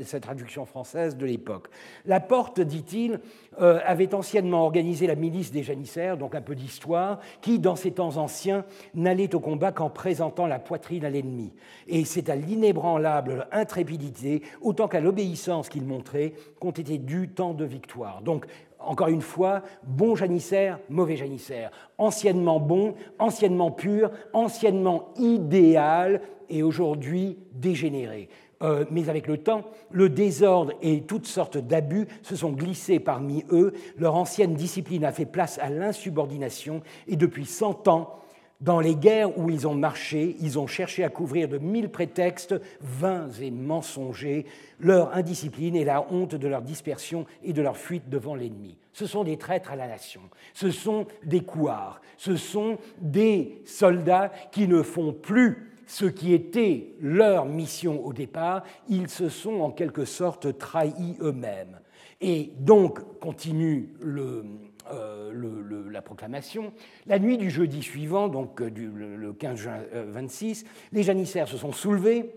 sa 0.01 0.19
traduction 0.19 0.65
française 0.65 1.15
de 1.15 1.25
l'époque. 1.25 1.69
La 2.05 2.19
porte, 2.19 2.59
dit-il, 2.59 3.21
avait 3.57 4.15
anciennement 4.15 4.63
organisé 4.63 5.07
la 5.07 5.15
milice 5.15 5.51
des 5.51 5.63
janissaires, 5.63 6.17
donc 6.17 6.35
un 6.35 6.41
peu 6.41 6.55
d'histoire, 6.55 7.19
qui, 7.41 7.59
dans 7.59 7.75
ces 7.75 7.91
temps 7.91 8.17
anciens, 8.17 8.65
n'allait 8.95 9.35
au 9.35 9.39
combat 9.39 9.71
qu'en 9.71 9.89
présentant 9.89 10.47
la 10.47 10.57
poitrine 10.57 11.05
à 11.05 11.09
l'ennemi. 11.09 11.53
Et 11.87 12.05
c'est 12.05 12.29
à 12.29 12.35
l'inébranlable 12.35 13.47
intrépidité, 13.51 14.41
autant 14.61 14.87
qu'à 14.87 15.01
l'obéissance 15.01 15.69
qu'il 15.69 15.85
montrait, 15.85 16.33
qu'ont 16.59 16.71
été 16.71 16.97
dus 16.97 17.29
tant 17.29 17.53
de 17.53 17.65
victoires. 17.65 18.21
Donc, 18.21 18.45
encore 18.79 19.09
une 19.09 19.21
fois, 19.21 19.61
bon 19.83 20.15
janissaire, 20.15 20.79
mauvais 20.89 21.15
janissaire, 21.15 21.71
anciennement 21.97 22.59
bon, 22.59 22.95
anciennement 23.19 23.71
pur, 23.71 24.11
anciennement 24.33 25.09
idéal 25.17 26.21
et 26.49 26.63
aujourd'hui 26.63 27.37
dégénéré. 27.53 28.29
Euh, 28.61 28.85
mais 28.91 29.09
avec 29.09 29.27
le 29.27 29.38
temps, 29.38 29.63
le 29.91 30.09
désordre 30.09 30.73
et 30.81 31.01
toutes 31.01 31.27
sortes 31.27 31.57
d'abus 31.57 32.07
se 32.21 32.35
sont 32.35 32.51
glissés 32.51 32.99
parmi 32.99 33.43
eux, 33.51 33.73
leur 33.97 34.15
ancienne 34.15 34.53
discipline 34.53 35.03
a 35.03 35.11
fait 35.11 35.25
place 35.25 35.57
à 35.59 35.69
l'insubordination, 35.69 36.81
et 37.07 37.15
depuis 37.15 37.45
cent 37.45 37.88
ans, 37.88 38.21
Dans 38.61 38.79
les 38.79 38.93
guerres 38.93 39.39
où 39.39 39.49
ils 39.49 39.67
ont 39.67 39.73
marché, 39.73 40.35
ils 40.39 40.59
ont 40.59 40.67
cherché 40.67 41.03
à 41.03 41.09
couvrir 41.09 41.49
de 41.49 41.57
mille 41.57 41.89
prétextes 41.89 42.53
vains 42.79 43.27
et 43.41 43.49
mensongers. 43.49 44.45
Leur 44.79 45.15
indiscipline 45.15 45.75
et 45.75 45.83
la 45.83 46.05
honte 46.13 46.35
de 46.35 46.47
leur 46.47 46.61
dispersion 46.61 47.25
et 47.43 47.53
de 47.53 47.61
leur 47.63 47.75
fuite 47.75 48.07
devant 48.07 48.35
l'ennemi. 48.35 48.77
Ce 48.93 49.07
sont 49.07 49.23
des 49.23 49.38
traîtres 49.38 49.71
à 49.71 49.75
la 49.75 49.88
nation, 49.88 50.21
ce 50.53 50.69
sont 50.69 51.07
des 51.23 51.41
couards, 51.41 52.01
ce 52.17 52.35
sont 52.35 52.77
des 52.99 53.63
soldats 53.65 54.31
qui 54.51 54.67
ne 54.67 54.83
font 54.83 55.11
plus 55.11 55.70
ce 55.91 56.05
qui 56.05 56.34
était 56.34 56.93
leur 57.01 57.45
mission 57.45 58.05
au 58.05 58.13
départ, 58.13 58.63
ils 58.88 59.09
se 59.09 59.27
sont 59.27 59.59
en 59.59 59.72
quelque 59.72 60.05
sorte 60.05 60.57
trahis 60.57 61.18
eux-mêmes. 61.19 61.81
Et 62.22 62.53
donc, 62.59 63.19
continue 63.19 63.89
euh, 64.05 65.89
la 65.91 66.01
proclamation. 66.01 66.72
La 67.07 67.19
nuit 67.19 67.38
du 67.38 67.49
jeudi 67.49 67.84
suivant, 67.84 68.30
donc 68.30 68.61
euh, 68.61 68.69
le 68.69 69.34
15 69.34 69.59
juin 69.59 69.80
26, 69.93 70.63
euh, 70.63 70.68
les 70.93 71.03
janissaires 71.03 71.49
se 71.49 71.57
sont 71.57 71.73
soulevés, 71.73 72.35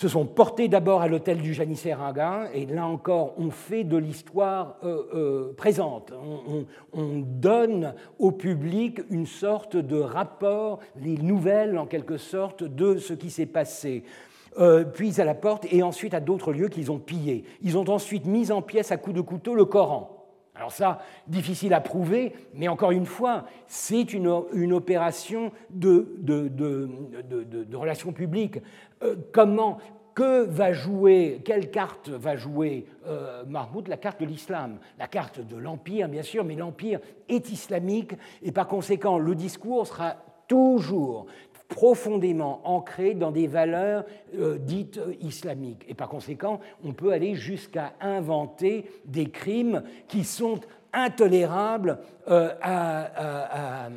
se 0.00 0.08
sont 0.08 0.24
portés 0.24 0.68
d'abord 0.68 1.02
à 1.02 1.08
l'hôtel 1.08 1.42
du 1.42 1.52
janissaire 1.52 2.00
Aguin, 2.00 2.48
et 2.54 2.64
là 2.64 2.86
encore, 2.86 3.34
on 3.36 3.50
fait 3.50 3.84
de 3.84 3.98
l'histoire 3.98 4.78
présente. 5.58 6.14
On, 6.94 7.20
donne 7.20 7.92
au 8.18 8.32
public 8.32 9.02
une 9.10 9.26
sorte 9.26 9.76
de 9.76 10.00
rapport, 10.00 10.78
les 10.96 11.18
nouvelles 11.18 11.76
en 11.76 11.84
quelque 11.84 12.16
sorte 12.16 12.64
de 12.64 12.96
ce 12.96 13.12
qui 13.12 13.28
s'est 13.28 13.44
passé. 13.44 14.04
puis 14.94 15.20
à 15.20 15.24
la 15.26 15.34
porte 15.34 15.66
et 15.70 15.82
ensuite 15.82 16.14
à 16.14 16.20
d'autres 16.20 16.54
lieux 16.54 16.68
qu'ils 16.68 16.90
ont 16.90 16.98
pillés. 16.98 17.44
Ils 17.60 17.76
ont 17.76 17.88
ensuite 17.90 18.24
mis 18.24 18.50
en 18.50 18.62
pièces 18.62 18.92
à 18.92 18.96
coups 18.96 19.16
de 19.16 19.20
couteau 19.20 19.54
le 19.54 19.66
Coran. 19.66 20.19
Alors 20.60 20.72
ça, 20.72 20.98
difficile 21.26 21.72
à 21.72 21.80
prouver, 21.80 22.34
mais 22.52 22.68
encore 22.68 22.90
une 22.90 23.06
fois, 23.06 23.46
c'est 23.66 24.12
une, 24.12 24.28
opération 24.28 25.52
de, 25.70 26.06
relations 27.72 28.12
publiques. 28.12 28.58
Euh, 29.02 29.16
comment, 29.32 29.78
que 30.12 30.44
va 30.44 30.74
jouer, 30.74 31.40
quelle 31.46 31.70
carte 31.70 32.10
va 32.10 32.36
jouer 32.36 32.84
euh, 33.06 33.42
Mahmoud? 33.46 33.88
La 33.88 33.96
carte 33.96 34.20
de 34.20 34.26
l'islam, 34.26 34.76
la 34.98 35.06
carte 35.06 35.40
de 35.40 35.56
l'Empire, 35.56 36.10
bien 36.10 36.22
sûr, 36.22 36.44
mais 36.44 36.56
l'Empire 36.56 37.00
est 37.30 37.50
islamique, 37.50 38.12
et 38.42 38.52
par 38.52 38.68
conséquent, 38.68 39.18
le 39.18 39.34
discours 39.34 39.86
sera 39.86 40.16
toujours 40.46 41.24
profondément 41.70 42.60
ancré 42.64 43.14
dans 43.14 43.30
des 43.30 43.46
valeurs 43.46 44.04
euh, 44.38 44.58
dites 44.58 45.00
islamiques. 45.20 45.86
Et 45.88 45.94
par 45.94 46.08
conséquent, 46.08 46.60
on 46.84 46.92
peut 46.92 47.12
aller 47.12 47.34
jusqu'à 47.34 47.94
inventer 48.00 48.84
des 49.06 49.30
crimes 49.30 49.82
qui 50.08 50.24
sont 50.24 50.60
intolérables 50.92 51.98
euh, 52.28 52.52
à, 52.60 53.88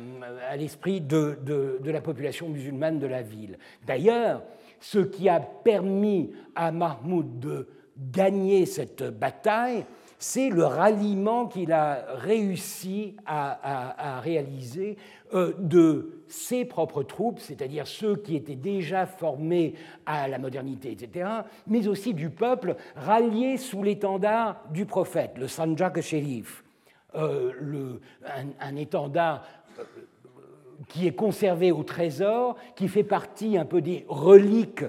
l'esprit 0.56 1.00
de, 1.00 1.36
la 1.84 2.00
population 2.00 2.48
musulmane 2.48 2.98
de 2.98 3.08
la 3.08 3.22
ville. 3.22 3.58
D'ailleurs, 3.86 4.42
ce 4.80 5.00
qui 5.00 5.28
a 5.28 5.40
permis 5.40 6.32
à 6.54 6.70
Mahmoud 6.70 7.40
de 7.40 7.68
gagner 8.12 8.66
cette 8.66 9.02
bataille, 9.02 9.84
c'est 10.26 10.48
le 10.48 10.64
ralliement 10.64 11.46
qu'il 11.46 11.70
a 11.70 12.02
réussi 12.14 13.14
à, 13.26 14.20
réaliser 14.20 14.96
euh, 15.34 15.52
de 15.58 16.22
ses 16.28 16.64
propres 16.64 17.02
troupes, 17.02 17.40
c'est-à-dire 17.40 17.86
ceux 17.86 18.16
qui 18.16 18.34
étaient 18.34 18.56
déjà 18.56 19.04
formés 19.04 19.74
à 20.06 20.26
la 20.26 20.38
modernité, 20.38 20.92
etc., 20.92 21.28
mais 21.66 21.88
aussi 21.88 22.14
du 22.14 22.30
peuple 22.30 22.76
rallié 22.96 23.58
sous 23.58 23.82
l'étendard 23.82 24.62
du 24.70 24.86
prophète, 24.86 25.32
le 25.36 25.46
Sanjak 25.46 26.00
Sherif, 26.00 26.64
euh, 27.16 28.00
un, 28.60 28.76
étendard 28.76 29.44
euh, 29.78 29.82
qui 30.88 31.06
est 31.06 31.14
conservé 31.14 31.70
au 31.70 31.82
trésor, 31.82 32.56
qui 32.76 32.88
fait 32.88 33.04
partie 33.04 33.58
un 33.58 33.66
peu 33.66 33.82
des 33.82 34.06
reliques 34.08 34.84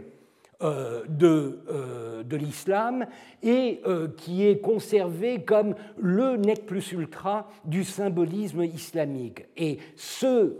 de, 1.07 1.59
euh, 1.69 2.23
de 2.23 2.37
l'islam 2.37 3.05
et 3.43 3.81
euh, 3.85 4.07
qui 4.17 4.45
est 4.45 4.59
conservé 4.59 5.43
comme 5.43 5.75
le 5.97 6.37
nec 6.37 6.65
plus 6.65 6.91
ultra 6.91 7.47
du 7.65 7.83
symbolisme 7.83 8.63
islamique. 8.63 9.45
Et 9.57 9.77
ce, 9.95 10.55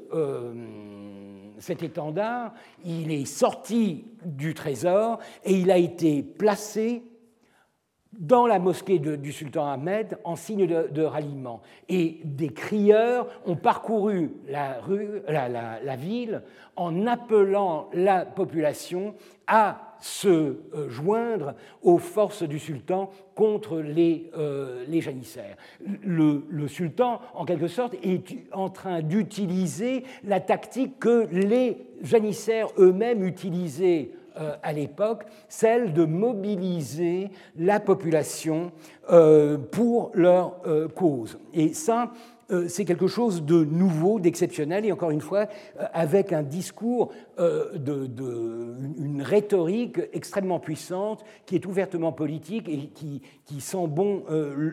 cet 1.60 1.84
étendard, 1.84 2.54
il 2.84 3.12
est 3.12 3.26
sorti 3.26 4.06
du 4.24 4.54
trésor 4.54 5.20
et 5.44 5.54
il 5.54 5.72
a 5.72 5.78
été 5.78 6.24
placé 6.24 7.04
dans 8.20 8.48
la 8.48 8.60
mosquée 8.60 9.00
du 9.00 9.32
sultan 9.32 9.68
Ahmed 9.68 10.18
en 10.24 10.36
signe 10.36 10.68
de, 10.68 11.02
ralliement. 11.02 11.62
Et 11.90 12.22
des 12.24 12.50
crieurs 12.50 13.28
ont 13.46 13.56
parcouru 13.56 14.32
la, 14.48 14.80
rue, 14.80 15.22
la, 15.28 15.96
ville 15.96 16.42
en 16.76 17.08
appelant 17.08 17.90
la 17.94 18.26
population 18.26 19.16
à 19.48 19.96
se 20.00 20.28
euh, 20.28 20.90
joindre 20.90 21.56
aux 21.82 21.98
forces 21.98 22.44
du 22.44 22.60
sultan 22.60 23.10
contre 23.34 23.80
les, 23.80 24.30
euh, 24.38 24.86
les 24.88 25.02
janissaires. 25.02 25.58
Le, 26.04 26.46
le, 26.50 26.68
sultan, 26.68 27.20
en 27.34 27.46
quelque 27.46 27.68
sorte, 27.68 27.96
est 28.04 28.48
en 28.52 28.70
train 28.70 29.02
d'utiliser 29.02 30.04
la 30.24 30.40
tactique 30.40 31.00
que 31.00 31.28
les 31.32 31.78
janissaires 32.02 32.68
eux-mêmes 32.78 33.24
utilisaient 33.24 34.12
euh, 34.38 34.56
à 34.64 34.74
l'époque, 34.74 35.24
celle 35.48 35.94
de 35.94 36.06
mobiliser 36.06 37.30
la 37.58 37.80
population 37.80 38.72
pour 39.72 40.12
leur 40.16 40.56
cause. 40.96 41.38
Et 41.54 41.74
ça, 41.74 42.12
c'est 42.68 42.86
quelque 42.86 43.08
chose 43.08 43.44
de 43.44 43.64
nouveau, 43.66 44.20
d'exceptionnel, 44.20 44.86
et 44.86 44.92
encore 44.92 45.12
une 45.12 45.22
fois, 45.22 45.48
avec 45.94 46.32
un 46.32 46.44
discours, 46.44 47.12
de, 47.38 48.10
une 48.98 49.22
rhétorique 49.22 50.00
extrêmement 50.14 50.60
puissante, 50.60 51.26
qui 51.46 51.56
est 51.56 51.66
ouvertement 51.66 52.12
politique 52.12 52.70
et 52.70 52.90
qui, 52.94 53.22
qui 53.46 53.62
sent 53.62 53.88
bon 53.88 54.24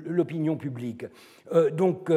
l'opinion 0.04 0.56
publique. 0.56 1.06
donc, 1.72 2.10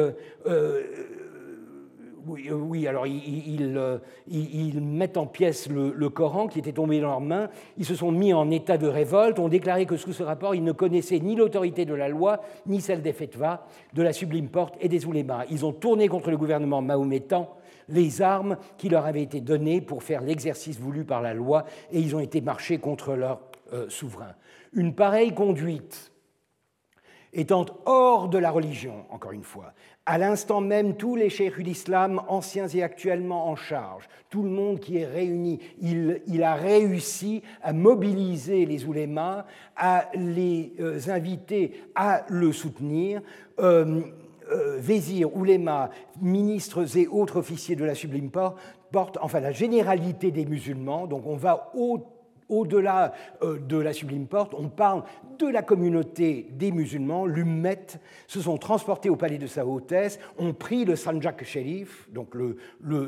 oui, 2.26 2.48
euh, 2.50 2.54
oui, 2.54 2.86
alors 2.86 3.04
euh, 3.06 3.98
ils, 4.28 4.80
mettent 4.80 5.16
en 5.16 5.26
pièces 5.26 5.68
le, 5.68 6.08
Coran 6.08 6.48
qui 6.48 6.58
était 6.58 6.72
tombé 6.72 7.00
dans 7.00 7.08
leurs 7.08 7.20
mains. 7.20 7.48
Ils 7.78 7.84
se 7.84 7.94
sont 7.94 8.10
mis 8.10 8.32
en 8.32 8.50
état 8.50 8.78
de 8.78 8.86
révolte, 8.86 9.38
ont 9.38 9.48
déclaré 9.48 9.86
que 9.86 9.96
sous 9.96 10.12
ce 10.12 10.22
rapport, 10.22 10.54
ils 10.54 10.64
ne 10.64 10.72
connaissaient 10.72 11.20
ni 11.20 11.36
l'autorité 11.36 11.84
de 11.84 11.94
la 11.94 12.08
loi, 12.08 12.40
ni 12.66 12.80
celle 12.80 13.02
des 13.02 13.12
fetva, 13.12 13.66
de 13.94 14.02
la 14.02 14.12
sublime 14.12 14.48
porte 14.48 14.74
et 14.80 14.88
des 14.88 15.06
oulémas. 15.06 15.44
Ils 15.50 15.64
ont 15.64 15.72
tourné 15.72 16.08
contre 16.08 16.30
le 16.30 16.36
gouvernement 16.36 16.82
mahométan 16.82 17.56
les 17.88 18.20
armes 18.20 18.56
qui 18.78 18.88
leur 18.88 19.06
avaient 19.06 19.22
été 19.22 19.40
données 19.40 19.80
pour 19.80 20.02
faire 20.02 20.20
l'exercice 20.20 20.80
voulu 20.80 21.04
par 21.04 21.22
la 21.22 21.34
loi 21.34 21.64
et 21.92 22.00
ils 22.00 22.16
ont 22.16 22.20
été 22.20 22.40
marchés 22.40 22.78
contre 22.78 23.14
leur 23.14 23.40
euh, 23.72 23.88
souverain. 23.88 24.34
Une 24.72 24.94
pareille 24.94 25.32
conduite 25.32 26.12
étant 27.36 27.66
hors 27.84 28.28
de 28.28 28.38
la 28.38 28.50
religion, 28.50 29.04
encore 29.10 29.32
une 29.32 29.44
fois, 29.44 29.74
à 30.06 30.18
l'instant 30.18 30.60
même, 30.60 30.96
tous 30.96 31.16
les 31.16 31.28
cheikhs 31.28 31.62
d'islam, 31.62 32.22
anciens 32.28 32.66
et 32.68 32.82
actuellement 32.82 33.48
en 33.48 33.56
charge, 33.56 34.08
tout 34.30 34.42
le 34.42 34.48
monde 34.48 34.80
qui 34.80 34.96
est 34.96 35.06
réuni, 35.06 35.60
il, 35.80 36.42
a 36.42 36.54
réussi 36.54 37.42
à 37.62 37.72
mobiliser 37.72 38.64
les 38.64 38.86
oulémas, 38.86 39.44
à 39.76 40.08
les 40.14 40.72
euh, 40.80 40.98
inviter 41.08 41.72
à 41.94 42.24
le 42.28 42.52
soutenir. 42.52 43.20
Euh, 43.58 44.00
euh, 44.50 44.80
oulémas, 45.34 45.90
ministres 46.22 46.96
et 46.96 47.08
autres 47.08 47.36
officiers 47.36 47.76
de 47.76 47.84
la 47.84 47.96
sublime 47.96 48.30
porte, 48.30 49.18
enfin 49.20 49.40
la 49.40 49.50
généralité 49.52 50.30
des 50.30 50.46
musulmans, 50.46 51.06
donc 51.06 51.26
on 51.26 51.36
va 51.36 51.72
au 51.74 51.98
au-delà 52.48 53.12
euh, 53.42 53.58
de 53.58 53.76
la 53.76 53.92
sublime 53.92 54.26
porte, 54.26 54.54
on 54.54 54.68
parle 54.68 55.02
de 55.38 55.46
la 55.46 55.62
communauté 55.62 56.46
des 56.52 56.72
musulmans, 56.72 57.26
l'ummet, 57.26 57.86
se 58.26 58.40
sont 58.40 58.56
transportés 58.56 59.10
au 59.10 59.16
palais 59.16 59.38
de 59.38 59.46
sa 59.46 59.66
hautesse, 59.66 60.18
ont 60.38 60.54
pris 60.54 60.84
le 60.84 60.96
sanjak 60.96 61.44
sherif, 61.44 62.08
donc 62.10 62.34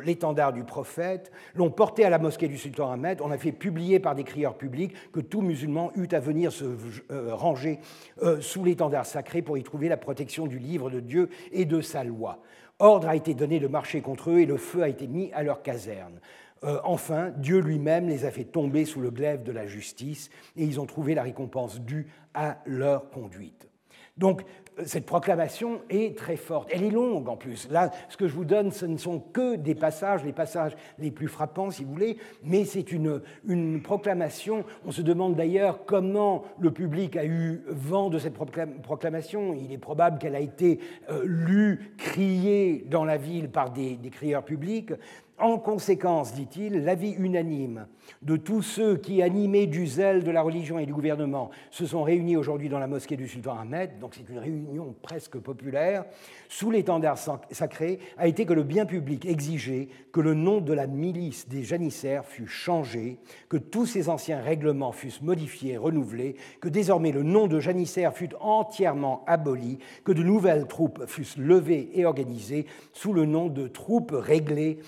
l'étendard 0.05 0.53
du 0.53 0.65
prophète, 0.65 1.33
l'ont 1.55 1.71
porté 1.71 2.05
à 2.05 2.11
la 2.11 2.19
mosquée 2.19 2.49
du 2.49 2.59
sultan 2.59 2.91
Ahmed, 2.91 3.21
on 3.23 3.31
a 3.31 3.39
fait 3.39 3.53
publier 3.53 3.99
par 3.99 4.15
des 4.15 4.25
crieurs 4.25 4.57
publics 4.57 4.95
que 5.13 5.21
tout 5.21 5.41
musulman 5.41 5.91
eut 5.97 6.09
à 6.13 6.21
venir 6.21 6.53
se 6.53 6.65
euh, 7.11 7.35
ranger 7.35 7.79
euh, 8.23 8.41
sous 8.41 8.65
l'étendard 8.65 9.07
sacré 9.07 9.43
pour 9.43 9.57
y 9.57 9.63
trouver 9.63 9.89
la 9.89 9.97
protection 9.97 10.47
du 10.47 10.59
livre 10.59 10.91
de 10.91 11.01
Dieu 11.01 11.29
et 11.53 11.65
de 11.65 11.81
sa 11.81 12.05
loi. 12.05 12.41
Ordre 12.81 13.09
a 13.09 13.17
été 13.17 13.35
donné 13.35 13.59
de 13.59 13.67
marcher 13.67 14.01
contre 14.01 14.31
eux 14.31 14.39
et 14.39 14.47
le 14.47 14.57
feu 14.57 14.83
a 14.83 14.89
été 14.89 15.09
mis 15.09 15.33
à 15.33 15.43
leur 15.43 15.63
caserne. 15.63 16.21
Euh, 16.65 16.81
enfin, 16.85 17.31
Dieu 17.37 17.61
lui-même 17.61 18.09
les 18.09 18.25
a 18.25 18.31
fait 18.31 18.45
tomber 18.45 18.85
sous 18.85 19.01
le 19.01 19.11
glaive 19.11 19.43
de 19.43 19.53
la 19.53 19.67
justice 19.67 20.31
et 20.57 20.65
ils 20.65 20.81
ont 20.81 20.87
trouvé 20.87 21.15
la 21.15 21.23
récompense 21.23 21.81
due 21.81 22.09
à 22.35 22.59
leur 22.67 23.11
conduite. 23.11 23.69
Donc, 24.17 24.43
euh, 24.79 24.83
cette 24.85 25.07
proclamation 25.07 25.81
est 25.89 26.17
très 26.19 26.37
forte. 26.37 26.69
Elle 26.73 26.83
est 26.83 26.91
longue 26.91 27.29
en 27.29 27.37
plus. 27.37 27.69
Là, 27.71 27.91
ce 28.09 28.17
que 28.17 28.27
je 28.27 28.35
vous 28.35 28.45
donne, 28.45 28.73
ce 28.73 28.87
ne 28.87 28.97
sont 28.97 29.21
que 29.21 29.57
des 29.57 29.75
passages, 29.75 30.25
les 30.25 30.33
passages 30.33 30.77
les 30.99 31.11
plus 31.11 31.29
frappants, 31.29 31.71
si 31.71 31.85
vous 31.85 31.93
voulez, 31.93 32.19
mais 32.43 32.65
c'est 32.65 32.93
une, 32.93 33.23
une, 33.47 33.81
proclamation. 33.81 34.65
On 34.85 34.91
se 34.91 35.03
demande 35.03 35.37
d'ailleurs 35.37 35.85
comment 35.85 36.45
le 36.59 36.73
public 36.73 37.17
a 37.17 37.25
eu 37.25 37.63
vent 37.69 38.11
de 38.11 38.19
cette 38.19 38.35
proclamation. 38.35 39.55
Il 39.55 39.73
est 39.73 39.79
probable 39.79 40.19
qu'elle 40.19 40.35
a 40.35 40.41
été 40.41 40.81
euh, 41.11 41.23
lue, 41.25 41.95
criée 41.97 42.85
dans 42.89 43.05
la 43.05 43.17
ville 43.17 43.51
par 43.51 43.71
des, 43.71 43.97
des 43.97 44.11
crieurs 44.11 44.45
publics. 44.45 44.93
En 45.41 45.59
conséquence, 45.59 46.35
dit-il, 46.35 46.83
l'avis 46.83 47.13
unanime 47.13 47.87
de 48.23 48.37
tous 48.37 48.63
ceux 48.63 48.97
qui, 48.97 49.23
animés 49.23 49.69
du 49.69 49.87
zèle 49.87 50.25
de 50.25 50.33
la 50.33 50.43
religion 50.43 50.81
et 50.81 50.87
du 50.87 50.93
gouvernement, 50.93 51.51
se 51.71 51.87
sont 51.87 52.03
réunis 52.03 52.37
aujourd'hui 52.37 52.69
dans 52.69 52.81
la 52.81 52.89
mosquée 52.89 53.17
du 53.17 53.29
sultan 53.29 53.57
Ahmed, 53.57 54.01
donc 54.01 54.15
c'est 54.17 54.29
une 54.29 54.41
réunion 54.41 54.97
presque 55.01 55.39
populaire, 55.39 56.05
sous 56.49 56.73
l'étendard 56.73 57.19
sacré, 57.53 58.01
a 58.17 58.27
été 58.27 58.47
que 58.47 58.53
le 58.53 58.65
bien 58.65 58.85
public 58.85 59.27
exigeait 59.27 59.89
que 60.13 60.21
le 60.21 60.35
nom 60.35 60.61
de 60.61 60.73
la 60.73 60.89
milice 60.89 61.49
des 61.49 61.63
janissaires 61.63 62.25
fût 62.25 62.49
changé, 62.49 63.19
que 63.49 63.59
tous 63.59 63.87
ces 63.87 64.09
anciens 64.09 64.41
règlements 64.41 64.93
fussent 64.93 65.23
modifiés, 65.23 65.77
renouvelés, 65.77 66.35
que 66.61 66.69
désormais 66.69 67.13
le 67.13 67.23
nom 67.23 67.47
de 67.47 67.61
janissaire 67.61 68.13
fût 68.13 68.31
entièrement 68.41 69.23
aboli, 69.29 69.79
que 70.03 70.13
de 70.13 70.25
nouvelles 70.25 70.67
troupes 70.67 71.07
fussent 71.07 71.37
levées 71.37 71.91
et 71.95 72.07
organisées 72.07 72.67
sous 72.93 73.13
le 73.13 73.25
nom 73.25 73.47
de 73.47 73.69
troupes 73.69 74.15
réglées 74.15 74.81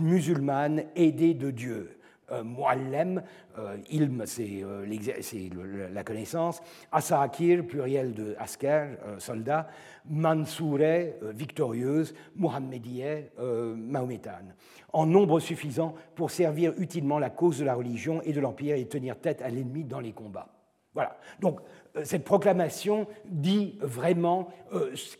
musulmanes 0.00 0.84
aidées 0.96 1.34
de 1.34 1.50
Dieu. 1.50 1.98
Euh, 2.30 2.44
Muallem, 2.44 3.22
euh, 3.58 3.78
ilm 3.90 4.26
c'est 4.26 4.62
euh, 4.62 5.88
la 5.92 6.04
connaissance, 6.04 6.60
Asakir, 6.92 7.66
pluriel 7.66 8.12
de 8.12 8.36
asker, 8.38 8.96
soldat, 9.18 9.68
Mansoure, 10.10 11.14
victorieuse, 11.34 12.14
Mohammediyeh, 12.36 13.30
mahométane, 13.76 14.54
en 14.92 15.06
nombre 15.06 15.40
suffisant 15.40 15.94
pour 16.14 16.30
servir 16.30 16.72
utilement 16.78 17.18
la 17.18 17.30
cause 17.30 17.58
de 17.58 17.64
la 17.64 17.74
religion 17.74 18.20
et 18.22 18.32
de 18.32 18.40
l'Empire 18.40 18.76
et 18.76 18.86
tenir 18.86 19.18
tête 19.18 19.42
à 19.42 19.48
l'ennemi 19.48 19.84
dans 19.84 20.00
les 20.00 20.12
combats. 20.12 20.48
Voilà. 20.94 21.18
Donc, 21.40 21.60
cette 22.04 22.24
proclamation 22.24 23.06
dit 23.26 23.78
vraiment 23.80 24.48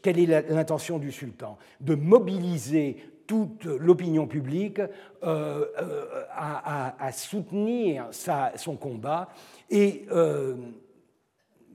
quelle 0.03 0.19
est 0.19 0.51
l'intention 0.51 0.99
du 0.99 1.13
sultan, 1.13 1.59
de 1.81 1.95
mobiliser 1.95 2.97
toute 3.29 3.67
l'opinion 3.67 4.27
publique 4.27 4.81
euh, 4.81 5.67
euh, 5.81 6.25
à, 6.35 7.13
soutenir 7.13 8.09
son 8.57 8.77
combat 8.77 9.29
et 9.71 10.07
euh, 10.11 10.57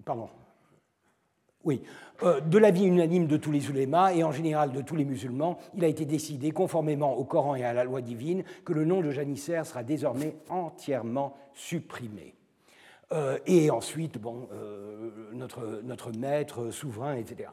pardon, 0.04 0.30
oui, 1.64 1.82
de 2.22 2.58
l'avis 2.58 2.86
unanime 2.86 3.28
de 3.28 3.38
tous 3.38 3.52
les 3.52 3.70
ulémas 3.70 4.14
et 4.14 4.24
en 4.24 4.34
général 4.34 4.74
de 4.74 4.82
tous 4.82 4.98
les 4.98 5.06
musulmans, 5.06 5.58
il 5.76 5.84
a 5.86 5.88
été 5.88 6.04
décidé, 6.06 6.52
conformément 6.52 7.16
au 7.16 7.24
Coran 7.24 7.56
et 7.56 7.64
à 7.64 7.72
la 7.72 7.86
loi 7.86 8.02
divine, 8.02 8.44
que 8.66 8.74
le 8.74 8.84
nom 8.84 9.00
de 9.00 9.12
janissaire 9.12 9.66
sera 9.66 9.84
désormais 9.84 10.36
entièrement 10.50 11.38
supprimé. 11.54 12.36
et 13.46 13.72
ensuite, 13.72 14.18
bon, 14.18 14.50
notre, 15.32 15.82
notre 15.84 16.12
maître 16.12 16.70
souverain, 16.72 17.16
etc. 17.16 17.50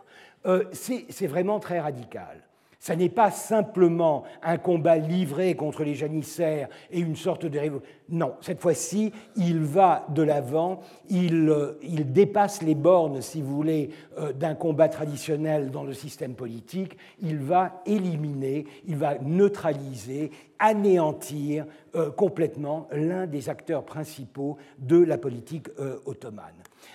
C'est 0.72 1.26
vraiment 1.26 1.60
très 1.60 1.78
radical. 1.78 2.49
Ça 2.80 2.96
n'est 2.96 3.10
pas 3.10 3.30
simplement 3.30 4.24
un 4.42 4.56
combat 4.56 4.96
livré 4.96 5.54
contre 5.54 5.84
les 5.84 5.94
janissaires 5.94 6.70
et 6.90 6.98
une 6.98 7.14
sorte 7.14 7.44
de 7.44 7.58
révolution. 7.58 7.94
Non, 8.08 8.32
cette 8.40 8.58
fois-ci, 8.58 9.12
il 9.36 9.60
va 9.60 10.06
de 10.08 10.22
l'avant, 10.22 10.80
il, 11.10 11.50
euh, 11.50 11.78
dépasse 11.82 12.62
les 12.62 12.74
bornes, 12.74 13.20
si 13.20 13.42
vous 13.42 13.54
voulez, 13.54 13.90
euh, 14.18 14.32
d'un 14.32 14.54
combat 14.54 14.88
traditionnel 14.88 15.70
dans 15.70 15.84
le 15.84 15.92
système 15.92 16.32
politique. 16.32 16.96
Il 17.20 17.36
va 17.40 17.82
éliminer, 17.84 18.64
il 18.86 18.96
va 18.96 19.18
neutraliser, 19.18 20.30
anéantir 20.58 21.66
euh, 21.94 22.10
complètement 22.10 22.88
l'un 22.92 23.26
des 23.26 23.50
acteurs 23.50 23.84
principaux 23.84 24.56
de 24.78 24.96
la 24.96 25.18
politique 25.18 25.68
ottomane. 26.06 26.46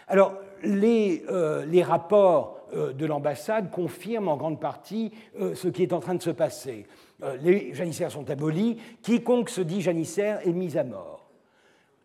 Alors, 0.08 0.34
les, 0.64 1.24
les 1.68 1.84
rapports 1.84 2.65
de 2.76 3.06
l'ambassade 3.06 3.72
confirme 3.72 4.28
en 4.28 4.38
grande 4.38 4.60
partie 4.60 5.12
euh, 5.40 5.56
ce 5.56 5.68
qui 5.68 5.84
est 5.84 5.94
en 5.94 6.00
train 6.00 6.16
de 6.16 6.22
se 6.22 6.30
passer. 6.30 6.86
Euh, 7.24 7.38
les 7.42 7.74
janissaires 7.74 8.12
sont 8.12 8.30
abolis, 8.30 8.78
quiconque 9.02 9.50
se 9.50 9.62
dit 9.62 9.82
janissaire 9.82 10.46
est 10.46 10.54
mis 10.54 10.78
à 10.78 10.84
mort. 10.84 11.30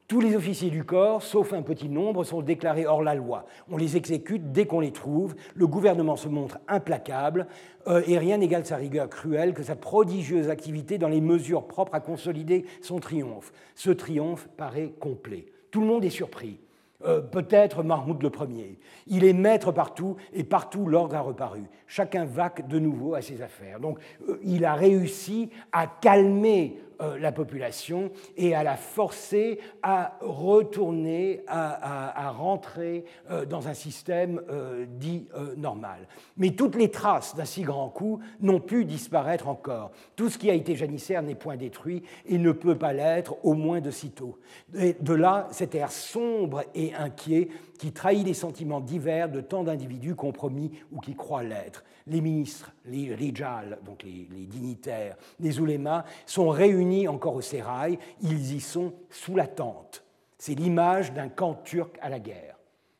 Tous 0.06 0.20
les 0.20 0.34
officiers 0.34 0.70
du 0.70 0.82
corps, 0.82 1.22
sauf 1.22 1.52
un 1.52 1.62
petit 1.62 1.88
nombre, 1.88 2.24
sont 2.24 2.42
déclarés 2.42 2.86
hors 2.86 3.02
la 3.02 3.14
loi. 3.14 3.46
On 3.70 3.76
les 3.76 3.96
exécute 3.96 4.50
dès 4.50 4.66
qu'on 4.66 4.80
les 4.80 4.90
trouve. 4.90 5.36
Le 5.54 5.68
gouvernement 5.68 6.16
se 6.16 6.26
montre 6.26 6.58
implacable 6.66 7.46
et 7.86 8.18
rien 8.18 8.38
n'égale 8.38 8.66
sa 8.66 8.74
rigueur 8.74 9.08
cruelle 9.08 9.54
que 9.54 9.62
sa 9.62 9.76
prodigieuse 9.76 10.50
activité 10.50 10.98
dans 10.98 11.06
les 11.06 11.20
mesures 11.20 11.68
propres 11.68 11.94
à 11.94 12.00
consolider 12.00 12.64
son 12.82 12.98
triomphe. 12.98 13.52
Ce 13.76 13.90
triomphe 13.90 14.48
paraît 14.56 14.92
complet. 14.98 15.46
Tout 15.70 15.80
le 15.80 15.86
monde 15.86 16.04
est 16.04 16.10
surpris. 16.10 16.58
Euh, 17.04 17.20
peut-être 17.20 17.82
Mahmoud 17.82 18.22
le 18.22 18.28
Premier. 18.28 18.78
Il 19.06 19.24
est 19.24 19.32
maître 19.32 19.72
partout 19.72 20.16
et 20.34 20.44
partout 20.44 20.86
l'ordre 20.86 21.16
a 21.16 21.20
reparu. 21.20 21.62
Chacun 21.86 22.26
vaque 22.26 22.68
de 22.68 22.78
nouveau 22.78 23.14
à 23.14 23.22
ses 23.22 23.40
affaires. 23.40 23.80
Donc 23.80 23.98
euh, 24.28 24.38
il 24.42 24.66
a 24.66 24.74
réussi 24.74 25.50
à 25.72 25.86
calmer 25.86 26.78
la 27.18 27.32
population 27.32 28.10
et 28.36 28.54
à 28.54 28.62
la 28.62 28.76
forcer 28.76 29.58
à 29.82 30.18
retourner, 30.20 31.42
à, 31.46 32.30
rentrer 32.30 33.04
euh, 33.30 33.44
dans 33.44 33.68
un 33.68 33.74
système 33.74 34.40
euh, 34.50 34.86
dit 34.88 35.26
normal. 35.56 36.06
Mais 36.36 36.50
toutes 36.50 36.76
les 36.76 36.90
traces 36.90 37.34
d'un 37.34 37.44
si 37.44 37.62
grand 37.62 37.88
coup 37.88 38.20
n'ont 38.40 38.60
pu 38.60 38.84
disparaître 38.84 39.48
encore. 39.48 39.90
Tout 40.16 40.28
ce 40.28 40.38
qui 40.38 40.50
a 40.50 40.54
été 40.54 40.76
janissaire 40.76 41.22
n'est 41.22 41.34
point 41.34 41.56
détruit 41.56 42.02
et 42.26 42.38
ne 42.38 42.52
peut 42.52 42.76
pas 42.76 42.92
l'être, 42.92 43.36
au 43.44 43.54
moins 43.54 43.80
de 43.80 43.90
sitôt. 43.90 44.38
de 44.72 45.14
là, 45.14 45.48
cet 45.50 45.74
air 45.74 45.90
sombre 45.90 46.64
et 46.74 46.94
inquiet 46.94 47.48
qui 47.80 47.92
trahit 47.92 48.26
les 48.26 48.34
sentiments 48.34 48.82
divers 48.82 49.30
de 49.30 49.40
tant 49.40 49.64
d'individus 49.64 50.14
compromis 50.14 50.70
ou 50.92 51.00
qui 51.00 51.14
croient 51.14 51.42
l'être. 51.42 51.82
Les 52.06 52.20
ministres, 52.20 52.72
les 52.84 53.14
rijal, 53.14 53.78
donc 53.86 54.02
les, 54.02 54.26
dignitaires, 54.44 55.16
les 55.38 55.60
oulémas, 55.60 56.04
sont 56.26 56.50
réunis 56.50 57.08
encore 57.08 57.36
au 57.36 57.40
sérail, 57.40 57.98
ils 58.20 58.54
y 58.54 58.60
sont 58.60 58.92
sous 59.08 59.34
la 59.34 59.46
tente. 59.46 60.04
C'est 60.36 60.54
l'image 60.54 61.14
d'un 61.14 61.30
camp 61.30 61.54
turc 61.54 61.96
à 62.02 62.10
la 62.10 62.18
guerre. 62.18 62.58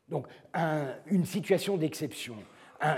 Donc 0.09 0.27
une 1.11 1.27
situation 1.27 1.77
d'exception, 1.77 2.37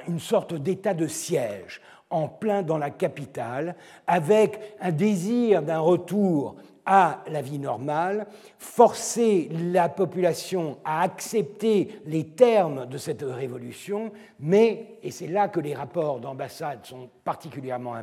une 0.07 0.21
sorte 0.21 0.55
d'état 0.55 0.95
de 0.95 1.09
siège 1.09 1.81
en 2.11 2.29
plein 2.29 2.63
dans 2.63 2.79
la 2.79 2.91
capitale, 2.91 3.75
avec 4.07 4.77
un 4.81 4.93
désir 4.93 5.63
d'un 5.65 5.81
retour 5.81 6.55
à 6.85 7.23
la 7.29 7.43
vie 7.43 7.59
normale, 7.59 8.27
forcer 8.59 9.49
la 9.51 9.89
population 9.89 10.79
à 10.85 11.03
accepter 11.03 12.01
les 12.07 12.27
termes 12.29 12.87
de 12.87 12.99
cette 12.99 13.23
révolution, 13.23 14.13
mais, 14.41 14.99
et 15.03 15.11
c'est 15.11 15.29
là 15.29 15.49
que 15.49 15.61
les 15.61 15.75
rapports 15.75 16.21
d'ambassade 16.21 16.85
sont 16.85 17.09
particulièrement 17.25 17.95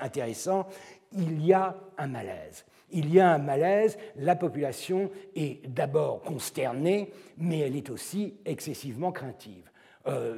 intéressants, 0.00 0.66
il 1.14 1.44
y 1.44 1.52
a 1.52 1.76
un 1.98 2.06
malaise. 2.06 2.64
Il 2.90 3.12
y 3.12 3.20
a 3.20 3.30
un 3.30 3.38
malaise, 3.38 3.98
la 4.16 4.36
population 4.36 5.10
est 5.34 5.66
d'abord 5.66 6.20
consternée, 6.22 7.10
mais 7.38 7.60
elle 7.60 7.76
est 7.76 7.90
aussi 7.90 8.34
excessivement 8.44 9.12
craintive. 9.12 9.71
Euh, 10.06 10.36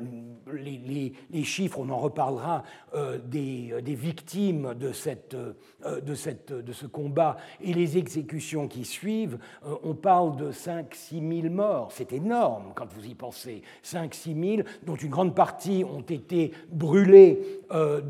les, 0.53 1.45
chiffres, 1.45 1.78
on 1.78 1.89
en 1.91 1.99
reparlera, 1.99 2.62
euh, 2.95 3.19
euh, 3.35 3.81
des, 3.81 3.95
victimes 3.95 4.74
de, 4.74 4.93
cette, 4.93 5.36
de, 5.36 6.15
cette, 6.15 6.53
de, 6.53 6.73
ce 6.73 6.86
combat 6.86 7.36
et 7.61 7.73
les 7.73 7.97
exécutions 7.99 8.69
qui 8.69 8.85
suivent, 8.85 9.39
on 9.82 9.95
parle 9.95 10.36
de 10.36 10.53
5-6 10.53 11.43
000 11.43 11.55
morts. 11.55 11.91
C'est 11.93 12.12
énorme 12.12 12.73
quand 12.74 12.86
vous 12.93 13.07
y 13.07 13.15
pensez. 13.15 13.62
5-6 13.82 14.57
000, 14.57 14.69
dont 14.85 14.97
une 14.97 15.11
grande 15.11 15.35
partie 15.35 15.85
ont 15.85 16.03
été 16.03 16.53
brûlées 16.70 17.62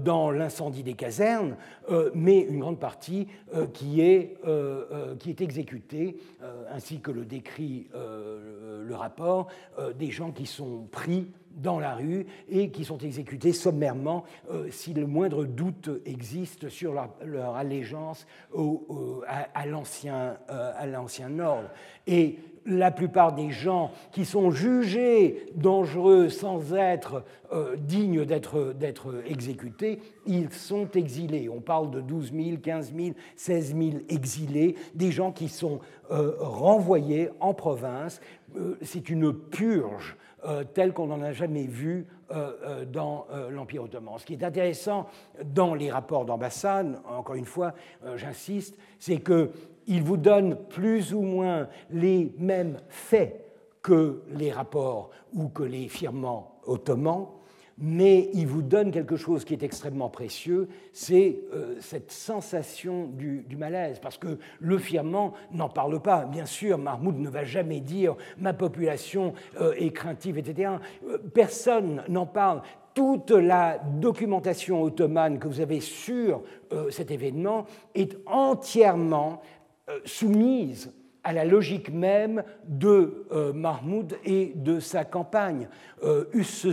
dans 0.04 0.30
l'incendie 0.30 0.82
des 0.82 0.94
casernes, 0.94 1.56
mais 2.14 2.40
une 2.40 2.60
grande 2.60 2.80
partie 2.80 3.28
qui, 3.72 4.00
est, 4.00 4.36
qui 5.18 5.30
est 5.30 5.40
exécutée, 5.40 6.16
ainsi 6.72 7.00
que 7.00 7.10
le 7.10 7.24
décrit 7.24 7.88
le 7.94 8.94
rapport, 8.94 9.48
des 9.98 10.10
gens 10.10 10.32
qui 10.32 10.46
sont 10.46 10.86
pris 10.90 11.28
dans 11.56 11.78
la 11.78 11.94
rue 11.94 12.26
et 12.48 12.70
qui 12.70 12.84
sont 12.84 12.98
exécutés 12.98 13.52
sommairement 13.52 14.24
euh, 14.50 14.68
si 14.70 14.94
le 14.94 15.06
moindre 15.06 15.44
doute 15.44 15.90
existe 16.04 16.68
sur 16.68 16.92
leur, 16.92 17.54
allégeance 17.54 18.26
au, 18.52 19.22
à, 19.26 19.66
l'ancien 19.66 20.36
euh, 20.50 21.40
ordre. 21.40 21.70
La 22.66 22.90
plupart 22.90 23.32
des 23.32 23.50
gens 23.50 23.90
qui 24.12 24.24
sont 24.24 24.50
jugés 24.50 25.46
dangereux 25.54 26.28
sans 26.28 26.74
être 26.74 27.24
euh, 27.52 27.76
dignes 27.76 28.24
d'être 28.24 29.22
exécutés, 29.26 30.00
ils 30.26 30.50
sont 30.50 30.90
exilés. 30.92 31.48
On 31.48 31.60
parle 31.60 31.90
de 31.90 32.00
12 32.00 32.32
000, 32.32 32.56
15 32.62 32.94
000, 32.94 33.08
16 33.36 33.76
000 33.76 33.90
exilés, 34.08 34.76
des 34.94 35.12
gens 35.12 35.32
qui 35.32 35.48
sont 35.48 35.80
renvoyés 36.10 37.30
en 37.40 37.54
province. 37.54 38.20
C'est 38.82 39.08
une 39.08 39.32
purge 39.32 40.16
euh, 40.46 40.62
tel 40.62 40.92
qu'on 40.92 41.06
n'en 41.06 41.22
a 41.22 41.32
jamais 41.32 41.64
vu 41.64 42.06
euh, 42.30 42.52
euh, 42.64 42.84
dans 42.84 43.26
l'Empire 43.50 43.84
ottoman. 43.84 44.18
Ce 44.18 44.26
qui 44.26 44.34
est 44.34 44.44
intéressant 44.44 45.08
dans 45.42 45.74
les 45.74 45.90
rapports 45.90 46.26
d'ambassade, 46.26 47.00
encore 47.06 47.36
une 47.36 47.46
fois, 47.46 47.72
j'insiste, 48.16 48.76
c'est 48.98 49.18
qu'ils 49.84 50.02
vous 50.02 50.16
donnent 50.16 50.56
plus 50.68 51.14
ou 51.14 51.22
moins 51.22 51.68
les 51.90 52.32
mêmes 52.38 52.78
faits 52.88 53.44
que 53.82 54.22
les 54.30 54.50
rapports 54.50 55.10
ou 55.32 55.48
que 55.48 55.62
les 55.62 55.88
firmants 55.88 56.58
ottomans, 56.66 57.28
mais 57.78 58.30
il 58.34 58.46
vous 58.46 58.62
donne 58.62 58.90
quelque 58.90 59.16
chose 59.16 59.44
qui 59.44 59.52
est 59.52 59.62
extrêmement 59.62 60.08
précieux, 60.08 60.68
c'est 60.92 61.40
euh, 61.52 61.76
cette 61.80 62.12
sensation 62.12 63.06
du, 63.06 63.44
malaise, 63.56 63.98
parce 64.00 64.16
que 64.16 64.38
le 64.60 64.78
firmament 64.78 65.34
n'en 65.52 65.68
parle 65.68 66.00
pas. 66.00 66.24
Bien 66.24 66.46
sûr, 66.46 66.78
Mahmoud 66.78 67.18
ne 67.18 67.28
va 67.28 67.44
jamais 67.44 67.80
dire 67.80 68.16
ma 68.38 68.52
population 68.52 69.34
euh, 69.60 69.74
est 69.76 69.90
craintive, 69.90 70.38
etc. 70.38 70.74
Euh, 71.08 71.18
personne 71.32 72.02
n'en 72.08 72.26
parle. 72.26 72.62
Toute 72.94 73.32
la 73.32 73.78
documentation 73.78 74.80
ottomane 74.80 75.40
que 75.40 75.48
vous 75.48 75.60
avez 75.60 75.80
sur 75.80 76.42
cet 76.90 77.10
événement 77.10 77.66
est 77.96 78.16
entièrement 78.24 79.42
soumise 80.04 80.92
à 81.24 81.32
la 81.32 81.44
logique 81.44 81.90
même 81.90 82.44
de 82.68 83.26
euh, 83.32 83.52
Mahmoud 83.52 84.18
et 84.24 84.52
de 84.54 84.78
sa 84.78 85.04
campagne. 85.04 85.68
Euh, 86.04 86.26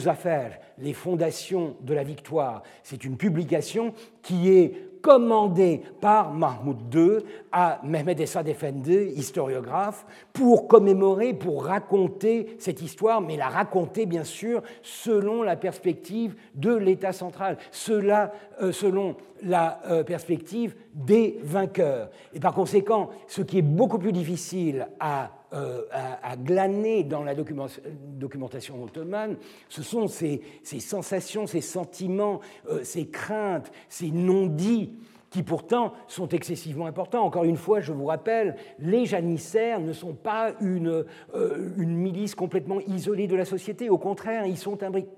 affaires, 0.07 0.59
les 0.77 0.93
fondations 0.93 1.77
de 1.81 1.93
la 1.93 2.03
victoire, 2.03 2.61
c'est 2.83 3.05
une 3.05 3.17
publication 3.17 3.93
qui 4.21 4.49
est 4.49 4.90
commandé 5.01 5.81
par 5.99 6.33
Mahmoud 6.33 6.93
II 6.93 7.17
à 7.51 7.79
Mehmed 7.83 8.19
Essad 8.19 8.47
Efendi, 8.47 9.13
historiographe, 9.15 10.05
pour 10.33 10.67
commémorer, 10.67 11.33
pour 11.33 11.65
raconter 11.65 12.55
cette 12.59 12.81
histoire, 12.81 13.21
mais 13.21 13.37
la 13.37 13.49
raconter 13.49 14.05
bien 14.05 14.23
sûr 14.23 14.61
selon 14.83 15.43
la 15.43 15.55
perspective 15.55 16.35
de 16.55 16.73
l'État 16.73 17.13
central, 17.13 17.57
cela, 17.71 18.31
euh, 18.61 18.71
selon 18.71 19.15
la 19.43 19.79
euh, 19.89 20.03
perspective 20.03 20.75
des 20.93 21.39
vainqueurs. 21.43 22.09
Et 22.33 22.39
par 22.39 22.53
conséquent, 22.53 23.09
ce 23.27 23.41
qui 23.41 23.57
est 23.57 23.63
beaucoup 23.63 23.97
plus 23.97 24.11
difficile 24.11 24.87
à 24.99 25.31
euh, 25.53 25.81
à, 25.91 26.37
glaner 26.37 27.03
dans 27.03 27.25
la 27.25 27.35
documentation 27.35 28.81
ottomane, 28.81 29.35
ce 29.67 29.83
sont 29.83 30.07
ces, 30.07 30.41
sensations, 30.63 31.45
ces 31.45 31.59
sentiments, 31.59 32.39
euh, 32.69 32.85
ces 32.85 33.09
craintes, 33.09 33.69
ces 33.89 34.11
non-dits 34.11 34.93
qui 35.29 35.43
pourtant 35.43 35.91
sont 36.07 36.29
excessivement 36.29 36.85
importants. 36.85 37.25
Encore 37.25 37.43
une 37.43 37.57
fois, 37.57 37.81
je 37.81 37.91
vous 37.91 38.05
rappelle, 38.05 38.55
les 38.79 39.05
janissaires 39.05 39.81
ne 39.81 39.91
sont 39.91 40.13
pas 40.13 40.53
une, 40.61 41.03
euh, 41.35 41.73
milice 41.75 42.33
complètement 42.33 42.79
isolée 42.87 43.27
de 43.27 43.35
la 43.35 43.45
société. 43.45 43.89
Au 43.89 43.97
contraire, 43.97 44.45
ils 44.45 44.57
sont 44.57 44.81
imbriqués. 44.81 45.09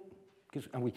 Ah 0.73 0.79
oui, 0.81 0.93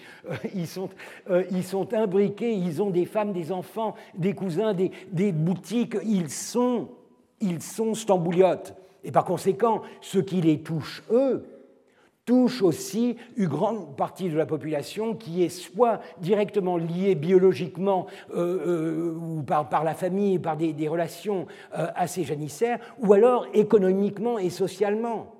ils 0.55 0.67
sont 0.67 1.95
imbriqués, 1.95 2.55
ils 2.55 2.83
ont 2.83 2.91
des 2.91 3.05
femmes, 3.05 3.35
des 3.35 3.53
enfants, 3.53 3.95
des 4.15 4.33
cousins, 4.33 4.73
des, 4.73 4.93
des 5.13 5.33
boutiques, 5.33 5.97
ils 6.05 6.31
sont, 6.31 6.89
ils 7.41 7.61
sont 7.61 7.95
stambouliotes. 7.95 8.75
Et 9.07 9.13
par 9.13 9.25
conséquent, 9.25 9.83
ce 10.01 10.19
qui 10.19 10.41
les 10.41 10.59
touche, 10.63 11.05
eux, 11.13 11.45
touche 12.25 12.61
aussi 12.61 13.17
une 13.37 13.47
grande 13.47 13.97
partie 13.97 14.29
de 14.29 14.37
la 14.37 14.47
population 14.47 15.15
qui 15.15 15.45
est 15.45 15.49
soit 15.49 16.01
directement 16.21 16.77
liée 16.77 17.15
biologiquement 17.15 18.07
euh, 18.35 19.15
euh, 19.15 19.15
ou 19.15 19.43
par, 19.45 19.85
la 19.85 19.95
famille, 19.95 20.41
par 20.41 20.57
des, 20.57 20.89
relations 20.89 21.47
euh, 21.79 21.87
assez 21.95 22.25
janissaires, 22.25 22.81
ou 22.99 23.13
alors 23.13 23.47
économiquement 23.55 24.39
et 24.41 24.51
socialement. 24.51 25.36